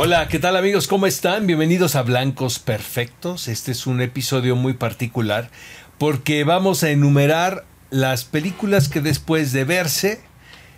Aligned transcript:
Hola, 0.00 0.28
¿qué 0.28 0.38
tal 0.38 0.56
amigos? 0.56 0.86
¿Cómo 0.86 1.08
están? 1.08 1.48
Bienvenidos 1.48 1.96
a 1.96 2.02
Blancos 2.02 2.60
Perfectos. 2.60 3.48
Este 3.48 3.72
es 3.72 3.84
un 3.84 4.00
episodio 4.00 4.54
muy 4.54 4.74
particular 4.74 5.50
porque 5.98 6.44
vamos 6.44 6.84
a 6.84 6.90
enumerar 6.90 7.64
las 7.90 8.24
películas 8.24 8.88
que 8.88 9.00
después 9.00 9.50
de 9.52 9.64
verse 9.64 10.20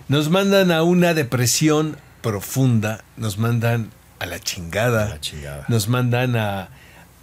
nos 0.08 0.30
mandan 0.30 0.72
a 0.72 0.82
una 0.84 1.12
depresión 1.12 1.98
profunda, 2.22 3.04
nos 3.18 3.36
mandan 3.36 3.90
a 4.20 4.24
la 4.24 4.40
chingada, 4.40 5.10
la 5.10 5.20
chingada. 5.20 5.66
nos 5.68 5.88
mandan 5.88 6.34
a, 6.36 6.70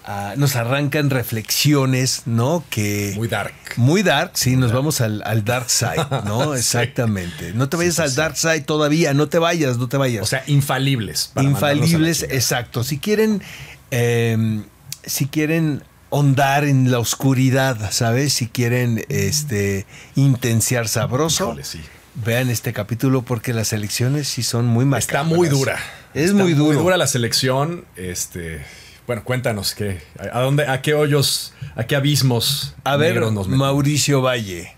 a- 0.07 0.33
nos 0.37 0.55
arrancan 0.55 1.09
reflexiones, 1.11 2.23
¿no? 2.25 2.63
Que 2.69 3.13
Muy 3.15 3.27
dark. 3.27 3.53
muy 3.75 4.01
dark, 4.03 4.31
sí, 4.35 4.55
nos 4.55 4.71
vamos 4.71 5.01
al, 5.01 5.21
al 5.25 5.43
dark 5.45 5.69
side, 5.69 6.07
¿no? 6.25 6.54
Sí. 6.54 6.59
Exactamente. 6.59 7.54
No 7.54 7.68
te 7.69 7.77
vayas 7.77 7.95
sí, 7.95 8.01
al 8.01 8.15
dark 8.15 8.37
side 8.37 8.61
todavía, 8.61 9.13
no 9.13 9.27
te 9.27 9.37
vayas, 9.37 9.77
no 9.77 9.87
te 9.89 9.97
vayas. 9.97 10.23
O 10.23 10.25
sea, 10.25 10.43
infalibles. 10.47 11.32
para 11.33 11.47
Infalibles, 11.47 12.23
exacto. 12.23 12.83
Si 12.83 12.97
quieren, 12.99 13.43
eh, 13.91 14.61
si 15.05 15.27
quieren 15.27 15.83
ondar 16.10 16.63
en 16.63 16.89
la 16.89 16.99
oscuridad, 16.99 17.91
¿sabes? 17.91 18.32
Si 18.33 18.47
quieren 18.47 19.04
este 19.10 19.85
intenciar 20.15 20.87
sabroso, 20.87 21.47
Híjole, 21.47 21.63
sí. 21.65 21.82
vean 22.15 22.49
este 22.49 22.71
capítulo 22.71 23.24
porque 23.24 23.54
las 23.54 23.74
elecciones 23.74 24.29
sí 24.29 24.41
son 24.41 24.65
muy 24.68 24.85
macabras. 24.85 25.05
Está 25.07 25.24
muy 25.24 25.49
dura. 25.49 25.77
Es 26.13 26.32
Está 26.32 26.41
muy 26.43 26.54
duro. 26.54 26.79
dura 26.79 26.96
la 26.96 27.07
selección. 27.07 27.83
Este, 27.97 28.63
bueno, 29.07 29.24
cuéntanos 29.24 29.74
qué, 29.74 30.02
a 30.20 30.42
dónde, 30.42 30.68
a 30.68 30.82
qué 30.82 30.93
hoyos, 30.93 31.54
a 31.75 31.86
qué 31.86 31.96
abismos. 31.96 32.75
A 32.84 32.97
ver, 32.97 33.22
nos? 33.31 33.47
Mauricio 33.47 34.22
Valle. 34.22 34.73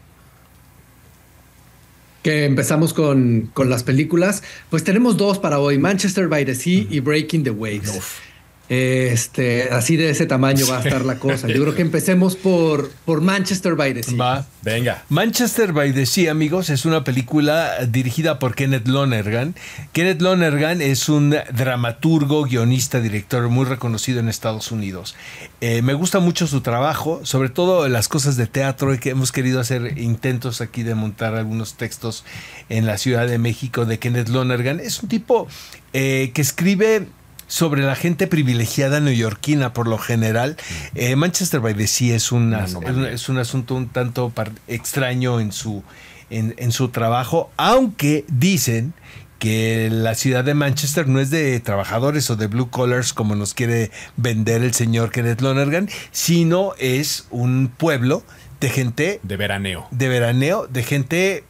Que 2.22 2.46
empezamos 2.46 2.94
con, 2.94 3.50
con 3.54 3.72
las 3.72 3.84
películas. 3.84 4.44
Pues 4.70 4.84
tenemos 4.84 5.18
dos 5.18 5.40
para 5.40 5.60
hoy: 5.60 5.80
Manchester 5.80 6.28
by 6.28 6.46
the 6.46 6.54
Sea 6.54 6.86
y 6.88 7.00
Breaking 7.00 7.44
the 7.44 7.50
Waves. 7.50 7.98
Uf. 7.98 8.29
Este, 8.70 9.70
así 9.72 9.98
de 9.98 10.12
ese 10.12 10.28
tamaño 10.28 10.68
va 10.68 10.78
a 10.78 10.84
estar 10.84 11.04
la 11.04 11.18
cosa. 11.18 11.48
Yo 11.48 11.60
creo 11.62 11.74
que 11.74 11.82
empecemos 11.82 12.36
por, 12.36 12.92
por 13.04 13.20
Manchester 13.20 13.74
by 13.74 13.96
the 13.96 14.04
Sea. 14.04 14.18
Va. 14.18 14.46
Venga. 14.62 15.04
Manchester 15.10 15.74
by 15.74 15.92
the 15.92 16.06
Sea, 16.06 16.30
amigos, 16.30 16.70
es 16.70 16.86
una 16.86 17.04
película 17.04 17.86
dirigida 17.88 18.38
por 18.38 18.54
Kenneth 18.54 18.88
Lonergan. 18.88 19.56
Kenneth 19.92 20.22
Lonergan 20.22 20.82
es 20.82 21.10
un 21.10 21.36
dramaturgo, 21.52 22.44
guionista, 22.44 23.00
director 23.00 23.50
muy 23.50 23.66
reconocido 23.66 24.20
en 24.20 24.30
Estados 24.30 24.72
Unidos. 24.72 25.16
Eh, 25.62 25.82
me 25.82 25.96
gusta 25.96 26.20
mucho 26.20 26.46
su 26.46 26.62
trabajo, 26.62 27.22
sobre 27.24 27.50
todo 27.50 27.88
las 27.90 28.08
cosas 28.08 28.38
de 28.38 28.46
teatro, 28.46 28.94
y 28.94 29.00
que 29.00 29.10
hemos 29.10 29.32
querido 29.32 29.60
hacer 29.60 29.98
intentos 29.98 30.62
aquí 30.62 30.84
de 30.84 30.94
montar 30.94 31.34
algunos 31.34 31.74
textos 31.74 32.24
en 32.70 32.86
la 32.86 33.00
Ciudad 33.00 33.28
de 33.28 33.40
México 33.40 33.86
de 33.86 33.98
Kenneth 33.98 34.30
Lonergan. 34.30 34.80
Es 34.80 35.02
un 35.02 35.10
tipo 35.10 35.48
eh, 35.94 36.32
que 36.36 36.42
escribe 36.42 37.08
sobre 37.50 37.82
la 37.82 37.96
gente 37.96 38.28
privilegiada 38.28 39.02
neoyorquina 39.02 39.74
por 39.74 39.88
lo 39.88 39.98
general. 39.98 40.56
Eh, 40.96 41.16
Manchester 41.18 41.60
by 41.60 41.74
the 41.74 41.88
Sea 41.88 42.16
es, 42.16 42.32
una- 42.32 42.64
es 42.64 42.74
un- 42.76 42.86
anomalía. 42.86 43.12
es 43.12 43.28
un 43.28 43.38
asunto 43.40 43.76
un 43.76 43.90
tanto 43.90 44.30
par- 44.30 44.52
extraño 44.68 45.40
en 45.42 45.52
su, 45.52 45.84
en, 46.30 46.54
en 46.58 46.72
su 46.72 46.90
trabajo, 46.90 47.50
aunque 47.58 48.24
dicen 48.30 48.94
que 49.40 49.90
la 49.92 50.16
ciudad 50.16 50.44
de 50.44 50.54
Manchester 50.54 51.08
no 51.08 51.20
es 51.20 51.30
de 51.32 51.60
trabajadores 51.62 52.30
o 52.30 52.36
de 52.36 52.48
blue 52.48 52.70
collars 52.70 53.14
como 53.14 53.36
nos 53.36 53.54
quiere 53.54 53.90
vender 54.18 54.62
el 54.64 54.74
señor 54.74 55.12
Kenneth 55.12 55.42
Lonergan, 55.42 55.90
sino 56.12 56.74
es 56.78 57.26
un 57.32 57.72
pueblo 57.76 58.22
de 58.60 58.70
gente 58.70 59.20
De 59.24 59.38
veraneo. 59.38 59.88
de 59.92 60.08
veraneo, 60.10 60.68
de 60.68 60.84
gente 60.84 61.44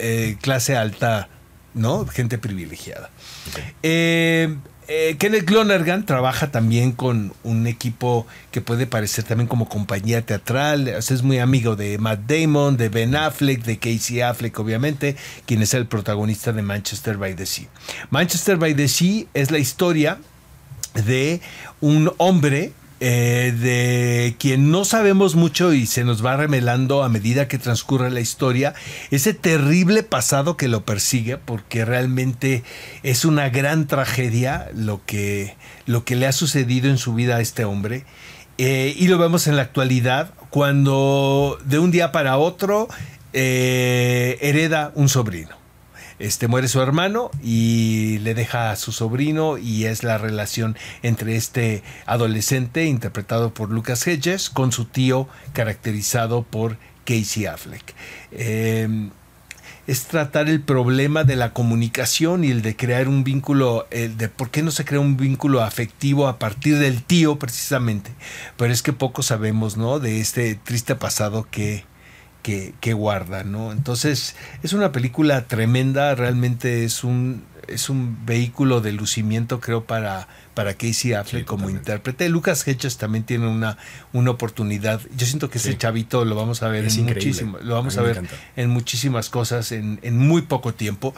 eh, 0.00 0.36
clase 0.42 0.76
alta, 0.76 1.28
¿no? 1.72 2.04
Gente 2.04 2.36
privilegiada. 2.36 3.10
Eh, 3.84 4.56
eh, 4.88 5.16
Kenneth 5.18 5.50
Lonergan 5.50 6.04
trabaja 6.04 6.50
también 6.50 6.92
con 6.92 7.32
un 7.42 7.66
equipo 7.66 8.26
que 8.50 8.60
puede 8.60 8.86
parecer 8.86 9.24
también 9.24 9.48
como 9.48 9.68
compañía 9.68 10.24
teatral. 10.26 10.88
Es 10.88 11.22
muy 11.22 11.38
amigo 11.38 11.76
de 11.76 11.98
Matt 11.98 12.20
Damon, 12.26 12.76
de 12.76 12.88
Ben 12.88 13.16
Affleck, 13.16 13.64
de 13.64 13.78
Casey 13.78 14.20
Affleck, 14.20 14.58
obviamente, 14.58 15.16
quien 15.46 15.62
es 15.62 15.74
el 15.74 15.86
protagonista 15.86 16.52
de 16.52 16.62
Manchester 16.62 17.16
by 17.16 17.34
the 17.34 17.46
Sea. 17.46 17.68
Manchester 18.10 18.56
by 18.56 18.74
the 18.74 18.88
Sea 18.88 19.24
es 19.34 19.50
la 19.50 19.58
historia 19.58 20.18
de 21.06 21.40
un 21.80 22.12
hombre 22.18 22.72
eh, 23.06 23.52
de 23.52 24.34
quien 24.38 24.70
no 24.70 24.86
sabemos 24.86 25.34
mucho 25.34 25.74
y 25.74 25.84
se 25.84 26.04
nos 26.04 26.24
va 26.24 26.38
revelando 26.38 27.02
a 27.02 27.10
medida 27.10 27.48
que 27.48 27.58
transcurre 27.58 28.10
la 28.10 28.20
historia 28.20 28.72
ese 29.10 29.34
terrible 29.34 30.02
pasado 30.02 30.56
que 30.56 30.68
lo 30.68 30.86
persigue 30.86 31.36
porque 31.36 31.84
realmente 31.84 32.64
es 33.02 33.26
una 33.26 33.50
gran 33.50 33.88
tragedia 33.88 34.70
lo 34.74 35.04
que, 35.04 35.54
lo 35.84 36.06
que 36.06 36.16
le 36.16 36.26
ha 36.26 36.32
sucedido 36.32 36.88
en 36.88 36.96
su 36.96 37.12
vida 37.12 37.36
a 37.36 37.40
este 37.42 37.66
hombre. 37.66 38.06
Eh, 38.56 38.94
y 38.96 39.08
lo 39.08 39.18
vemos 39.18 39.48
en 39.48 39.56
la 39.56 39.62
actualidad 39.62 40.32
cuando 40.48 41.58
de 41.66 41.80
un 41.80 41.90
día 41.90 42.10
para 42.10 42.38
otro 42.38 42.88
eh, 43.34 44.38
hereda 44.40 44.92
un 44.94 45.10
sobrino 45.10 45.63
este 46.18 46.48
muere 46.48 46.68
su 46.68 46.80
hermano 46.80 47.30
y 47.42 48.18
le 48.20 48.34
deja 48.34 48.70
a 48.70 48.76
su 48.76 48.92
sobrino 48.92 49.58
y 49.58 49.86
es 49.86 50.04
la 50.04 50.18
relación 50.18 50.76
entre 51.02 51.36
este 51.36 51.82
adolescente 52.06 52.84
interpretado 52.84 53.52
por 53.52 53.70
Lucas 53.70 54.06
Hedges 54.06 54.50
con 54.50 54.72
su 54.72 54.84
tío 54.84 55.28
caracterizado 55.52 56.42
por 56.42 56.76
Casey 57.04 57.46
Affleck. 57.46 57.94
Eh, 58.32 59.10
es 59.86 60.04
tratar 60.04 60.48
el 60.48 60.62
problema 60.62 61.24
de 61.24 61.36
la 61.36 61.52
comunicación 61.52 62.44
y 62.44 62.50
el 62.50 62.62
de 62.62 62.74
crear 62.74 63.08
un 63.08 63.22
vínculo, 63.22 63.86
el 63.90 64.16
de 64.16 64.28
por 64.28 64.50
qué 64.50 64.62
no 64.62 64.70
se 64.70 64.84
crea 64.84 65.00
un 65.00 65.16
vínculo 65.16 65.62
afectivo 65.62 66.26
a 66.26 66.38
partir 66.38 66.78
del 66.78 67.02
tío 67.02 67.38
precisamente. 67.38 68.10
Pero 68.56 68.72
es 68.72 68.82
que 68.82 68.92
poco 68.92 69.22
sabemos, 69.22 69.76
¿no? 69.76 69.98
De 69.98 70.20
este 70.20 70.54
triste 70.54 70.94
pasado 70.94 71.46
que, 71.50 71.84
que, 72.44 72.74
que 72.80 72.92
guarda, 72.92 73.42
¿no? 73.42 73.72
Entonces 73.72 74.36
es 74.62 74.72
una 74.72 74.92
película 74.92 75.46
tremenda, 75.46 76.14
realmente 76.14 76.84
es 76.84 77.02
un, 77.02 77.42
es 77.66 77.88
un 77.88 78.24
vehículo 78.26 78.80
de 78.82 78.92
lucimiento, 78.92 79.58
creo, 79.58 79.84
para, 79.84 80.28
para 80.52 80.74
Casey 80.74 81.14
Affleck 81.14 81.42
Sí, 81.42 81.46
como 81.46 81.62
totalmente. 81.62 81.90
intérprete. 81.90 82.28
Lucas 82.28 82.68
Hedges 82.68 82.98
también 82.98 83.24
tiene 83.24 83.48
una, 83.48 83.78
una 84.12 84.30
oportunidad. 84.30 85.00
Yo 85.16 85.26
siento 85.26 85.48
que 85.50 85.56
ese 85.58 85.76
chavito 85.78 86.24
lo 86.26 86.36
vamos 86.36 86.62
a 86.62 86.68
ver 86.68 86.84
Es 86.84 86.98
en 86.98 87.06
muchísimo, 87.06 87.58
lo 87.62 87.74
vamos 87.74 87.96
A 87.96 88.02
ver 88.02 88.22
en 88.56 88.70
muchísimas 88.70 89.30
cosas 89.30 89.72
en, 89.72 89.98
en 90.02 90.18
muy 90.18 90.42
poco 90.42 90.74
tiempo. 90.74 91.14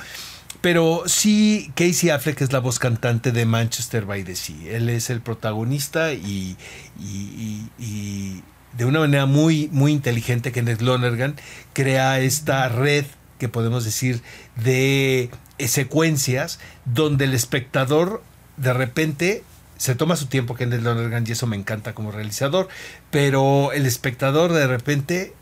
Pero 0.62 1.03
sí, 1.06 1.70
Casey 1.75 2.10
Affleck 2.10 2.41
es 2.41 2.53
la 2.53 2.60
voz 2.60 2.78
cantante 2.78 3.31
de 3.32 3.44
Manchester 3.44 4.04
by 4.06 4.25
the 4.25 4.34
Sea. 4.36 4.76
Él 4.76 4.88
es 4.88 5.10
el 5.10 5.20
protagonista 5.20 6.12
y, 6.15 6.56
y- 6.98 7.04
y- 7.04 7.70
y 7.84 8.42
de 8.76 8.84
una 8.84 9.00
manera 9.00 9.26
muy, 9.26 9.69
muy 9.72 9.92
inteligente, 9.92 10.53
Kenneth 10.53 10.81
Lonergan 10.82 11.37
crea 11.72 12.20
esta 12.20 12.69
red 12.69 13.04
que 13.38 13.48
podemos 13.48 13.84
decir 13.84 14.22
de 14.56 15.31
eh, 15.59 15.69
secuencias 15.69 16.59
donde 16.84 17.25
el 17.26 17.34
espectador 17.34 18.22
de 18.56 18.72
repente 18.72 19.44
se 19.76 19.94
toma 19.94 20.16
su 20.16 20.26
tiempo 20.26 20.54
Kenneth 20.54 20.82
Lonergan 20.82 21.25
y 21.26 21.32
eso 21.32 21.47
me 21.47 21.56
encanta 21.56 21.94
como 21.94 22.10
realizador, 22.12 22.69
pero 23.10 23.72
el 23.72 23.84
espectador 23.84 24.53
de 24.53 24.66
repente 24.66 25.34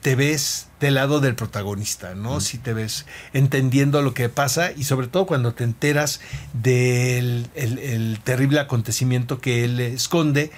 te 0.00 0.14
ves 0.16 0.66
del 0.80 0.94
lado 0.94 1.20
del 1.20 1.34
protagonista, 1.34 2.14
¿no? 2.14 2.40
Si 2.40 2.58
te 2.58 2.74
ves 2.74 3.06
entendiendo 3.32 4.02
lo 4.02 4.12
que 4.12 4.28
pasa 4.28 4.70
y 4.72 4.84
sobre 4.84 5.06
todo 5.06 5.24
cuando 5.26 5.54
te 5.54 5.64
enteras 5.64 6.20
del 6.52 7.46
el- 7.54 7.78
el 7.78 8.18
terrible 8.22 8.60
acontecimiento 8.60 9.40
que 9.40 9.64
él 9.64 9.80
esconde, 9.80 10.50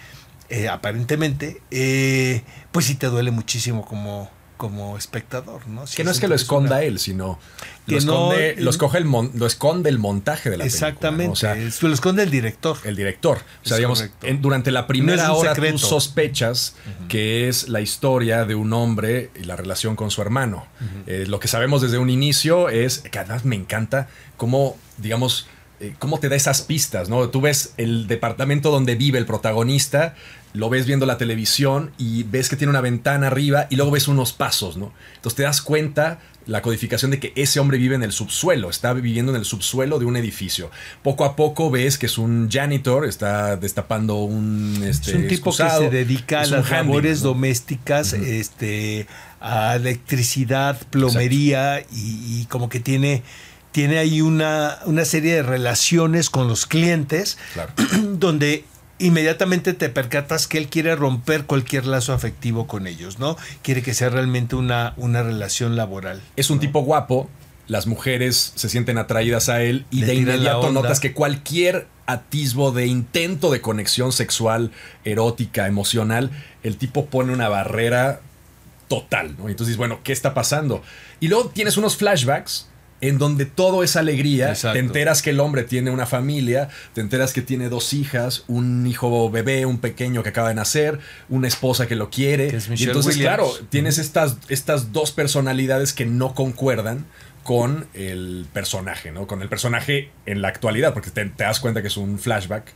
eh, 0.49 0.69
aparentemente, 0.69 1.61
eh, 1.71 2.43
pues 2.73 2.87
sí 2.87 2.95
te 2.95 3.07
duele 3.07 3.31
muchísimo 3.31 3.85
como, 3.85 4.31
como 4.57 4.97
espectador, 4.97 5.67
¿no? 5.69 5.85
Que 5.95 6.03
no 6.03 6.11
es 6.11 6.19
que 6.19 6.29
lo 6.29 6.35
es 6.35 6.43
esconda 6.43 6.83
él, 6.83 6.99
sino 6.99 7.39
Que 7.87 7.93
lo, 7.93 7.99
esconde, 7.99 8.55
no- 8.59 8.95
el 8.97 9.05
mon- 9.05 9.31
lo 9.35 9.47
esconde 9.47 9.91
el 9.91 9.99
montaje 9.99 10.49
de 10.49 10.57
la 10.57 10.65
Exactamente, 10.65 11.41
película. 11.43 11.55
¿no? 11.57 11.69
O 11.69 11.71
sea, 11.73 11.89
lo 11.89 11.95
esconde 11.95 12.23
el 12.23 12.31
director. 12.31 12.79
el 12.85 12.97
director. 12.97 13.37
O 13.37 13.69
sea, 13.69 13.75
Es 13.75 13.79
digamos, 13.79 14.05
en- 14.23 14.41
durante 14.41 14.71
la 14.71 14.87
primera 14.87 15.27
No 15.29 15.35
hora 15.37 15.55
secreto. 15.55 15.79
tú 15.79 15.87
sospechas 15.87 16.75
que 17.09 17.49
es 17.49 17.69
la 17.69 17.81
historia 17.83 18.45
de 18.47 18.55
un 18.55 18.73
hombre 18.73 19.31
y 19.39 19.45
la 19.45 19.57
relación 19.57 19.95
con 19.95 20.11
su 20.11 20.23
hermano. 20.23 20.67
Eh, 21.07 21.25
lo 21.29 21.39
que 21.39 21.49
sabemos 21.49 21.83
desde 21.83 21.99
un 21.99 22.09
inicio 22.09 22.71
es, 22.71 23.01
que 23.01 23.19
además 23.19 23.45
me 23.45 23.57
encanta 23.57 24.09
cómo, 24.39 24.77
digamos, 24.97 25.49
cómo 25.99 26.19
te 26.19 26.29
da 26.29 26.37
esas 26.37 26.63
pistas, 26.63 27.09
¿no? 27.09 27.29
Tú 27.29 27.41
ves 27.41 27.75
el 27.77 28.07
departamento 28.07 28.71
donde 28.71 28.95
vive 28.95 29.19
el 29.19 29.27
protagonista, 29.27 30.15
lo 30.53 30.71
ves 30.71 30.87
viendo 30.87 31.05
la 31.07 31.19
televisión 31.19 31.93
y 31.99 32.23
ves 32.23 32.49
que 32.49 32.57
tiene 32.57 32.71
una 32.71 32.81
ventana 32.81 33.27
arriba 33.27 33.67
y 33.69 33.77
luego 33.77 33.91
ves 33.91 34.09
unos 34.09 34.33
pasos, 34.33 34.77
¿no? 34.77 34.93
Entonces 35.17 35.37
te 35.37 35.43
das 35.43 35.61
cuenta 35.61 36.19
la 36.47 36.63
codificación 36.63 37.11
de 37.11 37.19
que 37.19 37.33
ese 37.35 37.59
hombre 37.59 37.77
vive 37.77 37.97
en 37.97 38.05
el 38.05 38.13
subsuelo, 38.13 38.71
está 38.71 38.93
viviendo 38.93 39.33
en 39.33 39.39
el 39.39 39.45
subsuelo 39.45 39.99
de 39.99 40.07
un 40.07 40.17
edificio. 40.17 40.71
Poco 41.03 41.25
a 41.25 41.37
poco 41.37 41.71
ves 41.71 41.99
que 41.99 42.07
es 42.07 42.19
un 42.19 42.49
janitor, 42.51 43.05
está 43.05 43.57
destapando 43.57 44.23
un 44.23 44.83
este, 44.85 45.11
es 45.11 45.17
un 45.17 45.23
tipo 45.23 45.51
excusado, 45.51 45.81
que 45.81 45.87
se 45.87 45.91
dedica 45.91 46.43
a 46.43 46.47
las 46.47 46.71
labores 46.71 47.23
¿no? 47.23 47.31
domésticas, 47.31 48.13
este, 48.13 49.09
a 49.41 49.75
electricidad, 49.77 50.81
plomería 50.89 51.81
y, 51.81 52.41
y 52.41 52.47
como 52.49 52.69
que 52.69 52.81
tiene 52.81 53.25
tiene 53.77 53.99
ahí 53.99 54.23
una, 54.23 54.79
una 54.87 55.05
serie 55.05 55.35
de 55.35 55.43
relaciones 55.43 56.31
con 56.31 56.49
los 56.49 56.65
clientes 56.65 57.37
Claro. 57.53 57.75
donde 58.15 58.65
inmediatamente 58.99 59.75
te 59.75 59.91
percatas 59.91 60.47
que 60.47 60.57
él 60.57 60.69
quiere 60.69 60.97
romper 60.97 61.45
cualquier 61.45 61.85
lazo 61.85 62.15
afectivo 62.15 62.67
con 62.67 62.87
ellos, 62.87 63.19
¿no? 63.19 63.37
Quiere 63.61 63.83
que 63.83 63.93
sea 63.93 64.09
realmente 64.09 64.57
una, 64.57 64.95
una 64.97 65.23
relación 65.23 65.77
laboral. 65.77 66.23
Es 66.37 66.49
un 66.49 66.59
tipo 66.59 66.81
guapo, 66.81 67.29
las 67.67 67.87
mujeres 67.87 68.55
se 68.55 68.71
sienten 68.71 68.97
atraídas 68.97 69.51
a 69.51 69.61
él 69.61 69.85
y 69.91 70.01
Le 70.01 70.07
de 70.07 70.15
inmediato 70.15 70.73
notas 70.73 70.99
que 70.99 71.13
cualquier 71.13 71.87
atisbo 72.07 72.73
de 72.73 72.87
intento 72.87 73.51
de 73.51 73.61
conexión 73.61 74.11
sexual, 74.11 74.73
erótica, 75.05 75.67
emocional, 75.67 76.31
el 76.63 76.79
tipo 76.79 77.05
pone 77.05 77.31
una 77.35 77.51
barrera 77.51 78.23
total, 78.89 79.37
¿no? 79.37 79.51
Entonces, 79.51 79.77
bueno, 79.77 80.01
¿qué 80.03 80.15
está 80.15 80.33
pasando? 80.33 80.83
Y 81.21 81.29
luego 81.29 81.51
tienes 81.51 81.77
unos 81.77 81.99
flashbacks 81.99 82.69
en 83.01 83.19
donde 83.19 83.45
todo 83.45 83.83
es 83.83 83.97
alegría, 83.97 84.51
Exacto. 84.51 84.75
te 84.75 84.79
enteras 84.79 85.23
que 85.23 85.31
el 85.31 85.41
hombre 85.41 85.65
tiene 85.65 85.91
una 85.91 86.07
familia, 86.07 86.69
te 86.95 87.01
enteras 87.01 87.33
que 87.33 87.43
tiene 87.43 87.69
dos 87.69 87.93
hijas, 87.93 88.45
un 88.49 88.87
hijo 88.87 89.31
bebé, 89.31 89.67
un 89.67 89.79
pequeño 89.79 90.23
que 90.23 90.31
acaba 90.31 90.49
de 90.49 90.55
nacer, 90.55 90.99
una 91.29 91.49
esposa 91.49 91.87
que 91.87 91.97
lo 91.97 92.11
quiere. 92.11 92.49
Que 92.49 92.57
es 92.57 92.69
y 92.69 92.85
entonces, 92.85 93.17
Williams. 93.17 93.37
claro, 93.37 93.51
tienes 93.69 93.99
estas, 93.99 94.37
estas 94.49 94.93
dos 94.93 95.13
personalidades 95.13 95.93
que 95.93 96.07
no 96.07 96.35
concuerdan 96.35 97.07
con 97.47 97.87
el 97.95 98.45
personaje, 98.53 99.13
¿no? 99.13 99.29
Con 99.29 99.41
el 99.41 99.49
personaje 99.49 100.11
en 100.27 100.43
la 100.43 100.49
actualidad, 100.49 100.93
porque 100.93 101.11
te, 101.11 101.25
te 101.27 101.45
das 101.45 101.61
cuenta 101.61 101.81
que 101.81 101.89
es 101.89 101.97
un 101.97 102.19
flashback. 102.19 102.73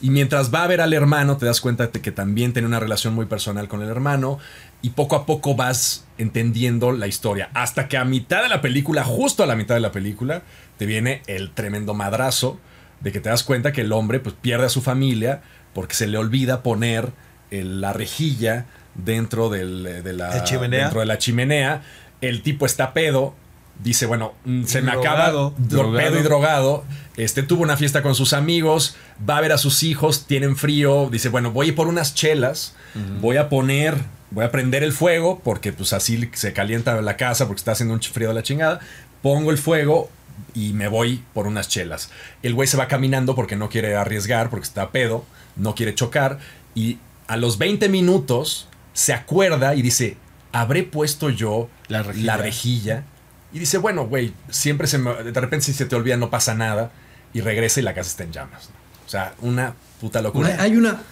Y 0.00 0.08
mientras 0.08 0.52
va 0.52 0.64
a 0.64 0.66
ver 0.66 0.80
al 0.80 0.94
hermano, 0.94 1.36
te 1.36 1.44
das 1.44 1.60
cuenta 1.60 1.88
de 1.88 2.00
que 2.00 2.10
también 2.10 2.54
tiene 2.54 2.66
una 2.66 2.80
relación 2.80 3.14
muy 3.14 3.26
personal 3.26 3.68
con 3.68 3.82
el 3.82 3.88
hermano. 3.90 4.38
Y 4.84 4.90
poco 4.90 5.16
a 5.16 5.24
poco 5.24 5.54
vas 5.54 6.04
entendiendo 6.18 6.92
la 6.92 7.06
historia. 7.06 7.48
Hasta 7.54 7.88
que 7.88 7.96
a 7.96 8.04
mitad 8.04 8.42
de 8.42 8.48
la 8.50 8.60
película, 8.60 9.02
justo 9.02 9.42
a 9.42 9.46
la 9.46 9.56
mitad 9.56 9.74
de 9.74 9.80
la 9.80 9.92
película, 9.92 10.42
te 10.76 10.84
viene 10.86 11.22
el 11.26 11.52
tremendo 11.52 11.94
madrazo 11.94 12.58
de 13.00 13.10
que 13.12 13.20
te 13.20 13.28
das 13.30 13.44
cuenta 13.44 13.72
que 13.72 13.80
el 13.80 13.92
hombre 13.92 14.20
pues, 14.20 14.34
pierde 14.40 14.66
a 14.66 14.68
su 14.68 14.82
familia 14.82 15.40
porque 15.72 15.94
se 15.94 16.06
le 16.06 16.18
olvida 16.18 16.62
poner 16.62 17.12
el- 17.50 17.80
la 17.80 17.92
rejilla 17.94 18.66
dentro 18.94 19.48
del- 19.48 20.02
de, 20.04 20.12
la, 20.12 20.28
¿La 20.34 20.44
chimenea? 20.44 20.80
dentro 20.82 21.00
de 21.00 21.06
la 21.06 21.18
chimenea. 21.18 21.82
El 22.20 22.42
tipo 22.42 22.66
está 22.66 22.92
pedo. 22.92 23.34
Dice, 23.82 24.06
bueno, 24.06 24.34
mm, 24.44 24.64
se 24.64 24.82
me 24.82 24.90
acaba 24.92 25.30
Drogado, 25.30 25.54
dro- 25.56 25.66
drogado. 25.68 25.96
pedo 26.10 26.20
y 26.20 26.22
drogado. 26.22 26.84
Este 27.16 27.42
tuvo 27.42 27.62
una 27.62 27.76
fiesta 27.76 28.02
con 28.02 28.14
sus 28.14 28.32
amigos, 28.32 28.96
va 29.28 29.38
a 29.38 29.40
ver 29.40 29.52
a 29.52 29.58
sus 29.58 29.82
hijos, 29.82 30.26
tienen 30.26 30.56
frío. 30.56 31.08
Dice, 31.10 31.28
bueno, 31.28 31.50
voy 31.50 31.66
a 31.66 31.68
ir 31.70 31.74
por 31.74 31.88
unas 31.88 32.14
chelas, 32.14 32.74
voy 33.20 33.36
a 33.36 33.48
poner, 33.48 33.96
voy 34.34 34.44
a 34.44 34.50
prender 34.50 34.82
el 34.82 34.92
fuego, 34.92 35.40
porque 35.42 35.72
pues 35.72 35.92
así 35.92 36.28
se 36.34 36.52
calienta 36.52 37.00
la 37.00 37.16
casa 37.16 37.46
porque 37.46 37.60
está 37.60 37.72
haciendo 37.72 37.94
un 37.94 38.02
frío 38.02 38.28
de 38.28 38.34
la 38.34 38.42
chingada. 38.42 38.80
Pongo 39.22 39.50
el 39.50 39.58
fuego 39.58 40.10
y 40.54 40.72
me 40.72 40.88
voy 40.88 41.22
por 41.32 41.46
unas 41.46 41.68
chelas. 41.68 42.10
El 42.42 42.54
güey 42.54 42.68
se 42.68 42.76
va 42.76 42.88
caminando 42.88 43.34
porque 43.34 43.56
no 43.56 43.68
quiere 43.68 43.94
arriesgar, 43.96 44.50
porque 44.50 44.66
está 44.66 44.90
pedo, 44.90 45.24
no 45.56 45.74
quiere 45.74 45.94
chocar. 45.94 46.38
Y 46.74 46.98
a 47.28 47.36
los 47.36 47.58
20 47.58 47.88
minutos 47.88 48.68
se 48.92 49.12
acuerda 49.12 49.74
y 49.74 49.82
dice, 49.82 50.16
¿habré 50.52 50.82
puesto 50.82 51.30
yo 51.30 51.68
La 51.88 52.02
rejilla. 52.02 52.26
la 52.26 52.36
rejilla? 52.36 53.04
Y 53.52 53.60
dice, 53.60 53.78
bueno, 53.78 54.06
güey, 54.06 54.34
siempre 54.50 54.88
se 54.88 54.98
me, 54.98 55.14
de 55.14 55.40
repente 55.40 55.66
si 55.66 55.72
se 55.72 55.86
te 55.86 55.94
olvida 55.94 56.16
no 56.16 56.28
pasa 56.28 56.54
nada. 56.54 56.90
Y 57.32 57.40
regresa 57.40 57.80
y 57.80 57.82
la 57.82 57.94
casa 57.94 58.10
está 58.10 58.24
en 58.24 58.32
llamas. 58.32 58.68
O 59.06 59.08
sea, 59.08 59.34
una 59.40 59.74
puta 60.00 60.22
locura. 60.22 60.56
Hay 60.60 60.76
una. 60.76 61.02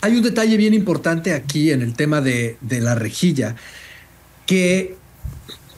Hay 0.00 0.16
un 0.16 0.22
detalle 0.22 0.56
bien 0.56 0.74
importante 0.74 1.34
aquí 1.34 1.70
en 1.70 1.82
el 1.82 1.94
tema 1.94 2.20
de, 2.20 2.56
de 2.60 2.80
la 2.80 2.94
rejilla, 2.94 3.56
que 4.46 4.96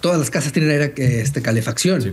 todas 0.01 0.19
las 0.19 0.31
casas 0.31 0.53
tienen 0.53 0.71
aire, 0.71 0.93
que, 0.93 1.21
este, 1.21 1.43
calefacción. 1.43 2.03
Sí. 2.03 2.13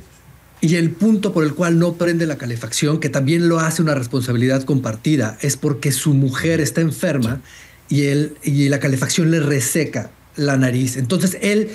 Y 0.59 0.75
el 0.75 0.91
punto 0.91 1.33
por 1.33 1.43
el 1.43 1.53
cual 1.53 1.77
no 1.77 1.93
prende 1.93 2.25
la 2.25 2.37
calefacción, 2.37 2.99
que 2.99 3.09
también 3.09 3.47
lo 3.47 3.59
hace 3.59 3.81
una 3.81 3.93
responsabilidad 3.93 4.63
compartida, 4.63 5.37
es 5.41 5.55
porque 5.55 5.91
su 5.91 6.13
mujer 6.13 6.61
está 6.61 6.81
enferma 6.81 7.41
y, 7.89 8.05
él, 8.05 8.37
y 8.43 8.67
la 8.69 8.79
calefacción 8.79 9.29
le 9.29 9.39
reseca 9.39 10.09
la 10.35 10.57
nariz. 10.57 10.97
Entonces 10.97 11.37
él, 11.41 11.69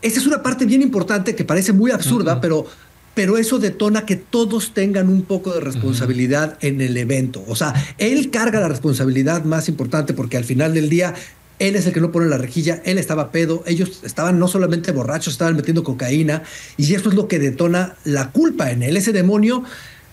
esa 0.00 0.20
es 0.20 0.26
una 0.26 0.44
parte 0.44 0.64
bien 0.64 0.80
importante 0.80 1.34
que 1.34 1.44
parece 1.44 1.72
muy 1.72 1.90
absurda, 1.90 2.40
pero, 2.40 2.66
pero 3.14 3.38
eso 3.38 3.58
detona 3.58 4.06
que 4.06 4.16
todos 4.16 4.72
tengan 4.72 5.08
un 5.08 5.22
poco 5.22 5.52
de 5.52 5.60
responsabilidad 5.60 6.58
en 6.60 6.80
el 6.80 6.96
evento. 6.96 7.44
O 7.48 7.56
sea, 7.56 7.74
él 7.98 8.30
carga 8.30 8.60
la 8.60 8.68
responsabilidad 8.68 9.44
más 9.44 9.68
importante 9.68 10.14
porque 10.14 10.36
al 10.36 10.44
final 10.44 10.74
del 10.74 10.88
día 10.88 11.14
él 11.58 11.76
es 11.76 11.86
el 11.86 11.92
que 11.92 12.00
no 12.00 12.10
pone 12.10 12.26
la 12.26 12.38
rejilla, 12.38 12.80
él 12.84 12.98
estaba 12.98 13.30
pedo, 13.30 13.62
ellos 13.66 14.00
estaban 14.02 14.38
no 14.38 14.48
solamente 14.48 14.92
borrachos, 14.92 15.34
estaban 15.34 15.56
metiendo 15.56 15.84
cocaína 15.84 16.42
y 16.76 16.94
eso 16.94 17.10
es 17.10 17.14
lo 17.14 17.28
que 17.28 17.38
detona 17.38 17.96
la 18.04 18.30
culpa 18.30 18.70
en 18.70 18.82
él, 18.82 18.96
ese 18.96 19.12
demonio 19.12 19.64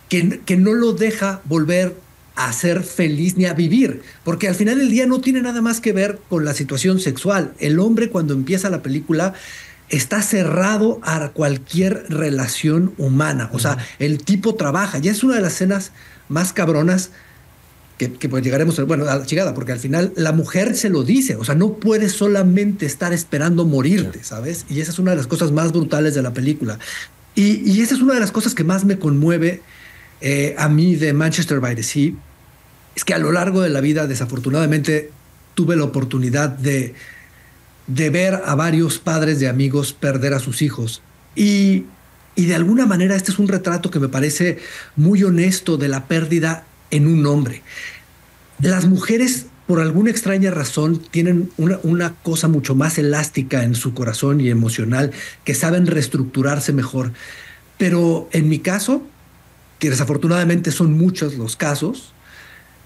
que, 0.09 0.41
que 0.45 0.57
no 0.57 0.73
lo 0.73 0.91
deja 0.91 1.41
volver 1.45 1.95
a 2.35 2.51
ser 2.53 2.83
feliz 2.83 3.35
ni 3.37 3.45
a 3.45 3.53
vivir, 3.53 4.01
porque 4.23 4.47
al 4.47 4.55
final 4.55 4.77
del 4.77 4.91
día 4.91 5.07
no 5.07 5.21
tiene 5.21 5.41
nada 5.41 5.61
más 5.61 5.81
que 5.81 5.91
ver 5.91 6.19
con 6.29 6.45
la 6.45 6.53
situación 6.53 6.99
sexual. 6.99 7.53
El 7.57 7.79
hombre 7.79 8.09
cuando 8.09 8.35
empieza 8.35 8.69
la 8.69 8.83
película 8.83 9.33
está 9.89 10.21
cerrado 10.21 10.99
a 11.03 11.29
cualquier 11.29 12.05
relación 12.09 12.93
humana, 12.97 13.49
o 13.53 13.59
sea, 13.59 13.77
el 13.99 14.23
tipo 14.23 14.55
trabaja, 14.55 14.97
ya 14.99 15.11
es 15.11 15.23
una 15.23 15.35
de 15.35 15.41
las 15.41 15.53
escenas 15.53 15.91
más 16.29 16.53
cabronas 16.53 17.11
que, 17.97 18.13
que, 18.13 18.29
pues 18.29 18.43
llegaremos, 18.43 18.79
bueno, 18.85 19.09
a 19.09 19.15
la 19.15 19.25
chingada, 19.25 19.53
porque 19.53 19.71
al 19.71 19.79
final 19.79 20.13
la 20.15 20.31
mujer 20.31 20.75
se 20.75 20.89
lo 20.89 21.03
dice, 21.03 21.35
o 21.35 21.43
sea, 21.43 21.55
no 21.55 21.73
puedes 21.73 22.11
solamente 22.11 22.85
estar 22.85 23.11
esperando 23.11 23.65
morirte, 23.65 24.23
¿sabes? 24.23 24.65
Y 24.69 24.81
esa 24.81 24.91
es 24.91 24.99
una 24.99 25.11
de 25.11 25.17
las 25.17 25.27
cosas 25.27 25.51
más 25.51 25.71
brutales 25.71 26.13
de 26.13 26.21
la 26.21 26.31
película. 26.31 26.77
Y, 27.33 27.67
y 27.67 27.81
esa 27.81 27.95
es 27.95 28.01
una 28.01 28.13
de 28.13 28.19
las 28.19 28.31
cosas 28.31 28.53
que 28.53 28.63
más 28.63 28.85
me 28.85 28.99
conmueve 28.99 29.63
eh, 30.21 30.55
a 30.57 30.67
mí 30.69 30.95
de 30.95 31.13
Manchester 31.13 31.59
by 31.59 31.75
the 31.75 31.83
Sea, 31.83 32.11
es 32.95 33.05
que 33.05 33.13
a 33.13 33.19
lo 33.19 33.31
largo 33.31 33.61
de 33.61 33.69
la 33.69 33.81
vida, 33.81 34.07
desafortunadamente, 34.07 35.11
tuve 35.53 35.75
la 35.75 35.83
oportunidad 35.83 36.49
de, 36.49 36.95
de 37.87 38.09
ver 38.09 38.41
a 38.45 38.55
varios 38.55 38.99
padres 38.99 39.39
de 39.39 39.47
amigos 39.47 39.93
perder 39.93 40.33
a 40.33 40.39
sus 40.39 40.61
hijos. 40.61 41.01
Y, 41.35 41.85
y 42.35 42.45
de 42.45 42.55
alguna 42.55 42.85
manera 42.85 43.15
este 43.15 43.31
es 43.31 43.39
un 43.39 43.47
retrato 43.47 43.89
que 43.89 43.99
me 43.99 44.09
parece 44.09 44.59
muy 44.95 45.23
honesto 45.23 45.77
de 45.77 45.87
la 45.87 46.05
pérdida 46.05 46.65
en 46.91 47.07
un 47.07 47.25
hombre. 47.25 47.63
Las 48.59 48.85
mujeres, 48.85 49.45
por 49.67 49.79
alguna 49.79 50.11
extraña 50.11 50.51
razón, 50.51 51.01
tienen 51.11 51.49
una, 51.57 51.79
una, 51.83 52.13
cosa 52.23 52.47
mucho 52.47 52.75
más 52.75 52.97
elástica 52.97 53.63
en 53.63 53.75
su 53.75 53.93
corazón 53.93 54.41
y 54.41 54.49
emocional, 54.49 55.11
que 55.43 55.53
saben 55.53 55.87
reestructurarse 55.87 56.73
mejor. 56.73 57.13
Pero 57.77 58.29
en 58.31 58.49
mi 58.49 58.59
caso, 58.59 59.03
que 59.79 59.89
desafortunadamente 59.89 60.71
son 60.71 60.93
muchos 60.93 61.35
los 61.35 61.55
casos, 61.55 62.13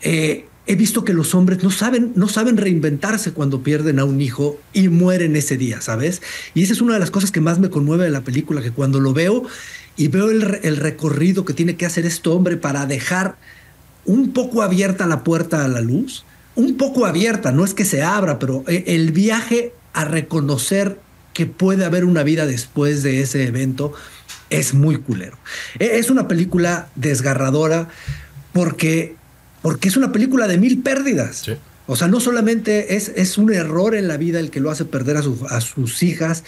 eh, 0.02 0.46
he 0.72 0.76
visto 0.76 1.04
que 1.04 1.14
los 1.14 1.36
hombres 1.36 1.64
no 1.64 1.72
saben, 1.72 2.14
no 2.16 2.28
saben 2.28 2.58
reinventarse 2.58 3.34
cuando 3.34 3.62
pierden 3.62 4.00
a 4.00 4.06
un 4.06 4.22
hijo 4.22 4.60
y 4.74 4.88
mueren 4.88 5.36
ese 5.36 5.58
día, 5.58 5.82
¿sabes? 5.82 6.22
Y 6.54 6.64
esa 6.64 6.74
es 6.74 6.82
una 6.82 6.94
de 6.94 7.00
las 7.00 7.12
cosas 7.12 7.32
que 7.32 7.42
más 7.42 7.60
me 7.60 7.70
conmueve 7.70 8.06
de 8.06 8.12
la 8.12 8.22
película, 8.22 8.62
que 8.62 8.72
cuando 8.72 9.00
lo 9.00 9.14
veo 9.14 9.44
y 9.98 10.08
veo 10.08 10.32
el, 10.32 10.60
el 10.64 10.78
recorrido 10.78 11.46
que 11.46 11.54
tiene 11.54 11.76
que 11.76 11.86
hacer 11.86 12.06
este 12.06 12.30
hombre 12.30 12.58
para 12.58 12.86
dejar 12.86 13.38
un 14.06 14.34
poco 14.34 14.62
abierta 14.62 15.08
la 15.08 15.24
puerta 15.24 15.66
a 15.66 15.68
la 15.68 15.82
luz, 15.82 16.26
un 16.56 16.78
poco 16.78 17.06
abierta, 17.06 17.52
no 17.52 17.66
es 17.66 17.74
que 17.74 17.86
se 17.86 18.04
abra, 18.04 18.40
pero 18.40 18.64
eh, 18.68 18.84
el 18.88 19.12
viaje 19.12 19.74
a 19.94 20.06
reconocer 20.06 21.00
que 21.34 21.46
puede 21.46 21.86
haber 21.86 22.06
una 22.06 22.24
vida 22.24 22.46
después 22.46 23.04
de 23.04 23.22
ese 23.22 23.46
evento 23.46 23.94
es 24.50 24.74
muy 24.74 24.98
culero. 24.98 25.38
E, 25.80 25.98
Es 25.98 26.10
una 26.10 26.28
película 26.28 26.90
desgarradora 26.96 27.90
porque, 28.54 29.16
porque 29.62 29.88
es 29.88 29.98
una 29.98 30.12
película 30.12 30.48
de 30.48 30.58
mil 30.58 30.82
pérdidas. 30.82 31.44
Sí. 31.46 31.54
O 31.88 31.96
sea, 31.96 32.08
no 32.08 32.20
solamente 32.20 32.96
es, 32.96 33.12
es, 33.16 33.38
un 33.38 33.52
error 33.54 33.96
en 33.96 34.08
la 34.08 34.18
vida 34.18 34.40
el 34.40 34.50
que 34.50 34.60
lo 34.60 34.72
hace 34.72 34.86
perder 34.86 35.18
a, 35.18 35.22
su, 35.24 35.46
a 35.50 35.62
sus 35.62 36.04
hijas, 36.04 36.44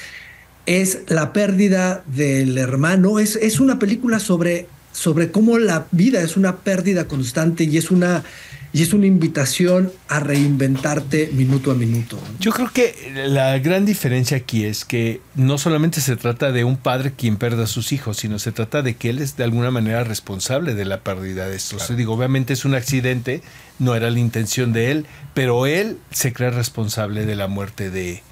es 0.66 1.00
la 1.08 1.34
pérdida 1.34 2.04
del 2.08 2.58
hermano, 2.58 3.20
es, 3.20 3.36
es 3.36 3.60
una 3.60 3.80
película 3.80 4.20
sobre 4.20 4.68
sobre 4.94 5.32
cómo 5.32 5.58
la 5.58 5.88
vida 5.92 6.22
es 6.22 6.38
una 6.38 6.58
pérdida 6.58 7.08
constante 7.08 7.66
y 7.66 7.78
es 7.78 7.92
una, 7.92 8.24
y 8.72 8.82
es 8.82 8.94
una 8.94 9.06
invitación 9.06 9.92
a 10.08 10.20
reinventarte 10.20 11.30
minuto 11.34 11.72
a 11.72 11.76
minuto. 11.76 12.18
Yo 12.40 12.52
creo 12.52 12.72
que 12.72 12.96
la 13.28 13.58
gran 13.60 13.86
diferencia 13.86 14.38
aquí 14.38 14.66
es 14.66 14.86
que 14.86 15.22
no 15.36 15.58
solamente 15.58 16.00
se 16.00 16.16
trata 16.16 16.52
de 16.52 16.64
un 16.64 16.78
padre 16.78 17.14
quien 17.16 17.38
pierde 17.38 17.64
a 17.64 17.68
sus 17.68 17.92
hijos, 17.92 18.18
sino 18.18 18.40
se 18.40 18.52
trata 18.52 18.82
de 18.82 18.96
que 18.96 19.10
él 19.10 19.20
es 19.20 19.36
de 19.36 19.44
alguna 19.44 19.72
manera 19.72 20.04
responsable 20.04 20.74
de 20.74 20.86
la 20.86 21.02
pérdida 21.02 21.48
de 21.48 21.56
estos. 21.56 21.84
Claro. 21.84 21.96
Digo, 21.96 22.14
obviamente 22.14 22.54
es 22.54 22.66
un 22.66 22.74
accidente, 22.74 23.42
no 23.78 23.96
era 23.96 24.10
la 24.10 24.20
intención 24.20 24.74
de 24.74 24.92
él, 24.92 25.06
pero 25.34 25.66
él 25.66 25.98
se 26.12 26.34
cree 26.34 26.50
responsable 26.50 27.26
de 27.26 27.36
la 27.36 27.48
muerte 27.48 27.90
de, 27.90 28.24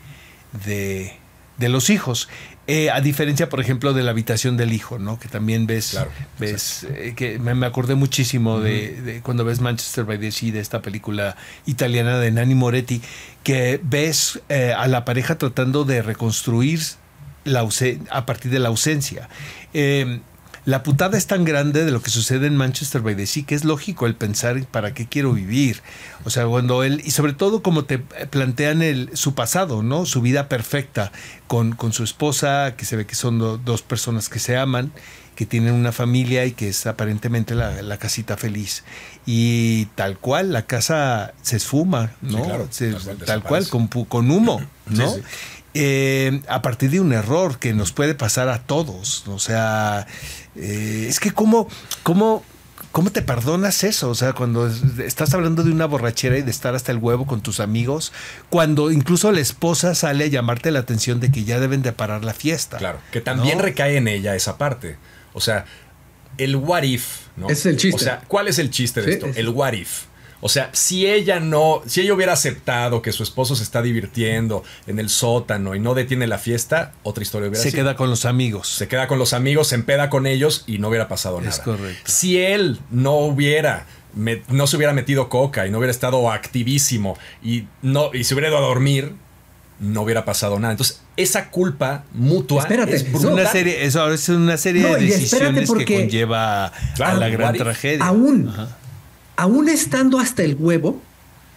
de, 0.66 1.14
de 1.58 1.70
los 1.70 1.90
hijos. 1.90 2.30
Eh, 2.68 2.92
a 2.92 3.02
diferencia, 3.02 3.50
por 3.50 3.60
ejemplo, 3.60 3.94
de 3.94 4.04
la 4.04 4.12
habitación 4.12 4.56
del 4.56 4.72
hijo, 4.72 5.00
¿no? 5.00 5.20
Que 5.20 5.28
también 5.28 5.66
ves, 5.66 5.92
claro, 5.92 6.12
ves 6.40 6.86
eh, 6.96 7.14
que 7.16 7.40
me, 7.40 7.56
me, 7.56 7.66
acordé 7.66 7.96
muchísimo 7.96 8.56
uh 8.56 8.60
-huh. 8.60 8.64
de, 8.64 9.02
de, 9.02 9.22
cuando 9.22 9.44
ves 9.44 9.62
Manchester 9.62 10.06
by 10.06 10.20
the 10.20 10.32
Sea, 10.32 10.52
de 10.52 10.60
esta 10.60 10.82
película 10.82 11.36
italiana 11.66 12.20
de 12.20 12.30
Nanni 12.32 12.54
Moretti, 12.54 13.02
que 13.44 13.80
ves 13.84 14.40
eh, 14.50 14.74
a 14.78 14.88
la 14.88 15.06
pareja 15.06 15.38
tratando 15.38 15.86
de 15.86 16.04
reconstruir 16.04 16.80
la 17.44 17.68
a 18.12 18.26
partir 18.28 18.52
de 18.52 18.60
la 18.60 18.70
ausencia. 18.70 19.28
La 20.64 20.84
putada 20.84 21.18
es 21.18 21.26
tan 21.26 21.44
grande 21.44 21.86
de 21.86 21.92
lo 21.92 22.02
que 22.02 22.12
sucede 22.12 22.46
en 22.48 22.56
Manchester 22.56 23.02
by 23.02 23.16
the 23.16 23.26
Sea 23.26 23.44
que 23.46 23.56
es 23.56 23.64
lógico 23.64 24.06
el 24.06 24.16
pensar 24.16 24.64
para 24.66 24.94
qué 24.94 25.08
quiero 25.08 25.34
vivir. 25.34 25.82
O 26.24 26.30
sea, 26.30 26.46
cuando 26.46 26.84
él, 26.84 27.02
y 27.04 27.12
sobre 27.12 27.34
todo 27.34 27.64
como 27.64 27.86
te 27.86 27.98
plantean 27.98 28.82
el, 28.82 29.10
su 29.14 29.34
pasado, 29.34 29.82
¿no? 29.82 30.06
Su 30.06 30.22
vida 30.22 30.50
perfecta 30.50 31.12
con, 31.48 31.74
con 31.74 31.94
su 31.94 32.04
esposa, 32.04 32.76
que 32.78 32.86
se 32.86 32.96
ve 32.96 33.08
que 33.08 33.16
son 33.16 33.40
dos 33.66 33.82
personas 33.82 34.30
que 34.30 34.40
se 34.40 34.58
aman 34.58 34.92
que 35.36 35.46
tienen 35.46 35.74
una 35.74 35.92
familia 35.92 36.46
y 36.46 36.52
que 36.52 36.70
es 36.70 36.86
aparentemente 36.86 37.56
la, 37.56 37.98
casita 37.98 38.38
feliz. 38.38 38.84
Y 39.26 39.86
tal 39.96 40.18
cual, 40.18 40.52
la 40.54 40.68
casa 40.68 41.34
se 41.42 41.58
esfuma, 41.58 42.12
¿no? 42.22 42.44
tal 43.26 43.42
cual, 43.42 43.68
con, 43.68 43.88
con, 43.88 44.30
humo, 44.30 44.62
¿no? 44.88 45.16
Eh, 45.74 46.42
a 46.50 46.62
partir 46.62 46.92
de 46.92 47.00
un 47.00 47.14
error 47.14 47.58
que 47.58 47.74
nos 47.74 47.94
puede 47.94 48.14
pasar 48.14 48.50
a 48.50 48.60
todos. 48.60 49.26
O 49.28 49.40
sea, 49.40 50.06
eh, 50.56 51.06
es 51.10 51.20
que 51.20 51.32
cómo, 51.32 51.68
cómo, 52.04 52.44
¿Cómo 52.92 53.10
te 53.10 53.22
perdonas 53.22 53.86
eso? 53.86 54.10
O 54.10 54.16
sea, 54.16 54.34
cuando 54.34 54.68
estás 54.68 55.34
hablando 55.34 55.64
de 55.64 55.72
una 55.72 55.86
borrachera 55.86 56.38
y 56.38 56.42
de 56.42 56.52
estar 56.52 56.76
hasta 56.76 56.92
el 56.92 56.98
huevo 56.98 57.26
con 57.26 57.42
tus 57.42 57.62
amigos, 57.62 58.12
cuando 58.50 58.92
incluso 58.92 59.32
la 59.32 59.40
esposa 59.40 59.96
sale 59.96 60.26
a 60.26 60.28
llamarte 60.28 60.72
la 60.72 60.80
atención 60.80 61.22
de 61.22 61.32
que 61.32 61.46
ya 61.46 61.62
deben 61.62 61.84
de 61.84 61.94
parar 61.94 62.26
la 62.26 62.34
fiesta. 62.34 62.78
Claro, 62.78 63.00
que 63.12 63.22
también 63.22 63.60
recae 63.60 63.96
en 63.96 64.10
ella 64.10 64.36
esa 64.36 64.58
parte. 64.58 64.98
O 65.34 65.40
sea, 65.40 65.66
el 66.38 66.58
what 66.58 66.84
if, 66.84 67.28
¿no? 67.38 67.50
es 67.50 67.66
el 67.66 67.78
chiste. 67.78 67.96
O 67.96 68.04
sea, 68.04 68.22
¿cuál 68.28 68.50
es 68.50 68.60
el 68.60 68.70
chiste 68.72 69.02
de 69.02 69.14
esto? 69.14 69.28
El 69.36 69.50
what 69.50 69.74
if. 69.74 70.06
O 70.42 70.50
sea, 70.50 70.70
si 70.74 71.08
ella 71.08 71.40
no, 71.40 71.82
si 71.86 72.02
ella 72.02 72.14
hubiera 72.14 72.34
aceptado 72.34 73.02
que 73.02 73.12
su 73.12 73.24
esposo 73.24 73.56
se 73.56 73.64
está 73.64 73.82
divirtiendo 73.82 74.64
en 74.88 75.00
el 75.00 75.10
sótano 75.10 75.76
y 75.76 75.80
no 75.80 75.94
detiene 75.94 76.28
la 76.28 76.38
fiesta, 76.38 76.94
otra 77.04 77.24
historia 77.24 77.48
hubiera 77.48 77.64
se 77.64 77.70
sido. 77.72 77.80
Se 77.80 77.84
queda 77.84 77.96
con 77.96 78.10
los 78.10 78.26
amigos. 78.26 78.68
Se 78.68 78.88
queda 78.88 79.08
con 79.08 79.20
los 79.20 79.34
amigos, 79.34 79.68
se 79.68 79.76
empeda 79.76 80.10
con 80.10 80.28
ellos 80.28 80.64
y 80.68 80.80
no 80.80 80.90
hubiera 80.90 81.08
pasado 81.08 81.40
nada. 81.40 81.52
Es 81.52 81.60
correcto. 81.60 82.04
Si 82.06 82.40
él 82.40 82.80
no 82.90 83.16
hubiera 83.18 83.86
no 84.14 84.68
se 84.68 84.76
hubiera 84.76 84.92
metido 84.92 85.30
coca 85.30 85.66
y 85.66 85.72
no 85.72 85.78
hubiera 85.78 85.92
estado 85.92 86.32
activísimo 86.32 87.18
y 87.42 87.64
no 87.82 88.14
y 88.14 88.26
se 88.26 88.34
hubiera 88.34 88.50
ido 88.50 88.58
a 88.58 88.62
dormir, 88.62 89.14
no 89.80 90.04
hubiera 90.04 90.26
pasado 90.26 90.60
nada. 90.60 90.74
Entonces, 90.74 91.02
esa 91.18 91.50
culpa 91.50 92.04
mutua 92.14 92.62
espérate, 92.62 92.96
es 92.96 93.04
Una 93.24 93.46
serie, 93.48 93.84
eso 93.84 94.12
es 94.14 94.30
una 94.30 94.58
serie 94.58 94.96
de 94.96 95.02
decisiones 95.02 95.72
que 95.72 95.86
conlleva 95.86 96.68
a 96.68 97.14
la 97.16 97.30
gran 97.30 97.56
tragedia. 97.56 98.06
Aún, 98.06 98.54
aún 99.42 99.70
estando 99.70 100.20
hasta 100.20 100.44
el 100.44 100.56
huevo, 100.60 101.02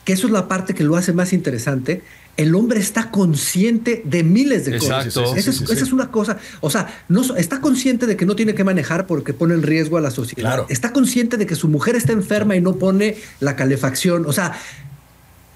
que 0.06 0.14
eso 0.14 0.26
es 0.26 0.32
la 0.32 0.48
parte 0.48 0.74
que 0.74 0.84
lo 0.84 0.96
hace 0.96 1.12
más 1.12 1.34
interesante, 1.34 2.02
el 2.38 2.54
hombre 2.54 2.80
está 2.80 3.10
consciente 3.10 4.00
de 4.06 4.24
miles 4.24 4.64
de 4.64 4.78
cosas. 4.78 5.06
Esa, 5.06 5.50
es, 5.50 5.92
una 5.92 6.10
cosa. 6.10 6.38
O 6.62 6.70
sea, 6.70 6.88
no, 7.08 7.20
está 7.36 7.60
consciente 7.60 8.06
de 8.06 8.16
que 8.16 8.24
no 8.24 8.36
tiene 8.36 8.54
que 8.54 8.64
manejar 8.64 9.06
porque 9.06 9.34
pone 9.34 9.52
en 9.52 9.62
riesgo 9.62 9.98
a 9.98 10.00
la 10.00 10.10
sociedad. 10.10 10.64
Está 10.70 10.94
consciente 10.94 11.36
de 11.36 11.44
que 11.44 11.56
su 11.56 11.68
mujer 11.68 11.94
está 11.94 12.12
enferma 12.12 12.56
y 12.56 12.62
no 12.62 12.76
pone 12.76 13.18
la 13.40 13.54
calefacción. 13.54 14.24
O 14.24 14.32
sea, 14.32 14.58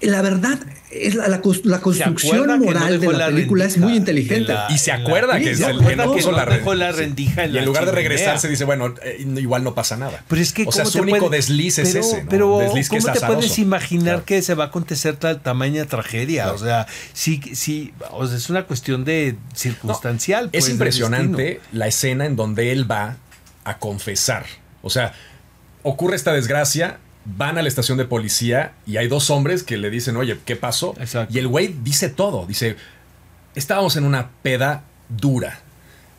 la 0.01 0.21
verdad, 0.21 0.59
es 0.91 1.15
la, 1.15 1.27
la, 1.27 1.41
construcción 1.41 2.59
moral 2.59 2.99
de 2.99 3.13
la, 3.13 3.27
película 3.27 3.65
es 3.65 3.77
muy 3.77 3.95
inteligente. 3.95 4.53
y 4.69 4.77
se 4.77 4.91
acuerda 4.91 5.37
que, 5.39 5.51
es 5.51 5.59
el, 5.59 5.85
que 5.85 5.95
no 5.95 6.11
puso 6.11 6.31
la, 6.31 6.45
rendija. 6.91 7.45
y 7.45 7.57
en 7.57 7.65
lugar 7.65 7.85
de 7.85 7.91
regresarse 7.91 8.47
dice, 8.47 8.63
bueno, 8.63 8.95
eh, 9.03 9.25
igual 9.37 9.63
no 9.63 9.75
pasa 9.75 9.97
nada. 9.97 10.23
Pero 10.27 10.41
es 10.41 10.53
que 10.53 10.65
o 10.65 10.71
sea, 10.71 10.85
su 10.85 10.99
único 10.99 11.29
desliz 11.29 11.79
es 11.79 11.95
ese. 11.95 12.25
Pero 12.29 12.61
¿cómo 12.89 13.11
te 13.11 13.21
puedes 13.21 13.59
imaginar 13.59 14.23
que 14.23 14.41
se 14.41 14.55
va 14.55 14.65
a 14.65 14.67
acontecer 14.67 15.15
tal 15.15 15.41
tamaña 15.41 15.85
tragedia? 15.85 16.51
O 16.53 16.57
sea, 16.57 16.87
sí, 17.13 17.41
sí, 17.53 17.93
o 18.11 18.25
sea, 18.27 18.37
es 18.37 18.49
una 18.49 18.63
cuestión 18.63 19.05
de 19.05 19.35
circunstancial. 19.53 20.45
es 20.51 20.63
pues, 20.63 20.69
impresionante 20.69 21.61
la 21.71 21.87
escena 21.87 22.25
en 22.25 22.35
donde 22.35 22.71
él 22.71 22.89
va 22.89 23.17
a 23.63 23.77
confesar. 23.77 24.45
O 24.81 24.89
sea, 24.89 25.13
ocurre 25.83 26.15
esta 26.15 26.33
desgracia 26.33 26.99
van 27.37 27.57
a 27.57 27.61
la 27.61 27.67
estación 27.67 27.97
de 27.97 28.05
policía 28.05 28.73
y 28.85 28.97
hay 28.97 29.07
dos 29.07 29.29
hombres 29.29 29.63
que 29.63 29.77
le 29.77 29.89
dicen, 29.89 30.17
oye, 30.17 30.37
¿qué 30.45 30.55
pasó? 30.55 30.95
Y 31.29 31.39
el 31.39 31.47
güey 31.47 31.75
dice 31.83 32.09
todo, 32.09 32.45
dice, 32.45 32.75
estábamos 33.55 33.95
en 33.95 34.05
una 34.05 34.29
peda 34.41 34.83
dura. 35.09 35.59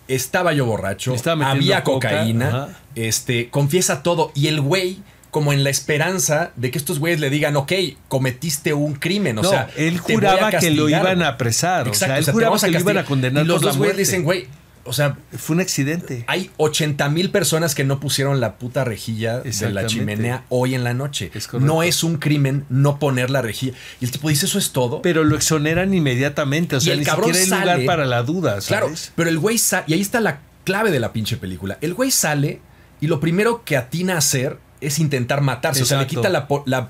Estaba 0.08 0.52
yo 0.52 0.66
borracho, 0.66 1.14
había 1.44 1.84
cocaína, 1.84 2.76
este, 2.96 3.48
confiesa 3.48 4.02
todo. 4.02 4.32
Y 4.34 4.48
el 4.48 4.60
güey, 4.60 4.98
como 5.30 5.52
en 5.52 5.62
la 5.62 5.70
esperanza 5.70 6.50
de 6.56 6.72
que 6.72 6.78
estos 6.78 6.98
güeyes 6.98 7.20
le 7.20 7.30
digan, 7.30 7.54
ok, 7.56 7.72
cometiste 8.08 8.74
un 8.74 8.94
crimen. 8.94 9.38
O 9.38 9.44
sea, 9.44 9.70
él 9.76 9.98
juraba 9.98 10.50
que 10.50 10.70
lo 10.70 10.88
iban 10.88 11.22
a 11.22 11.28
apresar. 11.28 11.88
o 11.88 11.94
sea, 11.94 12.18
él 12.18 12.24
juraba 12.24 12.58
que 12.58 12.70
lo 12.70 12.80
iban 12.80 12.98
a 12.98 13.04
condenar. 13.04 13.44
Y 13.44 13.46
los 13.46 13.62
dos 13.62 13.78
güeyes 13.78 13.96
dicen, 13.96 14.24
güey, 14.24 14.48
o 14.84 14.92
sea, 14.92 15.16
fue 15.36 15.54
un 15.54 15.60
accidente. 15.60 16.24
Hay 16.26 16.50
80 16.56 17.08
mil 17.10 17.30
personas 17.30 17.74
que 17.74 17.84
no 17.84 18.00
pusieron 18.00 18.40
la 18.40 18.56
puta 18.56 18.84
rejilla 18.84 19.40
de 19.40 19.70
la 19.70 19.86
chimenea 19.86 20.44
hoy 20.48 20.74
en 20.74 20.84
la 20.84 20.94
noche. 20.94 21.30
no 21.58 21.82
es 21.82 22.02
un 22.02 22.16
crimen 22.16 22.64
no 22.68 22.98
poner 22.98 23.30
la 23.30 23.42
rejilla. 23.42 23.74
Y 24.00 24.06
el 24.06 24.10
tipo 24.10 24.28
dice, 24.28 24.46
eso 24.46 24.58
es 24.58 24.72
todo. 24.72 25.02
Pero 25.02 25.24
lo 25.24 25.36
exoneran 25.36 25.92
inmediatamente. 25.92 26.76
O 26.76 26.80
sea, 26.80 26.94
el 26.94 27.00
ni 27.00 27.04
siquiera 27.04 27.38
hay 27.38 27.46
lugar 27.46 27.84
para 27.86 28.06
la 28.06 28.22
duda. 28.22 28.58
Claro, 28.60 28.90
pero 29.14 29.30
el 29.30 29.38
güey 29.38 29.58
sale, 29.58 29.84
y 29.88 29.94
ahí 29.94 30.00
está 30.00 30.20
la 30.20 30.40
clave 30.64 30.90
de 30.90 31.00
la 31.00 31.12
pinche 31.12 31.36
película. 31.36 31.78
El 31.80 31.94
güey 31.94 32.10
sale 32.10 32.60
y 33.00 33.06
lo 33.06 33.20
primero 33.20 33.64
que 33.64 33.76
atina 33.76 34.14
a 34.14 34.18
hacer 34.18 34.58
es 34.80 34.98
intentar 34.98 35.40
matarse. 35.40 35.82
O 35.82 35.86
sea, 35.86 36.00
le 36.00 36.06
quita 36.06 36.28
la, 36.28 36.46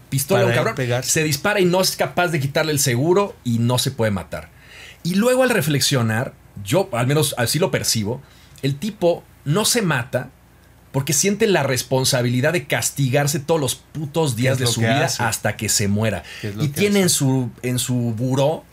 pistola 0.09 0.43
a 0.43 0.47
un 0.47 0.53
cabrón, 0.53 0.77
se 1.03 1.25
dispara 1.25 1.61
y 1.61 1.65
no 1.65 1.81
es 1.81 1.97
capaz 1.97 2.29
de 2.29 2.41
quitarle 2.41 2.73
el 2.73 2.79
seguro 2.79 3.35
y 3.45 3.59
no 3.59 3.79
se 3.79 3.91
puede 3.91 4.11
matar. 4.11 4.49
Y 5.03 5.15
luego 5.15 5.43
al 5.43 5.51
reflexionar, 5.51 6.35
yo 6.65 6.89
al 6.93 7.07
menos 7.07 7.35
así 7.39 7.59
lo 7.59 7.71
percibo, 7.71 8.21
el 8.63 8.77
tipo 8.77 9.25
no 9.45 9.65
se 9.65 9.83
mata 9.83 10.31
porque 10.93 11.13
siente 11.13 11.47
la 11.47 11.63
responsabilidad 11.63 12.53
de 12.53 12.67
castigarse 12.67 13.39
todos 13.39 13.61
los 13.61 13.77
putos 13.77 14.35
días 14.35 14.59
de 14.59 14.67
su 14.67 14.81
vida 14.81 15.09
hasta 15.19 15.57
que 15.57 15.69
se 15.69 15.89
muera. 15.89 16.25
Y 16.61 16.69
tiene 16.69 17.01
en 17.01 17.09
su, 17.09 17.51
en 17.63 17.79
su 17.79 17.95
buró, 17.95 18.65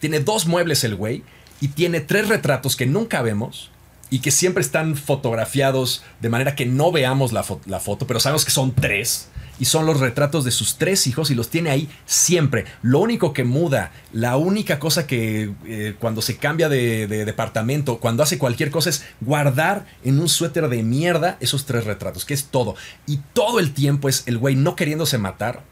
tiene 0.00 0.20
dos 0.20 0.46
muebles 0.46 0.84
el 0.84 0.94
güey, 0.94 1.22
y 1.60 1.68
tiene 1.68 2.00
tres 2.00 2.28
retratos 2.28 2.76
que 2.76 2.86
nunca 2.86 3.22
vemos 3.22 3.70
y 4.08 4.20
que 4.20 4.30
siempre 4.30 4.62
están 4.62 4.96
fotografiados 4.96 6.02
de 6.20 6.28
manera 6.28 6.54
que 6.54 6.64
no 6.64 6.92
veamos 6.92 7.32
la, 7.32 7.44
la 7.66 7.80
foto, 7.80 8.06
pero 8.06 8.20
sabemos 8.20 8.44
que 8.44 8.50
son 8.50 8.74
tres 8.74 9.28
y 9.58 9.66
son 9.66 9.86
los 9.86 10.00
retratos 10.00 10.44
de 10.44 10.50
sus 10.50 10.76
tres 10.76 11.06
hijos 11.06 11.30
y 11.30 11.34
los 11.34 11.48
tiene 11.48 11.70
ahí 11.70 11.88
siempre. 12.04 12.64
Lo 12.82 13.00
único 13.00 13.32
que 13.32 13.44
muda, 13.44 13.92
la 14.12 14.36
única 14.36 14.78
cosa 14.78 15.06
que 15.06 15.52
eh, 15.64 15.94
cuando 15.98 16.22
se 16.22 16.36
cambia 16.36 16.68
de, 16.68 17.06
departamento, 17.06 17.98
cuando 17.98 18.22
hace 18.22 18.38
cualquier 18.38 18.70
cosa 18.70 18.90
es 18.90 19.04
guardar 19.20 19.86
en 20.04 20.18
un 20.18 20.28
suéter 20.28 20.68
de 20.68 20.82
mierda 20.82 21.36
esos 21.40 21.66
tres 21.66 21.84
retratos, 21.84 22.24
que 22.24 22.34
es 22.34 22.46
todo. 22.46 22.74
Y 23.06 23.20
todo 23.32 23.58
el 23.58 23.72
tiempo 23.72 24.08
es 24.08 24.24
el 24.26 24.38
güey 24.38 24.56
no 24.56 24.76
queriéndose 24.76 25.18
matar 25.18 25.62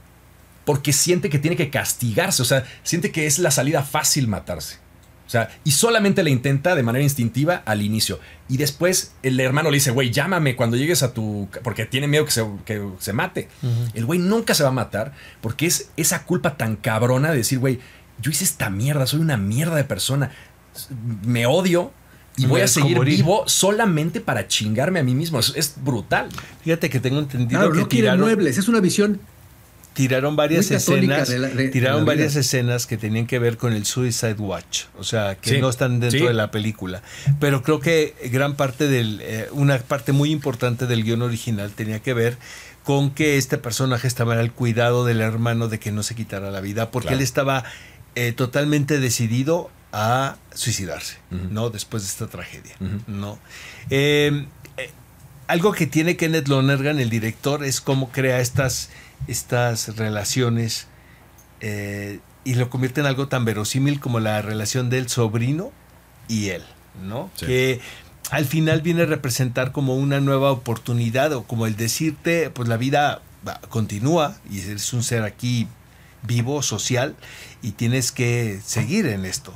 porque 0.65 0.93
siente 0.93 1.29
que 1.29 1.39
tiene 1.39 1.57
que 1.57 1.69
castigarse, 1.69 2.41
o 2.41 2.45
sea, 2.47 2.65
siente 2.83 3.13
que 3.13 3.27
es 3.27 3.39
la 3.39 3.51
salida 3.51 3.83
fácil 3.83 4.29
matarse. 4.29 4.84
O 5.27 5.31
sea, 5.31 5.49
y 5.65 5.71
solamente 5.71 6.23
le 6.23 6.31
intenta 6.31 6.75
de 6.75 6.83
manera 6.83 7.03
instintiva 7.03 7.63
al 7.65 7.83
inicio. 7.83 8.21
Y 8.49 8.59
después 8.59 9.15
el 9.23 9.41
hermano 9.41 9.71
le 9.71 9.77
dice, 9.77 9.91
güey, 9.91 10.11
llámame 10.11 10.55
cuando 10.55 10.77
llegues 10.77 11.03
a 11.03 11.15
tu... 11.15 11.49
porque 11.63 11.87
tiene 11.87 12.07
miedo 12.09 12.27
que 12.27 12.31
se, 12.31 12.47
que 12.67 12.87
se 12.99 13.13
mate. 13.13 13.49
El 13.95 14.05
güey 14.05 14.19
nunca 14.19 14.55
se 14.55 14.63
va 14.63 14.69
a 14.69 14.73
matar 14.73 15.13
porque 15.41 15.67
es 15.67 15.91
esa 15.97 16.25
culpa 16.25 16.57
tan 16.57 16.77
cabrona 16.77 17.31
de 17.31 17.39
decir, 17.39 17.59
güey, 17.59 17.81
yo 18.21 18.31
hice 18.31 18.45
esta 18.45 18.71
mierda, 18.71 19.07
soy 19.07 19.21
una 19.21 19.37
mierda 19.37 19.77
de 19.77 19.85
persona, 19.85 20.31
me 21.25 21.47
odio. 21.47 21.93
Y 22.37 22.47
voy 22.47 22.63
a 22.63 22.69
seguir 22.69 22.99
vivo 22.99 23.45
solamente 23.47 24.21
para 24.21 24.49
chingarme 24.49 24.99
a 24.99 25.05
mí 25.05 25.15
mismo. 25.15 25.39
Es, 25.39 25.75
brutal. 25.77 26.29
Fíjate 26.65 26.91
que 26.91 26.99
tengo 26.99 27.21
entendido 27.21 27.61
claro, 27.61 27.73
que 27.73 27.81
no 27.81 27.89
quiere 27.89 28.17
muebles. 28.17 28.59
Es 28.59 28.67
una 28.67 28.81
visión 28.81 29.21
tiraron 29.95 30.37
varias 30.37 30.71
escenas, 30.71 31.33
tiraron 31.73 32.05
varias 32.05 32.37
escenas 32.37 32.87
que 32.87 32.97
tenían 32.97 33.27
que 33.27 33.39
ver 33.39 33.57
con 33.57 33.73
el 33.73 33.87
Suicide 33.87 34.35
Watch, 34.35 34.85
o 34.99 35.05
sea, 35.05 35.37
que 35.37 35.61
no 35.61 35.71
están 35.71 36.01
dentro 36.01 36.27
de 36.27 36.35
la 36.35 36.51
película. 36.51 37.03
Pero 37.41 37.63
creo 37.63 37.81
que 37.81 38.15
gran 38.31 38.57
parte 38.57 38.89
del, 38.89 39.21
eh, 39.23 39.49
una 39.53 39.79
parte 39.79 40.13
muy 40.13 40.31
importante 40.31 40.87
del 40.87 41.05
guion 41.05 41.23
original 41.23 41.71
tenía 41.71 42.01
que 42.01 42.13
ver 42.13 42.37
con 42.83 43.13
que 43.13 43.39
este 43.39 43.57
personaje 43.57 44.07
estaba 44.07 44.35
al 44.35 44.53
cuidado 44.53 45.05
del 45.05 45.21
hermano 45.21 45.69
de 45.69 45.79
que 45.79 45.91
no 45.93 46.03
se 46.03 46.15
quitara 46.15 46.51
la 46.51 46.61
vida, 46.61 46.91
porque 46.91 47.15
él 47.15 47.21
estaba 47.21 47.65
eh, 48.15 48.33
totalmente 48.33 48.99
decidido 49.01 49.71
a 49.93 50.37
suicidarse, 50.53 51.19
¿no? 51.31 51.71
Después 51.71 52.03
de 52.03 52.09
esta 52.09 52.27
tragedia, 52.27 52.75
¿no? 53.07 53.39
Em, 53.91 54.49
eh, 54.77 54.91
algo 55.47 55.73
que 55.73 55.87
tiene 55.87 56.17
Kenneth 56.17 56.49
Lonergan, 56.49 56.99
el 56.99 57.11
director, 57.11 57.65
es 57.65 57.81
cómo 57.81 58.11
crea 58.11 58.41
estas 58.41 58.91
estas 59.29 59.97
relaciones 59.97 60.87
eh, 61.61 62.21
y 62.45 62.55
lo 62.55 62.71
convierte 62.71 63.01
en 63.01 63.07
algo 63.07 63.29
tan 63.29 63.45
verosímil 63.45 64.01
como 64.01 64.21
la 64.21 64.43
relación 64.43 64.91
del 64.91 65.09
sobrino 65.09 65.73
y 66.29 66.51
él, 66.51 66.63
¿no? 67.03 67.31
Que 67.39 67.81
al 68.31 68.45
final 68.45 68.83
viene 68.83 69.03
a 69.03 69.07
representar 69.07 69.73
como 69.73 69.97
una 69.97 70.21
nueva 70.21 70.51
oportunidad 70.51 71.33
o 71.33 71.45
como 71.45 71.67
el 71.67 71.77
decirte, 71.77 72.51
pues 72.51 72.69
la 72.69 72.77
vida 72.77 73.23
continúa 73.69 74.37
y 74.51 74.61
eres 74.61 74.93
un 74.93 75.03
ser 75.03 75.23
aquí 75.23 75.69
vivo, 76.23 76.63
social, 76.63 77.17
y 77.63 77.73
tienes 77.73 78.13
que 78.13 78.61
seguir 78.65 79.07
en 79.07 79.25
esto. 79.25 79.55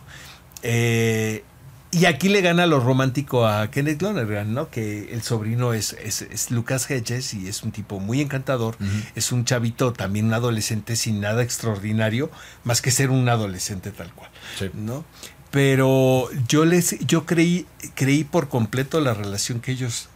Eh, 0.63 1.45
y 1.91 2.05
aquí 2.05 2.29
le 2.29 2.43
gana 2.43 2.67
lo 2.67 2.81
romántico 2.81 3.47
a 3.47 3.71
Kenneth 3.71 4.03
Lonergan, 4.03 4.53
¿no? 4.53 4.71
Que 4.71 5.13
el 5.13 5.23
sobrino 5.23 5.73
es, 5.73 5.95
es, 5.95 6.51
Lucas 6.51 6.91
Hedges 6.91 7.33
y 7.33 7.49
es 7.49 7.63
un 7.63 7.73
tipo 7.73 7.99
muy 7.99 8.21
encantador. 8.21 8.77
Es 9.15 9.33
un 9.33 9.47
chavito, 9.47 9.95
también 9.95 10.27
un 10.27 10.35
adolescente 10.35 10.97
sin 10.97 11.21
nada 11.21 11.43
extraordinario, 11.43 12.31
más 12.65 12.83
que 12.83 12.91
ser 12.91 13.11
un 13.11 13.29
adolescente 13.29 13.91
tal 13.91 14.13
cual, 14.13 14.31
¿no? 14.75 15.05
Pero 15.51 16.29
yo 16.47 16.67
les, 16.67 16.99
yo 17.07 17.25
creí, 17.25 17.67
creí 17.95 18.23
por 18.23 18.49
completo 18.49 19.01
la 19.01 19.15
relación 19.15 19.61
que 19.61 19.73
ellos 19.73 20.09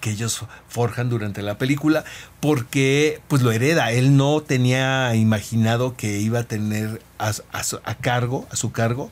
que 0.00 0.10
ellos 0.10 0.46
forjan 0.68 1.10
durante 1.10 1.42
la 1.42 1.58
película 1.58 2.02
porque 2.40 3.20
pues 3.28 3.42
lo 3.42 3.52
hereda 3.52 3.92
él 3.92 4.16
no 4.16 4.40
tenía 4.40 5.14
imaginado 5.14 5.96
que 5.96 6.18
iba 6.18 6.40
a 6.40 6.44
tener 6.44 7.02
a, 7.18 7.32
a 7.84 7.94
cargo 7.96 8.48
a 8.50 8.56
su 8.56 8.72
cargo 8.72 9.10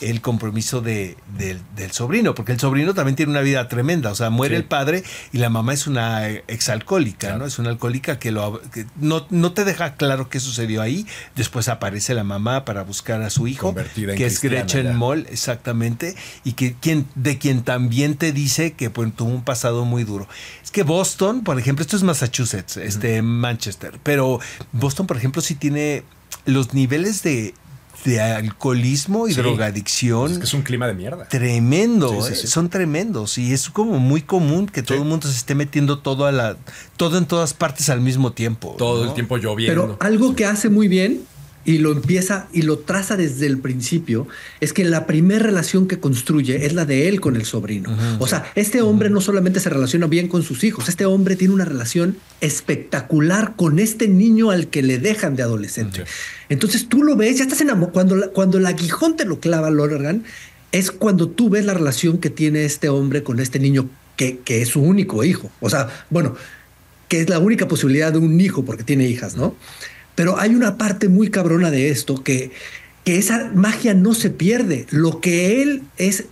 el 0.00 0.20
compromiso 0.20 0.80
de, 0.80 1.16
del 1.36 1.92
sobrino, 1.92 2.34
porque 2.34 2.52
el 2.52 2.60
sobrino 2.60 2.94
también 2.94 3.16
tiene 3.16 3.32
una 3.32 3.40
vida 3.40 3.66
tremenda, 3.68 4.10
o 4.10 4.14
sea, 4.14 4.30
muere 4.30 4.56
el 4.56 4.64
padre 4.64 5.02
y 5.32 5.38
la 5.38 5.48
mamá 5.48 5.72
es 5.72 5.86
una 5.86 6.28
exalcohólica, 6.28 7.36
¿no? 7.38 7.46
Es 7.46 7.58
una 7.58 7.70
alcohólica 7.70 8.18
que, 8.18 8.30
lo, 8.30 8.60
no, 8.96 9.26
no, 9.30 9.52
te 9.52 9.64
deja 9.64 9.94
claro 9.94 10.28
qué 10.28 10.40
sucedió 10.40 10.82
ahí, 10.82 11.06
después 11.34 11.68
aparece 11.68 12.14
la 12.14 12.24
mamá 12.24 12.64
para 12.64 12.82
buscar 12.82 13.22
a 13.22 13.30
su 13.30 13.46
hijo, 13.46 13.74
que 13.94 14.26
es 14.26 14.40
Gretchen 14.40 14.96
Moll, 14.96 15.26
exactamente, 15.30 16.14
y 16.44 16.52
que 16.52 16.74
quien, 16.74 17.06
de 17.14 17.38
quien 17.38 17.62
también 17.62 18.16
te 18.16 18.32
dice 18.32 18.72
que 18.72 18.90
pues, 18.90 19.14
tuvo 19.14 19.30
un 19.30 19.44
pasado 19.44 19.84
muy 19.84 20.04
duro. 20.04 20.28
Es 20.62 20.70
que 20.70 20.82
Boston, 20.82 21.42
por 21.42 21.58
ejemplo, 21.58 21.82
esto 21.82 21.96
es 21.96 22.02
Massachusetts, 22.02 22.76
este, 22.76 23.22
Manchester, 23.22 23.98
pero 24.02 24.40
Boston, 24.72 25.06
por 25.06 25.16
ejemplo, 25.16 25.40
sí 25.40 25.54
tiene 25.54 26.04
los 26.44 26.74
niveles 26.74 27.22
de 27.22 27.54
de 28.04 28.20
alcoholismo 28.20 29.28
y 29.28 29.34
drogadicción. 29.34 30.32
Es 30.32 30.38
que 30.38 30.44
es 30.44 30.54
un 30.54 30.62
clima 30.62 30.86
de 30.86 30.94
mierda. 30.94 31.28
Tremendo, 31.28 32.26
eh, 32.28 32.34
son 32.34 32.68
tremendos 32.68 33.38
y 33.38 33.52
es 33.52 33.68
como 33.70 33.98
muy 33.98 34.22
común 34.22 34.66
que 34.66 34.82
todo 34.82 34.98
el 34.98 35.04
mundo 35.04 35.28
se 35.28 35.36
esté 35.36 35.54
metiendo 35.54 35.98
todo 35.98 36.26
a 36.26 36.32
la 36.32 36.56
todo 36.96 37.18
en 37.18 37.26
todas 37.26 37.54
partes 37.54 37.88
al 37.90 38.00
mismo 38.00 38.32
tiempo. 38.32 38.74
Todo 38.78 39.04
el 39.04 39.14
tiempo 39.14 39.36
lloviendo. 39.36 39.96
Pero 39.96 39.96
algo 40.00 40.34
que 40.34 40.46
hace 40.46 40.68
muy 40.68 40.88
bien 40.88 41.22
y 41.66 41.78
lo 41.78 41.92
empieza 41.92 42.48
y 42.52 42.62
lo 42.62 42.78
traza 42.78 43.16
desde 43.16 43.46
el 43.46 43.58
principio, 43.58 44.28
es 44.60 44.72
que 44.72 44.84
la 44.84 45.04
primera 45.06 45.44
relación 45.44 45.88
que 45.88 45.98
construye 45.98 46.64
es 46.64 46.72
la 46.72 46.86
de 46.86 47.08
él 47.08 47.20
con 47.20 47.34
el 47.34 47.44
sobrino. 47.44 47.94
O 48.20 48.26
sea, 48.28 48.46
este 48.54 48.80
hombre 48.80 49.10
no 49.10 49.20
solamente 49.20 49.58
se 49.58 49.68
relaciona 49.68 50.06
bien 50.06 50.28
con 50.28 50.44
sus 50.44 50.62
hijos, 50.62 50.88
este 50.88 51.04
hombre 51.04 51.34
tiene 51.34 51.52
una 51.52 51.64
relación 51.64 52.16
espectacular 52.40 53.54
con 53.56 53.80
este 53.80 54.06
niño 54.06 54.50
al 54.50 54.68
que 54.68 54.82
le 54.82 54.98
dejan 54.98 55.34
de 55.34 55.42
adolescente. 55.42 56.04
Entonces 56.48 56.88
tú 56.88 57.02
lo 57.02 57.16
ves, 57.16 57.38
ya 57.38 57.44
estás 57.44 57.60
enamorado. 57.60 57.92
Cuando, 57.92 58.32
cuando 58.32 58.58
el 58.58 58.66
aguijón 58.66 59.16
te 59.16 59.24
lo 59.24 59.40
clava 59.40 59.68
Lonergan, 59.70 60.22
es 60.70 60.92
cuando 60.92 61.28
tú 61.28 61.50
ves 61.50 61.64
la 61.64 61.74
relación 61.74 62.18
que 62.18 62.30
tiene 62.30 62.64
este 62.64 62.88
hombre 62.88 63.24
con 63.24 63.40
este 63.40 63.58
niño 63.58 63.90
que, 64.16 64.38
que 64.38 64.62
es 64.62 64.68
su 64.68 64.80
único 64.80 65.24
hijo. 65.24 65.50
O 65.60 65.68
sea, 65.68 65.88
bueno, 66.10 66.36
que 67.08 67.20
es 67.20 67.28
la 67.28 67.40
única 67.40 67.66
posibilidad 67.66 68.12
de 68.12 68.18
un 68.18 68.40
hijo 68.40 68.64
porque 68.64 68.84
tiene 68.84 69.08
hijas, 69.08 69.36
¿no? 69.36 69.56
Pero 70.16 70.40
hay 70.40 70.56
una 70.56 70.76
parte 70.76 71.08
muy 71.08 71.30
cabrona 71.30 71.70
de 71.70 71.90
esto 71.90 72.24
que, 72.24 72.50
que 73.04 73.18
esa 73.18 73.52
magia 73.54 73.94
no 73.94 74.14
se 74.14 74.30
pierde. 74.30 74.86
Lo 74.90 75.20
que 75.20 75.62
él 75.62 75.84
es 75.96 76.24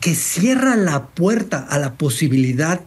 que 0.00 0.14
cierra 0.14 0.76
la 0.76 1.08
puerta 1.08 1.58
a 1.58 1.78
la 1.78 1.94
posibilidad 1.94 2.80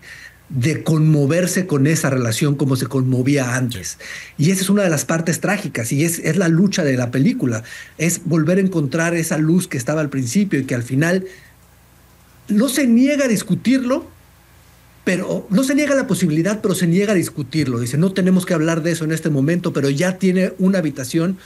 de 0.50 0.84
conmoverse 0.84 1.68
con 1.68 1.86
esa 1.86 2.10
relación 2.10 2.56
como 2.56 2.76
se 2.76 2.88
conmovía 2.88 3.56
antes. 3.56 4.00
Y 4.38 4.52
esa 4.52 4.62
es 4.62 4.70
una 4.70 4.84
de 4.84 4.90
las 4.90 5.06
partes 5.06 5.42
trágicas 5.42 5.92
y 5.92 6.04
es, 6.04 6.20
es, 6.20 6.38
la 6.38 6.48
lucha 6.48 6.84
de 6.84 6.98
la 6.98 7.12
película, 7.12 7.64
es 7.98 8.22
volver 8.26 8.58
a 8.58 8.62
encontrar 8.62 9.14
esa 9.14 9.38
luz 9.38 9.68
que 9.68 9.78
estaba 9.78 10.02
al 10.02 10.10
principio 10.10 10.60
y 10.60 10.66
que 10.66 10.74
al 10.74 10.84
final 10.84 11.26
no 12.48 12.68
se 12.68 12.88
niega 12.88 13.26
a 13.26 13.28
discutirlo, 13.28 14.10
pero 15.04 15.48
no 15.50 15.64
se 15.64 15.76
niega 15.76 15.96
la 15.96 16.08
posibilidad, 16.08 16.62
pero 16.62 16.76
se 16.76 16.88
niega 16.88 17.14
a 17.14 17.16
discutirlo. 17.16 17.80
Dice, 17.80 17.98
no 17.98 18.12
tenemos 18.12 18.46
que 18.46 18.54
hablar 18.54 18.84
de 18.84 18.92
eso 18.92 19.06
en 19.06 19.12
este 19.12 19.30
momento, 19.30 19.74
pero 19.74 19.90
ya 19.90 20.18
tiene 20.18 20.54
una 20.60 20.80
habitación 20.80 21.38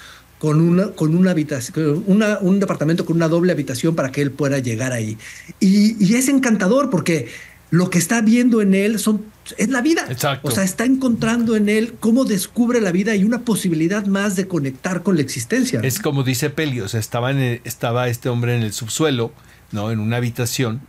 con 0.44 0.60
una, 0.60 0.90
con 0.90 1.16
una 1.16 1.32
habitación, 1.32 2.04
una, 2.08 2.40
un 2.40 2.60
departamento 2.60 3.06
con 3.06 3.16
una 3.16 3.30
doble 3.30 3.54
habitación 3.54 3.96
para 3.96 4.12
que 4.12 4.22
él 4.22 4.32
pueda 4.32 4.60
llegar 4.60 4.92
ahí. 4.92 5.18
Y, 5.62 6.16
es 6.16 6.28
encantador 6.28 6.90
porque 6.90 7.30
lo 7.70 7.90
que 7.90 7.98
está 7.98 8.20
viendo 8.20 8.62
en 8.62 8.74
él 8.74 9.00
son, 9.00 9.24
es 9.58 9.70
la 9.70 9.82
vida. 9.82 10.06
O 10.42 10.52
sea, 10.52 10.64
está 10.66 10.84
encontrando 10.84 11.56
en 11.56 11.70
él 11.70 11.96
cómo 12.00 12.26
descubre 12.26 12.82
la 12.82 12.92
vida 12.92 13.16
y 13.16 13.24
una 13.24 13.46
posibilidad 13.46 14.06
más 14.06 14.36
de 14.36 14.48
conectar 14.48 15.02
con 15.02 15.16
la 15.16 15.22
existencia. 15.22 15.80
Es 15.82 16.00
como 16.00 16.24
dice 16.24 16.50
Pelios, 16.50 16.94
estaba, 16.94 17.32
estaba 17.32 18.10
este 18.10 18.28
hombre 18.28 18.58
en 18.58 18.64
el 18.64 18.74
subsuelo, 18.74 19.32
¿no? 19.72 19.92
En 19.92 20.00
una 20.00 20.18
habitación 20.18 20.82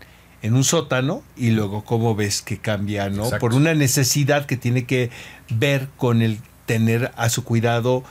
en 0.44 0.54
un 0.54 0.62
sótano 0.62 1.22
y 1.38 1.52
luego 1.52 1.85
cómo 1.87 2.14
ves 2.14 2.42
que 2.42 2.59
cambia, 2.59 3.09
¿no? 3.09 3.30
Por 3.40 3.54
una 3.54 3.72
necesidad 3.72 4.44
que 4.44 4.59
tiene 4.59 4.85
que 4.85 5.09
ver 5.48 5.88
con 5.96 6.20
el 6.20 6.38
tener 6.66 7.12
a 7.16 7.30
su 7.30 7.44
cuidado 7.44 8.04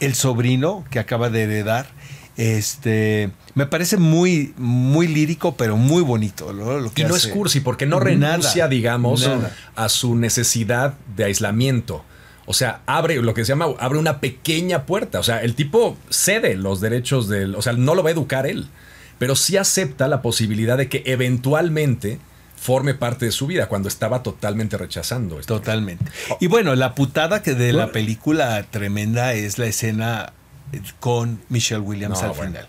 el 0.00 0.14
sobrino 0.14 0.84
que 0.90 0.98
acaba 0.98 1.30
de 1.30 1.44
heredar. 1.44 1.86
Este, 2.36 3.30
me 3.54 3.64
parece 3.64 3.96
muy, 3.96 4.52
muy 4.58 5.08
lírico, 5.08 5.56
pero 5.56 5.78
muy 5.78 6.02
bonito. 6.02 6.52
Lo 6.52 6.92
y 6.94 7.04
no 7.04 7.16
es 7.16 7.26
cursi, 7.26 7.60
porque 7.60 7.86
no 7.86 7.98
renuncia, 7.98 8.68
digamos, 8.68 9.26
a 9.74 9.88
su 9.88 10.14
necesidad 10.14 10.92
de 11.16 11.24
aislamiento. 11.24 12.04
O 12.44 12.52
sea, 12.52 12.82
abre 12.84 13.16
lo 13.22 13.32
que 13.32 13.46
se 13.46 13.52
llama, 13.52 13.68
abre 13.78 13.98
una 13.98 14.20
pequeña 14.20 14.84
puerta. 14.84 15.20
O 15.20 15.22
sea, 15.22 15.42
el 15.42 15.54
tipo 15.54 15.96
cede 16.10 16.54
los 16.54 16.82
derechos 16.82 17.30
del. 17.30 17.54
O 17.54 17.62
sea, 17.62 17.72
no 17.72 17.94
lo 17.94 18.02
va 18.02 18.10
a 18.10 18.12
educar 18.12 18.46
él 18.46 18.68
pero 19.18 19.36
sí 19.36 19.56
acepta 19.56 20.08
la 20.08 20.22
posibilidad 20.22 20.76
de 20.76 20.88
que 20.88 21.02
eventualmente 21.06 22.18
forme 22.56 22.94
parte 22.94 23.26
de 23.26 23.32
su 23.32 23.46
vida 23.46 23.68
cuando 23.68 23.88
estaba 23.88 24.22
totalmente 24.22 24.76
rechazando. 24.76 25.38
Esto. 25.38 25.58
Totalmente. 25.58 26.04
Y 26.40 26.48
bueno, 26.48 26.74
la 26.74 26.94
putada 26.94 27.42
que 27.42 27.54
de 27.54 27.72
la 27.72 27.92
película 27.92 28.62
tremenda 28.70 29.32
es 29.32 29.58
la 29.58 29.66
escena 29.66 30.32
con 31.00 31.40
Michelle 31.48 31.80
Williams 31.80 32.22
al 32.22 32.34
final. 32.34 32.66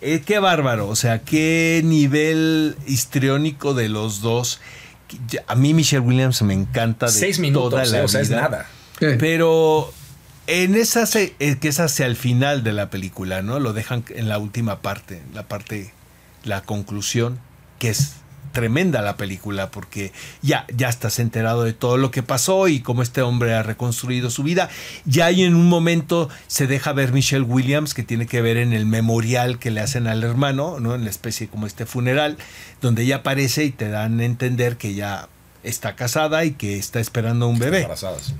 Eh, 0.00 0.22
qué, 0.24 0.38
bárbaro, 0.38 0.88
o 0.88 0.96
sea, 0.96 1.22
qué 1.22 1.82
nivel 1.84 2.76
histriónico 2.86 3.74
de 3.74 3.88
los 3.88 4.20
dos. 4.20 4.60
A 5.46 5.54
mí 5.54 5.74
Michelle 5.74 6.00
Williams 6.00 6.42
me 6.42 6.54
encanta 6.54 7.06
de 7.06 7.12
Seis 7.12 7.38
minutos, 7.38 7.70
toda 7.70 7.84
la 7.86 7.98
eh, 7.98 8.04
o 8.04 8.08
sea, 8.08 8.20
es 8.20 8.30
nada. 8.30 8.66
Pero 8.98 9.92
en 10.46 10.74
esa 10.74 11.04
eh, 11.18 11.56
que 11.60 11.68
es 11.68 11.80
hacia 11.80 12.06
el 12.06 12.16
final 12.16 12.62
de 12.62 12.72
la 12.72 12.90
película, 12.90 13.42
¿no? 13.42 13.60
Lo 13.60 13.72
dejan 13.72 14.04
en 14.10 14.28
la 14.28 14.38
última 14.38 14.80
parte, 14.80 15.22
la 15.32 15.48
parte, 15.48 15.92
la 16.44 16.62
conclusión, 16.62 17.38
que 17.78 17.90
es 17.90 18.16
tremenda 18.52 19.02
la 19.02 19.16
película 19.16 19.70
porque 19.70 20.12
ya, 20.40 20.64
ya 20.74 20.88
estás 20.88 21.18
enterado 21.18 21.64
de 21.64 21.72
todo 21.74 21.98
lo 21.98 22.10
que 22.10 22.22
pasó 22.22 22.68
y 22.68 22.80
cómo 22.80 23.02
este 23.02 23.20
hombre 23.20 23.52
ha 23.52 23.62
reconstruido 23.62 24.30
su 24.30 24.42
vida. 24.42 24.70
Ya 25.04 25.26
hay 25.26 25.42
en 25.42 25.54
un 25.54 25.68
momento 25.68 26.30
se 26.46 26.66
deja 26.66 26.92
ver 26.92 27.12
Michelle 27.12 27.44
Williams, 27.44 27.92
que 27.92 28.04
tiene 28.04 28.26
que 28.26 28.40
ver 28.40 28.56
en 28.56 28.72
el 28.72 28.86
memorial 28.86 29.58
que 29.58 29.70
le 29.70 29.80
hacen 29.80 30.06
al 30.06 30.22
hermano, 30.22 30.78
¿no? 30.80 30.94
En 30.94 31.04
la 31.04 31.10
especie 31.10 31.48
como 31.48 31.66
este 31.66 31.84
funeral, 31.84 32.38
donde 32.80 33.02
ella 33.02 33.16
aparece 33.16 33.64
y 33.64 33.70
te 33.70 33.88
dan 33.88 34.20
a 34.20 34.24
entender 34.24 34.76
que 34.76 34.94
ya 34.94 35.28
está 35.64 35.96
casada 35.96 36.44
y 36.44 36.52
que 36.52 36.78
está 36.78 37.00
esperando 37.00 37.48
un 37.48 37.58
bebé. 37.58 37.88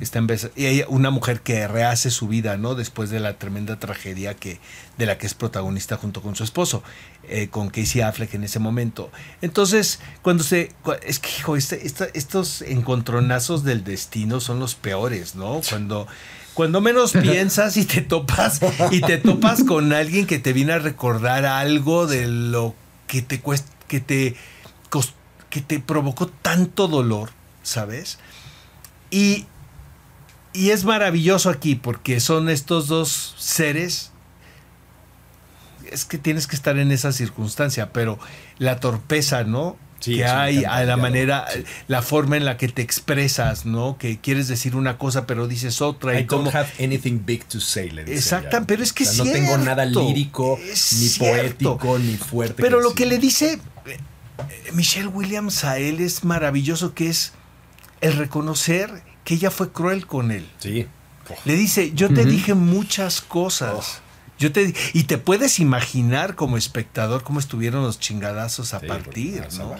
Está 0.01 0.19
en 0.19 0.29
y 0.55 0.67
hay 0.67 0.85
una 0.89 1.11
mujer 1.11 1.41
que 1.41 1.67
rehace 1.67 2.11
su 2.11 2.29
vida, 2.29 2.57
¿no? 2.57 2.75
Después 2.75 3.11
de 3.11 3.19
la 3.19 3.39
tremenda 3.39 3.79
tragedia 3.79 4.35
que 4.35 4.61
de 4.99 5.07
la 5.07 5.19
que 5.19 5.27
es 5.27 5.35
protagonista 5.35 5.97
junto 5.97 6.23
con 6.23 6.37
su 6.37 6.45
esposo, 6.45 6.83
eh, 7.25 7.49
con 7.49 7.71
Casey 7.71 8.03
Affleck 8.03 8.35
en 8.35 8.45
ese 8.45 8.59
momento. 8.59 9.11
Entonces, 9.43 10.01
cuando 10.23 10.45
se 10.45 10.71
es 11.03 11.19
que 11.19 11.31
hijo, 11.39 11.57
este, 11.57 11.81
estos 12.15 12.63
encontronazos 12.63 13.65
del 13.65 13.83
destino 13.83 14.41
son 14.41 14.61
los 14.61 14.75
peores, 14.75 15.35
¿no? 15.35 15.61
Cuando 15.69 16.07
cuando 16.53 16.81
menos 16.81 17.13
piensas 17.23 17.77
y 17.77 17.85
te 17.85 18.01
topas 18.01 18.61
y 18.93 19.01
te 19.01 19.19
topas 19.19 19.65
con 19.65 19.93
alguien 19.93 20.27
que 20.27 20.39
te 20.39 20.53
viene 20.53 20.75
a 20.75 20.79
recordar 20.79 21.47
algo 21.47 22.07
de 22.07 22.29
lo 22.29 22.75
que 23.09 23.23
te 23.23 23.41
cuesta 23.41 23.73
que 23.89 24.01
te 24.01 24.37
costó 24.89 25.24
que 25.55 25.61
te 25.61 25.79
provocó 25.79 26.27
tanto 26.27 26.88
dolor, 26.88 27.31
¿sabes? 27.62 28.19
Y, 29.12 29.47
y 30.53 30.71
es 30.71 30.85
maravilloso 30.85 31.49
aquí 31.49 31.77
porque 31.77 32.19
son 32.19 32.49
estos 32.49 32.88
dos 32.88 33.37
seres 33.38 34.11
es 35.93 36.05
que 36.05 36.19
tienes 36.19 36.49
que 36.49 36.57
estar 36.57 36.77
en 36.77 36.90
esa 36.90 37.12
circunstancia, 37.12 37.93
pero 37.93 38.19
la 38.59 38.81
torpeza, 38.81 39.45
¿no? 39.45 39.77
que 40.01 40.25
hay, 40.25 40.64
a 40.64 40.83
la 40.83 40.97
manera, 40.97 41.47
la 41.87 42.03
forma 42.03 42.37
en 42.37 42.45
la 42.45 42.57
que 42.57 42.67
te 42.69 42.83
expresas, 42.83 43.64
¿no? 43.64 43.97
Que 43.97 44.19
quieres 44.19 44.49
decir 44.49 44.75
una 44.75 44.99
cosa 44.99 45.25
pero 45.25 45.47
dices 45.47 45.81
otra. 45.81 46.19
I 46.19 46.25
don't 46.25 46.53
have 46.53 46.69
anything 46.81 47.21
big 47.25 47.45
to 47.45 47.61
say, 47.61 47.90
le 47.90 48.03
Exacto, 48.03 48.59
pero 48.67 48.83
es 48.83 48.93
que 48.93 49.05
No 49.05 49.23
tengo 49.23 49.57
nada 49.59 49.85
lírico, 49.85 50.59
ni 50.59 51.09
poético, 51.11 51.99
ni 52.01 52.17
fuerte. 52.17 52.61
Pero 52.61 52.81
lo 52.81 52.93
que 52.93 53.07
le 53.07 53.19
dice 53.19 53.61
Michelle 54.73 55.09
Williams 55.09 55.64
a 55.64 55.79
él 55.79 56.01
es 56.01 56.25
maravilloso 56.25 56.94
que 56.94 57.09
es 57.09 57.33
el 58.01 58.16
reconocer 58.16 59.03
que 59.25 59.35
ella 59.35 59.51
fue 59.51 59.73
cruel 59.73 60.07
con 60.07 60.31
él. 60.31 60.49
Sí. 60.59 60.87
Le 61.44 61.55
dice, 61.55 61.92
yo 61.94 62.12
te 62.12 62.25
dije 62.25 62.55
muchas 62.55 63.20
cosas. 63.20 64.03
Yo 64.37 64.51
te, 64.51 64.75
y 64.92 65.05
te 65.05 65.16
puedes 65.16 65.61
imaginar 65.61 66.35
como 66.35 66.57
espectador 66.57 67.23
cómo 67.23 67.38
estuvieron 67.38 67.83
los 67.85 68.01
chingadazos 68.01 68.75
a 68.75 68.81
Sí, 68.81 68.87
partir, 68.87 69.47
¿no? 69.59 69.77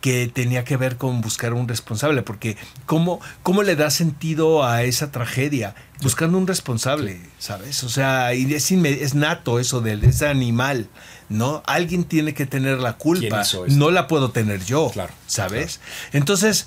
Que 0.00 0.28
tenía 0.28 0.62
que 0.64 0.76
ver 0.76 0.96
con 0.96 1.20
buscar 1.20 1.52
un 1.52 1.66
responsable, 1.66 2.22
porque 2.22 2.56
¿cómo, 2.86 3.20
cómo 3.42 3.64
le 3.64 3.74
da 3.74 3.90
sentido 3.90 4.64
a 4.64 4.84
esa 4.84 5.10
tragedia? 5.10 5.74
Buscando 6.00 6.38
un 6.38 6.46
responsable, 6.46 7.20
¿sabes? 7.40 7.82
O 7.82 7.88
sea, 7.88 8.34
y 8.34 8.54
es, 8.54 8.70
es 8.70 9.14
nato 9.14 9.58
eso 9.58 9.80
de 9.80 9.98
ese 10.06 10.28
animal, 10.28 10.88
¿no? 11.28 11.62
Alguien 11.66 12.04
tiene 12.04 12.34
que 12.34 12.46
tener 12.46 12.78
la 12.78 12.94
culpa, 12.94 13.42
no 13.68 13.90
la 13.90 14.06
puedo 14.06 14.30
tener 14.30 14.64
yo, 14.64 14.90
Claro, 14.92 15.12
¿sabes? 15.26 15.80
Entonces, 16.12 16.66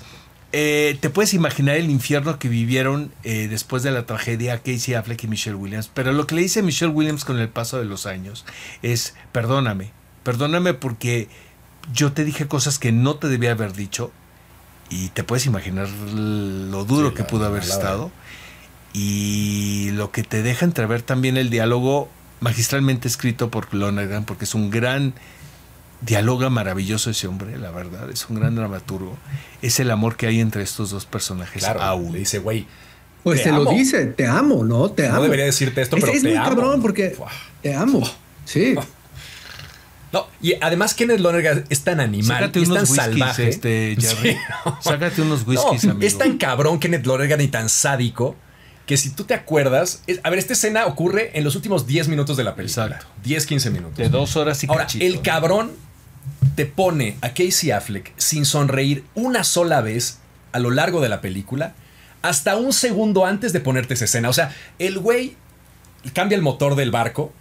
eh, 0.52 0.98
te 1.00 1.08
puedes 1.10 1.32
imaginar 1.34 1.76
el 1.76 1.88
infierno 1.90 2.38
que 2.38 2.48
vivieron 2.48 3.10
eh, 3.24 3.48
después 3.48 3.82
de 3.82 3.90
la 3.90 4.04
tragedia 4.06 4.58
Casey 4.58 4.94
Affleck 4.94 5.24
y 5.24 5.26
Michelle 5.28 5.56
Williams. 5.56 5.90
Pero 5.92 6.12
lo 6.12 6.26
que 6.26 6.34
le 6.34 6.42
dice 6.42 6.62
Michelle 6.62 6.92
Williams 6.92 7.24
con 7.24 7.38
el 7.38 7.48
paso 7.48 7.78
de 7.78 7.86
los 7.86 8.04
años 8.06 8.44
es, 8.82 9.14
perdóname, 9.32 9.90
perdóname 10.24 10.74
porque 10.74 11.28
yo 11.94 12.12
te 12.12 12.24
dije 12.24 12.46
cosas 12.48 12.78
que 12.78 12.92
no 12.92 13.16
te 13.16 13.28
debía 13.28 13.52
haber 13.52 13.72
dicho 13.72 14.12
y 14.90 15.08
te 15.08 15.24
puedes 15.24 15.46
imaginar 15.46 15.88
lo 15.88 16.84
duro 16.84 17.08
Sí, 17.08 17.14
que 17.16 17.22
la- 17.22 17.26
pudo 17.28 17.46
haber 17.46 17.64
la- 17.66 17.74
estado. 17.74 18.12
Y 18.92 19.90
lo 19.92 20.10
que 20.12 20.22
te 20.22 20.42
deja 20.42 20.66
entrever 20.66 21.00
también 21.02 21.36
el 21.38 21.48
diálogo 21.48 22.10
magistralmente 22.42 23.08
escrito 23.08 23.50
por 23.50 23.72
Lonergan, 23.72 24.24
porque 24.24 24.44
es 24.44 24.54
un 24.54 24.70
gran 24.70 25.14
dialoga 26.02 26.50
maravilloso 26.50 27.10
ese 27.10 27.28
hombre, 27.28 27.56
la 27.58 27.70
verdad, 27.70 28.10
es 28.10 28.28
un 28.28 28.38
gran 28.40 28.54
dramaturgo. 28.56 29.16
Es 29.62 29.78
el 29.80 29.90
amor 29.90 30.16
que 30.16 30.26
hay 30.26 30.40
entre 30.40 30.62
estos 30.62 30.90
dos 30.90 31.06
personajes 31.06 31.62
Claro, 31.62 31.80
aún. 31.80 32.12
le 32.12 32.18
dice, 32.18 32.38
güey, 32.40 32.66
Pues 33.22 33.38
Te 33.38 33.44
te, 33.44 33.50
lo 33.52 33.62
amo. 33.62 33.72
dice, 33.72 34.06
te 34.06 34.26
amo, 34.26 34.64
¿no? 34.64 34.90
Te 34.90 35.06
amo. 35.06 35.16
no 35.18 35.22
debería 35.22 35.44
decirte 35.44 35.80
esto, 35.80 35.96
es, 35.96 36.02
pero 36.02 36.12
es 36.12 36.22
te 36.22 36.28
muy 36.28 36.36
amo. 36.36 36.48
cabrón 36.48 36.82
porque 36.82 37.16
te 37.62 37.72
amo. 37.74 38.02
Sí. 38.44 38.74
No, 40.12 40.26
y 40.42 40.54
además 40.60 40.92
Kenneth 40.94 41.20
Lonergan 41.20 41.64
es 41.70 41.82
tan 41.84 42.00
animal, 42.00 42.36
Sácate 42.40 42.60
es 42.62 42.68
unos 42.68 42.78
tan 42.94 43.08
whiskies, 43.08 43.18
salvaje. 43.20 43.48
este, 43.48 43.96
Jerry. 43.98 44.32
Sí, 44.32 44.36
no. 44.66 44.78
Sácate 44.82 45.22
unos 45.22 45.46
whiskies, 45.46 45.84
No, 45.84 45.90
amigo. 45.92 46.06
Es 46.06 46.18
tan 46.18 46.36
cabrón 46.36 46.80
Kenneth 46.80 47.06
Lonergan 47.06 47.40
y 47.40 47.48
tan 47.48 47.68
sádico 47.68 48.34
que 48.86 48.96
si 48.96 49.10
tú 49.10 49.24
te 49.24 49.34
acuerdas, 49.34 50.02
es- 50.06 50.20
a 50.22 50.30
ver, 50.30 50.38
esta 50.38 50.52
escena 50.54 50.86
ocurre 50.86 51.30
en 51.34 51.44
los 51.44 51.54
últimos 51.56 51.86
10 51.86 52.08
minutos 52.08 52.36
de 52.36 52.44
la 52.44 52.54
película. 52.54 52.86
Exacto. 52.86 53.06
10, 53.22 53.46
15 53.46 53.70
minutos. 53.70 53.98
De 53.98 54.08
dos 54.08 54.36
horas 54.36 54.62
y 54.64 54.66
Ahora, 54.68 54.84
cachito, 54.84 55.04
el 55.04 55.22
cabrón 55.22 55.72
te 56.56 56.66
pone 56.66 57.16
a 57.20 57.30
Casey 57.30 57.70
Affleck 57.70 58.12
sin 58.16 58.44
sonreír 58.44 59.04
una 59.14 59.44
sola 59.44 59.80
vez 59.80 60.18
a 60.52 60.58
lo 60.58 60.70
largo 60.70 61.00
de 61.00 61.08
la 61.08 61.20
película, 61.20 61.74
hasta 62.20 62.56
un 62.56 62.72
segundo 62.72 63.24
antes 63.24 63.52
de 63.52 63.60
ponerte 63.60 63.94
esa 63.94 64.04
escena. 64.04 64.28
O 64.28 64.32
sea, 64.32 64.54
el 64.78 64.98
güey 64.98 65.36
cambia 66.12 66.36
el 66.36 66.42
motor 66.42 66.74
del 66.76 66.90
barco 66.90 67.32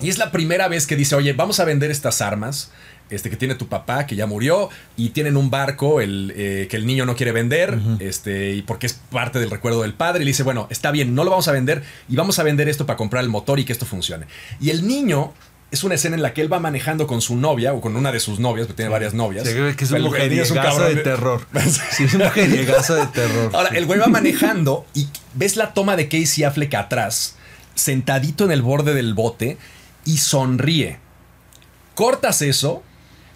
y 0.00 0.08
es 0.08 0.18
la 0.18 0.30
primera 0.32 0.68
vez 0.68 0.86
que 0.86 0.96
dice, 0.96 1.14
oye, 1.14 1.32
vamos 1.34 1.60
a 1.60 1.64
vender 1.64 1.90
estas 1.90 2.20
armas. 2.20 2.70
Este 3.10 3.30
que 3.30 3.36
tiene 3.36 3.54
tu 3.54 3.68
papá, 3.68 4.06
que 4.06 4.16
ya 4.16 4.26
murió, 4.26 4.68
y 4.96 5.10
tienen 5.10 5.36
un 5.36 5.50
barco 5.50 6.00
el, 6.00 6.32
eh, 6.36 6.66
que 6.70 6.76
el 6.76 6.86
niño 6.86 7.06
no 7.06 7.16
quiere 7.16 7.32
vender, 7.32 7.78
este, 8.00 8.52
y 8.52 8.62
porque 8.62 8.86
es 8.86 8.94
parte 9.10 9.38
del 9.38 9.50
recuerdo 9.50 9.82
del 9.82 9.94
padre. 9.94 10.22
Y 10.22 10.24
le 10.24 10.30
dice, 10.30 10.42
bueno, 10.42 10.66
está 10.70 10.90
bien, 10.90 11.14
no 11.14 11.24
lo 11.24 11.30
vamos 11.30 11.48
a 11.48 11.52
vender, 11.52 11.82
y 12.08 12.16
vamos 12.16 12.38
a 12.38 12.42
vender 12.42 12.68
esto 12.68 12.86
para 12.86 12.96
comprar 12.96 13.24
el 13.24 13.30
motor 13.30 13.58
y 13.58 13.64
que 13.64 13.72
esto 13.72 13.86
funcione. 13.86 14.26
Y 14.60 14.70
el 14.70 14.86
niño 14.86 15.32
es 15.70 15.84
una 15.84 15.96
escena 15.96 16.16
en 16.16 16.22
la 16.22 16.32
que 16.32 16.40
él 16.40 16.50
va 16.52 16.60
manejando 16.60 17.06
con 17.06 17.20
su 17.20 17.36
novia, 17.36 17.74
o 17.74 17.80
con 17.80 17.96
una 17.96 18.10
de 18.10 18.20
sus 18.20 18.38
novias, 18.38 18.66
porque 18.66 18.78
tiene 18.78 18.90
varias 18.90 19.14
novias. 19.14 19.44
Ve 19.44 19.74
que 19.76 19.84
es 19.84 19.90
un 19.90 20.02
mujeriegazo 20.02 20.84
de 20.84 20.96
terror. 20.96 21.46
Sí, 21.90 22.04
es 22.04 22.14
un 22.14 22.22
mujeriegazo 22.22 22.94
de 22.94 23.06
terror. 23.06 23.50
Ahora, 23.54 23.70
sí. 23.70 23.76
el 23.76 23.86
güey 23.86 23.98
va 23.98 24.06
manejando 24.06 24.86
y 24.94 25.08
ves 25.34 25.56
la 25.56 25.74
toma 25.74 25.96
de 25.96 26.08
Casey 26.08 26.44
Affleck 26.44 26.74
atrás, 26.74 27.36
sentadito 27.74 28.44
en 28.44 28.52
el 28.52 28.62
borde 28.62 28.94
del 28.94 29.14
bote 29.14 29.58
y 30.04 30.18
sonríe. 30.18 30.98
Cortas 31.94 32.42
eso 32.42 32.82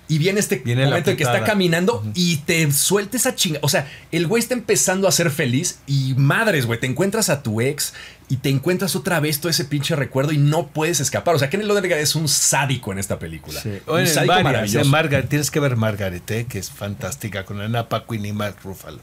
y 0.08 0.18
viene 0.18 0.40
este 0.40 0.56
Viene 0.56 0.84
momento 0.84 1.10
en 1.10 1.16
que 1.16 1.22
está 1.22 1.44
caminando 1.44 2.04
y 2.14 2.38
te 2.38 2.70
suelta 2.72 3.16
esa 3.16 3.34
chinga. 3.34 3.60
O 3.62 3.68
sea, 3.68 3.90
el 4.10 4.26
güey 4.26 4.42
está 4.42 4.54
empezando 4.54 5.08
a 5.08 5.12
ser 5.12 5.30
feliz 5.30 5.78
y 5.86 6.14
madres, 6.16 6.66
güey, 6.66 6.78
te 6.78 6.86
encuentras 6.86 7.30
a 7.30 7.42
tu 7.42 7.60
ex 7.60 7.94
y 8.28 8.36
te 8.36 8.48
encuentras 8.48 8.96
otra 8.96 9.20
vez 9.20 9.40
todo 9.40 9.50
ese 9.50 9.64
pinche 9.64 9.94
recuerdo 9.96 10.32
y 10.32 10.38
no 10.38 10.68
puedes 10.68 11.00
escapar. 11.00 11.34
O 11.34 11.38
sea, 11.38 11.48
Kenny 11.50 11.64
Lonergan 11.64 11.98
es 11.98 12.14
un 12.14 12.28
sádico 12.28 12.92
en 12.92 12.98
esta 12.98 13.18
película. 13.18 13.60
Sí. 13.60 13.78
Un 13.86 13.94
Oye, 13.94 14.06
sádico 14.06 14.32
varias, 14.34 14.44
maravilloso. 14.52 14.86
eh, 14.86 14.90
Margaret, 14.90 15.28
tienes 15.28 15.50
que 15.50 15.60
ver 15.60 15.76
Margaret, 15.76 16.30
eh, 16.30 16.46
que 16.48 16.58
es 16.58 16.70
fantástica, 16.70 17.44
con 17.44 17.60
Anna 17.60 17.88
Paquin 17.88 18.24
y 18.24 18.32
Mark 18.32 18.56
Ruffalo. 18.64 19.00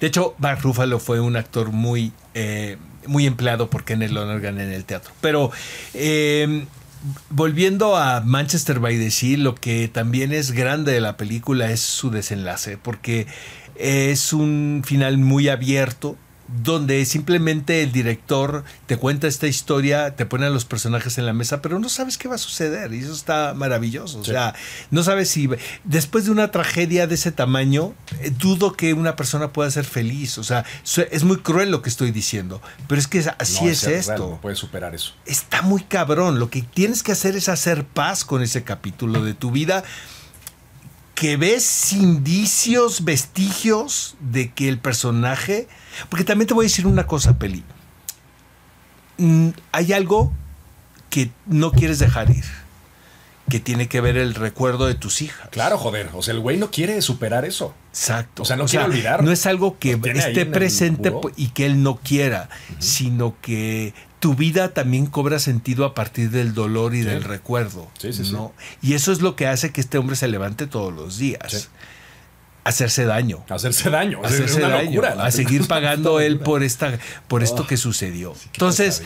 De 0.00 0.06
hecho, 0.08 0.34
Mark 0.38 0.60
Ruffalo 0.62 0.98
fue 0.98 1.20
un 1.20 1.36
actor 1.36 1.72
muy, 1.72 2.12
eh, 2.34 2.76
muy 3.06 3.26
empleado 3.26 3.70
por 3.70 3.84
Kenneth 3.84 4.10
Lonergan 4.10 4.60
en 4.60 4.72
el 4.72 4.84
teatro. 4.84 5.12
Pero 5.20 5.50
eh, 5.94 6.66
volviendo 7.30 7.96
a 7.96 8.20
Manchester 8.20 8.78
by 8.80 8.98
the 8.98 9.10
Sea, 9.10 9.38
lo 9.38 9.54
que 9.54 9.88
también 9.88 10.32
es 10.32 10.52
grande 10.52 10.92
de 10.92 11.00
la 11.00 11.16
película 11.16 11.70
es 11.70 11.80
su 11.80 12.10
desenlace, 12.10 12.78
porque 12.78 13.26
es 13.74 14.32
un 14.32 14.82
final 14.84 15.18
muy 15.18 15.48
abierto 15.48 16.16
donde 16.62 17.04
simplemente 17.06 17.82
el 17.82 17.92
director 17.92 18.64
te 18.86 18.96
cuenta 18.96 19.26
esta 19.26 19.46
historia, 19.46 20.14
te 20.16 20.26
pone 20.26 20.46
a 20.46 20.50
los 20.50 20.64
personajes 20.64 21.18
en 21.18 21.26
la 21.26 21.32
mesa, 21.32 21.62
pero 21.62 21.78
no 21.78 21.88
sabes 21.88 22.18
qué 22.18 22.28
va 22.28 22.36
a 22.36 22.38
suceder 22.38 22.92
y 22.94 22.98
eso 23.00 23.12
está 23.12 23.54
maravilloso. 23.54 24.20
O 24.20 24.24
Sí. 24.24 24.30
sea, 24.30 24.54
no 24.90 25.02
sabes 25.02 25.28
si 25.30 25.48
después 25.84 26.24
de 26.24 26.30
una 26.30 26.50
tragedia 26.50 27.06
de 27.06 27.14
ese 27.16 27.32
tamaño, 27.32 27.94
eh, 28.20 28.30
dudo 28.30 28.72
que 28.74 28.94
una 28.94 29.16
persona 29.16 29.52
pueda 29.52 29.70
ser 29.70 29.84
feliz. 29.84 30.38
O 30.38 30.44
sea, 30.44 30.64
es 31.10 31.24
muy 31.24 31.38
cruel 31.38 31.70
lo 31.70 31.82
que 31.82 31.88
estoy 31.88 32.10
diciendo, 32.10 32.60
pero 32.88 33.00
es 33.00 33.08
que 33.08 33.24
así 33.38 33.64
No, 33.64 33.70
es 33.70 33.84
esto 33.84 34.30
no 34.30 34.40
puedes 34.40 34.58
superar 34.58 34.94
eso. 34.94 35.14
está 35.26 35.62
muy 35.62 35.82
cabrón. 35.82 36.38
Lo 36.38 36.50
que 36.50 36.62
tienes 36.62 37.02
que 37.02 37.12
hacer 37.12 37.36
es 37.36 37.48
hacer 37.48 37.84
paz 37.84 38.24
con 38.24 38.42
ese 38.42 38.62
capítulo 38.62 39.24
de 39.24 39.34
tu 39.34 39.50
vida 39.50 39.84
que 41.16 41.38
ves 41.38 41.94
indicios, 41.94 43.04
vestigios 43.04 44.16
de 44.20 44.52
que 44.52 44.68
el 44.68 44.78
personaje... 44.78 45.66
Porque 46.10 46.24
también 46.24 46.46
te 46.46 46.52
voy 46.52 46.66
a 46.66 46.68
decir 46.68 46.86
una 46.86 47.06
cosa, 47.06 47.38
Peli. 47.38 47.64
Mm, 49.16 49.48
Hay 49.72 49.94
algo 49.94 50.30
que 51.08 51.30
no 51.46 51.72
quieres 51.72 51.98
dejar 51.98 52.28
ir, 52.28 52.44
que 53.48 53.60
tiene 53.60 53.88
que 53.88 54.02
ver 54.02 54.18
el 54.18 54.34
recuerdo 54.34 54.86
de 54.86 54.94
tus 54.94 55.22
hijas. 55.22 55.48
Claro, 55.48 55.78
joder. 55.78 56.10
O 56.12 56.22
sea, 56.22 56.34
el 56.34 56.40
güey 56.40 56.58
no 56.58 56.70
quiere 56.70 57.00
superar 57.00 57.46
eso. 57.46 57.74
Exacto. 57.92 58.42
O 58.42 58.44
sea, 58.44 58.56
no 58.56 58.66
quiere 58.66 58.84
olvidar. 58.84 59.24
No 59.24 59.32
es 59.32 59.46
algo 59.46 59.78
que 59.78 59.98
esté 60.14 60.44
presente 60.44 61.14
y 61.34 61.48
que 61.48 61.64
él 61.64 61.82
no 61.82 61.96
quiera, 61.96 62.50
sino 62.78 63.36
que 63.40 63.94
tu 64.26 64.34
vida 64.34 64.74
también 64.74 65.06
cobra 65.06 65.38
sentido 65.38 65.84
a 65.84 65.94
partir 65.94 66.30
del 66.32 66.52
dolor 66.52 66.96
y 66.96 67.02
Sí. 67.02 67.08
del 67.08 67.22
recuerdo. 67.22 67.88
Sí, 67.96 68.12
sí, 68.12 68.24
sí. 68.24 68.32
¿no? 68.32 68.52
Y 68.82 68.94
eso 68.94 69.12
es 69.12 69.20
lo 69.22 69.36
que 69.36 69.46
hace 69.46 69.70
que 69.70 69.80
este 69.80 69.98
hombre 69.98 70.16
se 70.16 70.26
levante 70.26 70.66
todos 70.66 70.92
los 70.92 71.16
días. 71.16 71.68
Hacerse 72.64 73.04
daño. 73.04 73.44
Hacerse 73.48 73.88
daño. 73.88 74.20
Hacerse 74.24 74.56
una 74.64 74.70
daño, 74.78 75.00
locura. 75.00 75.24
a 75.24 75.30
seguir 75.30 75.68
pagando 75.68 76.18
él 76.18 76.40
por 76.40 76.64
esta 76.64 76.98
por 77.28 77.44
esto 77.44 77.62
Oh, 77.62 77.66
que 77.68 77.76
sucedió. 77.76 78.34
Entonces, 78.54 79.04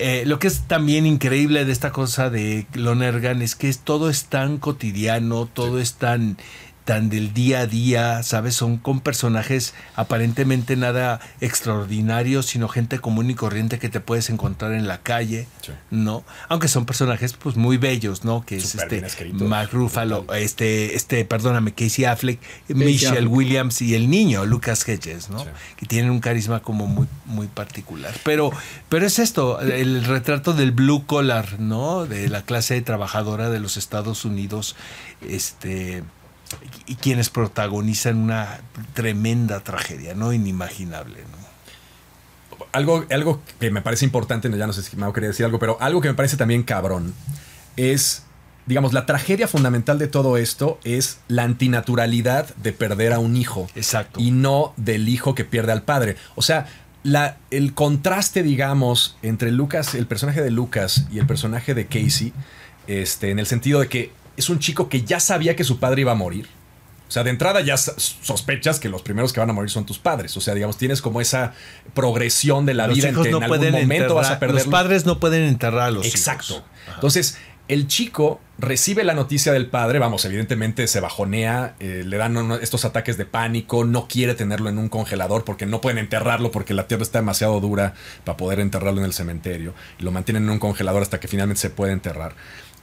eh, 0.00 0.24
lo 0.26 0.40
que 0.40 0.48
es 0.48 0.62
también 0.66 1.06
increíble 1.06 1.64
de 1.64 1.70
esta 1.70 1.92
cosa 1.92 2.28
de 2.28 2.66
Lonergan 2.74 3.42
es 3.42 3.54
que 3.54 3.68
es, 3.68 3.78
todo 3.78 4.10
es 4.10 4.24
tan 4.24 4.58
cotidiano, 4.58 5.46
todo 5.46 5.78
es 5.78 5.94
tan, 5.94 6.36
tan 6.84 7.08
del 7.10 7.32
día 7.32 7.60
a 7.60 7.66
día, 7.66 8.22
¿sabes? 8.22 8.54
Son 8.56 8.76
con 8.76 9.00
personajes 9.00 9.74
aparentemente 9.94 10.76
nada 10.76 11.20
extraordinarios, 11.40 12.46
sino 12.46 12.68
gente 12.68 12.98
común 12.98 13.30
y 13.30 13.34
corriente 13.34 13.78
que 13.78 13.88
te 13.88 14.00
puedes 14.00 14.30
encontrar 14.30 14.72
en 14.72 14.88
la 14.88 14.98
calle, 14.98 15.46
Sí. 15.62 15.72
¿no? 15.90 16.24
Aunque 16.48 16.66
son 16.68 16.86
personajes 16.86 17.34
pues 17.34 17.56
muy 17.56 17.76
bellos, 17.76 18.24
¿no? 18.24 18.44
Que 18.44 18.56
es 18.56 18.74
este. 18.74 19.04
Mark 19.32 19.70
Ruffalo, 19.72 20.26
este, 20.34 20.96
este, 20.96 21.24
perdóname, 21.24 21.72
Casey 21.72 22.04
Affleck, 22.04 22.40
Michelle 22.68 23.18
Affleck. 23.18 23.30
Williams 23.32 23.82
y 23.82 23.94
el 23.94 24.10
niño, 24.10 24.44
Lucas 24.44 24.86
Hedges, 24.88 25.30
¿no? 25.30 25.40
Sí. 25.40 25.50
Que 25.76 25.86
tienen 25.86 26.10
un 26.10 26.20
carisma 26.20 26.60
como 26.60 26.86
muy, 26.86 27.06
muy 27.26 27.46
particular. 27.46 28.12
Pero, 28.24 28.50
pero 28.88 29.06
es 29.06 29.18
esto, 29.20 29.60
el 29.60 30.04
retrato 30.04 30.52
del 30.52 30.72
blue 30.72 31.06
collar, 31.06 31.60
¿no? 31.60 32.06
De 32.06 32.28
la 32.28 32.42
clase 32.42 32.80
trabajadora 32.82 33.50
de 33.50 33.60
los 33.60 33.76
Estados 33.76 34.24
Unidos, 34.24 34.74
este, 35.20 36.02
y 36.86 36.96
quienes 36.96 37.30
protagonizan 37.30 38.16
una 38.16 38.60
tremenda 38.94 39.60
tragedia, 39.60 40.14
¿no? 40.14 40.32
Inimaginable, 40.32 41.20
¿no? 41.20 41.42
Algo, 42.72 43.04
algo 43.10 43.42
que 43.60 43.70
me 43.70 43.82
parece 43.82 44.04
importante, 44.04 44.50
ya 44.56 44.66
no 44.66 44.72
sé 44.72 44.82
si 44.82 44.96
me 44.96 45.12
quería 45.12 45.28
decir 45.28 45.44
algo, 45.44 45.58
pero 45.58 45.76
algo 45.80 46.00
que 46.00 46.08
me 46.08 46.14
parece 46.14 46.36
también 46.36 46.62
cabrón 46.62 47.12
es, 47.76 48.24
digamos, 48.66 48.92
la 48.92 49.04
tragedia 49.04 49.48
fundamental 49.48 49.98
de 49.98 50.06
todo 50.06 50.36
esto 50.36 50.78
es 50.84 51.18
la 51.28 51.42
antinaturalidad 51.42 52.54
de 52.56 52.72
perder 52.72 53.12
a 53.12 53.18
un 53.18 53.36
hijo. 53.36 53.68
Exacto. 53.74 54.20
Y 54.20 54.30
no 54.30 54.72
del 54.76 55.08
hijo 55.08 55.34
que 55.34 55.44
pierde 55.44 55.72
al 55.72 55.82
padre. 55.82 56.16
O 56.34 56.42
sea, 56.42 56.66
la, 57.02 57.36
el 57.50 57.74
contraste, 57.74 58.42
digamos, 58.42 59.16
entre 59.22 59.50
Lucas, 59.50 59.94
el 59.94 60.06
personaje 60.06 60.40
de 60.40 60.50
Lucas 60.50 61.06
y 61.10 61.18
el 61.18 61.26
personaje 61.26 61.74
de 61.74 61.86
Casey, 61.86 62.32
este, 62.86 63.30
en 63.30 63.38
el 63.38 63.46
sentido 63.46 63.80
de 63.80 63.88
que 63.88 64.12
es 64.36 64.48
un 64.50 64.58
chico 64.58 64.88
que 64.88 65.02
ya 65.02 65.20
sabía 65.20 65.56
que 65.56 65.64
su 65.64 65.78
padre 65.78 66.02
iba 66.02 66.12
a 66.12 66.16
morir. 66.16 66.48
O 67.08 67.12
sea, 67.12 67.24
de 67.24 67.30
entrada 67.30 67.60
ya 67.60 67.76
sospechas 67.76 68.80
que 68.80 68.88
los 68.88 69.02
primeros 69.02 69.34
que 69.34 69.40
van 69.40 69.50
a 69.50 69.52
morir 69.52 69.68
son 69.68 69.84
tus 69.84 69.98
padres. 69.98 70.34
O 70.38 70.40
sea, 70.40 70.54
digamos, 70.54 70.78
tienes 70.78 71.02
como 71.02 71.20
esa 71.20 71.52
progresión 71.92 72.64
de 72.64 72.72
la 72.72 72.86
vida 72.86 73.10
en 73.10 73.14
que 73.14 73.28
en 73.28 73.42
algún 73.42 73.70
momento 73.70 74.14
vas 74.14 74.30
a 74.30 74.38
perder. 74.38 74.64
Los 74.64 74.66
padres 74.68 75.04
no 75.04 75.20
pueden 75.20 75.42
enterrar 75.42 75.88
a 75.88 75.90
los 75.90 76.06
Exacto. 76.06 76.64
Entonces, 76.94 77.36
el 77.68 77.86
chico 77.86 78.40
recibe 78.58 79.04
la 79.04 79.12
noticia 79.12 79.52
del 79.52 79.66
padre, 79.66 79.98
vamos, 79.98 80.24
evidentemente 80.24 80.86
se 80.86 81.00
bajonea, 81.00 81.74
eh, 81.80 82.02
le 82.06 82.16
dan 82.16 82.52
estos 82.62 82.84
ataques 82.84 83.18
de 83.18 83.26
pánico, 83.26 83.84
no 83.84 84.08
quiere 84.08 84.34
tenerlo 84.34 84.70
en 84.70 84.78
un 84.78 84.88
congelador 84.88 85.44
porque 85.44 85.66
no 85.66 85.80
pueden 85.80 85.98
enterrarlo 85.98 86.50
porque 86.50 86.72
la 86.72 86.86
tierra 86.88 87.02
está 87.02 87.18
demasiado 87.18 87.60
dura 87.60 87.94
para 88.24 88.36
poder 88.36 88.58
enterrarlo 88.58 89.00
en 89.00 89.04
el 89.04 89.12
cementerio. 89.12 89.74
Y 89.98 90.02
lo 90.02 90.12
mantienen 90.12 90.44
en 90.44 90.50
un 90.50 90.58
congelador 90.58 91.02
hasta 91.02 91.20
que 91.20 91.28
finalmente 91.28 91.60
se 91.60 91.70
puede 91.70 91.92
enterrar. 91.92 92.34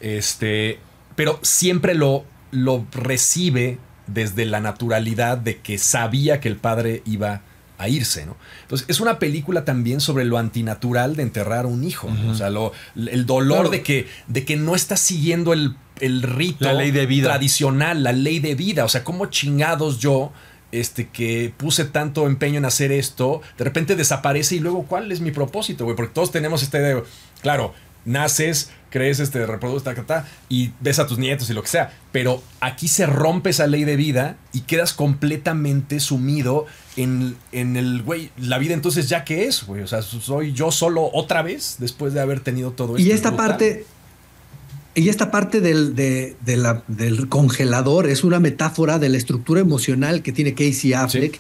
Este, 0.02 0.80
pero 1.20 1.38
siempre 1.42 1.96
lo, 1.96 2.24
lo 2.52 2.86
recibe 2.94 3.78
desde 4.08 4.46
la 4.46 4.62
naturalidad 4.62 5.38
de 5.38 5.58
que 5.58 5.78
sabía 5.78 6.40
que 6.40 6.48
el 6.48 6.56
padre 6.56 7.04
iba 7.06 7.42
a 7.78 7.90
irse, 7.90 8.26
¿no? 8.26 8.38
Entonces, 8.62 8.88
es 8.90 9.02
una 9.02 9.20
película 9.20 9.66
también 9.66 10.00
sobre 10.00 10.24
lo 10.24 10.38
antinatural 10.38 11.18
de 11.18 11.24
enterrar 11.24 11.66
a 11.66 11.68
un 11.68 11.84
hijo, 11.84 12.10
o 12.30 12.36
sea, 12.36 12.50
lo, 12.50 12.72
el 12.96 13.26
dolor 13.26 13.70
de, 13.70 13.84
que, 13.84 14.08
de 14.28 14.46
que 14.46 14.56
no 14.56 14.76
está 14.76 14.96
siguiendo 14.96 15.52
el, 15.52 15.76
el 16.00 16.22
rito 16.22 16.64
la 16.64 16.72
ley 16.72 16.92
de 16.92 17.06
vida. 17.06 17.28
tradicional, 17.28 18.02
la 18.02 18.14
ley 18.14 18.40
de 18.40 18.56
vida, 18.56 18.86
o 18.86 18.90
sea, 18.90 19.04
cómo 19.04 19.26
chingados 19.26 20.00
yo 20.00 20.32
este, 20.72 21.10
que 21.10 21.54
puse 21.58 21.84
tanto 21.84 22.28
empeño 22.28 22.60
en 22.60 22.66
hacer 22.66 22.94
esto, 22.94 23.42
de 23.58 23.66
repente 23.66 23.98
desaparece 23.98 24.56
y 24.56 24.60
luego, 24.60 24.84
¿cuál 24.84 25.12
es 25.12 25.20
mi 25.20 25.32
propósito, 25.32 25.84
güey? 25.84 25.98
Porque 25.98 26.14
todos 26.14 26.32
tenemos 26.32 26.64
este, 26.64 27.04
claro, 27.42 27.74
naces, 28.06 28.72
crees, 28.90 29.20
este, 29.20 29.46
reproduces, 29.46 29.94
y 30.50 30.72
ves 30.80 31.00
a 31.00 31.08
tus 31.08 31.18
nietos 31.18 31.50
y 31.50 31.54
lo 31.54 31.62
que 31.62 31.70
sea. 31.70 31.94
Pero 32.12 32.42
aquí 32.60 32.88
se 32.88 33.06
rompe 33.06 33.52
esa 33.52 33.68
ley 33.68 33.84
de 33.84 33.96
vida 33.96 34.38
y 34.54 34.62
quedas 34.62 34.94
completamente 34.94 36.00
sumido 36.00 36.66
en, 36.98 37.36
en 37.52 37.78
el, 37.78 38.04
güey, 38.04 38.32
la 38.38 38.58
vida 38.58 38.74
entonces 38.74 39.10
ya 39.10 39.24
que 39.24 39.46
es, 39.46 39.66
güey. 39.66 39.82
O 39.82 39.88
sea, 39.88 40.02
soy 40.02 40.54
yo 40.54 40.72
solo 40.72 41.10
otra 41.14 41.42
vez 41.42 41.78
después 41.80 42.14
de 42.14 42.22
haber 42.22 42.40
tenido 42.40 42.72
todo 42.72 42.98
esto. 42.98 43.08
Y 43.08 43.12
esta 43.12 43.36
parte... 43.36 43.86
Y 44.96 45.08
esta 45.08 45.32
parte 45.32 45.62
del, 45.62 45.96
de, 45.96 46.36
la, 46.58 46.84
del 46.88 47.30
congelador 47.30 48.08
es 48.08 48.24
una 48.24 48.40
metáfora 48.40 49.00
de 49.00 49.08
la 49.08 49.18
estructura 49.18 49.62
emocional 49.62 50.24
que 50.24 50.34
tiene 50.34 50.56
Casey 50.56 50.94
Affleck 50.94 51.40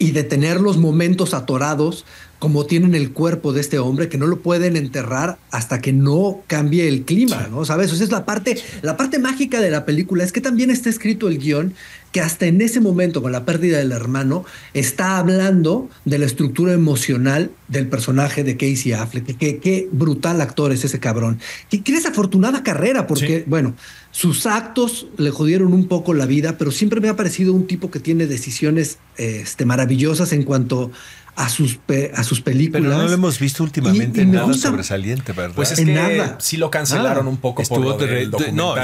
y 0.00 0.12
de 0.12 0.24
tener 0.24 0.60
los 0.60 0.78
momentos 0.78 1.34
atorados 1.34 2.06
como 2.40 2.64
tienen 2.64 2.94
el 2.94 3.12
cuerpo 3.12 3.52
de 3.52 3.60
este 3.60 3.78
hombre 3.78 4.08
que 4.08 4.16
no 4.16 4.26
lo 4.26 4.40
pueden 4.40 4.74
enterrar 4.74 5.36
hasta 5.50 5.82
que 5.82 5.92
no 5.92 6.42
cambie 6.46 6.88
el 6.88 7.04
clima, 7.04 7.48
¿no? 7.50 7.66
¿Sabes? 7.66 7.92
esa 7.92 8.02
es 8.02 8.10
la 8.10 8.24
parte, 8.24 8.58
la 8.80 8.96
parte 8.96 9.18
mágica 9.18 9.60
de 9.60 9.70
la 9.70 9.84
película, 9.84 10.24
es 10.24 10.32
que 10.32 10.40
también 10.40 10.70
está 10.70 10.88
escrito 10.88 11.28
el 11.28 11.38
guion 11.38 11.74
que 12.12 12.22
hasta 12.22 12.46
en 12.46 12.62
ese 12.62 12.80
momento, 12.80 13.20
con 13.20 13.30
la 13.30 13.44
pérdida 13.44 13.76
del 13.76 13.92
hermano, 13.92 14.46
está 14.72 15.18
hablando 15.18 15.90
de 16.06 16.18
la 16.18 16.24
estructura 16.24 16.72
emocional 16.72 17.50
del 17.68 17.86
personaje 17.86 18.42
de 18.42 18.56
Casey 18.56 18.94
Affleck. 18.94 19.36
Qué, 19.36 19.88
brutal 19.92 20.40
actor 20.40 20.72
es 20.72 20.82
ese 20.82 20.98
cabrón. 20.98 21.38
Qué, 21.68 21.82
qué 21.82 21.92
desafortunada 21.92 22.62
carrera, 22.62 23.06
porque, 23.06 23.44
bueno, 23.46 23.74
sus 24.10 24.46
actos 24.46 25.06
le 25.16 25.30
jodieron 25.30 25.72
un 25.72 25.86
poco 25.86 26.14
la 26.14 26.26
vida, 26.26 26.58
pero 26.58 26.70
siempre 26.70 27.00
me 27.00 27.08
ha 27.08 27.16
parecido 27.16 27.52
un 27.52 27.66
tipo 27.66 27.90
que 27.90 28.00
tiene 28.00 28.26
decisiones 28.26 28.98
este, 29.16 29.64
maravillosas 29.64 30.32
en 30.32 30.42
cuanto 30.42 30.90
a 31.36 31.48
sus, 31.48 31.78
a 32.14 32.22
sus 32.22 32.40
películas. 32.40 32.82
Pero 32.82 32.96
no 32.96 33.04
lo 33.04 33.12
hemos 33.12 33.38
visto 33.38 33.62
últimamente 33.62 34.22
en 34.22 34.32
nada 34.32 34.52
sobresaliente, 34.52 35.32
¿verdad? 35.32 35.54
Pues 35.54 35.72
es 35.72 35.78
que 35.78 35.84
nada. 35.86 36.36
sí 36.40 36.56
lo 36.56 36.70
cancelaron 36.70 37.28
un 37.28 37.38
poco 37.38 37.62
estuvo 37.62 37.96
por 37.96 38.08
el 38.08 38.30
no, 38.52 38.74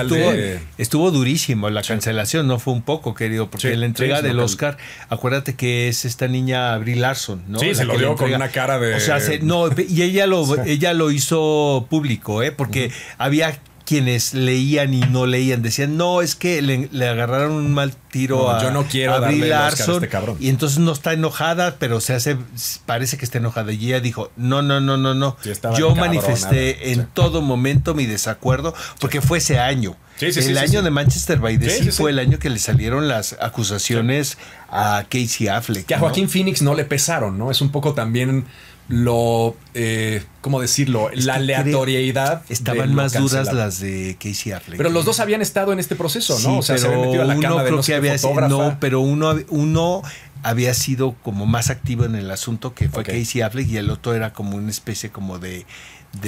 estuvo, 0.78 1.10
durísimo 1.10 1.68
la 1.70 1.82
cancelación, 1.82 2.46
no 2.46 2.58
fue 2.58 2.72
un 2.72 2.82
poco, 2.82 3.14
querido, 3.14 3.50
porque 3.50 3.76
la 3.76 3.86
entrega 3.86 4.22
del 4.22 4.38
Oscar, 4.40 4.78
acuérdate 5.08 5.54
que 5.54 5.88
es 5.88 6.04
esta 6.04 6.28
niña 6.28 6.72
Abril 6.72 7.02
Larson, 7.02 7.42
¿no? 7.48 7.58
Sí, 7.58 7.74
se 7.74 7.84
lo 7.84 7.98
dio 7.98 8.14
con 8.14 8.32
una 8.32 8.48
cara 8.48 8.78
de... 8.78 8.94
O 8.94 9.00
sea, 9.00 9.18
no, 9.42 9.68
y 9.76 10.02
ella 10.02 10.26
lo, 10.26 10.62
ella 10.64 10.94
lo 10.94 11.10
hizo 11.10 11.86
público, 11.90 12.42
¿eh? 12.42 12.52
Porque 12.52 12.90
había 13.18 13.58
quienes 13.86 14.34
leían 14.34 14.92
y 14.92 15.00
no 15.00 15.26
leían 15.26 15.62
decían, 15.62 15.96
no, 15.96 16.20
es 16.20 16.34
que 16.34 16.60
le, 16.60 17.08
agarraron 17.08 17.52
un 17.52 17.72
mal 17.72 17.94
tiro 18.10 18.50
a, 18.50 18.60
yo 18.60 18.70
no 18.72 18.84
quiero 18.84 19.24
a 19.24 19.30
este 19.68 20.08
cabrón. 20.08 20.36
y 20.40 20.48
entonces 20.48 20.78
no 20.80 20.92
está 20.92 21.12
enojada, 21.12 21.76
pero 21.78 22.00
se 22.00 22.12
hace, 22.12 22.36
parece 22.84 23.16
que 23.16 23.24
está 23.24 23.38
enojada. 23.38 23.72
Y 23.72 23.86
ella 23.86 24.00
dijo, 24.00 24.30
no, 24.36 24.60
no, 24.60 24.80
no, 24.80 24.96
no, 24.96 25.14
no. 25.14 25.36
yo 25.78 25.94
manifesté 25.94 26.92
en 26.92 27.06
todo 27.06 27.40
momento 27.40 27.94
mi 27.94 28.06
desacuerdo, 28.06 28.74
porque 29.00 29.22
fue 29.22 29.38
ese 29.38 29.60
año. 29.60 29.96
el 30.20 30.58
año 30.58 30.82
de 30.82 30.90
Manchester 30.90 31.38
by 31.38 31.56
the 31.56 31.70
Sea 31.70 31.92
fue 31.92 32.10
el 32.10 32.18
año 32.18 32.38
que 32.38 32.50
le 32.50 32.58
salieron 32.58 33.06
las 33.06 33.36
acusaciones 33.40 34.36
a 34.68 35.04
Casey 35.08 35.46
Affleck. 35.48 35.86
Que 35.86 35.94
a 35.94 36.00
Joaquín 36.00 36.28
Phoenix 36.28 36.60
no 36.60 36.74
le 36.74 36.84
pesaron, 36.84 37.38
¿no? 37.38 37.52
Es 37.52 37.60
un 37.60 37.70
poco 37.70 37.94
también 37.94 38.46
lo, 38.88 39.56
eh, 39.74 40.22
¿cómo 40.40 40.60
decirlo? 40.60 41.10
la 41.14 41.34
aleatoriedad. 41.34 42.42
Estaban 42.48 42.94
más 42.94 43.12
duras 43.12 43.52
las 43.52 43.80
de 43.80 44.16
Casey 44.20 44.52
Affleck. 44.52 44.78
Pero 44.78 44.90
los 44.90 45.04
dos 45.04 45.20
habían 45.20 45.42
estado 45.42 45.72
en 45.72 45.78
este 45.78 45.96
proceso, 45.96 46.38
¿no? 46.40 46.58
o 46.58 46.62
sea, 46.62 46.78
se 46.78 46.86
habían 46.86 47.02
metido 47.02 47.22
a 47.22 47.26
la 47.26 47.38
cama 47.38 47.64
de 47.64 47.70
no 47.70 47.80
que 47.82 47.94
había 47.94 48.16
No, 48.48 48.76
pero 48.80 49.00
uno, 49.00 49.34
uno 49.48 50.02
había 50.42 50.74
sido 50.74 51.16
como 51.22 51.46
más 51.46 51.70
activo 51.70 52.04
en 52.04 52.14
el 52.14 52.30
asunto 52.30 52.74
que 52.74 52.88
fue 52.88 53.02
Casey 53.02 53.40
Affleck 53.40 53.68
y 53.68 53.78
el 53.78 53.90
otro 53.90 54.14
era 54.14 54.32
como 54.32 54.56
una 54.56 54.70
especie 54.70 55.10
como 55.10 55.38
de 55.38 55.66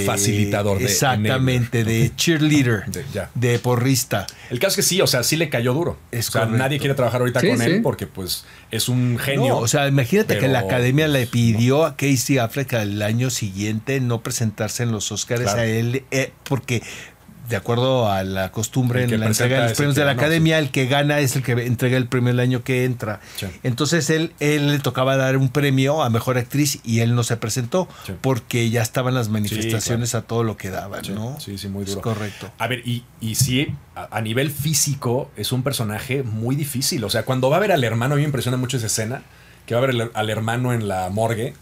facilitador 0.04 0.78
de 0.78 0.84
exactamente 0.84 1.84
de 1.84 2.12
cheerleader 2.14 2.84
de, 3.34 3.58
porrista. 3.58 4.26
El 4.50 4.58
caso 4.58 4.70
es 4.70 4.76
que 4.76 4.82
sí 4.82 5.00
o 5.00 5.06
sea 5.06 5.22
sí 5.22 5.36
le 5.36 5.48
cayó 5.48 5.74
duro. 5.74 5.98
O 6.16 6.22
sea 6.22 6.46
nadie 6.46 6.78
quiere 6.78 6.94
trabajar 6.94 7.20
ahorita 7.20 7.40
con 7.40 7.62
él 7.62 7.82
porque 7.82 8.06
pues 8.06 8.44
es 8.70 8.88
un 8.88 9.18
genio. 9.18 9.58
O 9.58 9.68
sea 9.68 9.88
imagínate 9.88 10.38
que 10.38 10.48
la 10.48 10.60
academia 10.60 11.08
le 11.08 11.26
pidió 11.26 11.84
a 11.84 11.96
Casey 11.96 12.38
Affleck 12.38 12.74
al 12.74 13.02
año 13.02 13.30
siguiente 13.30 14.00
no 14.00 14.22
presentarse 14.22 14.82
en 14.82 14.92
los 14.92 15.10
Oscars 15.12 15.54
a 15.54 15.64
él 15.64 16.04
eh, 16.10 16.32
porque 16.44 16.82
de 17.48 17.56
acuerdo 17.56 18.10
a 18.10 18.24
la 18.24 18.52
costumbre 18.52 19.04
en 19.04 19.20
la 19.20 19.26
entrega 19.26 19.56
de 19.62 19.68
los 19.68 19.72
premios 19.76 19.94
de 19.96 20.04
la 20.04 20.12
academia, 20.12 20.58
el 20.58 20.70
que 20.70 20.86
gana 20.86 21.20
es 21.20 21.34
el 21.36 21.42
que 21.42 21.52
entrega 21.52 21.96
el 21.96 22.06
premio 22.06 22.30
el 22.30 22.40
año 22.40 22.62
que 22.62 22.84
entra. 22.84 23.20
Entonces 23.62 24.10
él, 24.10 24.32
él 24.40 24.68
le 24.68 24.78
tocaba 24.78 25.16
dar 25.16 25.36
un 25.36 25.48
premio 25.48 26.02
a 26.02 26.10
mejor 26.10 26.38
actriz 26.38 26.80
y 26.84 27.00
él 27.00 27.14
no 27.14 27.22
se 27.22 27.36
presentó 27.36 27.88
porque 28.20 28.70
ya 28.70 28.82
estaban 28.82 29.14
las 29.14 29.28
manifestaciones 29.28 30.14
a 30.14 30.22
todo 30.22 30.42
lo 30.44 30.56
que 30.56 30.70
daban, 30.70 31.02
¿no? 31.14 31.38
Sí, 31.40 31.58
sí, 31.58 31.68
muy 31.68 31.84
duro. 31.84 31.98
Es 31.98 32.02
correcto. 32.02 32.50
A 32.58 32.66
ver, 32.66 32.86
y, 32.86 33.04
y 33.20 33.34
sí, 33.36 33.74
a, 33.94 34.20
nivel 34.20 34.50
físico 34.50 35.30
es 35.36 35.52
un 35.52 35.62
personaje 35.62 36.22
muy 36.22 36.56
difícil. 36.56 37.02
O 37.04 37.10
sea, 37.10 37.24
cuando 37.24 37.50
va 37.50 37.56
a 37.56 37.60
ver 37.60 37.72
al 37.72 37.82
hermano, 37.84 38.14
a 38.14 38.16
mí 38.16 38.22
me 38.22 38.26
impresiona 38.26 38.56
mucho 38.56 38.76
esa 38.76 38.86
escena, 38.86 39.22
que 39.66 39.74
va 39.74 39.82
a 39.82 39.86
ver 39.86 40.10
al 40.12 40.30
hermano 40.30 40.72
en 40.72 40.88
la 40.88 41.08
morgue. 41.10 41.54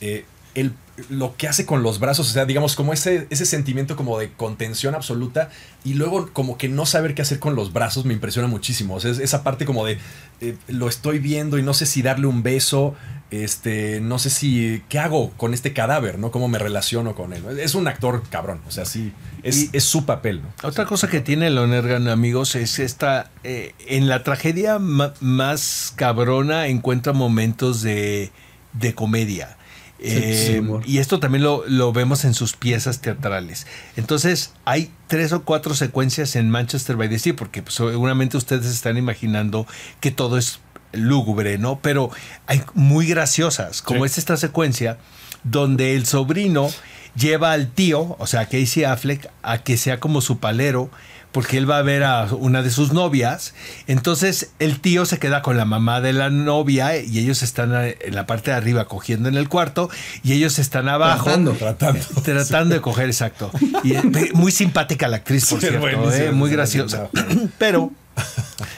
eh, 0.00 0.24
el, 0.54 0.74
lo 1.08 1.36
que 1.36 1.48
hace 1.48 1.64
con 1.64 1.82
los 1.82 1.98
brazos, 1.98 2.28
o 2.28 2.32
sea, 2.32 2.44
digamos, 2.44 2.76
como 2.76 2.92
ese, 2.92 3.26
ese 3.30 3.46
sentimiento 3.46 3.96
como 3.96 4.18
de 4.18 4.30
contención 4.32 4.94
absoluta 4.94 5.50
y 5.84 5.94
luego 5.94 6.30
como 6.32 6.58
que 6.58 6.68
no 6.68 6.86
saber 6.86 7.14
qué 7.14 7.22
hacer 7.22 7.38
con 7.38 7.54
los 7.54 7.72
brazos 7.72 8.04
me 8.04 8.12
impresiona 8.12 8.48
muchísimo. 8.48 8.96
O 8.96 9.00
sea, 9.00 9.10
esa 9.12 9.42
parte 9.42 9.64
como 9.64 9.84
de 9.86 9.98
eh, 10.40 10.56
lo 10.68 10.88
estoy 10.88 11.18
viendo 11.18 11.58
y 11.58 11.62
no 11.62 11.74
sé 11.74 11.86
si 11.86 12.02
darle 12.02 12.26
un 12.26 12.42
beso, 12.42 12.94
este, 13.30 14.00
no 14.00 14.18
sé 14.18 14.28
si, 14.28 14.82
¿qué 14.88 14.98
hago 14.98 15.30
con 15.36 15.54
este 15.54 15.72
cadáver, 15.72 16.18
no? 16.18 16.30
¿Cómo 16.30 16.48
me 16.48 16.58
relaciono 16.58 17.14
con 17.14 17.32
él? 17.32 17.44
Es 17.60 17.74
un 17.74 17.86
actor 17.86 18.22
cabrón, 18.28 18.60
o 18.66 18.70
sea, 18.70 18.84
sí, 18.84 19.12
es, 19.42 19.70
es 19.72 19.84
su 19.84 20.04
papel. 20.04 20.42
Otra 20.62 20.84
cosa 20.84 21.08
que 21.08 21.20
tiene 21.20 21.48
Lonergan, 21.50 22.08
amigos, 22.08 22.56
es 22.56 22.78
esta, 22.78 23.30
eh, 23.44 23.74
en 23.86 24.08
la 24.08 24.24
tragedia 24.24 24.78
más 24.78 25.92
cabrona 25.94 26.66
encuentra 26.66 27.12
momentos 27.12 27.82
de, 27.82 28.32
de 28.72 28.94
comedia 28.94 29.56
eh, 30.02 30.62
y 30.86 30.98
esto 30.98 31.20
también 31.20 31.44
lo, 31.44 31.92
vemos 31.92 32.24
en 32.24 32.34
sus 32.34 32.54
piezas 32.54 33.00
teatrales. 33.00 33.66
Entonces, 33.96 34.52
hay 34.64 34.90
tres 35.08 35.32
o 35.32 35.44
cuatro 35.44 35.74
secuencias 35.74 36.36
en 36.36 36.50
Manchester 36.50 36.96
by 36.96 37.08
the 37.08 37.18
Sea, 37.18 37.36
porque 37.36 37.62
pues, 37.62 37.74
seguramente 37.74 38.36
ustedes 38.36 38.66
están 38.66 38.96
imaginando 38.96 39.66
que 40.00 40.10
todo 40.10 40.38
es 40.38 40.60
lúgubre, 40.92 41.58
¿no? 41.58 41.80
Pero 41.80 42.10
hay 42.46 42.62
muy 42.74 43.06
graciosas, 43.06 43.82
como 43.82 44.04
es 44.04 44.18
esta 44.18 44.36
secuencia 44.36 44.98
donde 45.44 45.94
el 45.94 46.06
sobrino 46.06 46.70
lleva 47.14 47.52
al 47.52 47.70
tío, 47.70 48.16
o 48.18 48.26
sea, 48.26 48.46
Casey 48.46 48.84
Affleck, 48.84 49.30
a 49.42 49.58
que 49.58 49.76
sea 49.76 50.00
como 50.00 50.20
su 50.20 50.38
palero 50.38 50.90
porque 51.32 51.58
él 51.58 51.70
va 51.70 51.78
a 51.78 51.82
ver 51.82 52.04
a 52.04 52.24
una 52.32 52.62
de 52.62 52.70
sus 52.70 52.92
novias. 52.92 53.54
Entonces 53.86 54.50
el 54.58 54.80
tío 54.80 55.06
se 55.06 55.18
queda 55.18 55.42
con 55.42 55.56
la 55.56 55.64
mamá 55.64 56.00
de 56.00 56.12
la 56.12 56.30
novia 56.30 56.96
y 56.96 57.18
ellos 57.18 57.42
están 57.42 57.72
en 57.74 58.14
la 58.14 58.26
parte 58.26 58.50
de 58.50 58.56
arriba 58.56 58.86
cogiendo 58.86 59.28
en 59.28 59.36
el 59.36 59.48
cuarto 59.48 59.90
y 60.22 60.32
ellos 60.32 60.58
están 60.58 60.88
abajo 60.88 61.24
tratando, 61.24 61.52
tratando, 61.52 62.00
tratando 62.24 62.74
de 62.74 62.80
coger, 62.80 63.06
exacto. 63.06 63.50
Y 63.84 63.94
muy 64.34 64.52
simpática 64.52 65.08
la 65.08 65.18
actriz, 65.18 65.46
por 65.46 65.60
cierto, 65.60 66.12
¿eh? 66.12 66.32
muy 66.32 66.50
graciosa. 66.50 67.08
Pero 67.58 67.92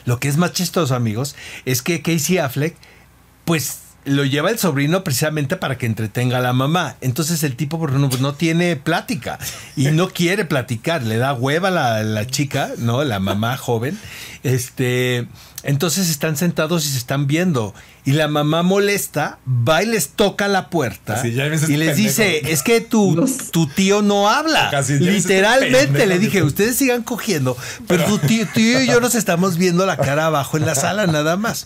lo 0.04 0.18
que 0.18 0.28
es 0.28 0.36
más 0.36 0.52
chistoso, 0.52 0.94
amigos, 0.94 1.36
es 1.64 1.82
que 1.82 2.02
Casey 2.02 2.38
Affleck, 2.38 2.76
pues 3.44 3.78
lo 4.04 4.24
lleva 4.24 4.50
el 4.50 4.58
sobrino 4.58 5.04
precisamente 5.04 5.56
para 5.56 5.78
que 5.78 5.86
entretenga 5.86 6.38
a 6.38 6.40
la 6.40 6.52
mamá. 6.52 6.96
Entonces 7.00 7.42
el 7.42 7.56
tipo, 7.56 7.78
por 7.78 7.92
pues, 7.92 8.20
no 8.20 8.34
tiene 8.34 8.76
plática 8.76 9.38
y 9.76 9.88
no 9.88 10.10
quiere 10.10 10.44
platicar, 10.44 11.02
le 11.02 11.16
da 11.18 11.32
hueva 11.34 11.68
a 11.68 11.70
la, 11.70 12.02
la 12.02 12.26
chica, 12.26 12.70
¿no? 12.78 13.04
La 13.04 13.20
mamá 13.20 13.56
joven. 13.56 13.98
Este. 14.42 15.26
Entonces 15.64 16.08
están 16.10 16.36
sentados 16.36 16.86
y 16.86 16.90
se 16.90 16.98
están 16.98 17.26
viendo. 17.26 17.74
Y 18.04 18.12
la 18.12 18.26
mamá 18.26 18.62
molesta, 18.64 19.38
va 19.46 19.82
y 19.82 19.86
les 19.86 20.08
toca 20.08 20.48
la 20.48 20.70
puerta 20.70 21.14
Así, 21.14 21.32
ya 21.34 21.44
ves 21.46 21.68
y 21.68 21.76
les 21.76 21.90
pendejo. 21.94 22.08
dice, 22.08 22.50
es 22.52 22.62
que 22.64 22.80
tu, 22.80 23.14
Los- 23.14 23.52
tu 23.52 23.68
tío 23.68 24.02
no 24.02 24.28
habla. 24.28 24.70
Casi, 24.72 24.94
este 24.94 25.04
Literalmente 25.12 25.86
pendejo 25.86 26.06
le 26.08 26.18
dije, 26.18 26.42
ustedes 26.42 26.74
sigan 26.76 27.02
cogiendo, 27.04 27.56
pero 27.86 28.04
tu 28.06 28.18
tío, 28.18 28.44
tío 28.52 28.82
y 28.82 28.88
yo 28.88 29.00
nos 29.00 29.14
estamos 29.14 29.56
viendo 29.56 29.86
la 29.86 29.96
cara 29.96 30.26
abajo 30.26 30.56
en 30.56 30.66
la 30.66 30.74
sala 30.74 31.06
nada 31.06 31.36
más. 31.36 31.64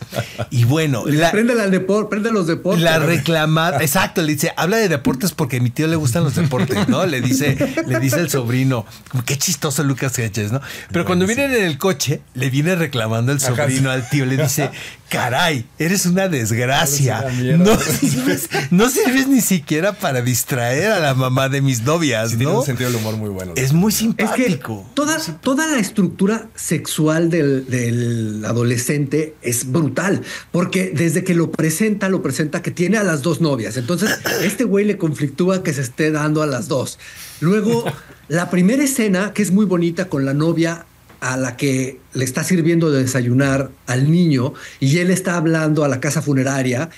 Y 0.50 0.64
bueno, 0.64 1.04
la, 1.06 1.30
Prende, 1.30 1.54
al 1.60 1.70
depor- 1.72 2.10
prende 2.10 2.30
los 2.32 2.46
deportes. 2.46 2.82
la 2.82 2.98
reclamada, 2.98 3.78
exacto, 3.80 4.20
le 4.20 4.32
dice, 4.34 4.52
habla 4.58 4.76
de 4.76 4.90
deportes 4.90 5.32
porque 5.32 5.56
a 5.56 5.60
mi 5.60 5.70
tío 5.70 5.86
le 5.86 5.96
gustan 5.96 6.22
los 6.22 6.34
deportes, 6.34 6.86
¿no? 6.88 7.06
Le 7.06 7.22
dice, 7.22 7.56
le 7.86 7.98
dice 7.98 8.20
el 8.20 8.28
sobrino, 8.28 8.84
como 9.10 9.24
qué 9.24 9.38
chistoso 9.38 9.82
Lucas 9.84 10.18
Hedges, 10.18 10.52
¿no? 10.52 10.60
Pero 10.92 11.06
cuando 11.06 11.26
vienen 11.26 11.52
en 11.54 11.64
el 11.64 11.78
coche, 11.78 12.20
le 12.34 12.50
viene 12.50 12.74
reclamando 12.76 13.32
el 13.32 13.38
Ajá, 13.38 13.46
sobrino 13.56 13.85
al 13.90 14.08
tío, 14.08 14.26
le 14.26 14.36
dice, 14.36 14.70
caray, 15.08 15.66
eres 15.78 16.06
una 16.06 16.28
desgracia. 16.28 17.18
Eres 17.20 17.32
una 17.32 17.42
mierda. 17.42 17.64
No 17.64 17.78
sirves, 17.80 18.48
no 18.70 18.88
sirves 18.90 19.28
ni 19.28 19.40
siquiera 19.40 19.92
para 19.92 20.22
distraer 20.22 20.92
a 20.92 21.00
la 21.00 21.14
mamá 21.14 21.48
de 21.48 21.60
mis 21.60 21.82
novias, 21.82 22.30
Sí, 22.30 22.36
tiene 22.36 22.52
¿no? 22.52 22.60
un 22.60 22.66
sentido 22.66 22.90
del 22.90 22.98
humor 23.00 23.16
muy 23.16 23.28
bueno. 23.30 23.52
Es 23.56 23.72
muy 23.72 23.90
Es 23.92 23.98
que 23.98 24.04
simpático. 24.04 24.88
toda, 24.94 25.18
toda 25.40 25.66
la 25.66 25.78
estructura 25.78 26.48
sexual 26.54 27.30
del, 27.30 27.66
del 27.68 28.44
adolescente 28.44 29.34
es 29.42 29.70
brutal, 29.70 30.22
porque 30.52 30.90
desde 30.94 31.24
que 31.24 31.34
lo 31.34 31.50
presenta, 31.50 32.08
lo 32.08 32.22
presenta 32.22 32.62
que 32.62 32.70
tiene 32.70 32.98
a 32.98 33.04
las 33.04 33.22
dos 33.22 33.40
novias. 33.40 33.76
Entonces, 33.76 34.10
este 34.42 34.64
güey 34.64 34.84
le 34.84 34.98
conflictúa 34.98 35.62
que 35.62 35.72
se 35.72 35.80
esté 35.82 36.10
dando 36.10 36.42
a 36.42 36.46
las 36.46 36.68
dos. 36.68 36.98
Luego, 37.40 37.84
la 38.28 38.50
primera 38.50 38.82
escena, 38.82 39.32
que 39.34 39.42
es 39.42 39.50
muy 39.50 39.66
bonita 39.66 40.06
con 40.08 40.24
la 40.24 40.34
novia 40.34 40.86
a 41.32 41.36
la 41.36 41.56
que 41.56 41.98
le 42.14 42.24
está 42.24 42.44
sirviendo 42.44 42.90
de 42.90 43.02
desayunar 43.02 43.70
al 43.86 44.10
niño 44.10 44.54
y 44.80 44.98
él 44.98 45.10
está 45.10 45.36
hablando 45.36 45.84
a 45.84 45.88
la 45.88 46.00
casa 46.00 46.22
funeraria 46.22 46.90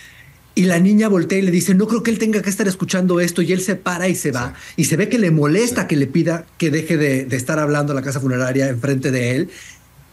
y 0.59 0.65
la 0.65 0.81
niña 0.81 1.07
voltea 1.07 1.39
y 1.39 1.43
le 1.43 1.53
dice, 1.53 1.73
no 1.73 1.87
creo 1.87 2.03
que 2.03 2.11
él 2.11 2.19
tenga 2.19 2.43
que 2.43 2.51
estar 2.51 2.67
escuchando 2.67 3.21
esto. 3.21 3.43
Y 3.43 3.53
él 3.53 3.61
se 3.61 3.77
para 3.77 4.09
y 4.09 4.17
se 4.17 4.33
va. 4.33 4.55
Y 4.75 4.87
se 4.87 4.97
ve 4.97 5.09
que 5.09 5.17
le 5.17 5.31
molesta 5.31 5.87
que 5.87 5.95
le 5.95 6.09
pida 6.09 6.47
que 6.59 6.73
deje 6.73 6.97
de, 6.97 7.27
de 7.27 7.37
estar 7.37 7.61
hablando 7.61 7.93
a 7.93 7.95
la 7.95 8.03
casa 8.03 8.19
funeraria 8.19 8.69
enfrente 8.69 9.13
de 9.13 9.37
él. 9.37 9.51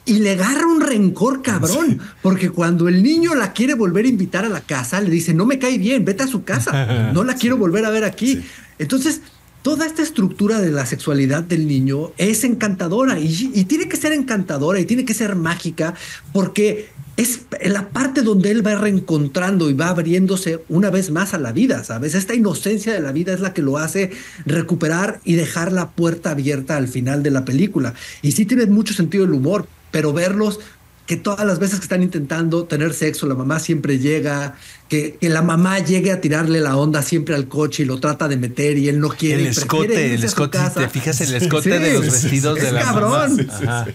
Y 0.06 0.20
le 0.20 0.34
agarra 0.34 0.68
un 0.68 0.82
rencor 0.82 1.42
cabrón. 1.42 2.00
Porque 2.22 2.52
cuando 2.52 2.88
el 2.88 3.02
niño 3.02 3.34
la 3.34 3.54
quiere 3.54 3.74
volver 3.74 4.06
a 4.06 4.10
invitar 4.10 4.46
a 4.46 4.50
la 4.50 4.62
casa, 4.62 5.02
le 5.02 5.10
dice, 5.10 5.34
no 5.34 5.48
me 5.48 5.58
cae 5.58 5.80
bien, 5.80 6.06
vete 6.06 6.22
a 6.22 6.28
su 6.28 6.44
casa. 6.44 7.10
No 7.12 7.24
la 7.24 7.34
quiero 7.34 7.58
volver 7.58 7.84
a 7.84 7.90
ver 7.90 8.04
aquí. 8.04 8.46
Entonces, 8.78 9.22
toda 9.66 9.88
esta 9.88 10.04
estructura 10.04 10.62
de 10.62 10.70
la 10.70 10.86
sexualidad 10.86 11.42
del 11.42 11.68
niño 11.68 12.12
es 12.20 12.44
encantadora 12.44 13.20
y, 13.20 13.66
tiene 13.66 13.90
que 13.90 13.98
ser 13.98 14.12
encantadora 14.12 14.80
y 14.80 14.86
tiene 14.86 15.06
que 15.06 15.16
ser 15.16 15.36
mágica 15.36 15.96
porque 16.34 16.90
es 17.18 17.48
la 17.64 17.90
parte 17.90 18.22
donde 18.22 18.52
él 18.52 18.64
va 18.64 18.76
reencontrando 18.76 19.68
y 19.72 19.74
va 19.74 19.88
abriéndose 19.88 20.64
una 20.70 20.92
vez 20.92 21.10
más 21.10 21.34
a 21.34 21.40
la 21.40 21.52
vida, 21.52 21.84
¿sabes? 21.84 22.14
Esta 22.14 22.36
inocencia 22.36 22.94
de 22.94 23.00
la 23.00 23.12
vida 23.12 23.34
es 23.34 23.40
la 23.40 23.56
que 23.56 23.64
lo 23.64 23.80
hace 23.80 24.12
recuperar 24.46 25.20
y 25.24 25.34
dejar 25.34 25.72
la 25.72 25.90
puerta 25.90 26.30
abierta 26.30 26.78
al 26.78 26.88
final 26.88 27.24
de 27.24 27.32
la 27.32 27.44
película. 27.44 27.96
Y 28.22 28.34
sí 28.34 28.46
tiene 28.46 28.68
mucho 28.68 28.94
sentido 28.94 29.24
el 29.24 29.34
humor, 29.34 29.68
pero 29.90 30.14
verlos 30.14 30.60
que 31.06 31.18
todas 31.18 31.46
las 31.46 31.60
veces 31.60 31.80
que 31.80 31.86
están 31.86 32.04
intentando 32.04 32.66
tener 32.66 32.94
sexo, 32.94 33.28
la 33.28 33.36
mamá 33.36 33.60
siempre 33.60 34.00
llega, 34.00 34.56
que, 34.90 35.18
que 35.20 35.30
la 35.30 35.42
mamá 35.42 35.80
llegue 35.80 36.12
a 36.12 36.22
tirarle 36.22 36.62
la 36.62 36.78
onda 36.78 37.02
siempre 37.02 37.34
al 37.36 37.48
coche 37.48 37.84
y 37.84 37.86
lo 37.86 38.00
trata 38.00 38.28
de 38.28 38.38
meter 38.38 38.78
y 38.78 38.88
él 38.90 39.00
no 39.00 39.10
quiere. 39.10 39.42
El 39.44 39.48
escote, 39.50 40.14
el 40.14 40.24
escote, 40.24 40.60
si 40.60 40.74
te 40.80 40.90
fijas 40.90 41.22
el 41.22 41.34
escote 41.36 41.64
Sí, 41.64 41.84
de 41.84 41.94
los 41.94 42.06
sí, 42.06 42.12
sí, 42.12 42.22
vestidos 42.24 42.58
es 42.60 42.64
de 42.66 42.72
la 42.72 42.82
cabrón. 42.82 43.12
mamá. 43.12 43.30
Sí, 43.30 43.44
sí, 43.60 43.66
Ajá. 43.68 43.86
sí. 43.86 43.92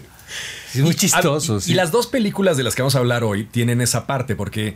Es 0.75 0.81
muy 0.81 0.91
Y- 0.91 0.95
chistoso. 0.95 1.57
y, 1.57 1.61
sí. 1.61 1.71
y 1.71 1.75
las 1.75 1.91
dos 1.91 2.07
películas 2.07 2.57
de 2.57 2.63
las 2.63 2.75
que 2.75 2.81
vamos 2.81 2.95
a 2.95 2.99
hablar 2.99 3.23
hoy 3.23 3.43
tienen 3.45 3.81
esa 3.81 4.05
parte 4.07 4.35
porque 4.35 4.75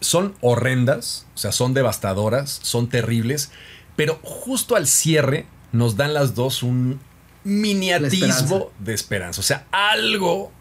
son 0.00 0.34
horrendas, 0.42 1.26
o 1.34 1.38
sea, 1.38 1.50
son 1.52 1.72
devastadoras, 1.74 2.60
son 2.62 2.88
terribles, 2.88 3.50
pero 3.96 4.18
justo 4.22 4.76
al 4.76 4.86
cierre 4.86 5.46
nos 5.72 5.96
dan 5.96 6.12
las 6.14 6.34
dos 6.34 6.62
un 6.62 7.00
mini 7.42 7.88
La 7.90 7.96
esperanza. 8.08 8.38
atisbo 8.38 8.72
de 8.80 8.94
esperanza. 8.94 9.40
O 9.40 9.44
sea, 9.44 9.66
algo 9.70 10.52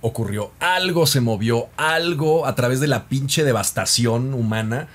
ocurrió, 0.00 0.52
algo 0.60 1.06
se 1.06 1.20
movió, 1.20 1.68
algo 1.76 2.46
a 2.46 2.54
través 2.54 2.80
de 2.80 2.86
la 2.86 3.08
pinche 3.08 3.44
devastación 3.44 4.34
humana 4.34 4.88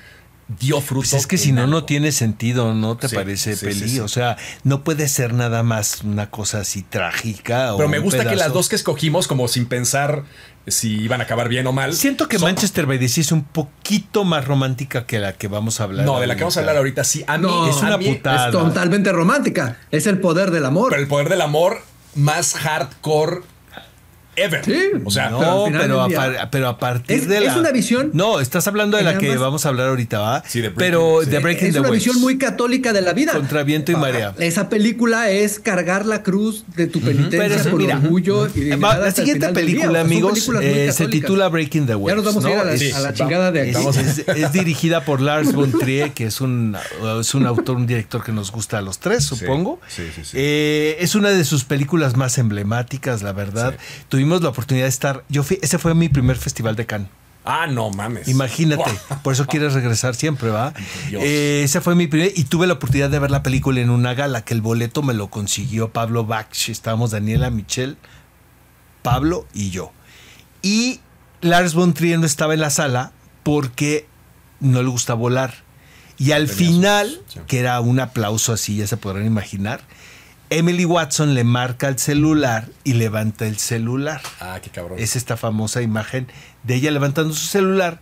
dio 0.59 0.81
fruto. 0.81 1.07
Pues 1.11 1.21
es 1.21 1.27
que 1.27 1.37
si 1.37 1.53
no, 1.53 1.65
no 1.65 1.85
tiene 1.85 2.11
sentido, 2.11 2.73
¿no 2.73 2.97
te 2.97 3.07
Sí, 3.07 3.15
parece, 3.15 3.55
sí, 3.55 3.65
Peli? 3.65 3.79
sí, 3.79 3.89
sí. 3.89 3.99
O 4.01 4.09
sea, 4.09 4.35
no 4.65 4.83
puede 4.83 5.07
ser 5.07 5.33
nada 5.33 5.63
más 5.63 6.01
una 6.03 6.29
cosa 6.29 6.59
así 6.59 6.81
trágica. 6.81 7.73
o 7.73 7.77
Pero 7.77 7.87
me 7.89 7.99
gusta 7.99 8.25
que 8.27 8.35
las 8.35 8.51
dos 8.53 8.67
que 8.67 8.75
escogimos, 8.75 9.27
como 9.27 9.47
sin 9.47 9.65
pensar 9.67 10.23
si 10.67 10.99
iban 11.01 11.21
a 11.21 11.23
acabar 11.23 11.47
bien 11.49 11.65
o 11.67 11.71
mal. 11.71 11.93
Siento 11.93 12.27
que 12.27 12.37
son- 12.37 12.49
Manchester 12.49 12.85
by 12.85 12.99
the 12.99 13.07
Sea 13.07 13.21
es 13.21 13.31
un 13.31 13.43
poquito 13.45 14.25
más 14.25 14.45
romántica 14.45 15.05
que 15.07 15.19
la 15.19 15.33
que 15.33 15.47
vamos 15.47 15.79
a 15.79 15.85
hablar. 15.85 16.05
No, 16.05 16.19
de 16.19 16.27
la 16.27 16.35
que 16.35 16.41
vamos 16.41 16.57
a 16.57 16.59
hablar 16.59 16.75
ahorita, 16.77 17.03
sí. 17.05 17.23
A 17.27 17.37
mí 17.37 17.43
No, 17.47 17.69
es 17.69 17.77
una 17.77 17.93
a 17.95 17.97
mí- 17.97 18.13
putada. 18.13 18.47
Es 18.47 18.51
totalmente 18.51 19.11
romántica. 19.13 19.77
Es 19.89 20.05
el 20.05 20.19
poder 20.19 20.51
del 20.51 20.65
amor. 20.65 20.89
Pero 20.89 21.01
el 21.01 21.07
poder 21.07 21.29
del 21.29 21.41
amor 21.41 21.81
más 22.13 22.53
hardcore 22.55 23.37
ever. 24.43 24.63
Sí. 24.65 24.77
O 25.05 25.11
sea, 25.11 25.29
No, 25.29 25.65
pero 25.71 26.01
a 26.01 26.49
pero 26.51 26.77
partir 26.77 27.17
Es- 27.17 27.27
de 27.27 27.41
la. 27.41 27.51
es 27.51 27.57
una 27.57 27.71
visión 27.71 28.09
No, 28.13 28.39
estás 28.39 28.67
hablando 28.67 28.97
de 28.97 29.03
la 29.03 29.17
que 29.17 29.35
vamos 29.37 29.65
a 29.65 29.69
hablar 29.69 29.87
ahorita, 29.89 30.19
¿va? 30.19 30.43
Sí, 30.47 30.61
de 30.61 30.69
Breaking- 30.69 30.77
pero 30.77 31.19
sí. 31.23 31.29
de 31.29 31.39
Breaking 31.39 31.67
es 31.67 31.73
the 31.73 31.79
una 31.79 31.89
Waves. 31.89 32.03
visión 32.03 32.21
muy 32.21 32.37
católica 32.37 32.93
de 32.93 33.01
la 33.01 33.13
vida. 33.13 33.33
Contra 33.33 33.63
viento 33.63 33.91
y 33.91 33.95
marea. 33.95 34.33
Esa 34.39 34.69
película 34.69 35.29
es 35.29 35.59
cargar 35.59 36.05
la 36.05 36.23
cruz 36.23 36.65
de 36.75 36.87
tu 36.87 36.99
penitencia 37.01 37.39
Pero 37.39 37.55
eso, 37.55 37.69
por 37.71 37.81
mira, 37.81 37.97
orgullo 37.97 38.47
y 38.47 38.47
Va, 38.47 38.53
dignidad 38.75 39.01
la 39.01 39.11
siguiente 39.11 39.49
película, 39.49 40.01
amigos, 40.01 40.49
eh, 40.61 40.91
se 40.91 41.07
titula 41.07 41.47
Breaking 41.49 41.85
the 41.87 41.95
Waves. 41.95 42.11
Ya 42.11 42.15
nos 42.15 42.25
vamos 42.25 42.45
a 42.45 42.49
ir 42.51 42.57
a 42.57 42.63
la, 42.63 42.73
Es- 42.73 42.93
a 42.95 42.99
la 42.99 43.09
Sí, 43.11 43.15
chingada 43.17 43.51
de 43.51 43.69
Es, 43.69 43.75
aquí. 43.75 43.99
es- 43.99 44.27
es 44.27 44.51
dirigida 44.53 45.03
por 45.05 45.21
Lars 45.21 45.53
von 45.53 45.71
Trier, 45.77 46.11
que 46.11 46.25
es 46.25 46.41
un, 46.41 46.75
es 47.19 47.33
un 47.33 47.45
autor, 47.45 47.75
un 47.77 47.87
director 47.87 48.23
que 48.23 48.31
nos 48.31 48.51
gusta 48.51 48.77
a 48.77 48.81
los 48.81 48.99
tres, 48.99 49.23
supongo. 49.23 49.79
sí, 49.87 50.03
sí, 50.15 50.21
sí. 50.23 50.31
Eh, 50.35 50.97
es 50.99 51.15
una 51.15 51.29
de 51.29 51.43
sus 51.43 51.63
películas 51.65 52.15
más 52.15 52.37
emblemáticas, 52.37 53.21
la 53.21 53.33
verdad. 53.33 53.75
Tuvimos 54.09 54.30
la 54.39 54.49
oportunidad 54.49 54.85
de 54.85 54.89
estar. 54.89 55.23
Yo 55.27 55.43
fui, 55.43 55.59
ese 55.61 55.77
fue 55.77 55.93
mi 55.95 56.07
primer 56.07 56.37
festival 56.37 56.75
de 56.77 56.85
Cannes. 56.85 57.09
ah, 57.43 57.65
no 57.67 57.89
mames. 57.89 58.27
Imagínate, 58.27 58.83
Wow. 59.09 59.17
por 59.23 59.33
eso 59.33 59.47
quieres 59.47 59.73
regresar 59.73 60.13
siempre, 60.15 60.49
¿va? 60.51 60.73
Eh, 61.11 61.61
ese 61.65 61.81
fue 61.81 61.95
mi 61.95 62.05
primer 62.07 62.31
y 62.35 62.43
tuve 62.43 62.67
la 62.67 62.73
oportunidad 62.73 63.09
de 63.09 63.17
ver 63.19 63.31
la 63.31 63.41
película 63.43 63.81
en 63.81 63.89
una 63.89 64.13
gala 64.13 64.45
que 64.45 64.53
el 64.53 64.61
boleto 64.61 65.01
me 65.01 65.13
lo 65.15 65.29
consiguió 65.31 65.89
Pablo 65.91 66.23
Bach. 66.25 66.69
Estábamos 66.69 67.09
Daniela, 67.11 67.49
Michelle, 67.49 67.97
Pablo 69.01 69.47
y 69.53 69.71
yo. 69.71 69.91
Y 70.61 70.99
Lars 71.41 71.73
von 71.73 71.93
Trier 71.93 72.19
no 72.19 72.25
estaba 72.25 72.53
en 72.53 72.59
la 72.59 72.69
sala 72.69 73.11
porque 73.43 74.05
no 74.59 74.83
le 74.83 74.89
gusta 74.89 75.15
volar. 75.15 75.55
Y 76.19 76.33
al 76.33 76.47
Tenía 76.47 76.55
final, 76.67 77.09
sus- 77.09 77.33
sí. 77.33 77.39
que 77.47 77.59
era 77.59 77.79
un 77.81 77.99
aplauso 77.99 78.53
así, 78.53 78.75
ya 78.77 78.85
se 78.85 78.97
podrán 78.97 79.25
imaginar, 79.25 79.81
Emily 80.51 80.83
Watson 80.83 81.33
le 81.33 81.45
marca 81.45 81.87
el 81.87 81.97
celular 81.97 82.67
y 82.83 82.93
levanta 82.93 83.47
el 83.47 83.57
celular. 83.57 84.21
Ah, 84.41 84.59
qué 84.61 84.69
cabrón. 84.69 84.99
Es 84.99 85.15
esta 85.15 85.37
famosa 85.37 85.81
imagen 85.81 86.27
de 86.63 86.75
ella 86.75 86.91
levantando 86.91 87.33
su 87.33 87.47
celular 87.47 88.01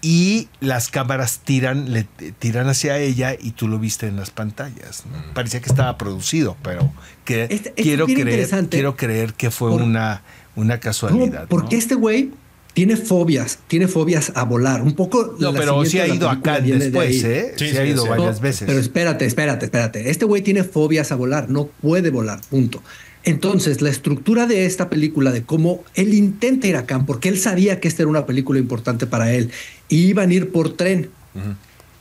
y 0.00 0.46
las 0.60 0.90
cámaras 0.90 1.40
tiran, 1.40 1.92
le 1.92 2.04
tiran 2.38 2.68
hacia 2.68 2.98
ella 2.98 3.34
y 3.38 3.50
tú 3.50 3.66
lo 3.66 3.80
viste 3.80 4.06
en 4.06 4.14
las 4.14 4.30
pantallas. 4.30 5.02
¿no? 5.10 5.18
Mm. 5.18 5.34
Parecía 5.34 5.60
que 5.60 5.68
estaba 5.70 5.98
producido, 5.98 6.56
pero 6.62 6.92
que 7.24 7.42
Este- 7.50 7.70
este 7.70 7.82
quiero 7.82 8.06
creer, 8.06 8.48
quiero 8.70 8.96
creer 8.96 9.34
que 9.34 9.50
fue 9.50 9.70
Por- 9.72 9.82
una, 9.82 10.22
una 10.54 10.74
No, 10.76 10.80
casualidad. 10.80 11.46
porque 11.48 11.74
¿no? 11.74 11.78
este 11.80 11.96
güey 11.96 12.30
tiene 12.78 12.96
fobias, 12.96 13.58
tiene 13.66 13.88
fobias 13.88 14.30
a 14.36 14.44
volar. 14.44 14.82
Un 14.82 14.92
poco. 14.94 15.34
No, 15.40 15.52
pero 15.52 15.84
sí 15.84 15.98
ha 15.98 16.04
de 16.04 16.14
ido 16.14 16.30
acá 16.30 16.60
de 16.60 16.78
después, 16.78 17.24
ahí. 17.24 17.32
¿eh? 17.32 17.52
Sí, 17.56 17.64
Sí, 17.64 17.70
sí, 17.72 17.76
ha 17.76 17.84
ido 17.84 18.04
sí. 18.04 18.08
varias 18.08 18.36
No, 18.36 18.40
veces. 18.40 18.66
Pero 18.68 18.78
espérate, 18.78 19.26
espérate, 19.26 19.64
espérate. 19.64 20.10
Este 20.10 20.24
güey 20.24 20.42
tiene 20.42 20.62
fobias 20.62 21.10
a 21.10 21.16
volar, 21.16 21.50
no 21.50 21.66
puede 21.66 22.10
volar, 22.10 22.40
punto. 22.48 22.80
Entonces, 23.24 23.82
la 23.82 23.90
estructura 23.90 24.46
de 24.46 24.64
esta 24.64 24.88
película, 24.88 25.32
de 25.32 25.42
cómo 25.42 25.82
él 25.96 26.14
intenta 26.14 26.68
ir 26.68 26.76
a 26.76 26.86
Cannes, 26.86 27.04
porque 27.08 27.28
él 27.28 27.36
sabía 27.40 27.80
que 27.80 27.88
esta 27.88 28.04
era 28.04 28.10
una 28.10 28.26
película 28.26 28.60
importante 28.60 29.08
para 29.08 29.32
él, 29.32 29.50
y 29.88 30.04
iban 30.06 30.30
a 30.30 30.34
ir 30.34 30.52
por 30.52 30.76
tren. 30.76 31.10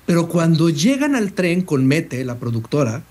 Pero 0.05 0.29
cuando 0.29 0.69
llegan 0.69 1.15
al 1.15 1.33
tren 1.33 1.63
con 1.63 1.87
Mete, 1.87 2.23
la 2.23 2.35
productora, 2.35 3.01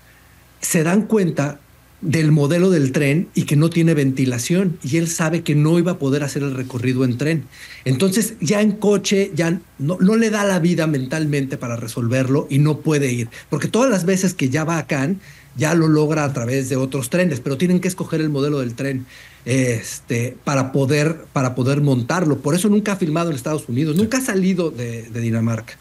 se 0.61 0.83
dan 0.83 1.01
cuenta 1.01 1.59
del 2.01 2.31
modelo 2.31 2.69
del 2.69 2.91
tren 2.91 3.27
y 3.33 3.43
que 3.43 3.55
no 3.55 3.69
tiene 3.69 3.95
ventilación 3.95 4.77
y 4.83 4.97
él 4.97 5.07
sabe 5.07 5.41
que 5.41 5.55
no 5.55 5.79
iba 5.79 5.93
a 5.93 5.97
poder 5.97 6.23
hacer 6.23 6.43
el 6.43 6.53
recorrido 6.53 7.03
en 7.03 7.17
tren. 7.17 7.45
Entonces 7.85 8.35
ya 8.39 8.61
en 8.61 8.73
coche 8.73 9.31
ya 9.33 9.59
no, 9.79 9.97
no 9.99 10.15
le 10.15 10.29
da 10.29 10.43
la 10.43 10.59
vida 10.59 10.85
mentalmente 10.85 11.57
para 11.57 11.75
resolverlo 11.75 12.47
y 12.49 12.59
no 12.59 12.79
puede 12.79 13.11
ir, 13.11 13.29
porque 13.49 13.67
todas 13.67 13.89
las 13.89 14.05
veces 14.05 14.33
que 14.33 14.49
ya 14.49 14.63
va 14.63 14.77
a 14.77 14.85
Cannes 14.85 15.17
ya 15.57 15.73
lo 15.73 15.87
logra 15.87 16.23
a 16.23 16.33
través 16.33 16.69
de 16.69 16.75
otros 16.75 17.09
trenes, 17.09 17.39
pero 17.39 17.57
tienen 17.57 17.79
que 17.79 17.87
escoger 17.87 18.21
el 18.21 18.29
modelo 18.29 18.59
del 18.59 18.75
tren 18.75 19.07
este, 19.43 20.37
para, 20.43 20.71
poder, 20.71 21.25
para 21.33 21.55
poder 21.55 21.81
montarlo. 21.81 22.37
Por 22.37 22.53
eso 22.53 22.69
nunca 22.69 22.93
ha 22.93 22.95
filmado 22.95 23.31
en 23.31 23.35
Estados 23.35 23.67
Unidos, 23.67 23.95
nunca 23.95 24.19
ha 24.19 24.21
salido 24.21 24.69
de, 24.69 25.03
de 25.03 25.19
Dinamarca. 25.19 25.73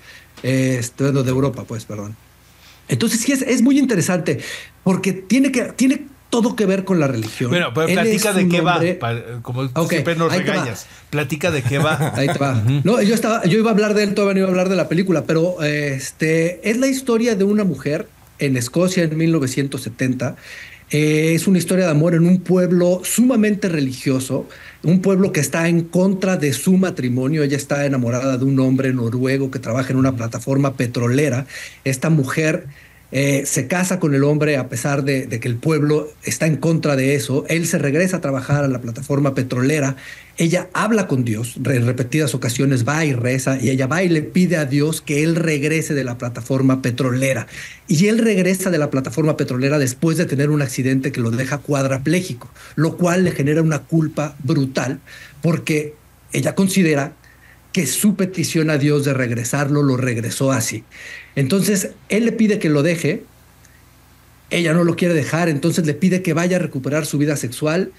este, 0.43 1.13
de 1.13 1.29
Europa, 1.29 1.65
pues, 1.65 1.85
perdón. 1.85 2.17
Entonces 2.89 3.21
sí 3.21 3.33
es, 3.33 3.43
es 3.43 3.63
muy 3.63 3.79
interesante 3.79 4.41
porque 4.87 5.13
tiene 5.13 5.51
que 5.51 5.65
tiene 5.75 6.07
todo 6.31 6.55
que 6.55 6.65
ver 6.65 6.85
con 6.85 7.01
la 7.01 7.09
religión. 7.09 7.51
Bueno, 7.51 7.75
pero 7.75 7.89
platica 7.89 8.33
de 8.33 8.47
qué 8.47 8.61
va, 8.61 8.81
como 9.43 9.69
siempre 9.89 10.15
nos 10.15 10.33
regañas. 10.33 10.87
Platica 11.11 11.51
de 11.51 11.63
qué 11.63 11.79
va. 11.79 12.13
Ahí 12.15 12.29
te 12.29 12.39
va. 12.39 12.63
No, 12.85 13.03
yo 13.03 13.13
estaba, 13.13 13.45
yo 13.47 13.59
iba 13.59 13.71
a 13.71 13.73
hablar 13.73 13.95
de 13.95 14.05
él, 14.05 14.15
todavía 14.15 14.35
no 14.35 14.39
iba 14.39 14.47
a 14.47 14.51
hablar 14.53 14.69
de 14.69 14.77
la 14.77 14.89
película, 14.89 15.25
pero 15.25 15.61
este 15.61 16.71
es 16.71 16.77
la 16.77 16.87
historia 16.87 17.35
de 17.35 17.43
una 17.43 17.65
mujer 17.65 18.07
en 18.39 18.57
Escocia 18.57 19.03
en 19.03 19.17
1970 19.17 20.37
eh, 20.91 21.35
es 21.35 21.49
una 21.49 21.59
historia 21.59 21.87
de 21.87 21.91
amor 21.91 22.15
en 22.15 22.29
un 22.29 22.41
pueblo 22.41 23.01
sumamente 23.03 23.69
religioso, 23.69 24.47
un 24.85 25.01
pueblo 25.01 25.33
que 25.33 25.41
está 25.41 25.69
en 25.69 25.83
contra 25.83 26.37
de 26.37 26.53
su 26.53 26.77
matrimonio. 26.77 27.43
Ella 27.43 27.57
está 27.57 27.87
enamorada 27.87 28.39
de 28.39 28.45
un 28.45 28.61
hombre 28.61 28.93
noruego 28.93 29.51
que 29.51 29.59
trabaja 29.59 29.93
en 29.93 29.99
una 29.99 30.15
plataforma 30.15 30.75
petrolera. 30.75 31.47
Esta 31.83 32.09
mujer 32.09 32.67
eh, 33.13 33.47
se 33.47 33.69
casa 33.69 34.01
con 34.01 34.15
el 34.15 34.25
hombre 34.25 34.57
a 34.57 34.69
pesar 34.69 35.05
de, 35.05 35.29
que 35.29 35.49
el 35.49 35.57
pueblo 35.57 36.09
está 36.25 36.47
en 36.47 36.57
contra 36.57 36.97
de 36.97 37.15
eso. 37.15 37.45
Él 37.49 37.67
se 37.67 37.79
regresa 37.79 38.17
a 38.17 38.21
trabajar 38.21 38.65
a 38.65 38.69
la 38.69 38.81
plataforma 38.81 39.35
petrolera. 39.35 39.97
Ella 40.39 40.69
habla 40.73 41.07
con 41.07 41.25
Dios, 41.25 41.57
en 41.57 41.87
repetidas 41.87 42.35
ocasiones 42.35 42.87
va 42.87 43.05
y 43.05 43.13
reza, 43.13 43.59
y 43.61 43.71
ella 43.71 43.87
va 43.87 44.03
y 44.03 44.09
le 44.09 44.23
pide 44.23 44.57
a 44.57 44.67
Dios 44.67 45.01
que 45.01 45.23
él 45.23 45.37
regrese 45.37 45.95
de 45.95 46.05
la 46.05 46.19
plataforma 46.19 46.83
petrolera. 46.83 47.47
Y 47.89 48.09
él 48.09 48.19
regresa 48.19 48.71
de 48.71 48.79
la 48.79 48.91
plataforma 48.91 49.37
petrolera 49.37 49.79
después 49.79 50.19
de 50.19 50.27
tener 50.27 50.51
un 50.51 50.61
accidente 50.61 51.13
que 51.13 51.21
lo 51.21 51.31
deja 51.31 51.59
cuadraplégico, 51.59 52.51
lo 52.75 52.97
cual 52.97 53.25
le 53.25 53.31
genera 53.31 53.63
una 53.63 53.83
culpa 53.85 54.37
brutal 54.43 55.01
porque 55.43 55.95
ella 56.33 56.55
considera 56.55 57.15
que 57.77 57.87
su 57.87 58.17
petición 58.17 58.71
a 58.71 58.79
Dios 58.79 59.05
de 59.05 59.13
regresarlo 59.13 59.83
lo 59.83 59.99
regresó 59.99 60.51
así. 60.51 60.83
Entonces, 61.35 61.91
él 62.09 62.25
le 62.25 62.33
pide 62.33 62.59
que 62.59 62.71
lo 62.71 62.83
deje, 62.83 63.25
ella 64.49 64.73
no 64.73 64.83
lo 64.83 64.97
quiere 64.97 65.13
dejar, 65.13 65.51
entonces 65.51 65.85
le 65.85 65.93
pide 65.93 66.23
que 66.23 66.33
vaya 66.33 66.57
a 66.57 66.61
recuperar 66.61 67.05
su 67.05 67.19
vida 67.19 67.37
sexual 67.37 67.93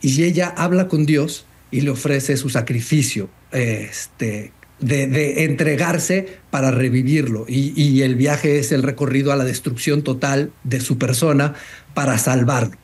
y 0.00 0.24
ella 0.24 0.52
habla 0.56 0.88
con 0.88 1.06
Dios 1.06 1.46
y 1.70 1.82
le 1.82 1.90
ofrece 1.90 2.36
su 2.36 2.48
sacrificio 2.48 3.30
este, 3.52 4.50
de, 4.80 5.44
entregarse 5.44 6.40
para 6.50 6.72
revivirlo. 6.72 7.44
Y, 7.46 8.02
el 8.02 8.16
viaje 8.16 8.58
es 8.58 8.72
el 8.72 8.82
recorrido 8.82 9.30
a 9.30 9.36
la 9.36 9.44
destrucción 9.44 10.02
total 10.02 10.50
de 10.64 10.80
su 10.80 10.98
persona 10.98 11.54
para 11.94 12.18
salvarlo. 12.18 12.76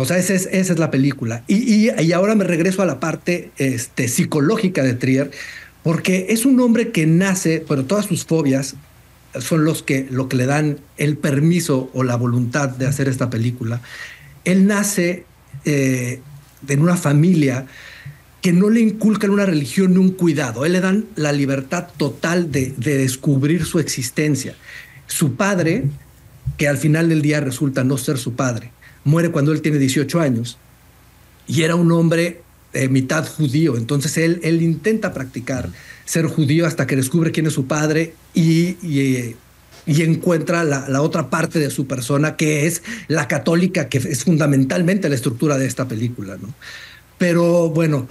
O 0.00 0.04
sea, 0.04 0.18
esa 0.18 0.34
es, 0.34 0.48
esa 0.52 0.72
es 0.72 0.78
la 0.78 0.90
película. 0.90 1.42
Y, 1.46 1.90
y, 1.90 2.12
ahora 2.12 2.34
me 2.34 2.44
regreso 2.44 2.82
a 2.82 2.86
la 2.86 3.00
parte 3.00 3.50
este, 3.56 4.08
psicológica 4.08 4.82
de 4.82 4.94
Trier, 4.94 5.30
porque 5.82 6.26
es 6.30 6.44
un 6.44 6.60
hombre 6.60 6.90
que 6.90 7.06
nace, 7.06 7.64
bueno, 7.66 7.84
todas 7.84 8.06
sus 8.06 8.24
fobias 8.24 8.76
son 9.38 9.64
los 9.64 9.82
que, 9.82 10.06
lo 10.10 10.28
que 10.28 10.36
le 10.36 10.46
dan 10.46 10.78
el 10.96 11.16
permiso 11.16 11.90
o 11.94 12.02
la 12.02 12.16
voluntad 12.16 12.68
de 12.68 12.86
hacer 12.86 13.08
esta 13.08 13.30
película. 13.30 13.80
Él 14.44 14.66
nace 14.66 15.24
eh, 15.64 16.20
en 16.68 16.80
una 16.80 16.96
familia 16.96 17.66
que 18.42 18.52
no 18.52 18.70
le 18.70 18.80
inculcan 18.80 19.30
una 19.30 19.46
religión 19.46 19.92
ni 19.92 19.98
un 19.98 20.10
cuidado. 20.10 20.64
Él 20.64 20.72
le 20.72 20.80
dan 20.80 21.06
la 21.16 21.32
libertad 21.32 21.88
total 21.96 22.52
de, 22.52 22.74
de 22.76 22.98
descubrir 22.98 23.64
su 23.64 23.78
existencia. 23.78 24.54
Su 25.06 25.34
padre, 25.34 25.84
que 26.56 26.68
al 26.68 26.78
final 26.78 27.08
del 27.08 27.22
día 27.22 27.40
resulta 27.40 27.84
no 27.84 27.98
ser 27.98 28.18
su 28.18 28.34
padre, 28.34 28.70
muere 29.06 29.30
cuando 29.30 29.52
él 29.52 29.62
tiene 29.62 29.78
18 29.78 30.20
años 30.20 30.58
y 31.46 31.62
era 31.62 31.76
un 31.76 31.90
hombre 31.92 32.42
eh, 32.72 32.88
mitad 32.88 33.26
judío. 33.26 33.76
Entonces 33.76 34.18
él, 34.18 34.40
él 34.42 34.60
intenta 34.60 35.14
practicar 35.14 35.70
ser 36.04 36.26
judío 36.26 36.66
hasta 36.66 36.86
que 36.86 36.96
descubre 36.96 37.32
quién 37.32 37.46
es 37.46 37.54
su 37.54 37.66
padre 37.66 38.14
y, 38.34 38.76
y, 38.82 39.34
encuentra 39.86 40.64
la, 40.64 40.88
la, 40.88 41.00
otra 41.00 41.30
parte 41.30 41.58
de 41.58 41.70
su 41.70 41.86
persona, 41.86 42.36
que 42.36 42.66
es 42.66 42.82
la 43.08 43.28
católica, 43.28 43.88
que 43.88 43.98
es 43.98 44.24
fundamentalmente 44.24 45.08
la 45.08 45.14
estructura 45.14 45.56
de 45.56 45.66
esta 45.66 45.88
película. 45.88 46.36
¿no? 46.36 46.52
Pero 47.18 47.70
bueno, 47.70 48.08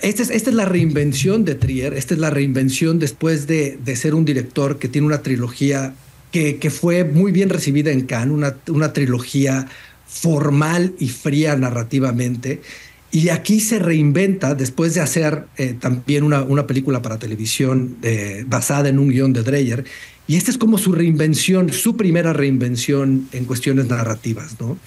esta 0.00 0.22
es, 0.22 0.30
esta 0.30 0.50
es 0.50 0.56
la 0.56 0.64
reinvención 0.64 1.44
de 1.44 1.54
Trier, 1.54 1.94
esta 1.94 2.14
es 2.14 2.20
la 2.20 2.30
reinvención 2.30 2.98
después 2.98 3.46
de, 3.46 3.78
de 3.82 3.96
ser 3.96 4.14
un 4.14 4.24
director 4.24 4.78
que 4.78 4.88
tiene 4.88 5.06
una 5.06 5.22
trilogía 5.22 5.94
que, 6.30 6.56
que, 6.56 6.70
fue 6.70 7.04
muy 7.04 7.32
bien 7.32 7.50
recibida 7.50 7.90
en 7.90 8.02
Cannes, 8.06 8.34
una, 8.34 8.56
una 8.68 8.92
trilogía 8.92 9.68
formal 10.12 10.94
y 10.98 11.08
fría 11.08 11.56
narrativamente 11.56 12.60
y 13.12 13.28
aquí 13.28 13.60
se 13.60 13.78
reinventa 13.78 14.54
después 14.54 14.94
de 14.94 15.02
hacer 15.02 15.44
eh, 15.58 15.74
también 15.78 16.24
una, 16.24 16.42
una, 16.42 16.66
película 16.66 17.02
para 17.02 17.18
televisión 17.18 17.98
eh, 18.02 18.44
basada 18.46 18.88
en 18.88 18.98
un 18.98 19.10
guion 19.10 19.34
de 19.34 19.42
Dreyer. 19.42 19.84
Y 20.26 20.36
esta 20.36 20.50
es 20.50 20.56
como 20.56 20.78
su 20.78 20.92
reinvención, 20.92 21.70
su 21.70 21.94
primera 21.94 22.32
reinvención 22.32 23.28
en 23.32 23.44
cuestiones 23.44 23.88
narrativas, 23.88 24.58
¿no? 24.58 24.78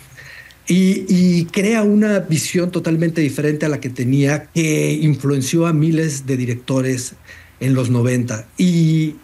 Y, 0.67 1.45
crea 1.51 1.83
una 1.83 2.19
visión 2.21 2.71
totalmente 2.71 3.21
diferente 3.21 3.67
a 3.67 3.69
la 3.69 3.79
que 3.79 3.91
tenía, 3.91 4.47
que 4.51 4.93
influenció 4.93 5.67
a 5.67 5.73
miles 5.73 6.25
de 6.25 6.37
directores 6.37 7.13
en 7.59 7.75
los 7.75 7.91
90. 7.91 8.47
Y, 8.57 9.17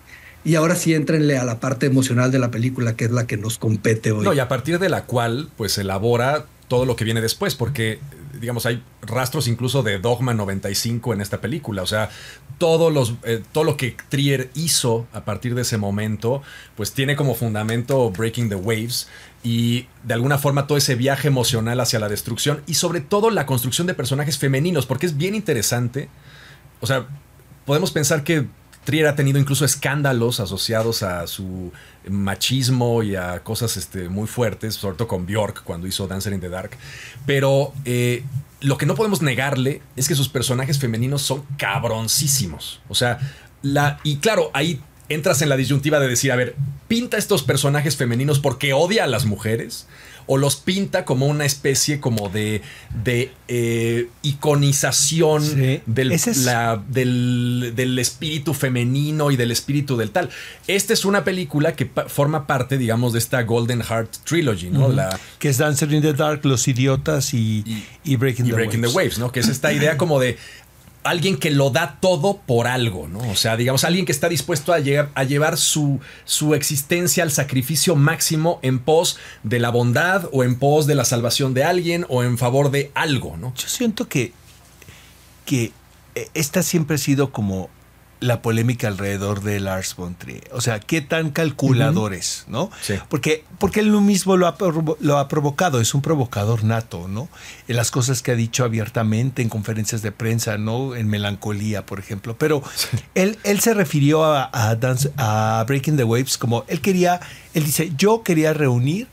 y 0.43 0.55
ahora 0.55 0.75
sí 0.75 0.93
entrenle 0.93 1.37
a 1.37 1.43
la 1.43 1.59
parte 1.59 1.85
emocional 1.85 2.31
de 2.31 2.39
la 2.39 2.51
película, 2.51 2.95
que 2.95 3.05
es 3.05 3.11
la 3.11 3.27
que 3.27 3.37
nos 3.37 3.57
compete 3.57 4.11
hoy. 4.11 4.23
No, 4.23 4.33
y 4.33 4.39
a 4.39 4.47
partir 4.47 4.79
de 4.79 4.89
la 4.89 5.05
cual, 5.05 5.49
pues 5.57 5.77
elabora 5.77 6.45
todo 6.67 6.85
lo 6.85 6.95
que 6.95 7.03
viene 7.03 7.21
después, 7.21 7.55
porque 7.55 7.99
digamos, 8.41 8.65
hay 8.65 8.83
rastros 9.01 9.47
incluso 9.47 9.83
de 9.83 9.99
Dogma 9.99 10.33
95 10.33 11.13
en 11.13 11.21
esta 11.21 11.39
película. 11.39 11.83
O 11.83 11.85
sea, 11.85 12.09
todos 12.57 12.91
los, 12.91 13.13
eh, 13.23 13.41
todo 13.51 13.63
lo 13.63 13.77
que 13.77 13.95
Trier 14.09 14.49
hizo 14.55 15.07
a 15.13 15.23
partir 15.23 15.55
de 15.55 15.61
ese 15.61 15.77
momento, 15.77 16.41
pues 16.75 16.91
tiene 16.91 17.15
como 17.15 17.35
fundamento 17.35 18.09
Breaking 18.09 18.49
the 18.49 18.55
Waves 18.55 19.07
y 19.43 19.87
de 20.03 20.13
alguna 20.13 20.37
forma 20.37 20.67
todo 20.67 20.77
ese 20.77 20.95
viaje 20.95 21.27
emocional 21.27 21.79
hacia 21.79 21.99
la 21.99 22.09
destrucción 22.09 22.61
y 22.67 22.73
sobre 22.73 23.01
todo 23.01 23.29
la 23.29 23.45
construcción 23.45 23.87
de 23.87 23.93
personajes 23.93 24.37
femeninos, 24.37 24.85
porque 24.85 25.05
es 25.05 25.17
bien 25.17 25.35
interesante. 25.35 26.09
O 26.81 26.87
sea, 26.87 27.07
podemos 27.65 27.91
pensar 27.91 28.23
que 28.23 28.47
Trier 28.83 29.07
ha 29.07 29.15
tenido 29.15 29.39
incluso 29.39 29.63
escándalos 29.63 30.39
asociados 30.39 31.03
a 31.03 31.27
su 31.27 31.71
machismo 32.09 33.03
y 33.03 33.15
a 33.15 33.43
cosas 33.43 33.77
este, 33.77 34.09
muy 34.09 34.27
fuertes, 34.27 34.75
sobre 34.75 34.97
todo 34.97 35.07
con 35.07 35.25
Bjork 35.25 35.63
cuando 35.63 35.87
hizo 35.87 36.07
Dancer 36.07 36.33
in 36.33 36.41
the 36.41 36.49
Dark. 36.49 36.71
Pero 37.25 37.73
eh, 37.85 38.23
lo 38.59 38.77
que 38.77 38.85
no 38.85 38.95
podemos 38.95 39.21
negarle 39.21 39.81
es 39.95 40.07
que 40.07 40.15
sus 40.15 40.29
personajes 40.29 40.79
femeninos 40.79 41.21
son 41.21 41.43
cabroncísimos. 41.57 42.81
O 42.89 42.95
sea, 42.95 43.19
la, 43.61 43.99
y 44.03 44.17
claro, 44.17 44.49
ahí 44.53 44.81
entras 45.09 45.41
en 45.41 45.49
la 45.49 45.57
disyuntiva 45.57 45.99
de 45.99 46.07
decir, 46.07 46.31
a 46.31 46.35
ver, 46.35 46.55
pinta 46.87 47.17
estos 47.17 47.43
personajes 47.43 47.97
femeninos 47.97 48.39
porque 48.39 48.73
odia 48.73 49.03
a 49.03 49.07
las 49.07 49.25
mujeres 49.25 49.87
o 50.27 50.37
los 50.37 50.55
pinta 50.55 51.05
como 51.05 51.25
una 51.25 51.45
especie 51.45 51.99
como 51.99 52.29
de, 52.29 52.61
de 53.03 53.31
eh, 53.47 54.09
iconización 54.21 55.43
del, 55.85 56.09
del, 57.75 57.99
espíritu 57.99 58.53
femenino 58.53 59.31
y 59.31 59.37
del 59.37 59.51
espíritu 59.51 59.97
del 59.97 60.11
tal. 60.11 60.29
Esta 60.67 60.93
es 60.93 61.05
una 61.05 61.23
película 61.23 61.75
que 61.75 61.89
forma 62.07 62.47
parte, 62.47 62.77
digamos, 62.77 63.13
de 63.13 63.19
esta 63.19 63.43
Golden 63.43 63.81
Heart 63.81 64.17
Trilogy, 64.23 64.69
¿no? 64.69 64.89
la, 64.89 65.19
que 65.39 65.49
es 65.49 65.57
Dancer 65.57 65.91
in 65.93 66.01
the 66.01 66.13
Dark, 66.13 66.41
Los 66.43 66.67
Idiotas 66.67 67.33
y, 67.33 67.63
Breaking, 68.05 68.45
the, 68.45 68.53
Breaking 68.53 68.81
Waves. 68.81 68.91
the 68.91 68.97
Waves, 68.97 69.19
¿no? 69.19 69.31
Que 69.31 69.41
es 69.41 69.47
esta 69.47 69.73
idea 69.73 69.97
como 69.97 70.19
de 70.19 70.37
alguien 71.03 71.37
que 71.37 71.49
lo 71.49 71.69
da 71.69 71.97
todo 71.99 72.37
por 72.45 72.67
algo, 72.67 73.07
¿no? 73.07 73.19
O 73.31 73.35
sea, 73.35 73.57
digamos, 73.57 73.83
alguien 73.83 74.05
que 74.05 74.11
está 74.11 74.29
dispuesto 74.29 74.73
a, 74.73 74.79
llegar, 74.79 75.09
a 75.15 75.23
llevar 75.23 75.57
su, 75.57 75.99
su 76.25 76.53
existencia 76.53 77.23
al 77.23 77.31
sacrificio 77.31 77.95
máximo 77.95 78.59
en 78.61 78.79
pos 78.79 79.17
de 79.43 79.59
la 79.59 79.69
bondad 79.69 80.29
o 80.31 80.43
en 80.43 80.59
pos 80.59 80.87
de 80.87 80.95
la 80.95 81.05
salvación 81.05 81.53
de 81.53 81.63
alguien 81.63 82.05
o 82.09 82.23
en 82.23 82.37
favor 82.37 82.71
de 82.71 82.91
algo, 82.93 83.37
¿no? 83.37 83.53
Yo 83.55 83.67
siento 83.67 84.07
que, 84.07 84.33
que 85.45 85.71
eh, 86.15 86.29
esta 86.33 86.61
siempre 86.61 86.95
ha 86.95 86.99
sido 86.99 87.31
como 87.31 87.69
la 88.21 88.43
polémica 88.43 88.87
alrededor 88.87 89.41
de 89.41 89.59
Lars 89.59 89.95
von 89.95 90.15
Trier. 90.15 90.47
O 90.53 90.61
sea, 90.61 90.79
qué 90.79 91.01
tan 91.01 91.31
calculadores, 91.31 92.45
¿no? 92.47 92.69
Sí. 92.81 92.93
Porque, 93.09 93.43
porque 93.57 93.79
él 93.79 93.91
mismo 93.91 94.37
lo 94.37 94.47
ha, 94.47 94.55
lo 94.99 95.17
ha 95.17 95.27
provocado, 95.27 95.81
es 95.81 95.93
un 95.95 96.03
provocador 96.03 96.63
nato, 96.63 97.07
¿no? 97.07 97.27
En 97.67 97.75
las 97.75 97.89
cosas 97.89 98.21
que 98.21 98.31
ha 98.31 98.35
dicho 98.35 98.63
abiertamente 98.63 99.41
en 99.41 99.49
conferencias 99.49 100.03
de 100.03 100.11
prensa, 100.11 100.59
¿no? 100.59 100.95
En 100.95 101.07
Melancolía, 101.07 101.85
por 101.85 101.99
ejemplo. 101.99 102.35
Pero 102.37 102.63
él, 103.15 103.39
él 103.43 103.59
se 103.59 103.73
refirió 103.73 104.23
a, 104.23 104.49
a, 104.53 104.75
Dance, 104.75 105.11
a 105.17 105.65
Breaking 105.67 105.97
the 105.97 106.03
Waves 106.03 106.37
como 106.37 106.63
él 106.67 106.79
quería, 106.79 107.19
él 107.55 107.65
dice, 107.65 107.91
yo 107.97 108.21
quería 108.21 108.53
reunir 108.53 109.07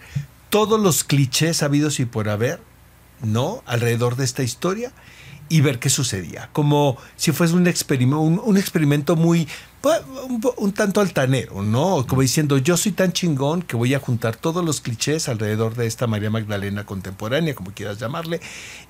todos 0.51 0.79
los 0.79 1.03
clichés 1.03 1.63
habidos 1.63 1.99
y 1.99 2.05
por 2.05 2.29
haber, 2.29 2.61
¿no? 3.23 3.63
Alrededor 3.67 4.17
de 4.17 4.25
esta 4.25 4.43
historia 4.43 4.93
y 5.49 5.61
ver 5.61 5.79
qué 5.79 5.89
sucedía. 5.91 6.51
Como 6.53 6.97
si 7.17 7.33
fuese 7.33 7.55
un 7.55 7.67
experimento, 7.67 8.21
un, 8.21 8.57
experimento 8.57 9.17
muy, 9.17 9.49
pues, 9.81 10.01
un, 10.57 10.73
tanto 10.73 11.01
altanero, 11.01 11.63
¿no? 11.63 12.07
Como 12.07 12.23
diciendo, 12.23 12.59
yo 12.59 12.77
soy 12.77 12.93
tan 12.93 13.13
chingón 13.13 13.63
que 13.63 13.77
voy 13.77 13.95
a 13.95 13.99
juntar 13.99 14.37
todos 14.37 14.65
los 14.65 14.81
clichés 14.81 15.29
alrededor 15.29 15.75
de 15.75 15.87
esta 15.87 16.07
María 16.07 16.31
Magdalena 16.31 16.85
contemporánea, 16.85 17.55
como 17.55 17.73
quieras 17.73 17.99
llamarle, 17.99 18.41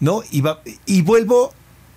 ¿no? 0.01 0.23
Y, 0.31 0.43
y, 0.87 1.03
vuelvo, 1.03 1.53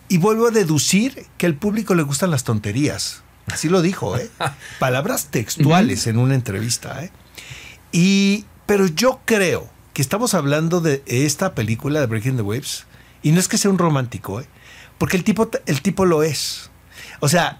y 0.09 0.17
vuelvo 0.17 0.47
a 0.47 0.51
deducir 0.51 1.25
que 1.37 1.45
al 1.45 1.55
público 1.55 1.95
le 1.95 2.03
gustan 2.03 2.31
las 2.31 2.43
tonterías. 2.43 3.23
Así 3.47 3.69
lo 3.69 3.81
dijo, 3.81 4.17
¿eh? 4.17 4.29
Palabras 4.79 5.27
textuales 5.31 6.07
en 6.07 6.17
una 6.17 6.35
entrevista, 6.35 7.03
¿eh? 7.03 7.11
Y, 7.91 8.45
pero 8.65 8.87
yo 8.87 9.19
creo 9.25 9.69
que 9.93 10.01
estamos 10.01 10.33
hablando 10.33 10.79
de 10.79 11.03
esta 11.05 11.53
película 11.53 11.99
de 11.99 12.05
Breaking 12.05 12.37
the 12.37 12.41
Waves, 12.41 12.85
y 13.21 13.31
no 13.31 13.39
es 13.39 13.47
que 13.47 13.57
sea 13.57 13.71
un 13.71 13.77
romántico, 13.77 14.41
¿eh? 14.41 14.45
Porque 14.97 15.17
el 15.17 15.23
tipo, 15.23 15.49
el 15.65 15.81
tipo 15.81 16.05
lo 16.05 16.23
es. 16.23 16.69
O 17.21 17.29
sea, 17.29 17.59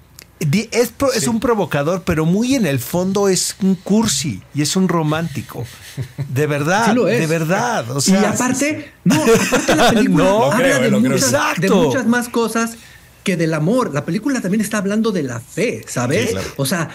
es, 0.72 0.94
es, 1.16 1.28
un 1.28 1.40
provocador, 1.40 2.04
pero 2.04 2.26
muy 2.26 2.56
en 2.56 2.66
el 2.66 2.80
fondo 2.80 3.30
es 3.30 3.56
un 3.62 3.76
cursi 3.76 4.42
y 4.54 4.62
es 4.62 4.76
un 4.76 4.88
romántico. 4.88 5.66
De 6.30 6.48
verdad, 6.48 6.96
de 6.96 7.28
verdad. 7.28 7.86
y 8.06 8.16
aparte, 8.16 8.92
no, 9.04 9.22
aparte 9.22 9.76
la 9.76 9.90
película 9.94 10.24
no, 10.24 10.52
habla 10.52 10.80
de, 10.80 10.92
muchas, 10.92 11.32
de, 11.60 11.70
muchas, 11.70 12.08
más 12.08 12.30
cosas 12.30 12.78
que 13.24 13.38
del 13.38 13.54
amor. 13.54 13.94
La 13.94 14.04
película 14.04 14.42
también 14.42 14.62
está 14.62 14.80
hablando 14.80 15.12
de 15.12 15.24
la 15.24 15.40
fe, 15.40 15.84
¿sabes? 15.88 16.36
O 16.58 16.66
sea, 16.66 16.90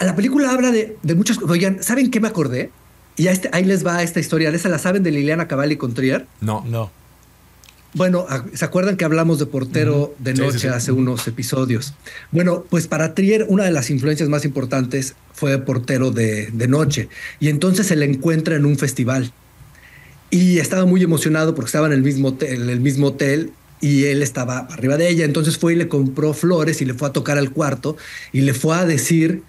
la 0.00 0.14
película 0.14 0.50
habla 0.50 0.70
de, 0.70 0.96
muchas 1.16 1.38
cosas. 1.38 1.50
Oigan, 1.50 1.82
¿saben 1.82 2.10
qué 2.10 2.20
me 2.20 2.28
acordé? 2.28 2.70
Y 3.16 3.26
este, 3.26 3.50
ahí 3.52 3.64
les 3.64 3.84
va 3.84 4.02
esta 4.02 4.20
historia. 4.20 4.50
¿Esa 4.50 4.68
la 4.68 4.78
saben 4.78 5.02
de 5.02 5.10
Liliana 5.10 5.48
Cavalli 5.48 5.76
con 5.76 5.94
Trier? 5.94 6.26
No. 6.40 6.64
No. 6.66 6.90
Bueno, 7.94 8.26
¿se 8.54 8.64
acuerdan 8.64 8.96
que 8.96 9.04
hablamos 9.04 9.38
de 9.38 9.44
portero 9.44 10.14
de 10.18 10.32
noche 10.32 10.70
hace 10.70 10.92
unos 10.92 11.28
episodios? 11.28 11.92
Bueno, 12.30 12.64
pues 12.70 12.86
para 12.86 13.14
Trier 13.14 13.44
una 13.48 13.64
de 13.64 13.70
las 13.70 13.90
influencias 13.90 14.30
más 14.30 14.46
importantes 14.46 15.14
fue 15.34 15.58
portero 15.58 16.10
de, 16.10 16.50
noche. 16.68 17.10
Y 17.38 17.48
entonces 17.48 17.86
se 17.86 17.96
le 17.96 18.06
encuentra 18.06 18.56
en 18.56 18.64
un 18.64 18.78
festival. 18.78 19.32
Y 20.30 20.58
estaba 20.58 20.86
muy 20.86 21.02
emocionado 21.02 21.54
porque 21.54 21.66
estaba 21.66 21.86
en 21.86 21.92
el 21.92 22.02
mismo, 22.02 22.34
en 22.40 22.70
el 22.70 22.80
mismo 22.80 23.08
hotel 23.08 23.52
y 23.82 24.04
él 24.04 24.22
estaba 24.22 24.60
arriba 24.70 24.96
de 24.96 25.10
ella. 25.10 25.26
Entonces 25.26 25.58
fue 25.58 25.74
y 25.74 25.76
le 25.76 25.88
compró 25.88 26.32
flores 26.32 26.80
y 26.80 26.86
le 26.86 26.94
fue 26.94 27.08
a 27.08 27.12
tocar 27.12 27.36
al 27.36 27.50
cuarto 27.50 27.98
y 28.32 28.40
le 28.40 28.54
fue 28.54 28.74
a 28.74 28.86
decir 28.86 29.42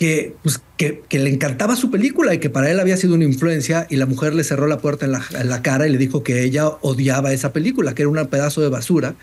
que, 0.00 0.34
pues, 0.42 0.62
que, 0.78 1.02
le 1.10 1.28
encantaba 1.28 1.76
su 1.76 1.90
película 1.90 2.32
y 2.32 2.38
que 2.38 2.48
para 2.48 2.70
él 2.70 2.80
había 2.80 2.96
sido 2.96 3.14
una 3.14 3.24
influencia 3.24 3.86
y 3.90 3.96
la 3.96 4.06
mujer 4.06 4.34
le 4.34 4.44
cerró 4.44 4.66
la 4.66 4.78
puerta 4.78 5.04
en 5.04 5.12
la, 5.12 5.60
cara 5.60 5.86
y 5.86 5.90
le 5.92 5.98
dijo 5.98 6.22
que 6.22 6.42
ella 6.42 6.68
odiaba 6.80 7.34
esa 7.34 7.52
película, 7.52 7.94
que 7.94 8.00
era 8.00 8.08
un 8.08 8.26
pedazo 8.28 8.62
de 8.62 8.70
basura 8.70 9.14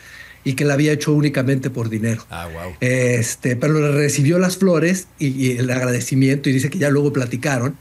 y 0.44 0.54
que 0.54 0.66
la 0.66 0.76
había 0.76 0.92
hecho 0.92 1.14
únicamente 1.14 1.72
por 1.72 1.90
dinero. 1.90 2.28
Ah, 2.30 2.48
wow. 2.54 2.76
Este, 2.80 3.56
pero 3.56 3.74
le 3.74 3.92
recibió 3.92 4.38
las 4.38 4.58
flores 4.58 5.08
y, 5.18 5.58
el 5.58 5.68
agradecimiento 5.72 6.48
y 6.48 6.54
dice 6.54 6.70
que 6.70 6.78
ya 6.78 6.92
luego 6.92 7.12
platicaron. 7.12 7.76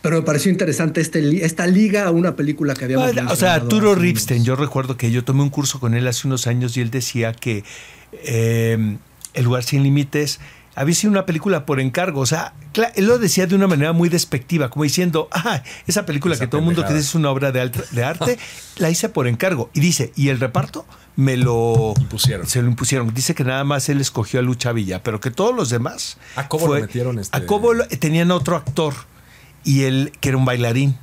Pero 0.00 0.16
me 0.16 0.22
pareció 0.22 0.50
interesante 0.50 1.00
este, 1.00 1.44
esta 1.46 1.68
liga 1.68 2.06
a 2.06 2.10
una 2.10 2.34
película 2.34 2.74
que 2.74 2.86
habíamos 2.86 3.12
O 3.30 3.36
sea, 3.36 3.54
Arturo 3.54 3.94
Ripstein, 3.94 4.42
yo 4.42 4.56
recuerdo 4.56 4.96
que 4.96 5.12
yo 5.12 5.22
tomé 5.22 5.44
un 5.44 5.50
curso 5.50 5.78
con 5.78 5.94
él 5.94 6.08
hace 6.08 6.26
unos 6.26 6.48
años 6.48 6.76
y 6.76 6.80
él 6.80 6.90
decía 6.90 7.34
que 7.34 7.62
eh, 8.24 8.96
El 9.32 9.44
lugar 9.44 9.62
sin 9.62 9.84
límites 9.84 10.40
había 10.74 10.94
sido 10.94 11.10
una 11.10 11.26
película 11.26 11.66
por 11.66 11.80
encargo. 11.80 12.20
O 12.20 12.26
sea, 12.26 12.54
él 12.94 13.06
lo 13.06 13.18
decía 13.18 13.46
de 13.46 13.54
una 13.54 13.66
manera 13.66 13.92
muy 13.92 14.08
despectiva, 14.08 14.70
como 14.70 14.84
diciendo, 14.84 15.28
ah, 15.32 15.62
esa 15.86 16.06
película 16.06 16.36
que 16.38 16.46
todo 16.46 16.58
el 16.60 16.64
mundo 16.64 16.84
cree 16.84 16.98
es 16.98 17.14
una 17.14 17.30
obra 17.30 17.52
de, 17.52 17.60
arte, 18.04 18.38
la 18.76 18.90
hice 18.90 19.08
por 19.08 19.26
encargo. 19.26 19.70
Y 19.74 19.80
dice, 19.80 20.12
y 20.16 20.28
el 20.28 20.40
reparto 20.40 20.86
me 21.16 21.36
lo 21.36 21.94
impusieron. 21.98 22.46
Se 22.46 22.62
lo 22.62 22.68
impusieron. 22.68 23.12
Dice 23.12 23.34
que 23.34 23.44
nada 23.44 23.64
más 23.64 23.88
él 23.88 24.00
escogió 24.00 24.40
a 24.40 24.42
Lucha 24.42 24.72
Villa, 24.72 25.02
pero 25.02 25.20
que 25.20 25.30
todos 25.30 25.54
los 25.54 25.70
demás. 25.70 26.18
¿A 26.36 26.48
cómo 26.48 26.66
lo 26.68 26.80
metieron? 26.80 27.18
Este... 27.18 27.36
A 27.36 27.46
Cobo 27.46 27.72
tenían 27.98 28.30
otro 28.30 28.56
actor 28.56 28.94
y 29.64 29.82
él, 29.82 30.12
que 30.20 30.30
era 30.30 30.38
un 30.38 30.44
bailarín. 30.44 30.98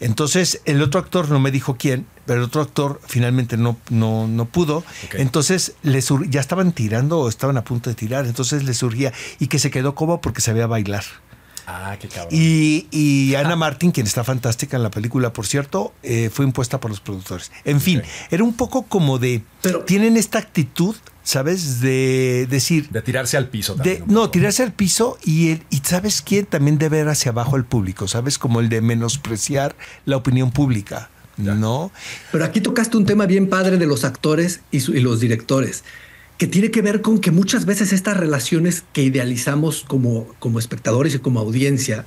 Entonces, 0.00 0.60
el 0.66 0.82
otro 0.82 1.00
actor 1.00 1.30
no 1.30 1.40
me 1.40 1.50
dijo 1.50 1.76
quién, 1.76 2.06
pero 2.26 2.40
el 2.40 2.44
otro 2.44 2.62
actor 2.62 3.00
finalmente 3.06 3.56
no, 3.56 3.76
no, 3.90 4.28
no 4.28 4.44
pudo. 4.44 4.84
Entonces, 5.14 5.74
le 5.82 6.00
ya 6.28 6.40
estaban 6.40 6.72
tirando 6.72 7.18
o 7.18 7.28
estaban 7.28 7.56
a 7.56 7.64
punto 7.64 7.90
de 7.90 7.96
tirar. 7.96 8.26
Entonces 8.26 8.64
le 8.64 8.74
surgía 8.74 9.12
y 9.38 9.48
que 9.48 9.58
se 9.58 9.70
quedó 9.70 9.94
como 9.94 10.20
porque 10.20 10.40
sabía 10.40 10.66
bailar. 10.66 11.04
Ah, 11.66 11.96
qué 12.00 12.08
cabrón. 12.08 12.30
Y, 12.32 12.86
y 12.90 13.34
Ana 13.34 13.54
Martin, 13.54 13.90
quien 13.90 14.06
está 14.06 14.24
fantástica 14.24 14.76
en 14.78 14.82
la 14.82 14.90
película, 14.90 15.34
por 15.34 15.46
cierto, 15.46 15.92
eh, 16.02 16.30
fue 16.32 16.46
impuesta 16.46 16.80
por 16.80 16.90
los 16.90 17.00
productores. 17.00 17.52
En 17.64 17.82
fin, 17.82 18.02
era 18.30 18.42
un 18.42 18.54
poco 18.54 18.84
como 18.84 19.18
de. 19.18 19.42
Pero, 19.60 19.84
tienen 19.84 20.16
esta 20.16 20.38
actitud 20.38 20.96
¿sabes? 21.28 21.82
De 21.82 22.46
decir... 22.48 22.88
De 22.88 23.02
tirarse 23.02 23.36
al 23.36 23.50
piso 23.50 23.74
también. 23.74 24.02
no, 24.06 24.30
tirarse 24.30 24.62
al 24.62 24.72
piso 24.72 25.18
y, 25.22 25.50
el, 25.50 25.62
y 25.68 25.76
¿sabes 25.84 26.22
quién? 26.22 26.46
También 26.46 26.78
de 26.78 26.88
ver 26.88 27.06
hacia 27.06 27.32
abajo 27.32 27.54
al 27.56 27.66
público, 27.66 28.08
¿sabes? 28.08 28.38
Como 28.38 28.60
el 28.60 28.70
de 28.70 28.80
menospreciar 28.80 29.76
la 30.06 30.16
opinión 30.16 30.52
pública, 30.52 31.10
¿no? 31.36 31.92
Pero 32.32 32.46
aquí 32.46 32.62
tocaste 32.62 32.96
un 32.96 33.04
tema 33.04 33.26
bien 33.26 33.50
padre 33.50 33.76
de 33.76 33.84
los 33.84 34.04
actores 34.04 34.60
y, 34.70 34.78
y 34.78 35.00
los 35.00 35.20
directores 35.20 35.84
que 36.38 36.46
tiene 36.46 36.70
que 36.70 36.80
ver 36.80 37.02
con 37.02 37.18
que 37.18 37.30
muchas 37.30 37.66
veces 37.66 37.92
estas 37.92 38.16
relaciones 38.16 38.84
que 38.94 39.02
idealizamos 39.02 39.84
como, 39.86 40.28
como 40.38 40.58
espectadores 40.58 41.14
y 41.14 41.18
como 41.18 41.40
audiencia, 41.40 42.06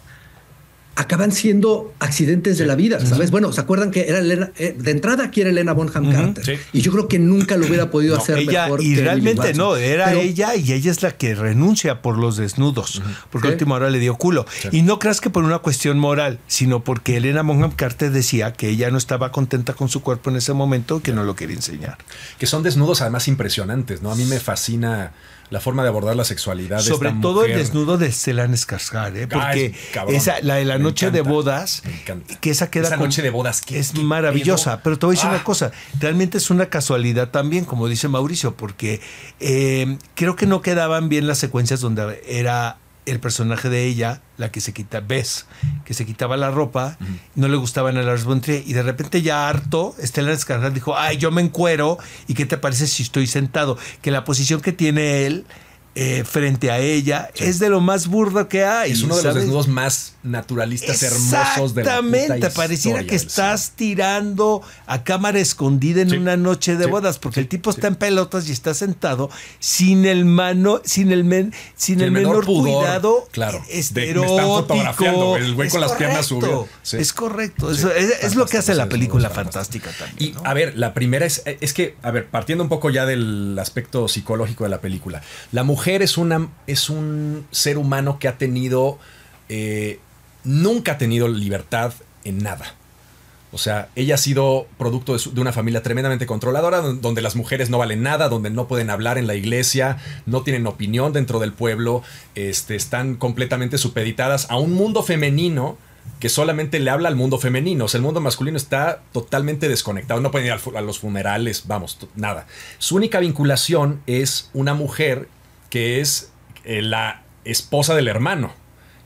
acaban 0.96 1.32
siendo 1.32 1.94
accidentes 2.00 2.58
de 2.58 2.66
la 2.66 2.76
vida, 2.76 3.04
¿sabes? 3.06 3.32
Bueno, 3.32 3.54
¿se 3.54 3.62
acuerdan 3.62 3.92
que 3.92 4.10
era 4.10 4.20
Elena, 4.20 4.52
eh, 4.58 4.76
de 4.78 4.92
entrada 4.92 5.24
aquí 5.26 5.42
era 5.42 5.50
Elena 5.50 5.74
Bonham 5.74 6.12
Carter? 6.12 6.60
Y 6.74 6.82
yo 6.82 6.92
creo 6.92 7.08
que 7.08 7.18
nunca 7.18 7.56
lo 7.58 7.66
hubiera 7.66 7.90
podido 7.90 8.18
hacer 8.18 8.40
ella, 8.40 8.64
mejor. 8.64 8.84
Y 8.84 8.96
realmente 8.96 9.54
no, 9.54 9.78
era 9.78 10.14
ella 10.14 10.56
y 10.56 10.74
ella 10.74 10.92
es 10.92 11.02
la 11.02 11.12
que 11.12 11.34
renuncia 11.34 12.02
por 12.02 12.18
los 12.18 12.38
desnudos, 12.38 13.02
porque 13.30 13.48
a 13.48 13.52
última 13.52 13.76
hora 13.76 13.90
le 13.90 14.00
dio 14.00 14.16
culo. 14.16 14.46
Y 14.72 14.82
no 14.82 15.00
creas 15.00 15.22
que 15.22 15.30
por 15.30 15.44
una 15.44 15.60
cuestión 15.60 15.98
moral, 15.98 16.40
sino 16.48 16.84
porque 16.84 17.18
Elena 17.18 17.42
Bonham 17.42 17.72
Carter 17.72 18.12
decía 18.12 18.54
que 18.54 18.70
ella 18.70 18.92
no 18.92 18.98
estaba 18.98 19.32
contenta 19.32 19.74
con 19.74 19.88
su 19.88 20.02
cuerpo 20.02 20.30
en 20.30 20.36
ese 20.36 20.54
momento, 20.54 21.02
que 21.02 21.14
no 21.14 21.24
lo 21.24 21.36
quería 21.36 21.56
enseñar. 21.56 21.98
Que 22.38 22.48
son 22.48 22.64
desnudos 22.64 23.02
además 23.02 23.28
impresionantes, 23.28 24.02
¿no? 24.02 24.12
A 24.12 24.16
mí 24.16 24.26
me 24.26 24.40
fascina 24.40 25.14
la 25.52 25.60
forma 25.60 25.84
de 25.84 25.90
abordar 25.90 26.16
la 26.16 26.24
sexualidad. 26.24 26.80
Sobre 26.80 27.12
todo 27.12 27.44
el 27.44 27.54
desnudo 27.54 27.98
de 27.98 28.10
Stellan 28.10 28.54
Skarsgård, 28.54 29.18
¿eh? 29.18 29.28
porque 29.28 29.76
esa, 30.08 30.40
la 30.42 30.56
de 30.56 30.66
la 30.66 30.80
noche 30.80 31.12
de 31.12 31.22
bodas, 31.22 31.84
que 32.40 32.50
esa 32.50 32.72
queda 32.72 32.88
esa 32.88 32.98
noche 32.98 33.22
de 33.22 33.30
bodas 33.30 33.62
que 33.62 33.78
es 33.78 33.94
maravillosa. 33.94 34.82
Pero 34.82 34.98
te 34.98 35.06
voy 35.06 35.14
a 35.14 35.18
decir 35.18 35.30
una 35.30 35.40
ah. 35.40 35.44
cosa, 35.44 35.72
realmente 36.00 36.38
es 36.38 36.50
una 36.50 36.68
casualidad 36.68 37.32
también, 37.32 37.66
como 37.66 37.90
dice 37.90 38.08
Mauricio, 38.08 38.56
porque 38.56 39.02
eh, 39.42 39.98
creo 40.16 40.38
que 40.38 40.48
no 40.48 40.62
quedaban 40.62 41.10
bien 41.10 41.28
las 41.28 41.40
secuencias 41.40 41.82
donde 41.82 42.24
era 42.26 42.78
el 43.06 43.20
personaje 43.20 43.70
de 43.70 43.86
ella, 43.86 44.22
la 44.38 44.52
que 44.52 44.62
se 44.62 44.74
quita, 44.74 45.00
ves, 45.00 45.46
que 45.86 45.94
se 45.94 46.06
quitaba 46.06 46.38
la 46.38 46.52
ropa, 46.52 46.98
no 47.36 47.48
le 47.48 47.58
gustaban 47.58 47.98
a 47.98 48.02
Lars 48.04 48.24
von 48.24 48.42
y 48.46 48.74
de 48.74 48.84
repente 48.84 49.22
ya 49.22 49.50
harto, 49.50 49.96
Stellan 50.00 50.38
Skarsgård 50.38 50.74
dijo, 50.74 50.98
ay, 50.98 51.18
yo 51.18 51.32
me 51.32 51.42
encuero, 51.42 51.98
¿y 52.28 52.34
qué 52.34 52.46
te 52.46 52.58
parece 52.58 52.88
si 52.88 53.04
estoy 53.04 53.28
sentado? 53.28 53.78
Que 54.02 54.12
la 54.12 54.24
posición 54.24 54.62
que 54.62 54.72
tiene 54.72 55.26
él 55.26 55.46
eh, 55.94 56.24
frente 56.24 56.72
a 56.72 56.80
ella 56.80 57.30
es 57.36 57.60
de 57.60 57.68
lo 57.68 57.82
más 57.82 58.08
burdo 58.08 58.48
que 58.48 58.64
hay. 58.64 58.94
Es 58.94 59.04
uno 59.04 59.18
de 59.18 59.24
los 59.24 59.36
desnudos 59.36 59.68
más 59.68 60.14
naturalistas 60.24 61.04
hermosos 61.04 61.76
de 61.76 61.84
la 61.84 61.98
Exactamente, 61.98 62.50
pareciera 62.52 63.04
que 63.04 63.16
estás 63.16 63.72
tirando 63.72 64.62
a 64.86 65.04
cámara 65.04 65.40
escondida 65.40 66.02
en 66.02 66.18
una 66.18 66.38
noche 66.38 66.78
de 66.78 66.86
bodas, 66.86 67.20
porque 67.20 67.42
el 67.42 67.50
tipo 67.50 67.72
está 67.72 67.88
en 67.88 67.96
pelotas 67.96 68.48
y 68.48 68.54
está 68.54 68.74
sentado 68.74 69.30
sin 69.60 70.06
el 70.06 70.24
mano, 70.24 70.82
sin 70.86 71.12
el 71.12 71.26
men, 71.26 71.54
sin 71.76 72.00
el, 72.00 72.12
menor, 72.12 72.46
cuidado. 72.46 73.28
Claro. 73.32 73.62
fotografiando, 73.62 75.36
el 75.36 75.56
güey 75.56 75.70
con 75.70 75.82
las 75.82 75.92
piernas. 75.94 76.32
Es 76.94 77.12
correcto. 77.12 77.70
es, 77.70 78.36
lo 78.36 78.46
que 78.46 78.58
hace 78.58 78.76
la 78.76 78.88
película 78.88 79.30
fantástica 79.30 79.90
también. 79.92 80.36
Y 80.36 80.48
a 80.48 80.54
ver, 80.54 80.78
la 80.78 80.94
primera 80.94 81.26
es, 81.26 81.44
es 81.46 81.74
que, 81.74 81.98
a 82.02 82.12
ver, 82.12 82.28
partiendo 82.28 82.64
un 82.64 82.70
poco 82.70 82.90
ya 82.90 83.06
del 83.06 83.60
aspecto 83.60 84.08
psicológico 84.08 84.64
de 84.64 84.70
la 84.70 84.80
película, 84.80 85.22
la 85.52 85.66
mujer 85.66 85.81
mujer 85.82 86.04
es, 86.04 86.20
una, 86.20 86.48
es 86.68 86.92
un 86.92 87.48
ser 87.50 87.80
humano 87.80 88.20
que 88.20 88.28
ha 88.28 88.38
tenido, 88.38 89.00
eh, 89.50 90.00
nunca 90.44 90.92
ha 90.92 90.98
tenido 91.00 91.28
libertad 91.28 91.94
en 92.24 92.38
nada. 92.38 92.76
O 93.52 93.58
sea, 93.58 93.90
ella 93.96 94.14
ha 94.14 94.18
sido 94.20 94.68
producto 94.78 95.18
de, 95.18 95.42
una 95.42 95.52
familia 95.52 95.82
tremendamente 95.82 96.28
controladora, 96.28 96.82
donde 96.82 97.24
las 97.24 97.36
mujeres 97.36 97.72
no 97.72 97.80
valen 97.80 98.04
nada, 98.04 98.30
donde 98.30 98.52
no 98.52 98.68
pueden 98.68 98.92
hablar 98.92 99.18
en 99.18 99.26
la 99.26 99.34
iglesia, 99.34 99.98
no 100.28 100.44
tienen 100.44 100.68
opinión 100.68 101.14
dentro 101.14 101.40
del 101.40 101.52
pueblo, 101.52 102.04
este, 102.36 102.76
están 102.76 103.16
completamente 103.16 103.80
supeditadas 103.80 104.52
a 104.52 104.60
un 104.60 104.74
mundo 104.74 105.02
femenino 105.02 105.80
que 106.20 106.30
solamente 106.30 106.80
le 106.80 106.92
habla 106.92 107.10
al 107.10 107.16
mundo 107.16 107.40
femenino. 107.40 107.86
O 107.86 107.88
sea, 107.88 107.98
el 107.98 108.04
mundo 108.04 108.22
masculino 108.22 108.56
está 108.56 109.02
totalmente 109.14 109.68
desconectado. 109.68 110.22
No 110.22 110.30
pueden 110.30 110.46
ir 110.46 110.54
a 110.54 110.82
los 110.82 111.00
funerales, 111.00 111.64
vamos, 111.66 111.98
nada. 112.16 112.46
Su 112.78 112.98
única 112.98 113.20
vinculación 113.20 114.02
es 114.06 114.52
una 114.54 114.76
mujer 114.76 115.28
que 115.72 116.00
es 116.02 116.32
eh, 116.64 116.84
la 116.84 117.24
esposa 117.44 117.96
del 117.96 118.08
hermano, 118.08 118.54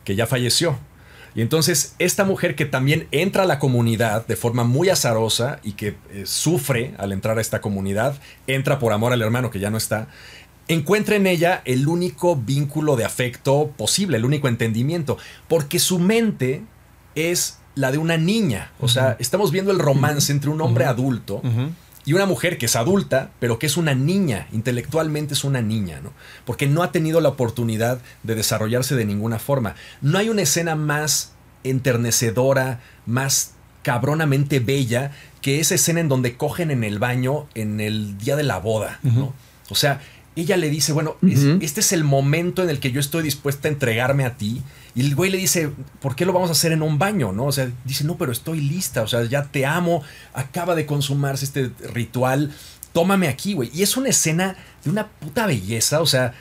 que 0.03 0.17
ya 0.17 0.27
falleció. 0.27 0.77
Y 1.35 1.41
entonces 1.41 1.95
esta 1.99 2.25
mujer 2.25 2.55
que 2.55 2.65
también 2.65 3.07
entra 3.11 3.43
a 3.43 3.45
la 3.45 3.59
comunidad 3.59 4.25
de 4.25 4.35
forma 4.35 4.63
muy 4.63 4.89
azarosa 4.89 5.59
y 5.63 5.73
que 5.73 5.95
eh, 6.11 6.23
sufre 6.25 6.93
al 6.97 7.13
entrar 7.13 7.37
a 7.37 7.41
esta 7.41 7.61
comunidad, 7.61 8.19
entra 8.47 8.79
por 8.79 8.91
amor 8.91 9.13
al 9.13 9.21
hermano 9.21 9.51
que 9.51 9.59
ya 9.59 9.69
no 9.69 9.77
está, 9.77 10.07
encuentra 10.67 11.15
en 11.15 11.27
ella 11.27 11.61
el 11.65 11.87
único 11.87 12.35
vínculo 12.35 12.95
de 12.95 13.05
afecto 13.05 13.71
posible, 13.77 14.17
el 14.17 14.25
único 14.25 14.47
entendimiento, 14.47 15.17
porque 15.47 15.79
su 15.79 15.99
mente 15.99 16.63
es 17.15 17.59
la 17.75 17.91
de 17.91 17.97
una 17.97 18.17
niña. 18.17 18.71
O 18.79 18.87
sea, 18.87 19.17
estamos 19.19 19.51
viendo 19.51 19.71
el 19.71 19.79
romance 19.79 20.31
entre 20.31 20.49
un 20.49 20.61
hombre 20.61 20.85
adulto 20.85 21.41
y 22.05 22.13
una 22.13 22.25
mujer 22.25 22.57
que 22.57 22.67
es 22.67 22.75
adulta, 22.75 23.31
pero 23.39 23.57
que 23.57 23.65
es 23.65 23.77
una 23.77 23.95
niña, 23.95 24.47
intelectualmente 24.51 25.33
es 25.33 25.43
una 25.43 25.61
niña, 25.61 25.99
¿no? 26.01 26.13
Porque 26.45 26.67
no 26.67 26.83
ha 26.83 26.91
tenido 26.91 27.19
la 27.19 27.29
oportunidad 27.29 27.99
de 28.23 28.35
desarrollarse 28.35 28.95
de 28.95 29.05
ninguna 29.05 29.39
forma. 29.39 29.75
No 30.01 30.19
hay 30.19 30.29
una 30.29 30.43
escena 30.43 30.75
más 30.75 31.33
enternecedora, 31.63 32.79
más 33.05 33.53
cabronamente 33.81 34.59
bella 34.59 35.11
que 35.41 35.59
esa 35.59 35.75
escena 35.75 35.99
en 35.99 36.09
donde 36.09 36.37
cogen 36.37 36.71
en 36.71 36.83
el 36.83 36.99
baño 36.99 37.47
en 37.55 37.79
el 37.79 38.17
día 38.17 38.35
de 38.35 38.43
la 38.43 38.59
boda, 38.59 38.99
¿no? 39.03 39.33
O 39.69 39.75
sea, 39.75 40.01
ella 40.41 40.57
le 40.57 40.69
dice, 40.69 40.91
bueno, 40.91 41.15
este 41.61 41.79
es 41.79 41.91
el 41.93 42.03
momento 42.03 42.61
en 42.61 42.69
el 42.69 42.79
que 42.79 42.91
yo 42.91 42.99
estoy 42.99 43.23
dispuesta 43.23 43.67
a 43.67 43.71
entregarme 43.71 44.25
a 44.25 44.35
ti. 44.35 44.61
Y 44.93 45.01
el 45.01 45.15
güey 45.15 45.31
le 45.31 45.37
dice, 45.37 45.71
¿por 46.01 46.15
qué 46.15 46.25
lo 46.25 46.33
vamos 46.33 46.49
a 46.49 46.53
hacer 46.53 46.71
en 46.71 46.81
un 46.81 46.97
baño? 46.97 47.31
¿No? 47.31 47.45
O 47.45 47.51
sea, 47.51 47.71
dice, 47.85 48.03
no, 48.03 48.17
pero 48.17 48.31
estoy 48.31 48.59
lista, 48.59 49.01
o 49.01 49.07
sea, 49.07 49.23
ya 49.25 49.43
te 49.43 49.65
amo, 49.65 50.03
acaba 50.33 50.75
de 50.75 50.85
consumarse 50.85 51.45
este 51.45 51.71
ritual, 51.93 52.51
tómame 52.91 53.27
aquí, 53.27 53.53
güey. 53.53 53.69
Y 53.73 53.83
es 53.83 53.97
una 53.97 54.09
escena 54.09 54.57
de 54.83 54.89
una 54.89 55.07
puta 55.07 55.47
belleza, 55.47 56.01
o 56.01 56.05
sea, 56.05 56.33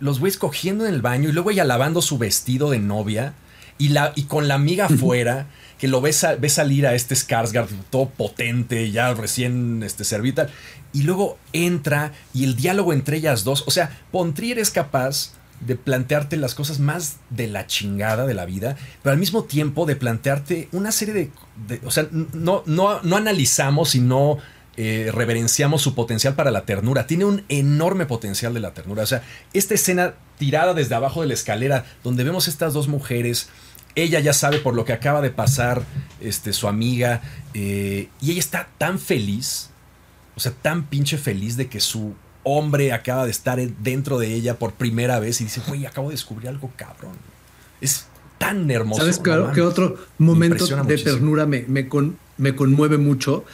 los 0.00 0.20
güeyes 0.20 0.38
cogiendo 0.38 0.86
en 0.86 0.94
el 0.94 1.02
baño 1.02 1.28
y 1.28 1.32
luego 1.32 1.50
ella 1.50 1.64
lavando 1.64 2.02
su 2.02 2.18
vestido 2.18 2.70
de 2.70 2.78
novia 2.78 3.34
y, 3.78 3.88
la, 3.88 4.12
y 4.16 4.24
con 4.24 4.48
la 4.48 4.54
amiga 4.54 4.86
afuera 4.86 5.46
que 5.80 5.88
lo 5.88 6.00
ve, 6.02 6.12
salir 6.12 6.86
a 6.86 6.94
este 6.94 7.14
Skarsgård 7.14 7.68
todo 7.88 8.10
potente, 8.10 8.90
ya 8.90 9.14
recién 9.14 9.82
este, 9.82 10.04
servita, 10.04 10.48
y 10.92 11.02
luego 11.02 11.38
entra 11.52 12.12
y 12.34 12.44
el 12.44 12.54
diálogo 12.54 12.92
entre 12.92 13.16
ellas 13.16 13.44
dos, 13.44 13.64
o 13.66 13.70
sea, 13.70 13.98
Pontrier 14.12 14.58
es 14.58 14.70
capaz 14.70 15.32
de 15.60 15.76
plantearte 15.76 16.36
las 16.36 16.54
cosas 16.54 16.80
más 16.80 17.16
de 17.30 17.46
la 17.46 17.66
chingada 17.66 18.26
de 18.26 18.34
la 18.34 18.44
vida, 18.44 18.76
pero 19.02 19.12
al 19.12 19.18
mismo 19.18 19.44
tiempo 19.44 19.86
de 19.86 19.96
plantearte 19.96 20.68
una 20.72 20.92
serie 20.92 21.30
de... 21.66 21.80
o 21.84 21.90
sea, 21.90 22.08
no, 22.10 22.62
no, 22.66 23.00
no 23.02 23.16
analizamos 23.16 23.94
y 23.94 24.00
no 24.00 24.38
eh, 24.76 25.10
reverenciamos 25.12 25.82
su 25.82 25.94
potencial 25.94 26.34
para 26.34 26.50
la 26.50 26.64
ternura. 26.64 27.06
Tiene 27.06 27.26
un 27.26 27.44
enorme 27.50 28.06
potencial 28.06 28.54
de 28.54 28.60
la 28.60 28.72
ternura. 28.72 29.02
O 29.02 29.06
sea, 29.06 29.22
esta 29.52 29.74
escena 29.74 30.14
tirada 30.38 30.72
desde 30.72 30.94
abajo 30.94 31.20
de 31.20 31.26
la 31.26 31.34
escalera, 31.34 31.84
donde 32.02 32.24
vemos 32.24 32.48
estas 32.48 32.72
dos 32.72 32.88
mujeres 32.88 33.50
ella 33.94 34.20
ya 34.20 34.32
sabe 34.32 34.58
por 34.58 34.74
lo 34.74 34.84
que 34.84 34.92
acaba 34.92 35.20
de 35.20 35.30
pasar 35.30 35.82
este, 36.20 36.52
su 36.52 36.68
amiga 36.68 37.22
eh, 37.54 38.08
y 38.20 38.30
ella 38.30 38.40
está 38.40 38.68
tan 38.78 38.98
feliz, 38.98 39.70
o 40.36 40.40
sea, 40.40 40.52
tan 40.52 40.84
pinche 40.84 41.18
feliz 41.18 41.56
de 41.56 41.68
que 41.68 41.80
su 41.80 42.14
hombre 42.42 42.92
acaba 42.92 43.24
de 43.24 43.30
estar 43.30 43.60
dentro 43.60 44.18
de 44.18 44.32
ella 44.34 44.58
por 44.58 44.72
primera 44.72 45.18
vez 45.20 45.40
y 45.40 45.44
dice, 45.44 45.60
güey, 45.66 45.86
acabo 45.86 46.08
de 46.08 46.14
descubrir 46.14 46.48
algo 46.48 46.70
cabrón. 46.76 47.16
Es 47.80 48.06
tan 48.38 48.70
hermoso. 48.70 49.02
¿Sabes 49.02 49.18
qué, 49.18 49.60
otro 49.60 49.98
momento 50.18 50.66
de 50.66 50.98
ternura 50.98 51.46
me, 51.46 51.64
me, 51.68 51.88
me 52.38 52.54
conmueve 52.54 52.98
mucho? 52.98 53.44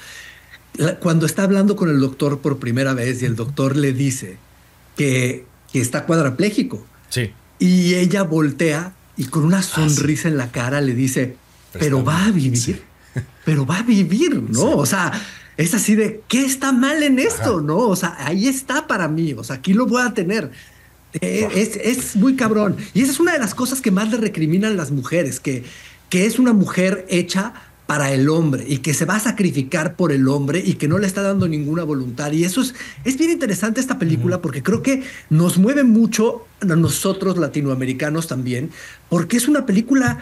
cuando 1.01 1.25
está 1.25 1.45
hablando 1.45 1.75
con 1.75 1.89
el 1.89 2.01
doctor 2.01 2.41
por 2.41 2.59
primera 2.59 2.93
vez 2.93 3.23
y 3.23 3.25
el 3.25 3.35
doctor 3.35 3.77
le 3.77 3.95
dice 3.95 4.37
que, 4.97 5.47
que 5.73 5.81
está 5.81 6.05
cuadraplégico. 6.05 6.85
Sí. 7.09 7.33
Y 7.59 7.95
ella 7.95 8.23
voltea 8.25 8.93
y 9.17 9.25
con 9.25 9.45
una 9.45 9.59
ah, 9.59 9.63
sonrisa 9.63 10.29
en 10.29 10.37
la 10.37 10.51
cara 10.51 10.81
le 10.81 10.95
dice, 10.95 11.37
pero 11.73 12.05
va 12.05 12.27
a 12.27 12.31
vivir, 12.31 12.83
pero 13.45 13.65
va 13.67 13.79
a 13.79 13.83
vivir, 13.83 14.43
¿no? 14.51 14.77
O 14.77 14.87
sea, 14.87 15.13
es 15.57 15.75
así 15.75 15.95
de, 15.95 16.23
¿qué 16.29 16.45
está 16.45 16.73
mal 16.73 17.03
en 17.03 17.19
esto? 17.19 17.61
¿No? 17.61 17.79
O 17.79 17.97
sea, 17.97 18.17
ahí 18.19 18.47
está 18.47 18.87
para 18.87 19.09
mí, 19.09 19.33
o 19.33 19.43
sea, 19.43 19.57
aquí 19.57 19.73
lo 19.73 19.87
voy 19.87 20.03
a 20.03 20.13
tener. 20.13 20.51
Eh, 21.21 21.49
es, 21.55 21.77
es, 21.77 22.17
muy 22.17 22.37
cabrón. 22.37 22.77
Y 22.93 23.01
esa 23.01 23.13
es 23.13 23.21
una 23.21 23.33
de 23.33 23.39
las 23.39 23.55
cosas 23.55 23.81
que 23.81 23.91
más 23.91 24.11
le 24.11 24.19
recriminan 24.19 24.77
las 24.77 24.91
mujeres, 24.91 25.41
que, 25.41 25.65
que 26.11 26.27
es 26.27 26.39
una 26.39 26.53
mujer 26.53 27.07
hecha 27.09 27.55
para 27.87 28.13
el 28.13 28.29
hombre 28.29 28.65
y 28.67 28.79
que 28.79 28.95
se 28.95 29.05
va 29.05 29.17
a 29.17 29.21
sacrificar 29.21 29.95
por 29.95 30.11
el 30.13 30.29
hombre 30.29 30.63
y 30.65 30.75
que 30.75 30.89
no 30.89 30.99
le 30.99 31.07
está 31.07 31.23
dando 31.23 31.47
ninguna 31.47 31.85
voluntad. 31.85 32.33
Y 32.33 32.45
eso 32.45 32.61
es, 32.61 32.75
es 33.05 33.17
bien 33.17 33.31
interesante 33.31 33.81
esta 33.81 33.99
película 33.99 34.43
porque 34.43 34.63
creo 34.63 34.83
que 34.83 35.05
nos 35.31 35.57
mueve 35.57 35.85
mucho 35.85 36.47
a 36.61 36.67
nosotros 36.67 37.37
latinoamericanos 37.37 38.27
también, 38.27 38.71
porque 39.09 39.37
es 39.37 39.47
una 39.47 39.67
película, 39.67 40.19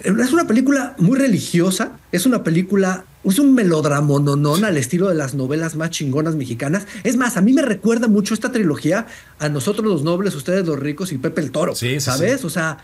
es 0.00 0.32
una 0.32 0.46
película 0.46 0.94
muy 0.98 1.18
religiosa, 1.18 1.92
es 2.12 2.26
una 2.26 2.44
película 2.44 3.04
es 3.30 3.38
un 3.38 3.54
melodrama 3.54 4.18
nonón 4.20 4.64
al 4.64 4.76
estilo 4.76 5.08
de 5.08 5.14
las 5.14 5.34
novelas 5.34 5.74
más 5.74 5.90
chingonas 5.90 6.36
mexicanas. 6.36 6.86
Es 7.02 7.16
más, 7.16 7.36
a 7.36 7.40
mí 7.40 7.52
me 7.52 7.62
recuerda 7.62 8.08
mucho 8.08 8.34
esta 8.34 8.52
trilogía 8.52 9.06
a 9.38 9.48
nosotros 9.48 9.86
los 9.86 10.02
nobles, 10.02 10.34
ustedes 10.34 10.66
los 10.66 10.78
ricos 10.78 11.12
y 11.12 11.18
Pepe 11.18 11.40
el 11.40 11.50
Toro. 11.50 11.74
Sí, 11.74 11.98
¿Sabes? 12.00 12.44
O 12.44 12.50
sea, 12.50 12.78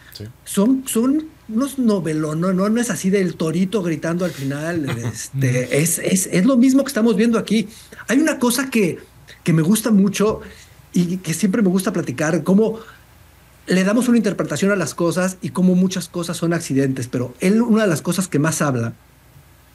son, 0.44 0.84
son 0.86 1.26
unos 1.48 1.78
novelos, 1.78 2.36
no, 2.36 2.52
no, 2.52 2.68
no 2.68 2.80
es 2.80 2.90
así 2.90 3.10
del 3.10 3.34
torito 3.36 3.82
gritando 3.82 4.24
al 4.24 4.32
final. 4.32 4.86
Este, 5.12 5.82
es, 5.82 5.98
es, 5.98 6.28
es, 6.32 6.44
lo 6.44 6.56
mismo 6.56 6.82
que 6.84 6.88
estamos 6.88 7.16
viendo 7.16 7.38
aquí. 7.38 7.68
Hay 8.08 8.18
una 8.18 8.38
cosa 8.38 8.70
que, 8.70 8.98
que 9.42 9.52
me 9.52 9.62
gusta 9.62 9.90
mucho 9.90 10.40
y 10.92 11.18
que 11.18 11.34
siempre 11.34 11.62
me 11.62 11.68
gusta 11.68 11.92
platicar, 11.92 12.42
cómo 12.44 12.80
le 13.66 13.84
damos 13.84 14.08
una 14.08 14.16
interpretación 14.16 14.70
a 14.72 14.76
las 14.76 14.94
cosas 14.94 15.38
y 15.42 15.50
cómo 15.50 15.74
muchas 15.74 16.08
cosas 16.08 16.36
son 16.36 16.52
accidentes, 16.52 17.08
pero 17.08 17.34
él 17.40 17.62
una 17.62 17.82
de 17.82 17.88
las 17.88 18.02
cosas 18.02 18.28
que 18.28 18.38
más 18.38 18.62
habla 18.62 18.94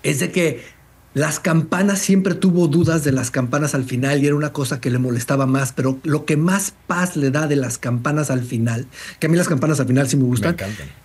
es 0.03 0.19
de 0.19 0.31
que 0.31 0.77
las 1.13 1.39
campanas 1.39 1.97
siempre 1.97 2.35
tuvo 2.35 2.67
dudas 2.67 3.03
de 3.03 3.11
las 3.11 3.31
campanas 3.31 3.73
al 3.73 3.85
final 3.85 4.21
y 4.21 4.27
era 4.27 4.35
una 4.35 4.53
cosa 4.53 4.79
que 4.79 4.91
le 4.91 4.99
molestaba 4.99 5.47
más, 5.47 5.73
pero 5.73 5.99
lo 6.03 6.25
que 6.25 6.37
más 6.37 6.73
paz 6.85 7.15
le 7.15 7.31
da 7.31 7.47
de 7.47 7.55
las 7.55 7.79
campanas 7.79 8.29
al 8.29 8.43
final, 8.43 8.85
que 9.19 9.25
a 9.25 9.29
mí 9.29 9.35
las 9.35 9.47
campanas 9.47 9.79
al 9.79 9.87
final 9.87 10.07
sí 10.07 10.15
me 10.15 10.25
gustan, 10.25 10.55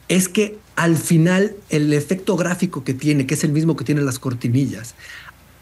es 0.09 0.29
que 0.29 0.59
al 0.77 0.99
final 0.99 1.55
el 1.71 1.95
efecto 1.95 2.37
gráfico 2.37 2.85
que 2.85 2.93
tiene, 2.93 3.27
que 3.27 3.35
es 3.35 3.45
el 3.45 3.53
mismo 3.53 3.75
que 3.75 3.85
tienen 3.85 4.05
las 4.05 4.19
cortinillas, 4.19 4.95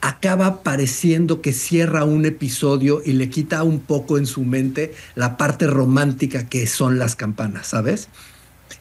acaba 0.00 0.62
pareciendo 0.62 1.42
que 1.42 1.52
cierra 1.52 2.04
un 2.04 2.24
episodio 2.24 3.02
y 3.04 3.12
le 3.12 3.28
quita 3.30 3.62
un 3.62 3.78
poco 3.78 4.18
en 4.18 4.26
su 4.26 4.42
mente 4.42 4.94
la 5.14 5.36
parte 5.36 5.66
romántica 5.66 6.48
que 6.48 6.66
son 6.66 6.98
las 6.98 7.14
campanas, 7.14 7.68
¿sabes? 7.68 8.08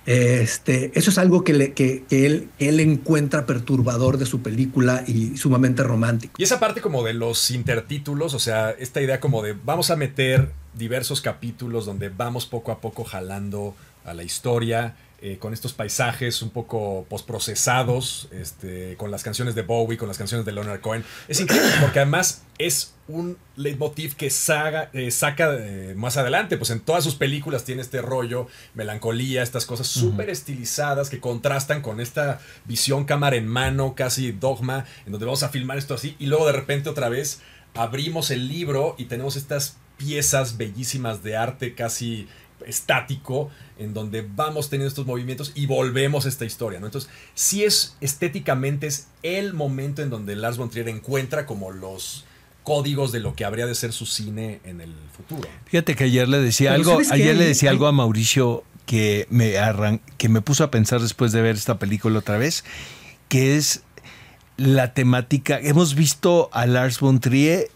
Este, 0.05 0.91
eso 0.97 1.09
es 1.09 1.17
algo 1.17 1.43
que, 1.43 1.53
le, 1.53 1.73
que, 1.73 2.03
él, 2.09 2.49
él, 2.59 2.79
encuentra 2.79 3.45
perturbador 3.45 4.17
de 4.17 4.25
su 4.25 4.41
película 4.41 5.03
y 5.07 5.37
sumamente 5.37 5.83
romántico. 5.83 6.33
Y 6.37 6.43
esa 6.43 6.59
parte 6.59 6.81
como 6.81 7.03
de 7.03 7.13
los 7.13 7.51
intertítulos, 7.51 8.33
o 8.33 8.39
sea, 8.39 8.71
esta 8.71 9.01
idea 9.01 9.19
como 9.19 9.41
de 9.41 9.53
vamos 9.53 9.91
a 9.91 9.95
meter 9.95 10.51
diversos 10.75 11.21
capítulos 11.21 11.85
donde 11.85 12.09
vamos 12.09 12.45
poco 12.45 12.71
a 12.71 12.79
poco 12.79 13.03
jalando 13.03 13.75
a 14.05 14.13
la 14.13 14.23
historia 14.23 14.95
eh, 15.21 15.37
con 15.37 15.53
estos 15.53 15.73
paisajes 15.73 16.41
un 16.41 16.49
poco 16.49 17.05
postprocesados, 17.09 18.29
este, 18.31 18.95
con 18.97 19.11
las 19.11 19.23
canciones 19.23 19.55
de 19.55 19.63
Bowie, 19.63 19.97
con 19.97 20.07
las 20.07 20.17
canciones 20.17 20.45
de 20.45 20.51
Leonard 20.51 20.79
Cohen. 20.81 21.03
Es 21.27 21.39
increíble 21.39 21.71
porque 21.81 21.99
además 21.99 22.43
es 22.57 22.93
un 23.09 23.37
leitmotiv 23.55 24.15
que 24.15 24.29
saga, 24.29 24.89
eh, 24.93 25.11
saca 25.11 25.55
eh, 25.57 25.93
más 25.95 26.17
adelante, 26.17 26.57
pues 26.57 26.69
en 26.69 26.79
todas 26.79 27.03
sus 27.03 27.15
películas 27.15 27.65
tiene 27.65 27.81
este 27.81 28.01
rollo, 28.01 28.47
melancolía, 28.75 29.43
estas 29.43 29.65
cosas 29.65 29.87
súper 29.87 30.29
estilizadas 30.29 31.09
que 31.09 31.19
contrastan 31.19 31.81
con 31.81 31.99
esta 31.99 32.39
visión 32.65 33.05
cámara 33.05 33.35
en 33.35 33.47
mano, 33.47 33.95
casi 33.95 34.31
dogma, 34.31 34.85
en 35.05 35.11
donde 35.11 35.25
vamos 35.25 35.43
a 35.43 35.49
filmar 35.49 35.77
esto 35.77 35.95
así 35.95 36.15
y 36.19 36.27
luego 36.27 36.45
de 36.45 36.53
repente 36.53 36.89
otra 36.89 37.09
vez 37.09 37.41
abrimos 37.73 38.31
el 38.31 38.47
libro 38.47 38.95
y 38.97 39.05
tenemos 39.05 39.35
estas 39.35 39.77
piezas 39.97 40.57
bellísimas 40.57 41.23
de 41.23 41.35
arte 41.35 41.75
casi 41.75 42.27
estático 42.65 43.49
en 43.77 43.93
donde 43.93 44.27
vamos 44.35 44.69
teniendo 44.69 44.89
estos 44.89 45.05
movimientos 45.05 45.51
y 45.55 45.65
volvemos 45.65 46.25
a 46.25 46.29
esta 46.29 46.45
historia, 46.45 46.79
¿no? 46.79 46.85
Entonces, 46.85 47.09
sí 47.33 47.63
es 47.63 47.95
estéticamente 48.01 48.87
es 48.87 49.07
el 49.23 49.53
momento 49.53 50.01
en 50.01 50.09
donde 50.09 50.35
Lars 50.35 50.57
von 50.57 50.69
Trier 50.69 50.89
encuentra 50.89 51.45
como 51.45 51.71
los 51.71 52.25
códigos 52.63 53.11
de 53.11 53.19
lo 53.19 53.33
que 53.35 53.45
habría 53.45 53.65
de 53.65 53.75
ser 53.75 53.93
su 53.93 54.05
cine 54.05 54.59
en 54.63 54.81
el 54.81 54.93
futuro. 55.15 55.49
Fíjate 55.65 55.95
que 55.95 56.03
ayer 56.05 56.27
le 56.27 56.39
decía 56.39 56.73
algo, 56.73 56.99
ayer 57.11 57.35
le 57.35 57.45
decía 57.45 57.69
algo 57.69 57.87
a 57.87 57.91
Mauricio 57.91 58.63
que 58.85 59.27
me 59.29 59.53
que 60.17 60.29
me 60.29 60.41
puso 60.41 60.63
a 60.63 60.71
pensar 60.71 61.01
después 61.01 61.31
de 61.31 61.41
ver 61.41 61.55
esta 61.55 61.79
película 61.79 62.19
otra 62.19 62.37
vez, 62.37 62.63
que 63.27 63.55
es 63.55 63.83
la 64.57 64.93
temática. 64.93 65.59
Hemos 65.59 65.95
visto 65.95 66.49
a 66.51 66.65
Lars 66.65 66.99
von 66.99 67.19
Trier 67.19 67.69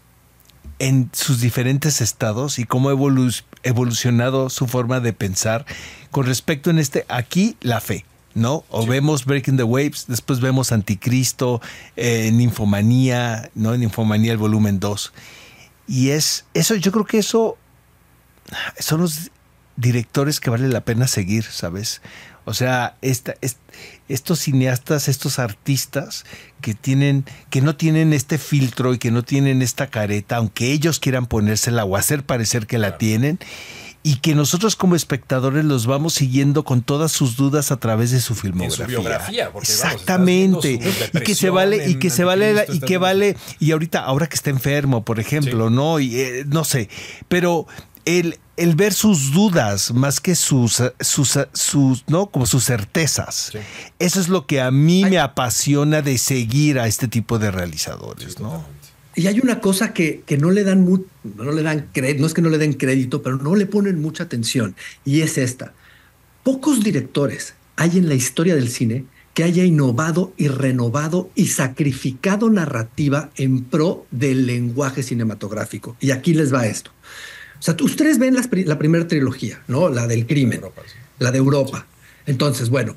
en 0.78 1.10
sus 1.12 1.40
diferentes 1.40 2.00
estados 2.00 2.58
y 2.58 2.64
cómo 2.64 2.88
ha 2.88 2.92
evolucionado 3.62 4.50
su 4.50 4.66
forma 4.66 5.00
de 5.00 5.12
pensar 5.12 5.64
con 6.10 6.26
respecto 6.26 6.70
en 6.70 6.78
este, 6.78 7.04
aquí 7.08 7.56
la 7.60 7.80
fe. 7.80 8.04
¿no? 8.34 8.64
O 8.68 8.84
vemos 8.84 9.24
Breaking 9.24 9.56
the 9.56 9.62
Waves, 9.62 10.06
después 10.08 10.40
vemos 10.40 10.72
Anticristo, 10.72 11.60
eh, 11.96 12.30
Ninfomanía, 12.32 13.50
¿no? 13.54 13.76
Ninfomanía 13.76 14.32
el 14.32 14.38
volumen 14.38 14.80
2. 14.80 15.12
Y 15.86 16.10
es 16.10 16.44
eso, 16.52 16.74
yo 16.74 16.90
creo 16.90 17.04
que 17.04 17.18
eso 17.18 17.56
son 18.78 19.02
los 19.02 19.30
directores 19.76 20.40
que 20.40 20.50
vale 20.50 20.68
la 20.68 20.80
pena 20.80 21.06
seguir, 21.06 21.44
¿sabes? 21.44 22.02
O 22.46 22.52
sea, 22.54 22.96
esta, 23.00 23.34
estos 24.08 24.38
cineastas, 24.38 25.08
estos 25.08 25.38
artistas 25.38 26.24
que 26.60 26.74
tienen, 26.74 27.24
que 27.50 27.60
no 27.62 27.76
tienen 27.76 28.12
este 28.12 28.38
filtro 28.38 28.92
y 28.94 28.98
que 28.98 29.10
no 29.10 29.22
tienen 29.22 29.62
esta 29.62 29.86
careta, 29.88 30.36
aunque 30.36 30.70
ellos 30.72 31.00
quieran 31.00 31.26
ponérsela 31.26 31.84
o 31.84 31.96
hacer 31.96 32.22
parecer 32.24 32.66
que 32.66 32.78
la 32.78 32.98
tienen, 32.98 33.38
y 34.06 34.16
que 34.16 34.34
nosotros 34.34 34.76
como 34.76 34.96
espectadores 34.96 35.64
los 35.64 35.86
vamos 35.86 36.12
siguiendo 36.12 36.62
con 36.64 36.82
todas 36.82 37.10
sus 37.10 37.36
dudas 37.38 37.72
a 37.72 37.78
través 37.78 38.10
de 38.10 38.20
su 38.20 38.34
filmografía. 38.34 38.84
En 38.84 38.90
su 38.90 39.00
biografía, 39.00 39.50
porque, 39.50 39.72
vamos, 39.82 39.92
Exactamente. 39.94 40.78
su 41.10 41.18
y 41.18 41.20
que 41.22 41.34
se 41.34 41.48
vale 41.48 41.88
y 41.88 41.94
que 41.98 42.10
se 42.10 42.24
vale 42.24 42.52
la- 42.52 42.66
y 42.70 42.80
que 42.80 42.98
vale 42.98 43.36
y 43.58 43.72
ahorita 43.72 44.00
ahora 44.04 44.26
que 44.26 44.34
está 44.34 44.50
enfermo, 44.50 45.06
por 45.06 45.20
ejemplo, 45.20 45.68
Sí. 45.68 45.74
¿no? 45.74 46.00
Y 46.00 46.20
eh, 46.20 46.44
no 46.46 46.64
sé, 46.64 46.90
pero 47.28 47.66
el 48.04 48.38
el 48.56 48.74
ver 48.76 48.92
sus 48.92 49.32
dudas 49.32 49.92
más 49.92 50.20
que 50.20 50.34
sus 50.34 50.82
sus 51.00 51.38
sus 51.52 52.04
no 52.08 52.26
como 52.26 52.46
sus 52.46 52.64
certezas. 52.64 53.50
Sí. 53.52 53.58
Eso 53.98 54.20
es 54.20 54.28
lo 54.28 54.46
que 54.46 54.60
a 54.60 54.70
mí 54.70 55.04
me 55.04 55.18
apasiona 55.18 56.02
de 56.02 56.18
seguir 56.18 56.78
a 56.78 56.86
este 56.86 57.08
tipo 57.08 57.38
de 57.38 57.50
realizadores, 57.50 58.38
¿no? 58.38 58.48
Totalmente. 58.50 58.84
Y 59.16 59.28
hay 59.28 59.38
una 59.38 59.60
cosa 59.60 59.92
que, 59.92 60.22
que 60.26 60.38
no 60.38 60.50
le 60.50 60.64
dan 60.64 60.80
mu- 60.82 61.04
no 61.36 61.52
le 61.52 61.62
dan 61.62 61.88
crédito, 61.92 62.20
no 62.20 62.26
es 62.26 62.34
que 62.34 62.42
no 62.42 62.48
le 62.48 62.58
den 62.58 62.72
crédito, 62.72 63.22
pero 63.22 63.36
no 63.36 63.54
le 63.54 63.66
ponen 63.66 64.02
mucha 64.02 64.24
atención. 64.24 64.74
Y 65.04 65.20
es 65.20 65.38
esta. 65.38 65.72
Pocos 66.42 66.82
directores 66.82 67.54
hay 67.76 67.98
en 67.98 68.08
la 68.08 68.14
historia 68.14 68.54
del 68.56 68.68
cine 68.70 69.04
que 69.32 69.44
haya 69.44 69.64
innovado 69.64 70.32
y 70.36 70.48
renovado 70.48 71.30
y 71.34 71.48
sacrificado 71.48 72.50
narrativa 72.50 73.30
en 73.36 73.64
pro 73.64 74.06
del 74.10 74.46
lenguaje 74.46 75.02
cinematográfico. 75.02 75.96
Y 76.00 76.10
aquí 76.12 76.34
les 76.34 76.52
va 76.52 76.66
esto. 76.66 76.90
O 77.64 77.66
sea, 77.66 77.76
ustedes 77.80 78.18
ven 78.18 78.34
las 78.34 78.50
la 78.52 78.78
primera 78.78 79.08
trilogía, 79.08 79.62
¿no? 79.68 79.88
La 79.88 80.06
del 80.06 80.26
crimen 80.26 80.58
Europa, 80.58 80.82
sí. 80.86 80.98
la 81.18 81.30
de 81.32 81.38
Europa. 81.38 81.86
Entonces, 82.26 82.68
bueno, 82.68 82.94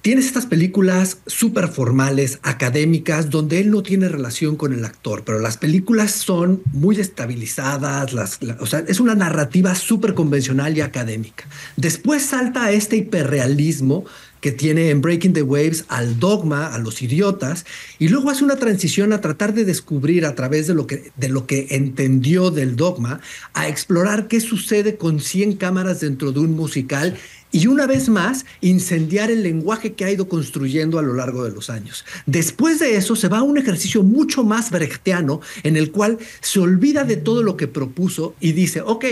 tienes 0.00 0.24
estas 0.24 0.46
películas 0.46 1.18
súper 1.26 1.68
formales, 1.68 2.38
académicas, 2.42 3.28
donde 3.28 3.60
él 3.60 3.70
no 3.70 3.82
tiene 3.82 4.08
relación 4.08 4.56
con 4.56 4.72
el 4.72 4.82
actor, 4.86 5.24
pero 5.26 5.40
las 5.40 5.58
películas 5.58 6.12
son 6.12 6.62
muy 6.72 6.98
estabilizadas, 6.98 8.14
las, 8.14 8.42
la- 8.42 8.56
o 8.60 8.66
sea, 8.66 8.82
es 8.88 8.98
una 8.98 9.14
narrativa 9.14 9.74
súper 9.74 10.14
convencional 10.14 10.74
y 10.74 10.80
académica. 10.80 11.44
Después 11.76 12.22
salta 12.22 12.64
a 12.64 12.72
este 12.72 12.96
hiperrealismo 12.96 14.06
que 14.40 14.52
tiene 14.52 14.90
en 14.90 15.00
Breaking 15.00 15.32
the 15.32 15.42
Waves 15.42 15.84
al 15.88 16.18
dogma, 16.18 16.74
a 16.74 16.78
los 16.78 17.02
idiotas, 17.02 17.66
y 17.98 18.08
luego 18.08 18.30
hace 18.30 18.44
una 18.44 18.56
transición 18.56 19.12
a 19.12 19.20
tratar 19.20 19.54
de 19.54 19.64
descubrir 19.64 20.26
a 20.26 20.34
través 20.34 20.66
de 20.66 20.74
lo 20.74 20.86
que, 20.86 21.10
de 21.16 21.28
lo 21.28 21.46
que 21.46 21.68
entendió 21.70 22.50
del 22.50 22.76
dogma, 22.76 23.20
a 23.54 23.68
explorar 23.68 24.28
qué 24.28 24.40
sucede 24.40 24.96
con 24.96 25.20
100 25.20 25.56
cámaras 25.56 26.00
dentro 26.00 26.32
de 26.32 26.40
un 26.40 26.54
musical 26.54 27.16
y 27.50 27.66
una 27.66 27.86
vez 27.86 28.08
más 28.08 28.44
incendiar 28.60 29.30
el 29.30 29.42
lenguaje 29.42 29.94
que 29.94 30.04
ha 30.04 30.10
ido 30.10 30.28
construyendo 30.28 30.98
a 30.98 31.02
lo 31.02 31.14
largo 31.14 31.44
de 31.44 31.50
los 31.50 31.70
años. 31.70 32.04
Después 32.26 32.78
de 32.78 32.96
eso 32.96 33.16
se 33.16 33.28
va 33.28 33.38
a 33.38 33.42
un 33.42 33.58
ejercicio 33.58 34.02
mucho 34.02 34.44
más 34.44 34.70
brechtiano 34.70 35.40
en 35.62 35.76
el 35.76 35.90
cual 35.90 36.18
se 36.40 36.60
olvida 36.60 37.04
de 37.04 37.16
todo 37.16 37.42
lo 37.42 37.56
que 37.56 37.68
propuso 37.68 38.34
y 38.40 38.52
dice, 38.52 38.82
ok, 38.82 39.04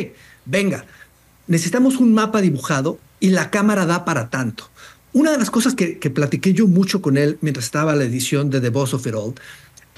venga, 0.44 0.84
necesitamos 1.46 1.96
un 1.96 2.12
mapa 2.12 2.40
dibujado 2.40 2.98
y 3.20 3.30
la 3.30 3.50
cámara 3.50 3.86
da 3.86 4.04
para 4.04 4.28
tanto. 4.28 4.68
Una 5.16 5.30
de 5.32 5.38
las 5.38 5.50
cosas 5.50 5.74
que, 5.74 5.98
que 5.98 6.10
platiqué 6.10 6.52
yo 6.52 6.66
mucho 6.66 7.00
con 7.00 7.16
él 7.16 7.38
mientras 7.40 7.64
estaba 7.64 7.96
la 7.96 8.04
edición 8.04 8.50
de 8.50 8.60
The 8.60 8.68
Boss 8.68 8.92
of 8.92 9.06
It 9.06 9.14
All, 9.14 9.32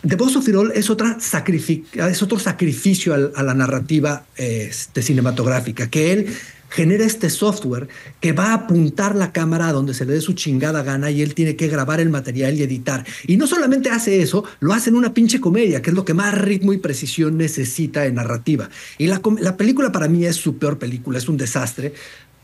The 0.07 0.15
Boss 0.15 0.37
of 0.37 0.49
It 0.49 0.55
All 0.55 0.71
es, 0.77 0.91
otra 0.91 1.19
es 1.19 2.23
otro 2.23 2.39
sacrificio 2.39 3.15
al- 3.15 3.33
a, 3.35 3.43
la 3.43 3.53
narrativa 3.55 4.25
este, 4.37 5.03
cinematográfica, 5.03 5.91
que 5.91 6.13
él 6.13 6.27
genera 6.71 7.05
este 7.05 7.31
software 7.31 7.89
que 8.21 8.33
va 8.33 8.51
a 8.51 8.55
apuntar 8.55 9.17
la 9.17 9.33
cámara 9.33 9.69
a 9.69 9.73
donde 9.73 9.95
se 9.95 10.05
le 10.05 10.13
dé 10.13 10.21
su 10.21 10.35
chingada 10.35 10.85
gana 10.85 11.11
y 11.11 11.23
él 11.23 11.35
tiene 11.35 11.57
que 11.57 11.67
grabar 11.67 11.99
el 11.99 12.11
material 12.11 12.57
y 12.57 12.63
editar. 12.63 13.05
Y 13.27 13.39
no 13.39 13.49
solamente 13.49 13.91
hace 13.91 14.23
eso, 14.23 14.45
lo 14.61 14.73
hace 14.73 14.91
en 14.91 14.97
una 14.97 15.15
pinche 15.15 15.41
comedia, 15.41 15.83
que 15.83 15.91
es 15.91 15.97
lo 15.97 16.05
que 16.05 16.15
más 16.15 16.33
ritmo 16.39 16.73
y 16.73 16.79
precisión 16.79 17.37
necesita 17.37 18.07
en 18.07 18.15
narrativa. 18.15 18.69
Y 18.99 19.09
la, 19.09 19.21
la 19.41 19.57
película 19.57 19.91
para 19.91 20.07
mí 20.07 20.27
es 20.27 20.37
su 20.37 20.59
peor 20.59 20.79
película, 20.79 21.19
es 21.19 21.29
un 21.29 21.39
desastre. 21.39 21.95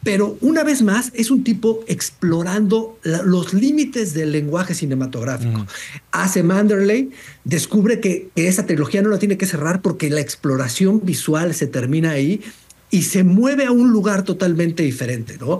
Pero 0.04 0.36
una 0.42 0.62
vez 0.64 0.82
más, 0.82 1.10
es 1.14 1.30
un 1.30 1.42
tipo 1.42 1.82
explorando 1.86 2.98
la- 3.02 3.22
los 3.22 3.54
límites 3.54 4.14
del 4.14 4.32
lenguaje 4.32 4.74
cinematográfico. 4.74 5.66
Hace 6.12 6.42
Manderley, 6.42 7.10
descubre 7.44 8.00
que, 8.00 8.28
que 8.36 8.46
esa 8.48 8.66
trilogía 8.66 9.02
no 9.02 9.08
la 9.08 9.18
tiene 9.18 9.36
que 9.38 9.46
cerrar 9.46 9.80
porque 9.82 10.10
la 10.10 10.20
exploración 10.20 11.00
visual 11.04 11.54
se 11.54 11.66
termina 11.66 12.10
ahí 12.12 12.42
y 12.94 13.02
se 13.02 13.24
mueve 13.24 13.66
a 13.66 13.72
un 13.72 13.90
lugar 13.90 14.22
totalmente 14.22 14.84
diferente, 14.84 15.36
¿no? 15.40 15.58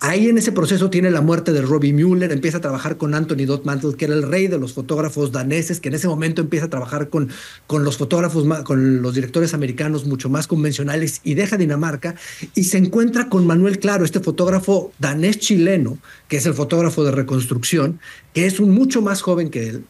Ahí 0.00 0.28
en 0.28 0.38
ese 0.38 0.50
proceso 0.50 0.90
tiene 0.90 1.08
la 1.12 1.20
muerte 1.20 1.52
de 1.52 1.62
Robbie 1.62 1.92
Mueller, 1.92 2.32
empieza 2.32 2.58
a 2.58 2.60
trabajar 2.60 2.96
con 2.96 3.14
Anthony 3.14 3.46
Dot 3.46 3.64
Mantle, 3.64 3.94
que 3.94 4.06
era 4.06 4.14
el 4.14 4.24
rey 4.24 4.48
de 4.48 4.58
los 4.58 4.72
fotógrafos 4.72 5.30
daneses, 5.30 5.78
que 5.78 5.90
en 5.90 5.94
ese 5.94 6.08
momento 6.08 6.42
empieza 6.42 6.66
a 6.66 6.70
trabajar 6.70 7.10
con, 7.10 7.30
con 7.68 7.84
los 7.84 7.96
fotógrafos, 7.96 8.44
con 8.64 9.02
los 9.02 9.14
directores 9.14 9.54
americanos 9.54 10.04
mucho 10.04 10.28
más 10.28 10.48
convencionales 10.48 11.20
y 11.22 11.34
deja 11.34 11.56
Dinamarca 11.56 12.16
y 12.56 12.64
se 12.64 12.78
encuentra 12.78 13.28
con 13.28 13.46
Manuel 13.46 13.78
Claro, 13.78 14.04
este 14.04 14.18
fotógrafo 14.18 14.92
danés 14.98 15.38
chileno, 15.38 15.98
que 16.26 16.38
es 16.38 16.46
el 16.46 16.54
fotógrafo 16.54 17.04
de 17.04 17.12
reconstrucción, 17.12 18.00
que 18.32 18.46
es 18.46 18.60
mucho 18.60 19.00
más 19.00 19.22
joven 19.22 19.48
que 19.48 19.68
él, 19.68 19.84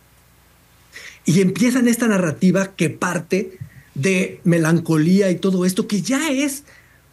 y 1.24 1.41
empiezan 1.41 1.89
esta 1.89 2.09
narrativa 2.09 2.74
que 2.76 2.91
parte 2.91 3.57
de 3.95 4.40
melancolía 4.45 5.30
y 5.30 5.36
todo 5.36 5.64
esto, 5.64 5.86
que 5.86 6.03
ya 6.03 6.30
es 6.30 6.64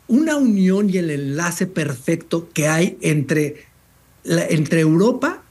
una 0.08 0.36
unión 0.36 0.90
y 0.90 0.98
el 0.98 1.10
enlace 1.10 1.68
perfecto 1.68 2.50
que 2.54 2.68
hay 2.68 2.98
entre, 3.02 3.66
entre 4.26 4.82
Europa 4.82 5.44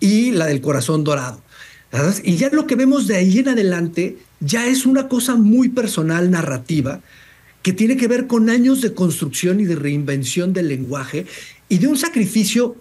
y 0.00 0.32
la 0.32 0.46
del 0.46 0.60
corazón 0.60 1.04
dorado. 1.04 1.40
Y 2.24 2.36
ya 2.36 2.48
lo 2.50 2.66
que 2.66 2.74
vemos 2.74 3.06
de 3.06 3.16
ahí 3.16 3.38
en 3.38 3.48
adelante 3.48 4.18
ya 4.40 4.66
es 4.66 4.86
una 4.86 5.08
cosa 5.08 5.36
muy 5.36 5.68
personal, 5.68 6.30
narrativa, 6.30 7.00
que 7.62 7.72
tiene 7.72 7.96
que 7.96 8.08
ver 8.08 8.26
con 8.26 8.50
años 8.50 8.80
de 8.80 8.94
construcción 8.94 9.60
y 9.60 9.64
de 9.64 9.76
reinvención 9.76 10.52
del 10.52 10.68
lenguaje 10.68 11.26
y 11.68 11.78
de 11.78 11.86
un 11.86 11.96
sacrificio 11.96 12.76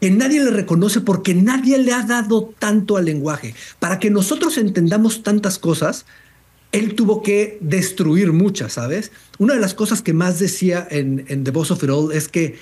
que 0.00 0.10
nadie 0.10 0.42
le 0.42 0.50
reconoce 0.50 1.00
porque 1.00 1.34
nadie 1.34 1.78
le 1.78 1.92
ha 1.92 2.02
dado 2.02 2.52
tanto 2.58 2.96
al 2.96 3.04
lenguaje. 3.04 3.54
Para 3.78 3.98
que 3.98 4.10
nosotros 4.10 4.58
entendamos 4.58 5.22
tantas 5.22 5.58
cosas, 5.58 6.04
él 6.74 6.96
tuvo 6.96 7.22
que 7.22 7.56
destruir 7.60 8.32
muchas, 8.32 8.72
¿sabes? 8.72 9.12
Una 9.38 9.54
de 9.54 9.60
las 9.60 9.74
cosas 9.74 10.02
que 10.02 10.12
más 10.12 10.40
decía 10.40 10.86
en, 10.90 11.44
The 11.44 11.50
Boss 11.52 11.70
of 11.70 11.84
It 11.84 11.90
All 11.90 12.12
es 12.12 12.26
que 12.26 12.56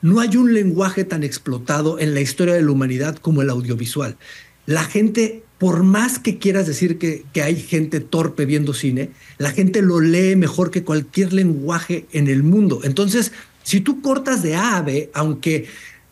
no 0.00 0.20
hay 0.20 0.36
un 0.38 0.54
lenguaje 0.54 1.04
tan 1.04 1.22
explotado 1.22 1.98
en 1.98 2.14
la 2.14 2.22
historia 2.22 2.54
de 2.54 2.62
la 2.62 2.70
humanidad 2.70 3.16
como 3.16 3.42
el 3.42 3.50
audiovisual. 3.50 4.16
La 4.64 4.84
gente, 4.84 5.42
por 5.58 5.82
más 5.82 6.18
que 6.18 6.38
quieras 6.38 6.66
decir 6.66 6.96
que, 6.96 7.24
que 7.34 7.42
hay 7.42 7.56
gente 7.56 8.00
torpe 8.00 8.46
viendo 8.46 8.72
cine, 8.72 9.10
la 9.36 9.50
gente 9.50 9.82
lo 9.82 10.00
lee 10.00 10.34
mejor 10.34 10.70
que 10.70 10.84
cualquier 10.84 11.34
lenguaje 11.34 12.06
en 12.12 12.28
el 12.28 12.42
mundo. 12.42 12.80
Entonces, 12.84 13.32
si 13.64 13.80
tú 13.80 14.00
cortas 14.00 14.42
de 14.42 14.56
A 14.56 14.78
a 14.78 14.82
B, 14.82 15.10
aunque 15.12 15.66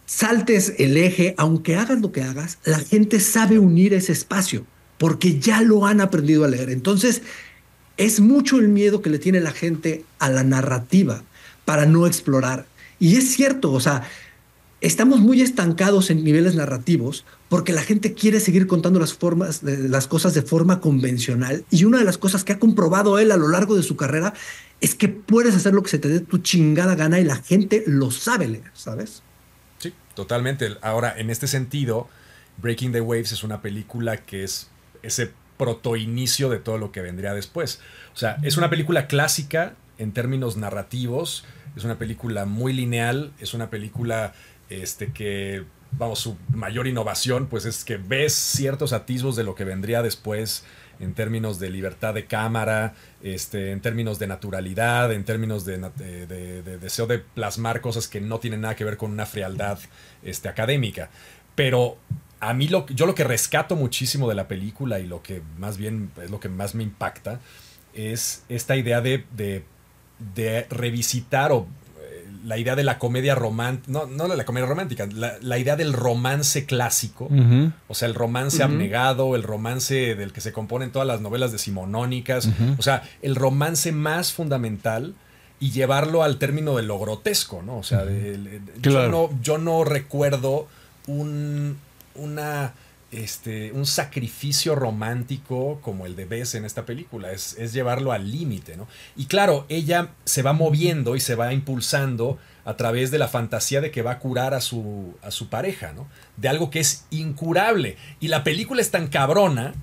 saltes 0.05 0.75
el 0.77 0.99
eje, 0.99 1.35
aunque 1.39 1.77
hagas 1.77 2.03
lo 2.03 2.13
que 2.13 2.23
hagas, 2.23 2.59
la 2.65 2.81
gente 2.81 3.19
sabe 3.19 3.59
unir 3.59 3.95
ese 3.95 4.13
espacio 4.13 4.67
porque 4.99 5.39
ya 5.39 5.61
lo 5.63 5.87
han 5.87 6.01
aprendido 6.01 6.45
a 6.45 6.49
leer. 6.49 6.71
Entonces, 6.71 7.23
es 7.97 8.21
mucho 8.21 8.59
el 8.59 8.69
miedo 8.69 9.03
que 9.03 9.11
le 9.11 9.19
tiene 9.19 9.41
la 9.41 9.53
gente 9.53 10.05
a 10.19 10.31
la 10.31 10.45
narrativa 10.45 11.23
para 11.65 11.87
no 11.87 12.07
explorar. 12.07 12.67
Y 12.99 13.17
es 13.17 13.33
cierto, 13.33 13.73
o 13.73 13.81
sea, 13.81 14.09
estamos 14.81 15.21
muy 15.21 15.41
estancados 15.43 16.11
en 16.11 16.23
niveles 16.23 16.55
narrativos 16.55 17.25
porque 17.49 17.73
la 17.73 17.83
gente 17.83 18.15
quiere 18.15 18.41
seguir 18.41 18.67
contando 18.67 18.99
las 18.99 19.15
formas, 19.15 19.63
las 19.63 20.07
cosas 20.07 20.35
de 20.35 20.43
forma 20.43 20.81
convencional. 20.81 21.65
Y 21.71 21.85
una 21.85 21.99
de 21.99 22.05
las 22.05 22.19
cosas 22.19 22.45
que 22.45 22.53
ha 22.53 22.59
comprobado 22.59 23.19
él 23.19 23.33
a 23.33 23.37
lo 23.37 23.49
largo 23.49 23.77
de 23.77 23.83
su 23.83 23.97
carrera 23.97 24.35
es 24.81 24.95
que 24.95 25.09
puedes 25.09 25.55
hacer 25.55 25.73
lo 25.73 25.83
que 25.83 25.91
se 25.91 25.99
te 25.99 26.09
dé 26.09 26.21
tu 26.21 26.39
chingada 26.39 26.95
gana 26.95 27.19
y 27.19 27.25
la 27.25 27.37
gente 27.37 27.83
lo 27.87 28.11
sabe 28.11 28.49
leer, 28.49 28.71
¿sabes? 28.75 29.23
Sí, 29.79 29.93
totalmente. 30.15 30.77
Ahora, 30.83 31.15
en 31.17 31.31
este 31.31 31.47
sentido, 31.47 32.09
Breaking 32.59 32.93
the 32.93 33.01
Waves 33.01 33.33
es 33.33 33.43
una 33.43 33.63
película 33.63 34.19
que 34.19 34.45
es 34.45 34.69
ese 35.03 35.31
protoinicio 35.57 36.49
de 36.49 36.59
todo 36.59 36.79
lo 36.79 36.93
que 36.93 37.03
vendría 37.03 37.35
después. 37.35 37.81
O 38.15 38.19
sea, 38.19 38.39
es 38.43 38.57
una 38.57 38.71
película 38.71 39.07
clásica 39.07 39.75
en 39.99 40.13
términos 40.13 40.57
narrativos, 40.57 41.45
es 41.77 41.85
una 41.85 41.99
película 41.99 42.45
muy 42.45 42.73
lineal, 42.73 43.33
es 43.39 43.55
una 43.55 43.71
película 43.71 44.35
este, 44.71 45.13
que, 45.13 45.65
vamos, 45.93 46.21
su 46.21 46.37
mayor 46.55 46.87
innovación, 46.87 47.47
pues 47.47 47.65
es 47.65 47.85
que 47.85 47.97
ves 47.97 48.35
ciertos 48.35 48.93
atisbos 48.93 49.37
de 49.37 49.45
lo 49.45 49.55
que 49.55 49.65
vendría 49.65 50.03
después 50.03 50.65
en 50.99 51.13
términos 51.13 51.59
de 51.59 51.69
libertad 51.69 52.15
de 52.15 52.25
cámara, 52.25 52.95
este, 53.23 53.73
en 53.73 53.81
términos 53.81 54.19
de 54.19 54.27
naturalidad, 54.27 55.13
en 55.13 55.25
términos 55.25 55.67
de, 55.67 55.79
de 55.79 56.79
deseo 56.79 57.07
de 57.07 57.19
plasmar 57.19 57.83
cosas 57.83 58.09
que 58.09 58.21
no 58.21 58.39
tienen 58.39 58.63
nada 58.63 58.77
que 58.77 58.85
ver 58.85 58.97
con 58.97 59.11
una 59.11 59.27
frialdad 59.27 59.79
este, 60.23 60.49
académica. 60.49 61.11
Pero 61.55 61.99
a 62.41 62.55
mí 62.55 62.69
lo, 62.69 62.87
yo 62.89 63.07
lo 63.07 63.15
que 63.15 63.25
rescato 63.25 63.77
muchísimo 63.77 64.29
de 64.29 64.35
la 64.35 64.49
película 64.49 65.01
y 65.01 65.07
lo 65.07 65.23
que 65.23 65.43
más 65.59 65.77
bien 65.77 66.11
es 66.23 66.31
lo 66.31 66.41
que 66.41 66.49
más 66.49 66.75
me 66.75 66.83
impacta 66.83 67.41
es 67.95 68.45
esta 68.49 68.77
idea 68.77 69.01
de, 69.01 69.25
de, 69.37 69.65
de 70.35 70.67
revisitar 70.69 71.51
o 71.53 71.67
eh, 72.01 72.27
la 72.45 72.59
idea 72.59 72.77
de 72.77 72.85
la 72.85 72.99
comedia 72.99 73.35
romántica, 73.35 73.91
no, 73.91 74.07
no 74.07 74.29
la 74.29 74.45
comedia 74.45 74.67
romántica, 74.67 75.09
la, 75.13 75.39
la 75.41 75.59
idea 75.59 75.77
del 75.77 75.95
romance 75.95 76.67
clásico. 76.67 77.31
O 77.89 77.95
sea, 77.95 78.07
el 78.09 78.15
romance 78.15 78.63
abnegado, 78.63 79.35
el 79.35 79.43
romance 79.43 80.15
del 80.15 80.33
que 80.33 80.43
se 80.43 80.53
componen 80.53 80.93
todas 80.93 81.09
las 81.09 81.23
novelas 81.23 81.53
decimonónicas. 81.53 82.51
O 82.77 82.83
sea, 82.83 83.03
el 83.23 83.35
romance 83.35 83.93
más 83.93 84.33
fundamental 84.33 85.15
y 85.59 85.71
llevarlo 85.71 86.23
al 86.23 86.37
término 86.39 86.77
de 86.77 86.83
lo 86.83 86.99
grotesco, 86.99 87.63
¿no? 87.63 87.79
O 87.79 87.83
sea, 87.83 88.05
yo, 88.83 89.09
no, 89.09 89.31
yo 89.43 89.57
no 89.57 89.85
recuerdo 89.85 90.69
un, 91.07 91.79
una 92.19 92.75
este, 93.13 93.73
un 93.73 93.87
sacrificio 93.87 94.75
romántico 94.75 95.81
como 95.81 96.07
el 96.07 96.17
de 96.17 96.25
Bess 96.25 96.55
en 96.55 96.65
esta 96.65 96.85
película, 96.85 97.31
es, 97.33 97.57
llevarlo 97.73 98.13
al 98.13 98.31
límite, 98.31 98.77
¿no? 98.77 98.89
Y 99.17 99.27
claro, 99.27 99.65
ella 99.69 100.11
se 100.25 100.43
va 100.43 100.53
moviendo 100.53 101.17
y 101.17 101.21
se 101.21 101.35
va 101.35 101.53
impulsando 101.53 102.39
a 102.65 102.77
través 102.77 103.11
de 103.11 103.19
la 103.19 103.29
fantasía 103.29 103.81
de 103.81 103.91
que 103.91 104.03
va 104.03 104.13
a 104.13 104.19
curar 104.19 104.55
a 104.55 104.61
su, 104.61 105.15
a 105.23 105.31
su 105.31 105.49
pareja, 105.49 105.93
¿no? 105.93 106.09
De 106.37 106.49
algo 106.49 106.71
que 106.71 106.81
es 106.81 107.05
incurable. 107.11 107.97
Y 108.19 108.29
la 108.29 108.43
película 108.43 108.81
es 108.81 108.91
tan 108.91 109.07
cabrona 109.07 109.75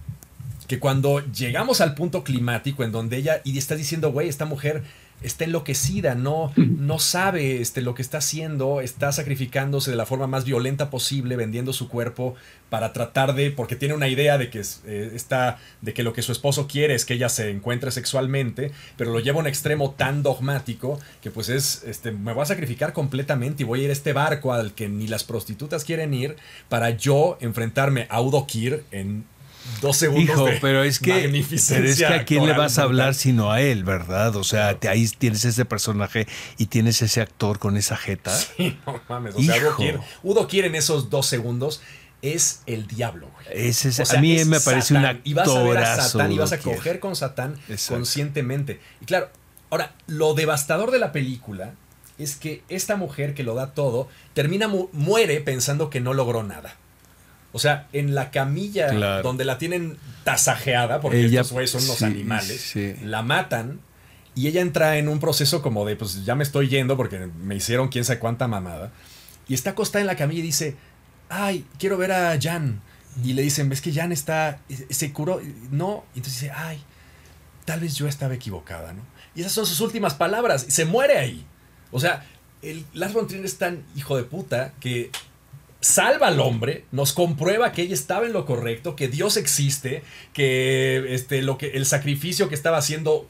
que 0.67 0.79
cuando 0.79 1.19
llegamos 1.19 1.81
al 1.81 1.95
punto 1.95 2.23
climático 2.23 2.83
en 2.83 2.91
donde 2.91 3.17
ella, 3.17 3.41
y 3.43 3.57
está 3.57 3.75
diciendo, 3.75 4.11
güey, 4.11 4.27
esta 4.27 4.45
mujer 4.45 4.83
está 5.21 5.45
enloquecida, 5.45 6.15
no, 6.15 6.51
no 6.57 6.99
sabe 6.99 7.61
este, 7.61 7.81
lo 7.81 7.95
que 7.95 8.01
está 8.01 8.17
haciendo, 8.17 8.81
está 8.81 9.11
sacrificándose 9.11 9.91
de 9.91 9.97
la 9.97 10.05
forma 10.05 10.27
más 10.27 10.45
violenta 10.45 10.89
posible, 10.89 11.35
vendiendo 11.35 11.73
su 11.73 11.87
cuerpo 11.87 12.35
para 12.69 12.91
tratar 12.91 13.35
de, 13.35 13.51
porque 13.51 13.75
tiene 13.75 13.93
una 13.93 14.07
idea 14.07 14.37
de 14.37 14.49
que, 14.49 14.59
eh, 14.59 15.11
está, 15.13 15.59
de 15.81 15.93
que 15.93 16.03
lo 16.03 16.11
que 16.13 16.21
su 16.21 16.31
esposo 16.31 16.67
quiere 16.67 16.95
es 16.95 17.05
que 17.05 17.13
ella 17.13 17.29
se 17.29 17.49
encuentre 17.49 17.91
sexualmente, 17.91 18.71
pero 18.97 19.11
lo 19.11 19.19
lleva 19.19 19.37
a 19.37 19.41
un 19.41 19.47
extremo 19.47 19.91
tan 19.91 20.23
dogmático 20.23 20.99
que 21.21 21.31
pues 21.31 21.49
es, 21.49 21.83
este, 21.85 22.11
me 22.11 22.33
voy 22.33 22.43
a 22.43 22.45
sacrificar 22.45 22.93
completamente 22.93 23.63
y 23.63 23.65
voy 23.65 23.81
a 23.81 23.83
ir 23.83 23.89
a 23.91 23.93
este 23.93 24.13
barco 24.13 24.53
al 24.53 24.73
que 24.73 24.89
ni 24.89 25.07
las 25.07 25.23
prostitutas 25.23 25.85
quieren 25.85 26.13
ir 26.13 26.35
para 26.67 26.89
yo 26.89 27.37
enfrentarme 27.39 28.07
a 28.09 28.21
Udo 28.21 28.45
Kir 28.47 28.83
en 28.91 29.25
dos 29.81 29.97
segundos. 29.97 30.23
Hijo, 30.23 30.47
pero 30.61 30.83
es 30.83 30.99
que, 30.99 31.45
pero 31.69 31.87
es 31.87 31.97
que 31.97 32.05
a 32.05 32.25
quién 32.25 32.45
le 32.45 32.53
vas 32.53 32.79
a 32.79 32.83
hablar 32.83 33.15
sino 33.15 33.51
a 33.51 33.61
él, 33.61 33.83
¿verdad? 33.83 34.35
O 34.35 34.43
sea, 34.43 34.77
ahí 34.89 35.07
tienes 35.07 35.45
ese 35.45 35.65
personaje 35.65 36.27
y 36.57 36.67
tienes 36.67 37.01
ese 37.01 37.21
actor 37.21 37.59
con 37.59 37.77
esa 37.77 37.97
jeta. 37.97 38.33
Sí, 38.57 38.77
no 38.85 39.01
mames. 39.09 39.35
O 39.35 39.41
sea, 39.41 39.55
Udo 40.21 40.47
quiere, 40.47 40.67
en 40.67 40.75
esos 40.75 41.09
dos 41.09 41.25
segundos 41.25 41.81
es 42.21 42.61
el 42.65 42.87
diablo, 42.87 43.29
güey. 43.33 43.73
a 44.15 44.21
mí 44.21 44.45
me 44.45 44.59
parece 44.59 44.93
un 44.93 45.05
actorazo. 45.05 45.21
Y 45.23 45.33
vas 45.33 45.49
a 45.49 45.63
ver 45.63 45.77
a 45.77 45.95
Satán 45.95 46.31
y 46.31 46.37
vas 46.37 46.51
a 46.51 46.59
coger 46.59 46.99
con 46.99 47.15
Satán 47.15 47.55
conscientemente. 47.87 48.79
Y 49.01 49.05
claro, 49.05 49.29
ahora, 49.69 49.93
lo 50.07 50.33
devastador 50.33 50.91
de 50.91 50.99
la 50.99 51.11
película 51.11 51.73
es 52.17 52.35
que 52.35 52.63
esta 52.69 52.95
mujer 52.95 53.33
que 53.33 53.43
lo 53.43 53.55
da 53.55 53.73
todo 53.73 54.07
termina 54.33 54.67
muere 54.67 55.41
pensando 55.41 55.89
que 55.89 55.99
no 55.99 56.13
logró 56.13 56.43
nada. 56.43 56.77
O 57.53 57.59
sea, 57.59 57.87
en 57.93 58.15
la 58.15 58.31
camilla 58.31 58.91
donde 59.21 59.45
la 59.45 59.57
tienen 59.57 59.97
tasajeada, 60.25 60.99
porque 60.99 61.25
estos 61.25 61.51
güeyes 61.51 61.71
son 61.71 61.83
unos 61.83 62.01
animales, 62.01 62.73
la 63.03 63.21
matan 63.21 63.79
y 64.35 64.47
ella 64.47 64.61
entra 64.61 64.97
en 64.97 65.07
un 65.07 65.19
proceso 65.19 65.61
como 65.61 65.85
de, 65.85 65.95
pues 65.95 66.25
ya 66.25 66.35
me 66.35 66.43
estoy 66.43 66.67
yendo 66.67 66.97
porque 66.97 67.29
me 67.41 67.55
hicieron 67.55 67.89
quién 67.89 68.03
sabe 68.03 68.19
cuánta 68.19 68.47
mamada. 68.47 68.91
Y 69.47 69.53
está 69.53 69.71
acostada 69.71 70.01
en 70.01 70.07
la 70.07 70.15
camilla 70.15 70.39
y 70.39 70.43
dice, 70.43 70.75
ay, 71.29 71.65
quiero 71.77 71.97
ver 71.97 72.11
a 72.11 72.37
Jan. 72.41 72.81
Y 73.23 73.33
le 73.33 73.43
dicen, 73.43 73.69
¿ves 73.69 73.81
que 73.81 73.93
Jan 73.93 74.11
está, 74.11 74.59
se 74.89 75.13
curó? 75.13 75.39
No. 75.69 76.03
Y 76.15 76.19
entonces 76.19 76.41
dice, 76.41 76.53
ay, 76.55 76.81
tal 77.65 77.81
vez 77.81 77.95
yo 77.95 78.07
estaba 78.07 78.33
equivocada, 78.33 78.93
¿no? 78.93 79.03
Y 79.35 79.41
esas 79.41 79.51
son 79.51 79.67
sus 79.67 79.81
últimas 79.81 80.15
palabras. 80.15 80.65
Y 80.67 80.71
se 80.71 80.85
muere 80.85 81.19
ahí. 81.19 81.45
O 81.91 81.99
sea, 81.99 82.25
el 82.63 82.85
Lars 82.93 83.13
von 83.13 83.27
Trier 83.27 83.45
es 83.45 83.57
tan 83.57 83.83
hijo 83.95 84.17
de 84.17 84.23
puta 84.23 84.73
que 84.79 85.11
salva 85.83 86.27
al 86.27 86.39
hombre, 86.39 86.85
nos 86.91 87.11
comprueba 87.11 87.73
que 87.73 87.81
ella 87.81 87.93
estaba 87.93 88.25
en 88.25 88.31
lo 88.31 88.45
correcto, 88.45 88.95
que 88.95 89.09
Dios 89.09 89.35
existe, 89.35 90.01
que, 90.31 91.13
este, 91.13 91.41
lo 91.41 91.57
que 91.57 91.71
el 91.71 91.85
sacrificio 91.85 92.47
que 92.47 92.55
estaba 92.55 92.77
haciendo 92.77 93.27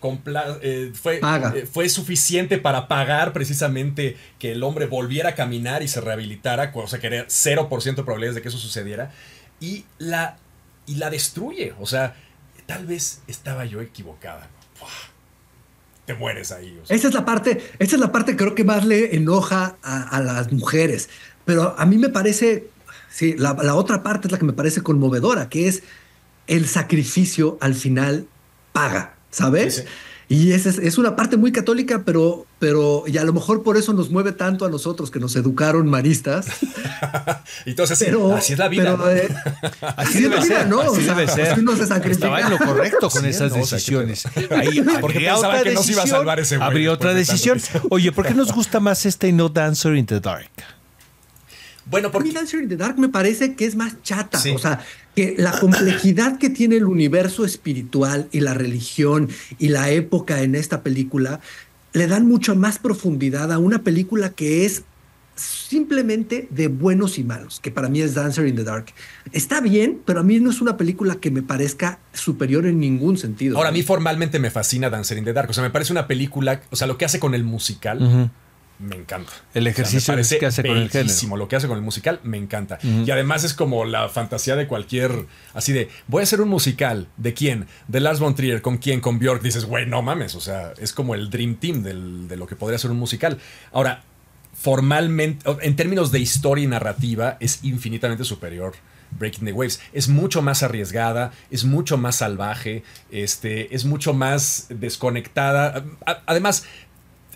eh, 0.62 0.91
fue, 0.93 1.20
eh, 1.20 1.68
fue 1.72 1.89
suficiente 1.89 2.60
para 2.60 2.88
pagar 2.88 3.34
precisamente 3.34 4.18
que 4.38 4.51
el 4.51 4.62
hombre 4.62 4.86
volviera 4.86 5.30
a 5.30 5.36
caminar 5.36 5.82
y 5.82 5.88
se 5.88 5.99
rehabilitara, 5.99 6.72
o 6.76 6.88
sea, 6.88 6.99
que 6.99 7.08
era 7.08 7.28
0% 7.28 7.95
de 7.95 8.04
probabilidades 8.04 8.36
de 8.36 8.41
que 8.43 8.49
eso 8.49 8.60
sucediera, 8.60 9.12
y 9.60 9.86
la, 9.97 10.38
y 10.86 10.95
la 10.95 11.10
destruye. 11.10 11.74
O 11.80 11.88
sea, 11.88 12.16
tal 12.68 12.86
vez 12.86 13.24
estaba 13.28 13.66
yo 13.66 13.82
equivocada. 13.82 14.47
Te 16.06 16.14
mueres 16.14 16.51
ahí. 16.51 16.80
Esa 16.89 17.08
es 17.08 17.14
la 17.14 17.24
parte, 17.24 17.64
esa 17.80 17.95
es 17.95 17.99
la 17.99 18.12
parte 18.12 18.36
creo 18.36 18.54
que 18.54 18.66
más 18.66 18.86
le 18.86 19.16
enoja 19.16 19.78
a 19.82 20.20
las 20.20 20.51
mujeres 20.51 21.10
pero 21.45 21.75
a 21.77 21.85
mí 21.85 21.97
me 21.97 22.09
parece, 22.09 22.69
sí, 23.09 23.35
la, 23.37 23.75
otra 23.75 24.03
parte 24.03 24.27
es 24.27 24.31
la 24.31 24.39
que 24.39 24.45
me 24.45 24.53
parece 24.53 24.81
conmovedora, 24.81 25.49
que 25.49 25.67
es 25.67 25.83
el 26.47 26.67
sacrificio 26.67 27.57
al 27.61 27.75
final 27.75 28.27
paga, 28.71 29.15
¿sabes? 29.29 29.85
Y 30.29 30.53
esa 30.53 30.69
es, 30.69 30.97
una 30.97 31.15
parte 31.15 31.37
muy 31.37 31.51
católica, 31.51 32.03
pero, 32.05 32.47
pero, 32.57 33.03
y 33.05 33.17
a 33.17 33.23
lo 33.23 33.33
mejor 33.33 33.61
por 33.61 33.77
eso 33.77 33.93
nos 33.93 34.09
mueve 34.09 34.31
tanto 34.31 34.65
a 34.65 34.69
nosotros 34.69 35.11
que 35.11 35.19
nos 35.19 35.35
educaron 35.35 35.87
maristas. 35.87 36.47
Entonces, 37.65 37.99
pero, 37.99 38.33
así 38.33 38.53
es 38.53 38.59
la 38.59 38.67
vida. 38.67 38.97
Eh, 39.11 39.29
así, 39.97 40.23
debe 40.23 40.41
ser, 40.41 40.67
¿no? 40.67 40.81
Así 40.81 41.03
debe 41.03 41.27
ser. 41.27 41.59
Uno 41.59 41.75
se 41.75 41.83
Estaba 41.83 42.39
en 42.39 42.49
lo 42.49 42.57
correcto 42.57 43.09
con 43.09 43.25
esas 43.25 43.53
decisiones. 43.53 44.25
Ahí 44.49 44.81
porque 45.01 45.19
pensaba 45.19 45.61
que 45.61 45.73
nos 45.73 45.89
iba 45.89 46.03
a 46.03 46.07
salvar 46.07 46.39
ese 46.39 46.55
Habría 46.55 46.91
otra 46.91 47.13
decisión. 47.13 47.61
Oye, 47.89 48.11
¿por 48.11 48.25
qué 48.25 48.33
nos 48.33 48.51
gusta 48.53 48.79
más 48.79 49.05
este 49.05 49.31
No 49.33 49.49
Dancer 49.49 49.95
in 49.95 50.05
the 50.05 50.19
Dark? 50.19 50.49
Bueno, 51.86 52.11
porque... 52.11 52.29
A 52.29 52.31
mí 52.31 52.36
Dancer 52.36 52.61
in 52.61 52.69
the 52.69 52.77
Dark 52.77 52.97
me 52.97 53.09
parece 53.09 53.55
que 53.55 53.65
es 53.65 53.75
más 53.75 54.01
chata. 54.03 54.41
O 54.53 54.57
sea, 54.57 54.84
que 55.15 55.36
la 55.38 55.59
complejidad 55.59 56.38
que 56.38 56.49
tiene 56.49 56.77
el 56.77 56.86
universo 56.86 57.45
espiritual 57.45 58.27
y 58.31 58.39
la 58.39 58.53
religión 58.53 59.29
y 59.59 59.69
la 59.69 59.91
época 59.91 60.41
en 60.41 60.55
esta 60.55 60.81
película 60.81 61.39
le 61.93 62.07
dan 62.07 62.27
mucha 62.27 62.55
más 62.55 62.79
profundidad 62.79 63.51
a 63.51 63.59
una 63.59 63.84
película 63.84 64.31
que 64.31 64.65
es 64.65 64.84
simplemente 65.36 66.47
de 66.51 66.67
buenos 66.67 67.17
y 67.17 67.23
malos, 67.23 67.59
que 67.59 67.71
para 67.71 67.89
mí 67.89 68.01
es 68.01 68.13
Dancer 68.13 68.47
in 68.47 68.55
the 68.55 68.63
Dark. 68.63 68.86
Está 69.31 69.61
bien, 69.61 69.99
pero 70.05 70.19
a 70.19 70.23
mí 70.23 70.39
no 70.39 70.51
es 70.51 70.61
una 70.61 70.77
película 70.77 71.15
que 71.15 71.31
me 71.31 71.41
parezca 71.41 71.99
superior 72.13 72.65
en 72.67 72.79
ningún 72.79 73.17
sentido. 73.17 73.57
Ahora, 73.57 73.69
a 73.69 73.71
mí 73.71 73.81
formalmente 73.81 74.39
me 74.39 74.51
fascina 74.51 74.89
Dancer 74.89 75.17
in 75.17 75.25
the 75.25 75.34
Dark. 75.34 75.49
O 75.49 75.53
sea, 75.53 75.63
me 75.63 75.71
parece 75.71 75.91
una 75.91 76.07
película, 76.07 76.61
o 76.69 76.75
sea, 76.75 76.88
lo 76.88 76.97
que 76.97 77.05
hace 77.05 77.19
con 77.19 77.34
el 77.34 77.43
musical 77.43 78.31
me 78.84 78.95
encanta. 78.95 79.31
El 79.53 79.67
ejercicio 79.67 80.15
que 80.39 80.45
hace 80.45 80.63
con 80.63 80.77
el 80.77 80.89
género. 80.89 81.38
Lo 81.38 81.47
que 81.47 81.55
hace 81.55 81.67
con 81.67 81.77
el 81.77 81.84
musical 81.84 82.19
me 82.23 82.38
encanta. 82.38 82.79
Y 82.84 83.09
además 83.09 83.43
es 83.43 83.53
como 83.53 83.86
la 83.86 84.09
fantasía 84.09 84.55
de 84.55 84.67
cualquier. 84.67 85.25
Así 85.53 85.73
de, 85.73 85.89
voy 86.07 86.21
a 86.21 86.23
hacer 86.23 86.41
un 86.41 86.49
musical. 86.49 87.07
¿De 87.17 87.34
quién? 87.34 87.67
De 87.88 87.99
Lars 87.99 88.19
von 88.19 88.36
Trier. 88.36 88.61
¿Con 88.61 88.77
quién? 88.77 89.01
Con 89.01 89.19
Björk. 89.19 89.41
Dices, 89.41 89.65
güey, 89.65 89.86
no 89.86 90.01
mames. 90.01 90.36
O 90.36 90.41
sea, 90.41 90.73
es 90.77 90.93
como 90.93 91.15
el 91.15 91.29
Dream 91.29 91.55
Team 91.55 91.84
de 91.84 92.38
lo 92.38 92.47
que 92.47 92.55
podría 92.55 92.77
ser 92.77 92.91
un 92.91 92.97
musical. 92.97 93.39
Ahora, 93.71 94.03
formalmente, 94.53 95.49
en 95.61 95.75
términos 95.75 96.11
de 96.11 96.19
historia 96.19 96.63
y 96.63 96.67
narrativa, 96.67 97.38
es 97.39 97.63
infinitamente 97.63 98.23
superior. 98.23 98.73
Breaking 99.17 99.45
the 99.45 99.53
Waves. 99.53 99.79
Es 99.93 100.09
mucho 100.09 100.41
más 100.41 100.63
arriesgada, 100.63 101.31
es 101.51 101.65
mucho 101.65 101.97
más 101.97 102.17
salvaje, 102.17 102.84
este, 103.11 103.75
es 103.75 103.86
mucho 103.86 104.13
más 104.13 104.67
desconectada. 104.69 105.84
Además, 106.25 106.65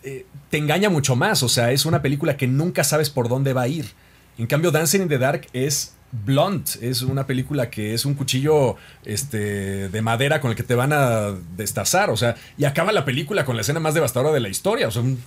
eh, 0.07 0.25
te 0.49 0.57
engaña 0.57 0.89
mucho 0.89 1.15
más. 1.15 1.43
O 1.43 1.49
sea, 1.49 1.71
es 1.71 1.85
una 1.85 2.01
película 2.01 2.37
que 2.37 2.47
nunca 2.47 2.83
sabes 2.83 3.09
por 3.09 3.27
dónde 3.27 3.51
va 3.53 3.63
a 3.63 3.67
ir. 3.67 3.91
En 4.37 4.47
cambio, 4.47 4.71
Dancing 4.71 5.01
in 5.01 5.09
the 5.09 5.17
Dark 5.17 5.47
es 5.51 5.93
blunt. 6.11 6.81
Es 6.81 7.01
una 7.01 7.27
película 7.27 7.69
que 7.69 7.93
es 7.93 8.05
un 8.05 8.13
cuchillo 8.13 8.77
este, 9.03 9.89
de 9.89 10.01
madera 10.01 10.39
con 10.39 10.51
el 10.51 10.55
que 10.55 10.63
te 10.63 10.75
van 10.75 10.93
a 10.93 11.33
destazar. 11.57 12.09
O 12.09 12.15
sea, 12.15 12.35
y 12.57 12.63
acaba 12.63 12.93
la 12.93 13.03
película 13.03 13.43
con 13.43 13.55
la 13.55 13.61
escena 13.61 13.81
más 13.81 13.93
devastadora 13.93 14.31
de 14.31 14.39
la 14.39 14.47
historia. 14.47 14.87
O 14.87 14.91
sea, 14.91 15.01
un 15.01 15.21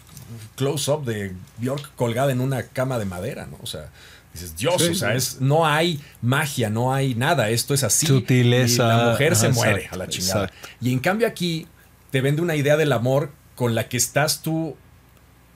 close-up 0.57 1.05
de 1.05 1.35
Bjork 1.59 1.95
colgada 1.95 2.33
en 2.33 2.41
una 2.41 2.63
cama 2.63 2.99
de 2.99 3.05
madera, 3.05 3.47
¿no? 3.47 3.59
O 3.63 3.67
sea, 3.67 3.91
dices, 4.33 4.57
Dios, 4.57 4.81
o 4.81 4.95
sea, 4.95 5.15
es, 5.15 5.43
no 5.43 5.67
hay 5.67 6.01
magia, 6.23 6.71
no 6.71 6.95
hay 6.95 7.15
nada. 7.15 7.51
Esto 7.51 7.75
es 7.75 7.85
así. 7.85 8.07
Sutileza. 8.07 8.85
Y 8.85 8.89
la 8.89 9.11
mujer 9.11 9.37
se 9.37 9.51
muere 9.51 9.89
a 9.91 9.97
la 9.97 10.09
chingada. 10.09 10.51
Y 10.81 10.91
en 10.91 11.01
cambio 11.01 11.27
aquí 11.27 11.67
te 12.11 12.23
vende 12.23 12.41
una 12.41 12.57
idea 12.57 12.79
del 12.79 12.93
amor 12.93 13.31
con 13.61 13.75
la 13.75 13.91
que 13.91 13.99
estás 13.99 14.41
tú 14.41 14.75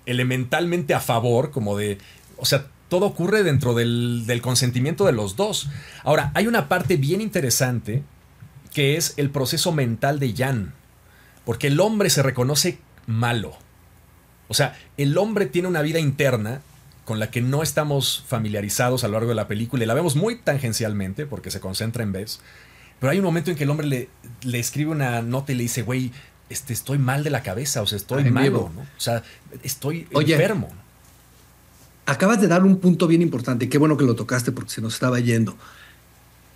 elementalmente 0.04 0.92
a 0.92 1.00
favor, 1.00 1.50
como 1.50 1.74
de, 1.74 1.96
o 2.36 2.44
sea, 2.44 2.66
todo 2.90 3.06
ocurre 3.06 3.42
dentro 3.42 3.72
del, 3.72 4.40
consentimiento 4.42 5.06
de 5.06 5.12
los 5.12 5.36
dos. 5.36 5.70
Ahora, 6.02 6.30
hay 6.34 6.46
una 6.46 6.68
parte 6.68 6.98
bien 6.98 7.22
interesante 7.22 8.02
que 8.74 8.98
es 8.98 9.14
el 9.16 9.30
proceso 9.30 9.72
mental 9.72 10.18
de 10.18 10.34
Jan, 10.36 10.74
porque 11.46 11.68
el 11.68 11.80
hombre 11.80 12.10
se 12.10 12.22
reconoce 12.22 12.78
malo. 13.06 13.56
O 14.48 14.54
sea, 14.54 14.78
el 14.98 15.16
hombre 15.16 15.46
tiene 15.46 15.68
una 15.68 15.80
vida 15.80 15.98
interna 15.98 16.60
con 17.06 17.18
la 17.18 17.30
que 17.30 17.40
no 17.40 17.62
estamos 17.62 18.22
familiarizados 18.28 19.02
a 19.02 19.08
lo 19.08 19.14
largo 19.14 19.30
de 19.30 19.36
la 19.36 19.48
película 19.48 19.82
y 19.82 19.86
la 19.86 19.94
vemos 19.94 20.14
muy 20.14 20.36
tangencialmente 20.36 21.24
porque 21.24 21.50
se 21.50 21.60
concentra 21.60 22.02
en 22.02 22.12
Bess. 22.12 22.40
Pero 23.00 23.10
hay 23.12 23.18
un 23.18 23.24
momento 23.24 23.50
en 23.50 23.56
que 23.56 23.64
el 23.64 23.70
hombre 23.70 23.86
le, 23.86 24.08
le 24.42 24.58
escribe 24.58 24.90
una 24.90 25.22
nota 25.22 25.52
y 25.52 25.54
le 25.54 25.62
dice, 25.62 25.80
güey, 25.80 26.12
este, 26.48 26.72
estoy 26.72 26.98
mal 26.98 27.24
de 27.24 27.30
la 27.30 27.42
cabeza, 27.42 27.82
o 27.82 27.86
sea, 27.86 27.96
estoy 27.96 28.30
malo, 28.30 28.70
¿no? 28.74 28.82
O 28.82 29.00
sea, 29.00 29.22
estoy 29.62 30.06
enfermo. 30.12 30.70
Acabas 32.06 32.40
de 32.40 32.48
dar 32.48 32.62
un 32.64 32.78
punto 32.78 33.06
bien 33.06 33.22
importante, 33.22 33.68
qué 33.68 33.78
bueno 33.78 33.96
que 33.96 34.04
lo 34.04 34.14
tocaste 34.14 34.52
porque 34.52 34.70
se 34.70 34.80
nos 34.80 34.94
estaba 34.94 35.20
yendo. 35.20 35.56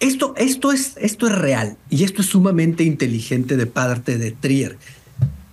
Esto, 0.01 0.35
esto, 0.37 0.73
es, 0.73 0.97
esto 0.99 1.27
es 1.27 1.35
real 1.35 1.77
y 1.91 2.05
esto 2.05 2.23
es 2.23 2.29
sumamente 2.29 2.85
inteligente 2.85 3.57
de 3.57 3.67
parte 3.67 4.19
de 4.19 4.31
Trier, 4.31 4.79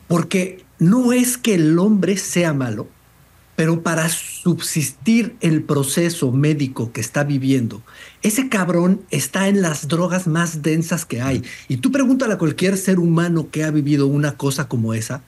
porque 0.08 0.64
no 0.78 1.14
es 1.14 1.38
que 1.38 1.56
el 1.56 1.80
hombre 1.80 2.18
sea 2.18 2.54
malo, 2.54 2.88
pero 3.56 3.84
para 3.84 4.10
subsistir 4.10 5.36
el 5.39 5.64
proceso 5.64 6.32
médico 6.32 6.91
que 6.91 7.01
está 7.01 7.24
viviendo, 7.24 7.84
ese 8.22 8.49
cabrón 8.49 9.01
está 9.12 9.47
en 9.47 9.62
las 9.62 9.88
drogas 9.88 10.28
más 10.28 10.62
densas 10.62 11.06
que 11.06 11.22
hay. 11.22 11.43
Y 11.68 11.78
tú 11.78 11.91
pregúntale 11.91 12.34
a 12.34 12.38
cualquier 12.38 12.78
ser 12.78 12.99
humano 12.99 13.49
que 13.51 13.64
ha 13.64 13.72
vivido 13.72 14.08
una 14.08 14.36
cosa 14.36 14.68
como 14.68 14.93
esa, 14.93 15.22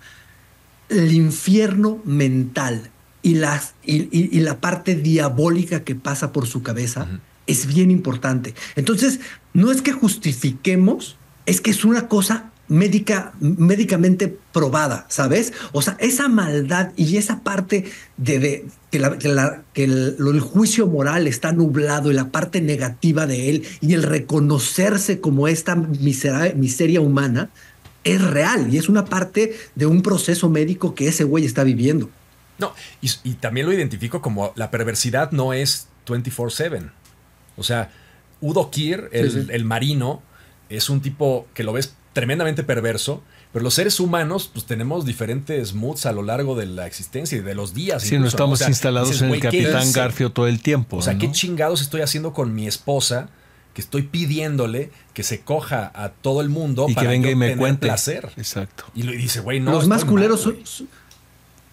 el 0.90 1.14
infierno 1.14 2.02
mental 2.06 2.92
y, 3.22 3.36
las, 3.36 3.76
y, 3.84 4.40
la 4.40 4.60
parte 4.60 4.96
diabólica 4.96 5.84
que 5.84 5.96
pasa 5.96 6.32
por 6.32 6.48
su 6.48 6.64
cabeza 6.64 7.08
es 7.46 7.66
bien 7.66 7.92
importante. 7.92 8.54
Entonces, 8.76 9.20
no 9.54 9.72
es 9.72 9.82
que 9.82 9.92
justifiquemos, 9.92 11.18
es 11.46 11.62
que 11.62 11.72
es 11.72 11.86
una 11.86 12.08
cosa 12.08 12.52
médica, 12.68 13.34
médicamente 13.40 14.36
probada, 14.52 15.06
¿sabes? 15.10 15.54
O 15.72 15.82
sea, 15.82 15.96
esa 16.00 16.28
maldad 16.28 16.92
y 16.96 17.18
esa 17.18 17.42
parte 17.42 17.86
de, 18.18 18.66
que, 18.92 19.18
que, 19.74 19.84
el, 19.84 20.40
juicio 20.42 20.88
moral 20.88 21.28
está 21.28 21.52
nublado 21.52 22.12
y 22.12 22.14
la 22.14 22.30
parte 22.30 22.62
negativa 22.62 23.26
de 23.26 23.50
él 23.50 23.68
y 23.82 23.94
el 23.94 24.04
reconocerse 24.04 25.22
como 25.22 25.48
esta 25.48 25.76
miseria 25.76 27.02
humana 27.02 27.50
es 28.04 28.22
real 28.22 28.74
y 28.74 28.78
es 28.78 28.90
una 28.90 29.06
parte 29.06 29.56
de 29.76 29.86
un 29.86 30.02
proceso 30.02 30.50
médico 30.50 30.96
que 30.96 31.08
ese 31.08 31.24
güey 31.24 31.46
está 31.46 31.64
viviendo. 31.64 32.10
No, 32.58 32.74
y, 33.02 33.34
también 33.36 33.68
lo 33.68 33.74
identifico 33.74 34.22
como 34.22 34.52
la 34.56 34.72
perversidad 34.72 35.32
no 35.32 35.54
es 35.54 35.88
24/7. 36.08 36.90
O 37.56 37.64
sea, 37.64 37.92
Udo 38.42 38.72
Kier, 38.72 39.10
el, 39.12 39.50
el 39.52 39.64
marino, 39.64 40.24
es 40.70 40.90
un 40.90 41.02
tipo 41.02 41.48
que 41.54 41.64
lo 41.64 41.74
ves 41.74 41.94
tremendamente 42.18 42.64
perverso, 42.64 43.22
pero 43.54 43.62
los 43.62 43.76
seres 43.76 44.00
humanos, 44.00 44.50
pues 44.52 44.66
tenemos 44.66 45.06
diferentes 45.06 45.76
moods 45.76 46.08
a 46.08 46.12
lo 46.12 46.24
largo 46.24 46.56
de 46.56 46.66
la 46.66 46.88
existencia 46.88 47.38
y 47.38 47.42
de 47.42 47.54
los 47.54 47.76
días. 47.76 48.02
Sí, 48.02 48.18
no 48.18 48.26
estamos 48.26 48.68
instalados 48.68 49.22
en 49.22 49.30
el 49.30 49.40
Capitán 49.40 49.92
Garfio 49.92 50.32
todo 50.32 50.48
el 50.48 50.60
tiempo. 50.60 50.98
O 50.98 51.04
sea, 51.04 51.20
¿qué 51.20 51.32
chingados 51.32 51.80
estoy 51.80 52.02
haciendo 52.02 52.34
con 52.34 52.56
mi 52.56 52.66
esposa? 52.66 53.30
Que 53.76 53.82
estoy 53.82 54.02
pidiéndole 54.02 54.90
que 55.14 55.22
se 55.22 55.42
coja 55.42 55.92
a 55.94 56.10
todo 56.10 56.42
el 56.42 56.50
mundo 56.50 56.88
y 56.90 56.96
para 56.96 57.06
que 57.06 57.12
venga 57.12 57.30
y 57.30 57.36
me 57.36 57.56
cuente. 57.56 57.86
placer. 57.86 58.32
Exacto. 58.36 58.86
Y 58.96 59.04
lo 59.04 59.12
dice, 59.12 59.42
güey, 59.42 59.60
no. 59.60 59.72
Los 59.72 59.88
más 59.88 60.04
culeros 60.04 60.42
son, 60.42 60.58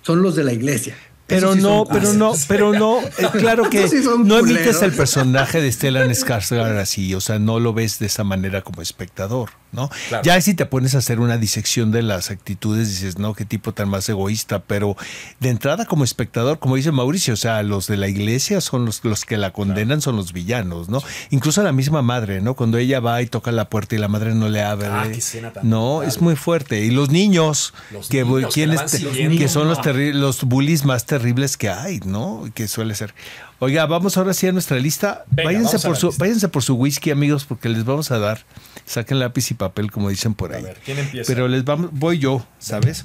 son 0.03 0.21
los 0.21 0.37
de 0.37 0.45
la 0.45 0.53
iglesia. 0.53 0.95
Pero 1.27 1.55
no, 1.55 1.85
pero 1.91 2.13
no, 2.13 2.33
pero 2.49 2.73
no, 2.73 3.01
eh, 3.01 3.29
claro 3.33 3.71
que 3.71 3.89
no 4.25 4.39
emites 4.39 4.83
el 4.83 4.93
personaje 4.93 5.61
de 5.63 5.73
Stellan 5.73 6.11
Skarsgård 6.11 6.79
así, 6.79 7.15
o 7.15 7.21
sea, 7.21 7.39
no 7.39 7.61
lo 7.61 7.73
ves 7.73 7.99
de 7.99 8.07
esa 8.07 8.25
manera 8.25 8.63
como 8.63 8.83
espectador. 8.83 9.51
¿no? 9.75 9.91
Ya 10.23 10.41
si 10.41 10.55
te 10.55 10.67
pones 10.67 10.95
a 10.95 10.99
hacer 10.99 11.21
una 11.21 11.37
disección 11.37 11.91
de 11.91 12.03
las 12.03 12.31
actitudes, 12.31 12.89
dices, 12.89 13.19
no, 13.19 13.35
qué 13.35 13.45
tipo 13.45 13.73
tan 13.73 13.89
más 13.89 14.09
egoísta, 14.09 14.61
pero 14.61 14.97
de 15.41 15.51
entrada 15.51 15.85
como 15.85 16.05
espectador, 16.05 16.59
como 16.59 16.77
dice 16.77 16.93
Mauricio, 16.93 17.35
o 17.35 17.37
sea, 17.37 17.63
los 17.63 17.87
de 17.87 17.97
la 17.97 18.09
iglesia 18.09 18.61
son 18.61 18.87
los, 18.87 19.05
los 19.05 19.25
que 19.25 19.37
la 19.37 19.53
condenan, 19.53 20.01
son 20.01 20.17
los 20.17 20.33
villanos, 20.33 20.89
¿no? 20.89 21.03
Incluso 21.31 21.63
la 21.63 21.73
misma 21.73 22.03
madre, 22.03 22.41
¿no? 22.41 22.55
Cuando 22.55 22.79
ella 22.79 23.01
va 23.01 23.21
y 23.21 23.27
toca 23.27 23.53
la 23.53 23.69
puerta 23.69 23.95
y 23.95 23.99
la 23.99 24.09
madre 24.09 24.35
no 24.35 24.49
le 24.49 24.63
abre. 24.63 24.87
Ah, 24.87 25.09
no, 25.63 26.03
es 26.03 26.21
muy 26.21 26.37
fuerte. 26.37 26.81
Y 26.85 26.91
los 26.91 27.11
niños, 27.11 27.75
que, 28.09 28.25
que, 29.39 29.49
son 29.49 29.69
los, 29.69 29.79
los 30.15 30.45
bullies 30.45 30.85
más 30.85 31.05
terribles 31.15 31.57
que 31.57 31.69
hay, 31.69 32.01
¿no? 32.01 32.51
Que 32.55 32.67
suele 32.67 32.93
ser. 32.97 33.15
Oiga, 33.61 33.87
vamos 33.87 34.17
ahora 34.17 34.35
sí 34.35 34.49
a 34.49 34.53
nuestra 34.53 34.79
lista. 34.79 35.25
váyanse, 35.31 35.79
por 35.79 35.97
su, 35.97 36.13
váyanse 36.19 36.49
por 36.49 36.65
su 36.65 36.75
whisky, 36.75 37.13
amigos, 37.13 37.45
porque 37.45 37.69
les 37.69 37.85
vamos 37.85 38.11
a 38.11 38.19
dar. 38.19 38.41
Saquen 38.85 39.21
lápiz 39.21 39.53
y 39.53 39.55
papel, 39.55 39.93
como 39.93 40.09
dicen 40.09 40.35
por 40.35 40.53
ahí. 40.53 40.65
A 40.65 40.67
ver, 40.67 40.77
¿quién 40.85 40.99
empieza? 40.99 41.33
Pero 41.33 41.47
les 41.47 41.65
vamos, 41.65 41.91
voy 41.93 42.19
yo, 42.19 42.45
¿sabes? 42.59 43.05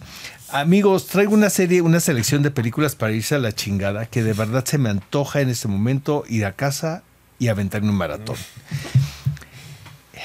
Amigos, 0.49 1.05
traigo 1.05 1.36
una 1.36 1.51
serie, 1.51 1.84
una 1.84 1.99
selección 1.99 2.41
de 2.41 2.49
películas 2.49 2.95
para 2.95 3.14
irse 3.14 3.36
a 3.36 3.38
la 3.38 3.51
chingada 3.51 4.07
que 4.07 4.24
de 4.24 4.34
verdad 4.34 4.66
se 4.66 4.80
me 4.80 4.89
antoja 4.89 5.41
en 5.41 5.49
este 5.49 5.68
momento 5.68 6.24
ir 6.28 6.45
a 6.45 6.53
casa 6.53 7.03
y 7.38 7.49
aventarme 7.49 7.89
un 7.89 7.95
maratón. 7.95 8.38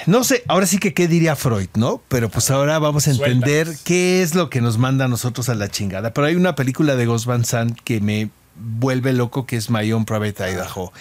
No 0.06 0.24
sé, 0.24 0.42
ahora 0.48 0.66
sí 0.66 0.78
que 0.78 0.94
qué 0.94 1.08
diría 1.08 1.36
Freud, 1.36 1.68
¿no? 1.74 2.02
Pero 2.08 2.28
pues 2.28 2.50
ahora 2.50 2.78
vamos 2.78 3.06
a 3.06 3.10
entender 3.10 3.68
qué 3.84 4.22
es 4.22 4.34
lo 4.34 4.50
que 4.50 4.60
nos 4.60 4.78
manda 4.78 5.06
a 5.06 5.08
nosotros 5.08 5.48
a 5.48 5.54
la 5.54 5.68
chingada. 5.68 6.12
Pero 6.12 6.26
hay 6.26 6.36
una 6.36 6.54
película 6.54 6.96
de 6.96 7.06
Ghost 7.06 7.26
Van 7.26 7.44
Sant 7.44 7.78
que 7.84 8.00
me 8.00 8.30
vuelve 8.56 9.12
loco, 9.12 9.46
que 9.46 9.56
es 9.56 9.70
My 9.70 9.90
Own 9.92 10.04
Private 10.04 10.50
Idaho. 10.50 10.92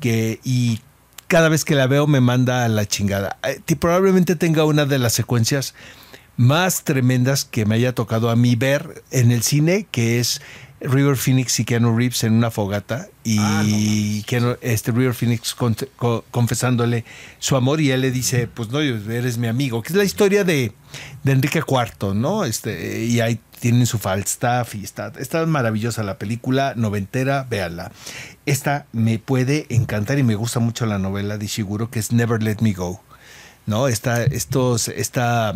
Que, 0.00 0.40
y 0.44 0.80
cada 1.26 1.48
vez 1.48 1.64
que 1.64 1.74
la 1.74 1.86
veo 1.86 2.06
me 2.06 2.20
manda 2.20 2.64
a 2.64 2.68
la 2.68 2.86
chingada. 2.86 3.38
Eh, 3.44 3.60
y 3.66 3.74
probablemente 3.76 4.36
tenga 4.36 4.64
una 4.64 4.86
de 4.86 4.98
las 4.98 5.12
secuencias 5.12 5.74
más 6.36 6.84
tremendas 6.84 7.44
que 7.44 7.66
me 7.66 7.74
haya 7.74 7.94
tocado 7.94 8.30
a 8.30 8.36
mí 8.36 8.54
ver 8.56 9.02
en 9.10 9.32
el 9.32 9.42
cine, 9.42 9.86
que 9.90 10.20
es 10.20 10.40
River 10.80 11.16
Phoenix 11.16 11.58
y 11.58 11.64
Keanu 11.64 11.96
Reeves 11.96 12.22
en 12.24 12.34
una 12.34 12.50
fogata 12.50 13.08
y 13.24 13.38
ah, 13.40 13.64
este 14.60 14.92
River 14.92 15.14
Phoenix 15.14 15.56
confesándole 16.30 17.04
su 17.38 17.56
amor 17.56 17.80
y 17.80 17.90
él 17.90 18.00
le 18.00 18.10
dice, 18.10 18.46
pues 18.46 18.70
no, 18.70 18.80
eres 18.80 19.38
mi 19.38 19.48
amigo, 19.48 19.82
que 19.82 19.92
es 19.92 19.96
la 19.96 20.04
historia 20.04 20.44
de, 20.44 20.72
de 21.24 21.32
Enrique 21.32 21.62
IV, 21.66 22.14
¿no? 22.14 22.44
Este, 22.44 23.04
y 23.04 23.20
ahí 23.20 23.40
tienen 23.58 23.86
su 23.86 23.98
Falstaff 23.98 24.76
y 24.76 24.84
está, 24.84 25.12
está 25.18 25.44
maravillosa 25.46 26.04
la 26.04 26.16
película, 26.16 26.74
noventera, 26.76 27.46
véanla. 27.50 27.90
Esta 28.46 28.86
me 28.92 29.18
puede 29.18 29.66
encantar 29.70 30.18
y 30.18 30.22
me 30.22 30.36
gusta 30.36 30.60
mucho 30.60 30.86
la 30.86 30.98
novela 30.98 31.38
de 31.38 31.46
Shiguro, 31.48 31.90
que 31.90 31.98
es 31.98 32.12
Never 32.12 32.42
Let 32.42 32.58
Me 32.60 32.72
Go. 32.72 33.00
¿No? 33.66 33.88
Está, 33.88 34.24
estos, 34.24 34.88
está, 34.88 35.54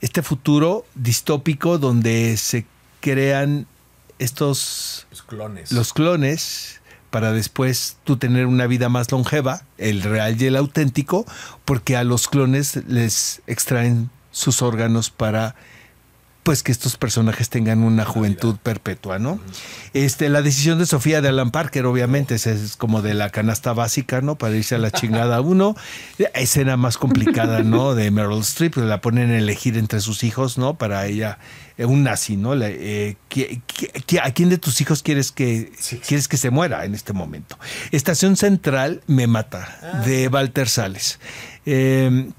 este 0.00 0.22
futuro 0.22 0.84
distópico 0.94 1.78
donde 1.78 2.36
se 2.36 2.66
crean 3.00 3.66
estos 4.18 5.06
los 5.10 5.22
clones. 5.22 5.72
Los 5.72 5.92
clones 5.92 6.80
para 7.10 7.32
después 7.32 7.96
tú 8.04 8.16
tener 8.16 8.46
una 8.46 8.66
vida 8.66 8.88
más 8.88 9.10
longeva, 9.10 9.62
el 9.78 10.02
real 10.02 10.40
y 10.40 10.46
el 10.46 10.56
auténtico, 10.56 11.24
porque 11.64 11.96
a 11.96 12.04
los 12.04 12.28
clones 12.28 12.76
les 12.88 13.42
extraen 13.46 14.10
sus 14.30 14.60
órganos 14.60 15.10
para 15.10 15.54
pues 16.46 16.62
que 16.62 16.70
estos 16.70 16.96
personajes 16.96 17.48
tengan 17.48 17.82
una 17.82 18.04
juventud 18.04 18.54
perpetua, 18.62 19.18
¿no? 19.18 19.40
Este, 19.94 20.28
la 20.28 20.42
decisión 20.42 20.78
de 20.78 20.86
Sofía 20.86 21.20
de 21.20 21.30
Alan 21.30 21.50
Parker, 21.50 21.86
obviamente, 21.86 22.36
es, 22.36 22.76
como 22.76 23.02
de 23.02 23.14
la 23.14 23.30
canasta 23.30 23.72
básica, 23.72 24.20
¿no? 24.20 24.36
Para 24.36 24.54
irse 24.54 24.76
a 24.76 24.78
la 24.78 24.92
chingada 24.92 25.40
uno. 25.40 25.74
Escena 26.34 26.76
más 26.76 26.98
complicada, 26.98 27.64
¿no? 27.64 27.96
De 27.96 28.12
Meryl 28.12 28.42
Streep, 28.42 28.76
la 28.76 29.00
ponen 29.00 29.32
a 29.32 29.38
elegir 29.38 29.76
entre 29.76 30.00
sus 30.00 30.22
hijos, 30.22 30.56
¿no? 30.56 30.74
Para 30.74 31.06
ella, 31.06 31.38
un 31.84 32.04
nazi, 32.04 32.36
¿no? 32.36 32.54
Eh, 32.54 33.16
a 34.22 34.30
quién 34.30 34.48
de 34.48 34.58
tus 34.58 34.80
hijos 34.80 35.02
quieres 35.02 35.30
que, 35.32 35.72
quieres 36.06 36.28
que 36.28 36.36
se 36.38 36.50
muera 36.50 36.84
en 36.84 36.94
este 36.94 37.12
momento? 37.12 37.58
Estación 37.90 38.36
Central 38.36 39.02
me 39.06 39.26
mata, 39.26 39.78
ah. 39.82 40.02
de 40.06 40.28
Walter 40.28 40.68
Sales. 40.68 41.18
Eh, 41.66 42.30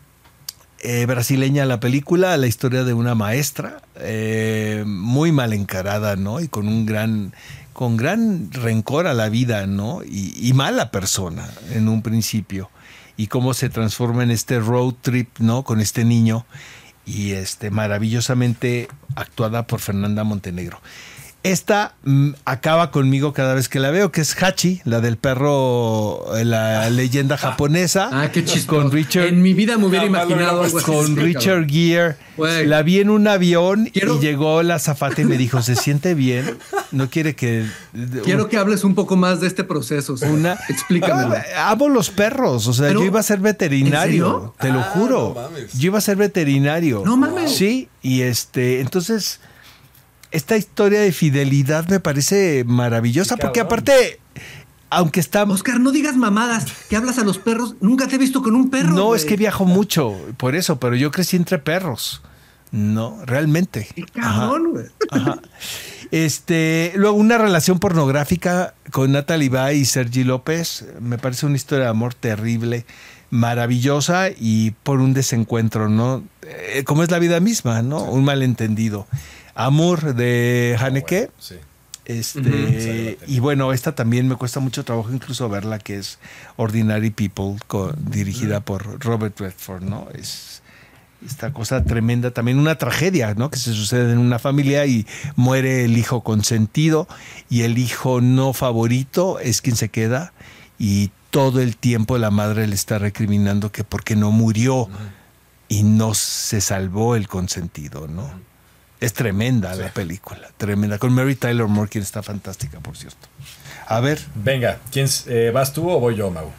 eh, 0.80 1.08
brasileña 1.08 1.66
la 1.66 1.80
película, 1.80 2.38
la 2.38 2.46
historia 2.46 2.84
de 2.84 2.94
una 2.94 3.16
maestra 3.16 3.82
eh, 3.96 4.84
muy 4.86 5.32
mal 5.32 5.54
encarada, 5.54 6.16
¿no? 6.16 6.40
Y 6.40 6.50
con 6.50 6.68
un 6.68 6.86
gran, 6.86 7.34
con 7.74 7.98
gran 7.98 8.52
rencor 8.52 9.08
a 9.08 9.16
la 9.16 9.28
vida, 9.28 9.66
¿no? 9.66 10.02
Y, 10.06 10.54
mala 10.54 10.92
persona 10.92 11.50
en 11.74 11.90
un 11.90 12.04
principio. 12.04 12.70
Y 13.18 13.26
cómo 13.26 13.56
se 13.56 13.70
transforma 13.70 14.22
en 14.22 14.30
este 14.30 14.60
road 14.60 14.94
trip, 15.02 15.40
¿no? 15.40 15.64
Con 15.64 15.82
este 15.82 16.06
niño 16.06 16.46
y 17.08 17.32
este 17.32 17.72
maravillosamente 17.72 18.90
actuada 19.16 19.66
por 19.66 19.80
Fernanda 19.80 20.24
Montenegro. 20.24 20.80
Esta 21.52 21.94
mm, 22.04 22.32
acaba 22.44 22.92
conmigo 22.92 23.32
cada 23.32 23.54
vez 23.54 23.70
que 23.70 23.80
la 23.80 23.90
veo, 23.90 24.12
que 24.12 24.22
es 24.22 24.36
Hachi, 24.42 24.82
la 24.84 25.00
del 25.00 25.18
perro, 25.18 26.36
eh, 26.38 26.44
la 26.44 26.90
leyenda 26.90 27.36
ah. 27.36 27.38
japonesa. 27.38 28.10
Ah, 28.12 28.32
qué 28.32 28.44
chistoso. 28.44 28.82
Con 28.82 28.92
Richard. 28.92 29.28
En 29.28 29.42
mi 29.42 29.54
vida 29.54 29.78
me 29.78 29.86
hubiera 29.86 30.06
imaginado 30.06 30.64
algo 30.64 30.82
Con 30.82 31.16
Richard 31.16 31.68
Gere. 31.70 32.16
La 32.38 32.84
vi 32.84 33.00
en 33.00 33.10
un 33.10 33.28
avión 33.28 33.90
y 33.94 34.02
llegó 34.20 34.62
la 34.62 34.78
zafata 34.80 35.22
y 35.22 35.26
me 35.26 35.38
dijo, 35.38 35.62
¿se 35.62 35.76
siente 35.76 36.14
bien? 36.14 36.58
No 36.92 37.10
quiere 37.10 37.36
que... 37.36 37.66
Quiero 38.24 38.50
que 38.50 38.58
hables 38.58 38.84
un 38.84 38.94
poco 38.94 39.16
más 39.16 39.40
de 39.40 39.48
este 39.48 39.64
proceso. 39.64 40.16
Una... 40.22 40.58
Explícame. 40.70 41.38
Ah, 41.58 41.72
amo 41.72 41.90
los 41.90 42.10
perros. 42.10 42.68
O 42.68 42.74
sea, 42.74 42.92
yo 42.92 43.04
iba 43.04 43.20
a 43.20 43.24
ser 43.24 43.40
veterinario. 43.40 44.54
Te 44.60 44.70
lo 44.70 44.80
ah, 44.80 44.92
juro. 44.94 45.50
yo 45.74 45.88
iba 45.88 45.98
a 45.98 46.02
ser 46.02 46.18
veterinario. 46.18 47.04
No 47.06 47.18
mames. 47.18 47.56
Sí, 47.56 47.90
y 48.02 48.22
este, 48.22 48.82
entonces 48.82 49.40
esta 50.32 50.58
historia 50.58 51.02
de 51.02 51.12
fidelidad 51.12 51.88
me 51.88 52.00
parece 52.00 52.64
maravillosa 52.66 53.38
porque 53.38 53.60
aparte 53.60 54.20
aunque 54.90 55.20
está. 55.20 55.44
Oscar, 55.44 55.80
no 55.80 55.92
digas 55.92 56.16
mamadas, 56.16 56.66
que 56.90 56.96
hablas 56.96 57.18
a 57.18 57.24
los 57.24 57.38
perros. 57.38 57.76
Nunca 57.82 58.08
te 58.08 58.16
he 58.16 58.18
visto 58.20 58.42
con 58.42 58.56
un 58.56 58.70
perro. 58.70 58.96
No, 58.96 59.16
es 59.16 59.26
que 59.26 59.36
viajo 59.36 59.66
mucho, 59.66 60.16
por 60.38 60.56
eso, 60.56 60.80
pero 60.80 60.96
yo 60.96 61.12
crecí 61.12 61.36
entre 61.36 61.60
perros. 61.60 62.22
No, 62.72 63.18
realmente. 63.26 63.88
Qué 63.96 64.04
cabrón, 64.04 64.72
güey. 64.72 64.86
Este, 66.12 66.94
luego 66.96 67.18
una 67.18 67.38
relación 67.38 67.80
pornográfica 67.80 68.74
con 68.92 69.12
Natalie 69.12 69.50
Bay 69.50 69.80
y 69.80 69.86
Sergi 69.86 70.24
López. 70.24 70.86
Me 71.02 71.18
parece 71.18 71.46
una 71.46 71.58
historia 71.58 71.86
de 71.86 71.90
amor 71.92 72.14
terrible, 72.14 72.86
maravillosa 73.30 74.30
y 74.30 74.72
por 74.72 75.00
un 75.02 75.14
desencuentro, 75.14 75.90
¿no? 75.90 76.24
Eh, 76.44 76.84
como 76.86 77.04
es 77.04 77.12
la 77.12 77.20
vida 77.20 77.42
misma, 77.42 77.82
¿no? 77.82 78.04
Un 78.04 78.24
malentendido. 78.24 79.06
Amour 79.66 80.14
de 80.16 80.78
Haneke. 80.80 81.30
sí. 81.40 81.56
Este, 82.06 83.18
y 83.28 83.40
bueno, 83.40 83.74
esta 83.74 83.94
también 83.94 84.30
me 84.30 84.36
cuesta 84.38 84.62
mucho 84.62 84.86
trabajo 84.86 85.12
incluso 85.12 85.50
verla, 85.50 85.78
que 85.78 85.98
es 85.98 86.20
Ordinary 86.56 87.10
People, 87.10 87.58
co- 87.68 87.92
dirigida 87.98 88.62
por 88.62 89.04
Robert 89.04 89.38
Redford, 89.38 89.84
¿no? 89.84 90.08
Es 90.14 90.62
esta 91.26 91.52
cosa 91.52 91.84
tremenda, 91.84 92.32
también 92.32 92.60
una 92.60 92.76
tragedia, 92.78 93.34
¿no? 93.34 93.50
Que 93.52 93.58
se 93.58 93.74
sucede 93.74 94.14
en 94.14 94.20
una 94.20 94.40
familia 94.40 94.86
y 94.86 95.06
muere 95.36 95.84
el 95.84 95.98
hijo 95.98 96.22
consentido 96.24 97.08
y 97.50 97.64
el 97.64 97.78
hijo 97.78 98.22
no 98.22 98.54
favorito 98.54 99.40
es 99.40 99.62
quien 99.62 99.76
se 99.76 99.90
queda 99.90 100.32
y 100.80 101.12
todo 101.30 101.60
el 101.60 101.76
tiempo 101.76 102.18
la 102.18 102.32
madre 102.32 102.68
le 102.68 102.76
está 102.76 103.00
recriminando 103.00 103.72
que 103.74 103.84
porque 103.84 104.16
no 104.16 104.32
murió 104.32 104.88
y 105.68 105.84
no 105.84 106.14
se 106.14 106.62
salvó 106.62 107.18
el 107.18 107.28
consentido, 107.28 108.08
¿no? 108.08 108.30
Es 109.00 109.14
tremenda 109.14 109.76
la 109.76 109.90
película, 109.94 110.50
tremenda. 110.58 110.98
Con 110.98 111.14
Mary 111.14 111.36
Tyler 111.36 111.68
Moore, 111.68 111.90
quien 111.90 112.04
está 112.04 112.24
fantástica, 112.24 112.80
por 112.80 112.98
cierto. 112.98 113.28
A 113.88 114.00
ver, 114.00 114.20
Venga, 114.36 114.80
¿quién, 114.92 115.08
eh, 115.28 115.52
¿vas 115.54 115.72
tú 115.72 115.90
o 115.90 116.00
voy 116.00 116.16
yo, 116.16 116.32
Mau? 116.32 116.52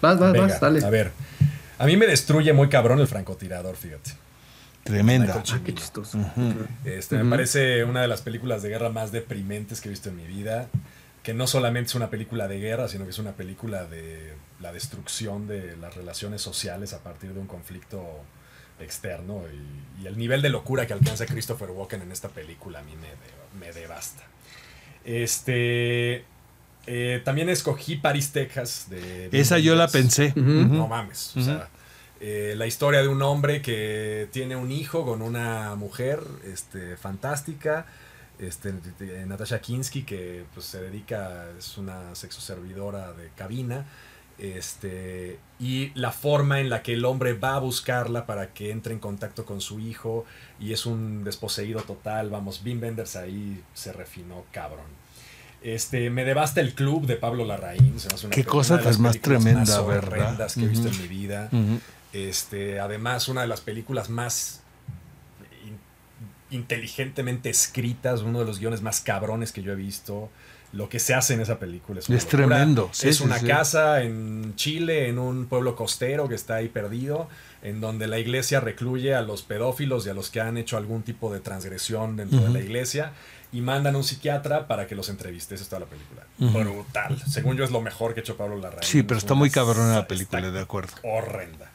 Vas, 0.00 0.18
vas, 0.18 0.32
Venga, 0.32 0.46
vas, 0.46 0.60
dale. 0.60 0.84
a 0.84 0.90
ver. 0.90 1.12
A 1.78 1.86
mí 1.86 1.96
me 1.96 2.06
destruye 2.06 2.52
muy 2.52 2.68
cabrón 2.68 3.00
el 3.00 3.08
francotirador, 3.08 3.76
fíjate. 3.76 4.12
tremenda. 4.84 5.42
Ah, 5.52 5.60
qué 5.64 5.74
chistoso. 5.74 6.18
Este, 6.84 7.18
Me 7.18 7.28
parece 7.28 7.84
una 7.84 8.02
de 8.02 8.08
las 8.08 8.22
películas 8.22 8.62
de 8.62 8.68
guerra 8.68 8.90
más 8.90 9.10
deprimentes 9.10 9.80
que 9.80 9.88
he 9.88 9.90
visto 9.90 10.08
en 10.10 10.16
mi 10.16 10.26
vida. 10.26 10.68
Que 11.24 11.34
no 11.34 11.46
solamente 11.46 11.88
es 11.88 11.94
una 11.94 12.10
película 12.10 12.48
de 12.48 12.58
guerra, 12.58 12.88
sino 12.88 13.04
que 13.04 13.10
es 13.10 13.18
una 13.18 13.32
película 13.32 13.84
de 13.84 14.34
la 14.60 14.72
destrucción 14.72 15.46
de 15.46 15.76
las 15.76 15.94
relaciones 15.94 16.40
sociales 16.42 16.92
a 16.94 16.98
partir 16.98 17.32
de 17.32 17.40
un 17.40 17.46
conflicto 17.46 18.02
externo. 18.82 19.42
Y, 19.52 20.02
y 20.02 20.06
el 20.06 20.16
nivel 20.18 20.42
de 20.42 20.48
locura 20.50 20.86
que 20.86 20.92
alcanza 20.92 21.26
Christopher 21.26 21.70
Walken 21.70 22.02
en 22.02 22.12
esta 22.12 22.28
película 22.28 22.80
a 22.80 22.82
mí 22.82 22.92
me, 22.96 23.08
de- 23.08 23.66
me 23.66 23.72
devasta. 23.72 24.22
Este. 25.04 26.24
eh, 26.86 27.20
también 27.24 27.48
escogí 27.48 27.96
Paris, 27.96 28.30
Texas. 28.32 28.86
De 28.88 29.28
Esa 29.32 29.58
yo 29.58 29.74
la 29.74 29.88
pensé. 29.88 30.32
No 30.36 30.88
mames. 30.88 31.36
O 31.36 31.42
sea, 31.42 31.68
eh, 32.20 32.54
la 32.56 32.66
historia 32.66 33.02
de 33.02 33.08
un 33.08 33.22
hombre 33.22 33.62
que 33.62 34.28
tiene 34.32 34.56
un 34.56 34.70
hijo 34.70 35.04
con 35.04 35.22
una 35.22 35.74
mujer 35.74 36.20
este, 36.44 36.96
fantástica. 36.96 37.86
Este, 38.38 38.72
Natasha 39.26 39.60
Kinsky, 39.60 40.02
que 40.02 40.44
pues, 40.54 40.66
se 40.66 40.80
dedica, 40.80 41.46
es 41.58 41.78
una 41.78 42.14
sexoservidora 42.14 43.12
de 43.12 43.28
cabina. 43.36 43.86
Este, 44.38 45.38
y 45.60 45.92
la 45.94 46.10
forma 46.10 46.58
en 46.60 46.68
la 46.70 46.82
que 46.82 46.94
el 46.94 47.04
hombre 47.04 47.32
va 47.34 47.54
a 47.54 47.58
buscarla 47.60 48.26
para 48.26 48.52
que 48.52 48.70
entre 48.70 48.92
en 48.92 48.98
contacto 48.98 49.44
con 49.44 49.60
su 49.60 49.78
hijo 49.78 50.24
y 50.58 50.72
es 50.72 50.86
un 50.86 51.22
desposeído 51.22 51.80
total. 51.82 52.30
Vamos, 52.30 52.60
Wim 52.64 52.82
Wenders 52.82 53.14
ahí 53.16 53.62
se 53.74 53.92
refinó 53.92 54.44
cabrón. 54.52 54.86
Este, 55.62 56.10
me 56.10 56.24
devasta 56.24 56.60
el 56.60 56.74
club 56.74 57.06
de 57.06 57.14
Pablo 57.16 57.44
Larraín. 57.44 58.00
se 58.00 58.08
me 58.08 58.14
hace 58.14 58.26
una 58.26 58.34
Qué 58.34 58.44
cosa 58.44 58.80
tan 58.80 59.00
más 59.00 59.20
tremenda, 59.20 59.60
más 59.60 59.68
que 60.54 60.64
he 60.64 60.68
visto 60.68 60.88
en 60.88 61.00
mi 61.02 61.06
vida. 61.08 61.48
Este, 62.12 62.80
además, 62.80 63.28
una 63.28 63.42
de 63.42 63.46
las 63.46 63.60
películas 63.60 64.10
más 64.10 64.60
in- 65.64 65.78
inteligentemente 66.58 67.48
escritas, 67.48 68.22
uno 68.22 68.40
de 68.40 68.44
los 68.44 68.58
guiones 68.58 68.82
más 68.82 69.00
cabrones 69.00 69.52
que 69.52 69.62
yo 69.62 69.72
he 69.72 69.76
visto. 69.76 70.30
Lo 70.72 70.88
que 70.88 70.98
se 70.98 71.12
hace 71.12 71.34
en 71.34 71.40
esa 71.40 71.58
película 71.58 72.00
es, 72.00 72.26
tremendo, 72.26 72.88
sí, 72.92 73.08
es 73.10 73.18
sí, 73.18 73.24
una 73.24 73.38
sí. 73.38 73.46
casa 73.46 74.02
en 74.02 74.54
Chile, 74.56 75.08
en 75.08 75.18
un 75.18 75.46
pueblo 75.46 75.76
costero 75.76 76.28
que 76.28 76.34
está 76.34 76.54
ahí 76.56 76.68
perdido, 76.68 77.28
en 77.62 77.80
donde 77.82 78.06
la 78.06 78.18
iglesia 78.18 78.58
recluye 78.60 79.14
a 79.14 79.20
los 79.20 79.42
pedófilos 79.42 80.06
y 80.06 80.10
a 80.10 80.14
los 80.14 80.30
que 80.30 80.40
han 80.40 80.56
hecho 80.56 80.78
algún 80.78 81.02
tipo 81.02 81.32
de 81.32 81.40
transgresión 81.40 82.16
dentro 82.16 82.40
de 82.40 82.48
la 82.48 82.60
iglesia 82.60 83.12
y 83.52 83.60
mandan 83.60 83.94
a 83.94 83.98
un 83.98 84.04
psiquiatra 84.04 84.66
para 84.66 84.86
que 84.86 84.94
los 84.94 85.10
entreviste. 85.10 85.54
Esa 85.54 85.64
es 85.64 85.68
toda 85.68 85.80
la 85.80 85.86
película. 85.86 86.22
Brutal. 86.38 87.22
Según 87.28 87.56
yo 87.58 87.64
es 87.64 87.70
lo 87.70 87.82
mejor 87.82 88.14
que 88.14 88.20
ha 88.20 88.22
hecho 88.22 88.38
Pablo 88.38 88.56
Larraín. 88.56 88.82
Sí, 88.82 89.02
pero 89.02 89.18
Es 89.18 89.24
está 89.24 89.34
muy 89.34 89.50
cabrona 89.50 89.94
la 89.94 90.08
película, 90.08 90.50
de 90.50 90.60
acuerdo. 90.60 90.94
horrenda. 91.02 91.70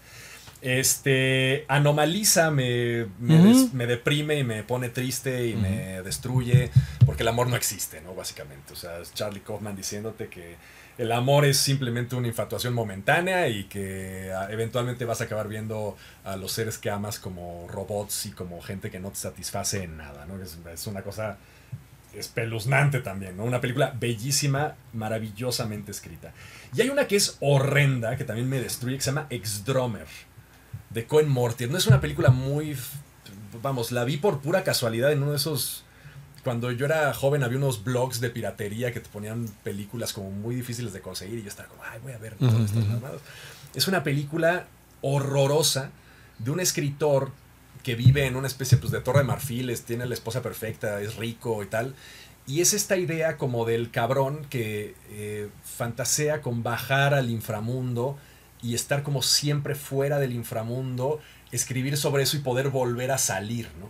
Este, 0.62 1.66
Anomaliza 1.68 2.50
me, 2.52 3.06
me, 3.20 3.38
des- 3.38 3.74
me 3.74 3.86
deprime 3.86 4.40
y 4.40 4.44
me 4.44 4.64
pone 4.64 4.90
triste 4.90 5.48
y 5.48 5.56
me 5.56 6.02
destruye 6.02 6.72
porque 7.06 7.24
el 7.24 7.30
amor 7.30 7.48
no 7.48 7.56
existe, 7.56 8.02
¿no? 8.02 8.16
Básicamente. 8.16 8.74
O 8.74 8.76
sea, 8.76 9.00
es 9.00 9.14
Charlie 9.14 9.42
Kaufman 9.42 9.76
diciéndote 9.76 10.28
que 10.30 10.56
el 10.98 11.12
amor 11.12 11.46
es 11.46 11.58
simplemente 11.58 12.16
una 12.16 12.28
infatuación 12.28 12.74
momentánea 12.74 13.48
y 13.50 13.66
que 13.66 14.32
ah, 14.36 14.48
eventualmente 14.50 15.06
vas 15.06 15.22
a 15.22 15.26
acabar 15.26 15.48
viendo 15.48 15.96
a 16.24 16.36
los 16.38 16.52
seres 16.54 16.80
que 16.80 16.90
amas 16.90 17.20
como 17.20 17.68
robots 17.70 18.26
y 18.26 18.32
como 18.32 18.60
gente 18.62 18.90
que 18.90 19.00
no 19.00 19.10
te 19.12 19.18
satisface 19.18 19.84
en 19.84 19.98
nada, 19.98 20.26
¿no? 20.26 20.42
Es, 20.42 20.58
es 20.74 20.88
una 20.88 21.04
cosa 21.04 21.38
espeluznante 22.16 23.00
también, 23.02 23.38
¿no? 23.38 23.44
Una 23.44 23.62
película 23.62 23.94
bellísima, 24.00 24.74
maravillosamente 24.94 25.92
escrita. 25.92 26.34
Y 26.76 26.82
hay 26.82 26.90
una 26.90 27.06
que 27.08 27.16
es 27.16 27.38
horrenda, 27.42 28.16
que 28.18 28.24
también 28.24 28.50
me 28.50 28.60
destruye, 28.60 28.96
que 28.96 29.02
se 29.04 29.12
llama 29.12 29.28
Ex-Drummer, 29.30 30.08
de 30.98 31.06
Cohen 31.06 31.30
Mortier. 31.30 31.70
No 31.70 31.78
es 31.78 31.86
una 31.86 32.02
película 32.02 32.32
muy... 32.32 32.76
Vamos, 33.62 33.92
la 33.92 34.04
vi 34.04 34.18
por 34.18 34.40
pura 34.40 34.64
casualidad 34.64 35.12
en 35.12 35.22
uno 35.22 35.32
de 35.32 35.38
esos... 35.38 35.84
Cuando 36.44 36.72
yo 36.72 36.88
era 36.88 37.14
joven 37.14 37.44
había 37.44 37.60
unos 37.60 37.84
blogs 37.84 38.20
de 38.20 38.32
piratería 38.32 38.92
que 38.92 39.00
te 39.00 39.08
ponían 39.08 39.48
películas 39.64 40.12
como 40.12 40.32
muy 40.32 40.56
difíciles 40.56 40.94
de 40.94 41.02
conseguir 41.02 41.38
y 41.38 41.44
yo 41.44 41.50
estaba 41.50 41.70
como, 41.70 41.84
ay, 41.84 42.00
voy 42.02 42.14
a 42.14 42.18
ver 42.18 42.34
todas 42.36 42.62
estas 42.62 42.84
Ujú. 42.84 42.94
mamadas". 42.94 43.22
Es 43.76 43.88
una 43.88 44.04
película 44.04 44.66
horrorosa 45.02 45.92
de 46.40 46.50
un 46.50 46.60
escritor 46.60 47.32
que 47.84 47.94
vive 47.94 48.26
en 48.26 48.36
una 48.36 48.48
especie 48.48 48.80
pues, 48.80 48.92
de 48.92 49.00
torre 49.02 49.20
de 49.20 49.26
marfiles, 49.26 49.84
tiene 49.84 50.08
la 50.08 50.16
esposa 50.16 50.42
perfecta, 50.42 51.00
es 51.00 51.16
rico 51.18 51.62
y 51.62 51.68
tal. 51.68 51.94
Y 52.48 52.62
es 52.62 52.74
esta 52.74 52.98
idea 52.98 53.38
como 53.38 53.66
del 53.66 53.92
cabrón 53.92 54.48
que 54.50 54.96
eh, 55.12 55.50
fantasea 55.64 56.42
con 56.42 56.64
bajar 56.64 57.14
al 57.14 57.30
inframundo 57.30 58.18
y 58.62 58.74
estar 58.76 59.04
como 59.04 59.22
siempre 59.22 59.76
fuera 59.76 60.20
del 60.20 60.34
inframundo, 60.34 61.20
escribir 61.52 61.98
sobre 61.98 62.24
eso 62.24 62.38
y 62.38 62.42
poder 62.42 62.70
volver 62.70 63.12
a 63.12 63.18
salir, 63.18 63.70
¿no? 63.80 63.90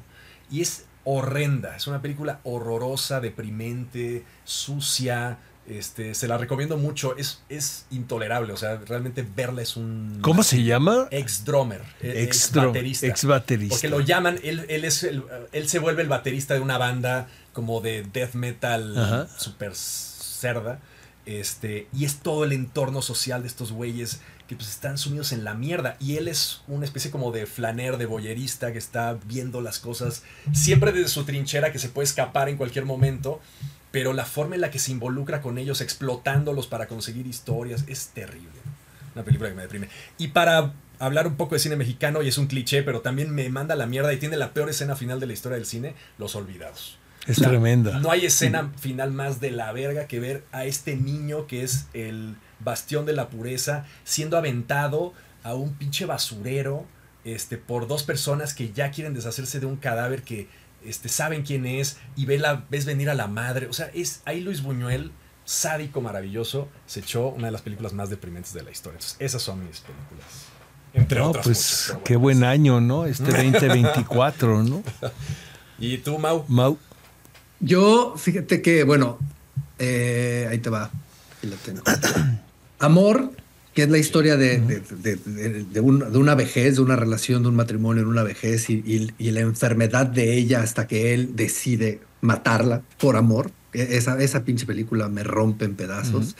Y 0.50 0.62
es 0.62 0.86
horrenda, 1.04 1.76
es 1.76 1.88
una 1.88 2.02
película 2.02 2.40
horrorosa, 2.44 3.20
deprimente, 3.22 4.24
sucia, 4.44 5.38
este, 5.68 6.14
se 6.16 6.28
la 6.28 6.38
recomiendo 6.38 6.78
mucho, 6.78 7.16
es, 7.18 7.42
es 7.50 7.86
intolerable, 7.92 8.54
o 8.54 8.58
sea, 8.58 8.78
realmente 8.86 9.26
verla 9.36 9.62
es 9.62 9.76
un... 9.78 10.20
¿Cómo 10.22 10.44
se 10.44 10.64
llama? 10.64 11.08
Ex 11.12 11.44
drummer, 11.46 11.82
ex 12.02 12.52
Ex-drum- 12.54 12.68
baterista. 12.68 13.08
ex-baterista. 13.08 13.74
Porque 13.76 13.90
lo 13.90 14.00
llaman, 14.02 14.40
él, 14.44 14.66
él 14.70 14.86
es 14.86 15.04
el- 15.04 15.24
él 15.52 15.68
se 15.70 15.80
vuelve 15.80 16.02
el 16.04 16.08
baterista 16.10 16.54
de 16.54 16.60
una 16.62 16.78
banda 16.78 17.28
como 17.54 17.82
de 17.82 18.04
death 18.04 18.34
metal 18.34 18.98
Ajá. 18.98 19.28
super 19.38 19.74
cerda. 19.76 20.80
Este, 21.28 21.90
y 21.94 22.06
es 22.06 22.20
todo 22.20 22.46
el 22.46 22.54
entorno 22.54 23.02
social 23.02 23.42
de 23.42 23.50
estos 23.50 23.74
güeyes 23.74 24.22
que 24.48 24.56
pues 24.56 24.70
están 24.70 24.98
sumidos 24.98 25.34
en 25.34 25.44
la 25.44 25.54
mierda. 25.54 25.98
Y 26.00 26.16
él 26.16 26.30
es 26.30 26.62
una 26.70 26.86
especie 26.86 27.12
como 27.12 27.32
de 27.34 27.46
flaner, 27.46 27.98
de 27.98 28.06
boyerista 28.06 28.72
que 28.72 28.78
está 28.78 29.20
viendo 29.26 29.60
las 29.60 29.78
cosas 29.78 30.24
siempre 30.54 30.94
desde 30.94 31.10
su 31.10 31.26
trinchera 31.26 31.74
que 31.74 31.80
se 31.80 31.90
puede 31.90 32.06
escapar 32.06 32.48
en 32.48 32.56
cualquier 32.56 32.86
momento. 32.86 33.42
Pero 33.92 34.14
la 34.14 34.26
forma 34.26 34.56
en 34.56 34.62
la 34.62 34.72
que 34.72 34.80
se 34.80 34.94
involucra 34.94 35.42
con 35.42 35.58
ellos, 35.58 35.82
explotándolos 35.82 36.68
para 36.68 36.88
conseguir 36.88 37.28
historias, 37.28 37.84
es 37.88 38.08
terrible. 38.08 38.48
Una 39.14 39.26
película 39.26 39.50
que 39.50 39.56
me 39.56 39.64
deprime. 39.64 39.90
Y 40.18 40.30
para 40.30 40.74
hablar 41.00 41.28
un 41.28 41.36
poco 41.36 41.56
de 41.56 41.60
cine 41.60 41.76
mexicano, 41.76 42.22
y 42.22 42.30
es 42.30 42.38
un 42.38 42.48
cliché, 42.48 42.84
pero 42.84 43.02
también 43.02 43.36
me 43.36 43.50
manda 43.50 43.76
la 43.76 43.86
mierda 43.86 44.14
y 44.14 44.18
tiene 44.18 44.38
la 44.38 44.54
peor 44.54 44.70
escena 44.70 44.96
final 44.96 45.20
de 45.20 45.28
la 45.28 45.34
historia 45.34 45.58
del 45.58 45.66
cine, 45.66 45.94
Los 46.18 46.36
Olvidados. 46.36 46.98
Es 47.28 47.38
tremenda. 47.38 48.00
No 48.00 48.12
hay 48.12 48.26
escena 48.26 48.72
final 48.80 49.12
más 49.12 49.40
de 49.40 49.52
la 49.52 49.72
verga 49.74 50.08
que 50.08 50.20
ver 50.20 50.44
a 50.52 50.66
este 50.66 50.96
niño 50.96 51.48
que 51.48 51.64
es 51.64 51.88
el 51.94 52.36
bastión 52.60 53.06
de 53.06 53.14
la 53.14 53.30
pureza 53.30 53.86
siendo 54.04 54.38
aventado 54.38 55.14
a 55.44 55.54
un 55.54 55.74
pinche 55.76 56.06
basurero 56.06 56.86
este, 57.26 57.58
por 57.58 57.88
dos 57.88 58.04
personas 58.04 58.54
que 58.54 58.72
ya 58.72 58.92
quieren 58.92 59.14
deshacerse 59.14 59.60
de 59.60 59.66
un 59.66 59.76
cadáver 59.78 60.24
que 60.24 60.48
este, 60.86 61.10
saben 61.10 61.44
quién 61.44 61.66
es 61.66 61.98
y 62.16 62.26
ve 62.26 62.38
la, 62.40 62.66
ves 62.70 62.86
venir 62.86 63.10
a 63.10 63.14
la 63.14 63.28
madre. 63.28 63.68
O 63.68 63.74
sea, 63.74 63.92
es 63.94 64.22
ahí 64.26 64.40
Luis 64.42 64.62
Buñuel, 64.64 65.12
sádico, 65.44 66.02
maravilloso, 66.02 66.70
se 66.86 67.02
echó 67.02 67.28
una 67.30 67.48
de 67.48 67.52
las 67.52 67.62
películas 67.62 67.94
más 67.94 68.10
deprimentes 68.10 68.54
de 68.54 68.64
la 68.64 68.72
historia. 68.72 68.98
Entonces, 68.98 69.18
esas 69.20 69.42
son 69.42 69.66
mis 69.66 69.82
películas. 69.82 70.26
Entre 70.94 71.20
No, 71.20 71.30
otras. 71.30 71.46
pues 71.46 71.86
muchas, 71.90 72.04
qué 72.06 72.16
buen 72.16 72.44
año, 72.44 72.80
¿no? 72.82 73.06
Este 73.06 73.24
2024, 73.32 74.64
¿no? 74.64 74.84
¿Y 75.80 75.98
tú, 76.00 76.18
Mau? 76.18 76.46
Mau. 76.48 76.78
Yo, 77.60 78.14
fíjate 78.18 78.62
que, 78.62 78.84
bueno, 78.84 79.18
eh, 79.80 80.48
ahí 80.50 80.60
te 80.60 80.70
va. 80.70 80.92
Amor, 82.80 83.32
que 83.74 83.84
es 83.84 83.90
la 83.90 83.98
historia 83.98 84.38
de, 84.38 84.60
de- 84.60 85.16
de- 85.64 85.80
un- 85.80 86.12
de 86.12 86.18
una 86.18 86.36
vejez, 86.36 86.76
de 86.76 86.82
una 86.82 86.96
relación, 86.96 87.44
de 87.44 87.50
un 87.50 87.56
matrimonio 87.56 88.04
en 88.04 88.10
una 88.10 88.24
vejez 88.24 88.70
y, 88.70 88.74
y- 88.86 89.12
y 89.18 89.32
la 89.32 89.42
enfermedad 89.42 90.06
de 90.08 90.34
ella 90.38 90.62
hasta 90.62 90.88
que 90.88 91.14
él 91.14 91.32
decide 91.36 92.00
matarla 92.22 92.82
por 93.00 93.16
amor. 93.16 93.52
E- 93.74 93.98
Esa, 93.98 94.20
esa 94.22 94.44
pinche 94.44 94.66
película 94.66 95.10
me 95.10 95.24
rompe 95.24 95.66
en 95.66 95.76
pedazos. 95.76 96.36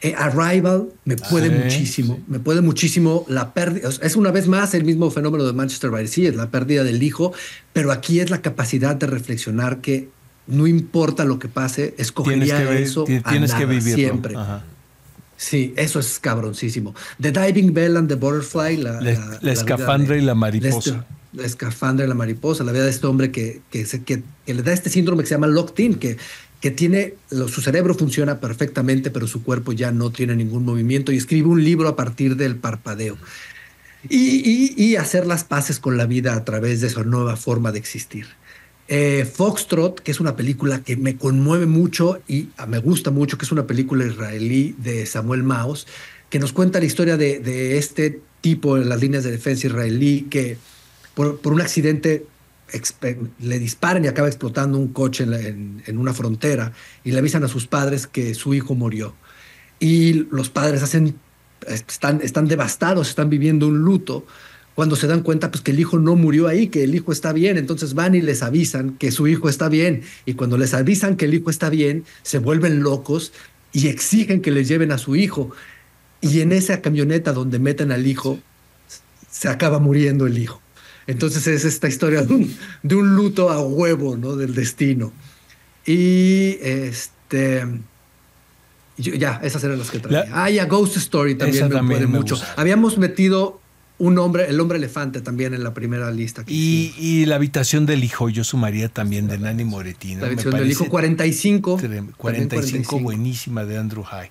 Eh, 0.00 0.14
Arrival 0.18 0.88
me 1.04 1.16
puede 1.16 1.48
sí, 1.48 1.54
muchísimo, 1.54 2.20
me 2.26 2.40
puede 2.40 2.60
muchísimo 2.60 3.24
la 3.28 3.54
pérdida. 3.54 3.88
Es 4.02 4.16
una 4.16 4.32
vez 4.32 4.48
más 4.48 4.74
el 4.74 4.84
mismo 4.84 5.08
fenómeno 5.12 5.44
de 5.44 5.52
Manchester 5.52 5.90
by 5.90 6.04
the 6.04 6.08
Sea, 6.10 6.28
es 6.30 6.34
la 6.36 6.50
pérdida 6.50 6.82
del 6.82 7.00
hijo, 7.04 7.32
pero 7.72 7.92
aquí 7.92 8.18
es 8.18 8.28
la 8.30 8.42
capacidad 8.42 8.96
de 8.96 9.06
reflexionar 9.06 9.80
que 9.80 10.08
no 10.46 10.66
importa 10.66 11.24
lo 11.24 11.38
que 11.38 11.48
pase, 11.48 11.94
escogería 11.98 12.56
tienes 12.58 12.76
que, 12.76 12.82
eso 12.82 13.04
tienes 13.04 13.52
a 13.52 13.58
que 13.58 13.66
vivirlo. 13.66 13.94
siempre. 13.96 14.34
Ajá. 14.36 14.64
Sí, 15.36 15.74
eso 15.76 15.98
es 15.98 16.18
cabroncísimo. 16.20 16.94
The 17.20 17.32
Diving 17.32 17.72
Bell 17.74 17.96
and 17.96 18.08
the 18.08 18.14
Butterfly, 18.14 18.76
la, 18.76 18.92
La- 18.92 19.00
la- 19.00 19.26
la 19.26 19.38
la 19.40 19.52
escafandra 19.52 20.16
y 20.16 20.20
la 20.20 20.34
mariposa. 20.34 20.90
este- 20.90 21.04
la 21.40 21.46
escafandra 21.46 22.04
y 22.04 22.08
la 22.08 22.14
mariposa, 22.14 22.62
la 22.62 22.72
vida 22.72 22.84
de 22.84 22.90
este 22.90 23.06
hombre 23.06 23.30
que, 23.32 23.60
que, 23.70 23.86
se- 23.86 24.02
que- 24.04 24.22
que 24.46 24.54
le 24.54 24.62
da 24.62 24.72
este 24.72 24.90
síndrome 24.90 25.22
que 25.22 25.28
se 25.28 25.34
llama 25.34 25.46
locked-in, 25.46 25.94
que, 25.94 26.16
que 26.60 26.70
tiene, 26.70 27.14
lo- 27.30 27.48
su 27.48 27.60
cerebro 27.62 27.94
funciona 27.94 28.38
perfectamente, 28.38 29.10
pero 29.10 29.26
su 29.26 29.42
cuerpo 29.42 29.72
ya 29.72 29.90
no 29.90 30.10
tiene 30.10 30.36
ningún 30.36 30.64
movimiento 30.64 31.10
y 31.10 31.16
escribe 31.16 31.48
un 31.48 31.64
libro 31.64 31.88
a 31.88 31.96
partir 31.96 32.36
del 32.36 32.56
parpadeo. 32.56 33.16
Y, 34.08 34.16
y- 34.48 34.74
y 34.76 34.96
hacer 34.96 35.26
las 35.26 35.42
paces 35.44 35.78
con 35.80 35.96
la 35.96 36.06
vida 36.06 36.34
a 36.34 36.44
través 36.44 36.80
de 36.80 36.88
esa 36.88 37.02
nueva 37.04 37.36
forma 37.36 37.72
de 37.72 37.78
existir. 37.78 38.26
Eh, 38.94 39.24
Foxtrot, 39.24 40.00
que 40.00 40.10
es 40.10 40.20
una 40.20 40.36
película 40.36 40.82
que 40.82 40.98
me 40.98 41.16
conmueve 41.16 41.64
mucho 41.64 42.20
y 42.28 42.50
ah, 42.58 42.66
me 42.66 42.76
gusta 42.76 43.10
mucho, 43.10 43.38
que 43.38 43.46
es 43.46 43.50
una 43.50 43.66
película 43.66 44.04
israelí 44.04 44.74
de 44.76 45.06
Samuel 45.06 45.42
Maus, 45.44 45.86
que 46.28 46.38
nos 46.38 46.52
cuenta 46.52 46.78
la 46.78 46.84
historia 46.84 47.16
de, 47.16 47.78
este 47.78 48.20
tipo 48.42 48.76
en 48.76 48.90
las 48.90 49.00
líneas 49.00 49.24
de 49.24 49.30
defensa 49.30 49.66
israelí 49.66 50.26
que 50.28 50.58
por, 51.14 51.40
un 51.42 51.62
accidente 51.62 52.26
le 53.40 53.58
disparan 53.58 54.04
y 54.04 54.08
acaba 54.08 54.28
explotando 54.28 54.76
un 54.76 54.88
coche 54.88 55.24
en- 55.24 55.82
en 55.86 55.96
una 55.96 56.12
frontera 56.12 56.74
y 57.02 57.12
le 57.12 57.18
avisan 57.18 57.44
a 57.44 57.48
sus 57.48 57.66
padres 57.66 58.06
que 58.06 58.34
su 58.34 58.52
hijo 58.52 58.74
murió. 58.74 59.14
Y 59.80 60.26
los 60.30 60.50
padres 60.50 60.82
hacen, 60.82 61.14
están, 61.66 62.20
están 62.20 62.46
devastados, 62.46 63.08
están 63.08 63.30
viviendo 63.30 63.68
un 63.68 63.78
luto 63.78 64.26
cuando 64.74 64.96
se 64.96 65.06
dan 65.06 65.22
cuenta 65.22 65.50
pues, 65.50 65.62
que 65.62 65.70
el 65.72 65.80
hijo 65.80 65.98
no 65.98 66.16
murió 66.16 66.48
ahí, 66.48 66.68
que 66.68 66.84
el 66.84 66.94
hijo 66.94 67.12
está 67.12 67.32
bien. 67.32 67.58
Entonces 67.58 67.94
van 67.94 68.14
y 68.14 68.22
les 68.22 68.42
avisan 68.42 68.94
que 68.98 69.10
su 69.10 69.28
hijo 69.28 69.48
está 69.48 69.68
bien. 69.68 70.02
Y 70.24 70.34
cuando 70.34 70.56
les 70.58 70.72
avisan 70.74 71.16
que 71.16 71.26
el 71.26 71.34
hijo 71.34 71.50
está 71.50 71.68
bien, 71.70 72.04
se 72.22 72.38
vuelven 72.38 72.82
locos 72.82 73.32
y 73.72 73.88
exigen 73.88 74.40
que 74.40 74.50
les 74.50 74.68
lleven 74.68 74.92
a 74.92 74.98
su 74.98 75.16
hijo. 75.16 75.50
Y 76.20 76.40
en 76.40 76.52
esa 76.52 76.80
camioneta 76.80 77.32
donde 77.32 77.58
meten 77.58 77.90
al 77.92 78.06
hijo, 78.06 78.38
se 79.30 79.48
acaba 79.48 79.78
muriendo 79.78 80.26
el 80.26 80.38
hijo. 80.38 80.60
Entonces 81.06 81.46
es 81.48 81.64
esta 81.64 81.88
historia 81.88 82.22
de 82.22 82.32
un, 82.32 82.56
de 82.82 82.94
un 82.94 83.16
luto 83.16 83.50
a 83.50 83.60
huevo, 83.60 84.16
¿no? 84.16 84.36
Del 84.36 84.54
destino. 84.54 85.12
Y 85.84 86.58
este. 86.62 87.66
ya, 88.96 89.40
esas 89.42 89.64
eran 89.64 89.78
las 89.78 89.90
que 89.90 89.98
traía. 89.98 90.24
La- 90.26 90.44
ah, 90.44 90.50
y 90.50 90.58
a 90.58 90.66
Ghost 90.66 90.96
Story 90.96 91.34
también 91.34 91.64
me 91.64 91.70
también 91.74 91.98
puede 91.98 92.12
me 92.12 92.18
mucho. 92.18 92.36
gusta. 92.36 92.54
Habíamos 92.56 92.98
metido 92.98 93.60
un 94.04 94.18
hombre, 94.18 94.46
el 94.48 94.58
hombre 94.60 94.78
elefante 94.78 95.20
también 95.20 95.54
en 95.54 95.62
la 95.62 95.72
primera 95.74 96.10
lista. 96.10 96.44
que 96.44 96.52
Y, 96.52 96.94
y 96.98 97.24
La 97.26 97.36
habitación 97.36 97.86
del 97.86 98.02
hijo, 98.02 98.28
yo 98.28 98.42
sumaría 98.44 98.88
también 98.88 99.28
de 99.28 99.38
Nani 99.38 99.64
Moretti. 99.64 100.14
¿no? 100.16 100.22
la 100.22 100.28
versión 100.28 100.54
del 100.54 100.70
hijo 100.70 100.80
parece 100.84 100.90
45. 100.90 101.76
trem- 101.78 101.80
también 101.82 102.12
45, 102.16 103.00
buenísima 103.00 103.64
de 103.64 103.78
Andrew 103.78 104.02
High. 104.02 104.30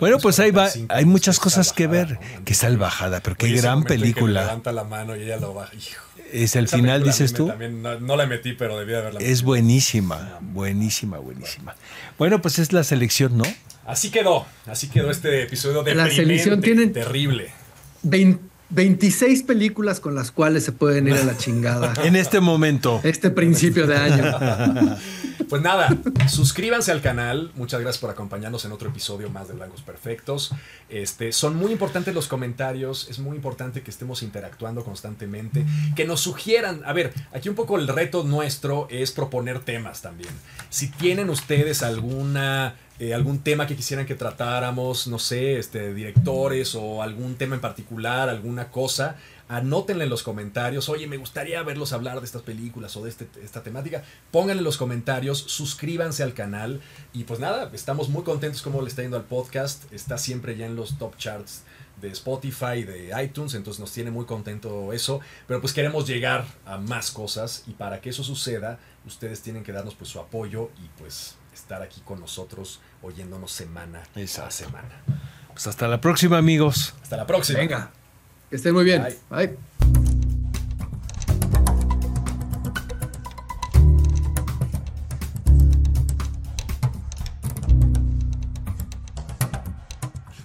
Bueno, 0.00 0.18
pues 0.18 0.38
ahí 0.40 0.50
va, 0.50 0.62
45, 0.64 0.94
hay 0.94 1.04
muchas 1.04 1.38
cosas 1.38 1.72
que 1.72 1.86
ver. 1.86 2.18
Qué 2.44 2.54
salvajada, 2.54 3.20
pero 3.20 3.36
qué 3.36 3.50
gran 3.52 3.84
película. 3.84 4.42
levanta 4.42 4.72
la 4.72 4.84
mano 4.84 5.16
y 5.16 5.22
ella 5.22 5.36
lo 5.38 5.52
baja. 5.54 5.72
Hijo. 5.74 6.02
Es 6.32 6.56
el 6.56 6.66
final, 6.68 7.02
dices 7.04 7.32
tú. 7.32 7.52
no, 8.00 8.16
la 8.16 8.26
metí, 8.26 8.52
pero 8.54 8.78
debía 8.78 8.98
haberla 8.98 9.20
Es 9.20 9.42
buenísima, 9.42 10.38
buenísima, 10.40 11.18
buenísima. 11.18 11.74
Bueno, 12.18 12.40
pues 12.42 12.58
es 12.58 12.72
la 12.72 12.82
selección, 12.84 13.36
¿no? 13.38 13.44
Así 13.86 14.10
quedó. 14.10 14.46
Así 14.66 14.88
quedó 14.88 15.10
este 15.10 15.42
episodio 15.42 15.82
de 15.84 15.94
La 15.94 16.10
selección 16.10 16.60
tiene- 16.60 16.88
terrible. 16.88 17.50
Vein- 18.02 18.38
26 18.70 19.42
películas 19.44 20.00
con 20.00 20.14
las 20.14 20.30
cuales 20.30 20.64
se 20.64 20.72
pueden 20.72 21.08
ir 21.08 21.14
a 21.14 21.24
la 21.24 21.36
chingada. 21.36 21.94
En 22.04 22.16
este 22.16 22.40
momento. 22.40 23.00
este 23.04 23.30
principio 23.30 23.86
de 23.86 23.96
año. 23.96 24.96
Pues 25.48 25.62
nada, 25.62 25.96
suscríbanse 26.28 26.90
al 26.90 27.00
canal. 27.00 27.52
Muchas 27.54 27.80
gracias 27.80 28.00
por 28.00 28.10
acompañarnos 28.10 28.64
en 28.64 28.72
otro 28.72 28.88
episodio 28.88 29.30
más 29.30 29.46
de 29.46 29.54
Blancos 29.54 29.80
Perfectos. 29.80 30.50
Este, 30.88 31.30
son 31.30 31.54
muy 31.54 31.70
importantes 31.70 32.12
los 32.14 32.26
comentarios. 32.26 33.06
Es 33.08 33.20
muy 33.20 33.36
importante 33.36 33.82
que 33.82 33.90
estemos 33.92 34.24
interactuando 34.24 34.82
constantemente. 34.82 35.64
Que 35.94 36.04
nos 36.04 36.20
sugieran. 36.20 36.82
A 36.84 36.92
ver, 36.92 37.12
aquí 37.32 37.48
un 37.48 37.54
poco 37.54 37.76
el 37.78 37.86
reto 37.86 38.24
nuestro 38.24 38.88
es 38.90 39.12
proponer 39.12 39.60
temas 39.60 40.02
también. 40.02 40.30
Si 40.68 40.88
tienen 40.88 41.30
ustedes 41.30 41.82
alguna. 41.84 42.74
Eh, 42.98 43.12
algún 43.14 43.40
tema 43.40 43.66
que 43.66 43.76
quisieran 43.76 44.06
que 44.06 44.14
tratáramos, 44.14 45.06
no 45.06 45.18
sé, 45.18 45.58
este, 45.58 45.92
directores 45.92 46.74
o 46.74 47.02
algún 47.02 47.36
tema 47.36 47.54
en 47.54 47.60
particular, 47.60 48.28
alguna 48.28 48.70
cosa, 48.70 49.16
anótenle 49.48 50.04
en 50.04 50.10
los 50.10 50.22
comentarios, 50.22 50.88
oye, 50.88 51.06
me 51.06 51.18
gustaría 51.18 51.62
verlos 51.62 51.92
hablar 51.92 52.18
de 52.20 52.26
estas 52.26 52.42
películas 52.42 52.96
o 52.96 53.04
de 53.04 53.10
este- 53.10 53.28
esta 53.44 53.62
temática, 53.62 54.02
pónganle 54.32 54.60
en 54.60 54.64
los 54.64 54.76
comentarios, 54.76 55.38
suscríbanse 55.38 56.22
al 56.22 56.34
canal 56.34 56.80
y 57.12 57.24
pues 57.24 57.38
nada, 57.38 57.70
estamos 57.72 58.08
muy 58.08 58.22
contentos 58.24 58.62
como 58.62 58.82
le 58.82 58.88
está 58.88 59.02
yendo 59.02 59.16
al 59.16 59.24
podcast, 59.24 59.92
está 59.92 60.18
siempre 60.18 60.56
ya 60.56 60.66
en 60.66 60.74
los 60.74 60.98
top 60.98 61.16
charts 61.16 61.62
de 62.00 62.08
Spotify, 62.08 62.82
de 62.82 63.12
iTunes, 63.22 63.54
entonces 63.54 63.78
nos 63.80 63.92
tiene 63.92 64.10
muy 64.10 64.24
contento 64.26 64.92
eso, 64.92 65.20
pero 65.46 65.60
pues 65.60 65.72
queremos 65.72 66.06
llegar 66.08 66.44
a 66.66 66.76
más 66.76 67.10
cosas 67.12 67.62
y 67.68 67.70
para 67.72 68.00
que 68.00 68.10
eso 68.10 68.24
suceda, 68.24 68.78
ustedes 69.06 69.42
tienen 69.42 69.62
que 69.62 69.72
darnos 69.72 69.94
pues 69.94 70.10
su 70.10 70.18
apoyo 70.18 70.70
y 70.84 70.88
pues 71.00 71.35
estar 71.66 71.82
aquí 71.82 72.00
con 72.04 72.20
nosotros 72.20 72.80
oyéndonos 73.02 73.50
semana 73.50 74.04
Exacto. 74.14 74.48
a 74.48 74.50
semana. 74.52 75.02
Pues 75.52 75.66
hasta 75.66 75.88
la 75.88 76.00
próxima, 76.00 76.38
amigos. 76.38 76.94
Hasta 77.02 77.16
la 77.16 77.26
próxima. 77.26 77.58
Venga, 77.58 77.90
que 78.48 78.54
estén 78.56 78.72
muy 78.72 78.84
bien. 78.84 79.02
Bye. 79.30 79.48
Bye. 79.48 80.25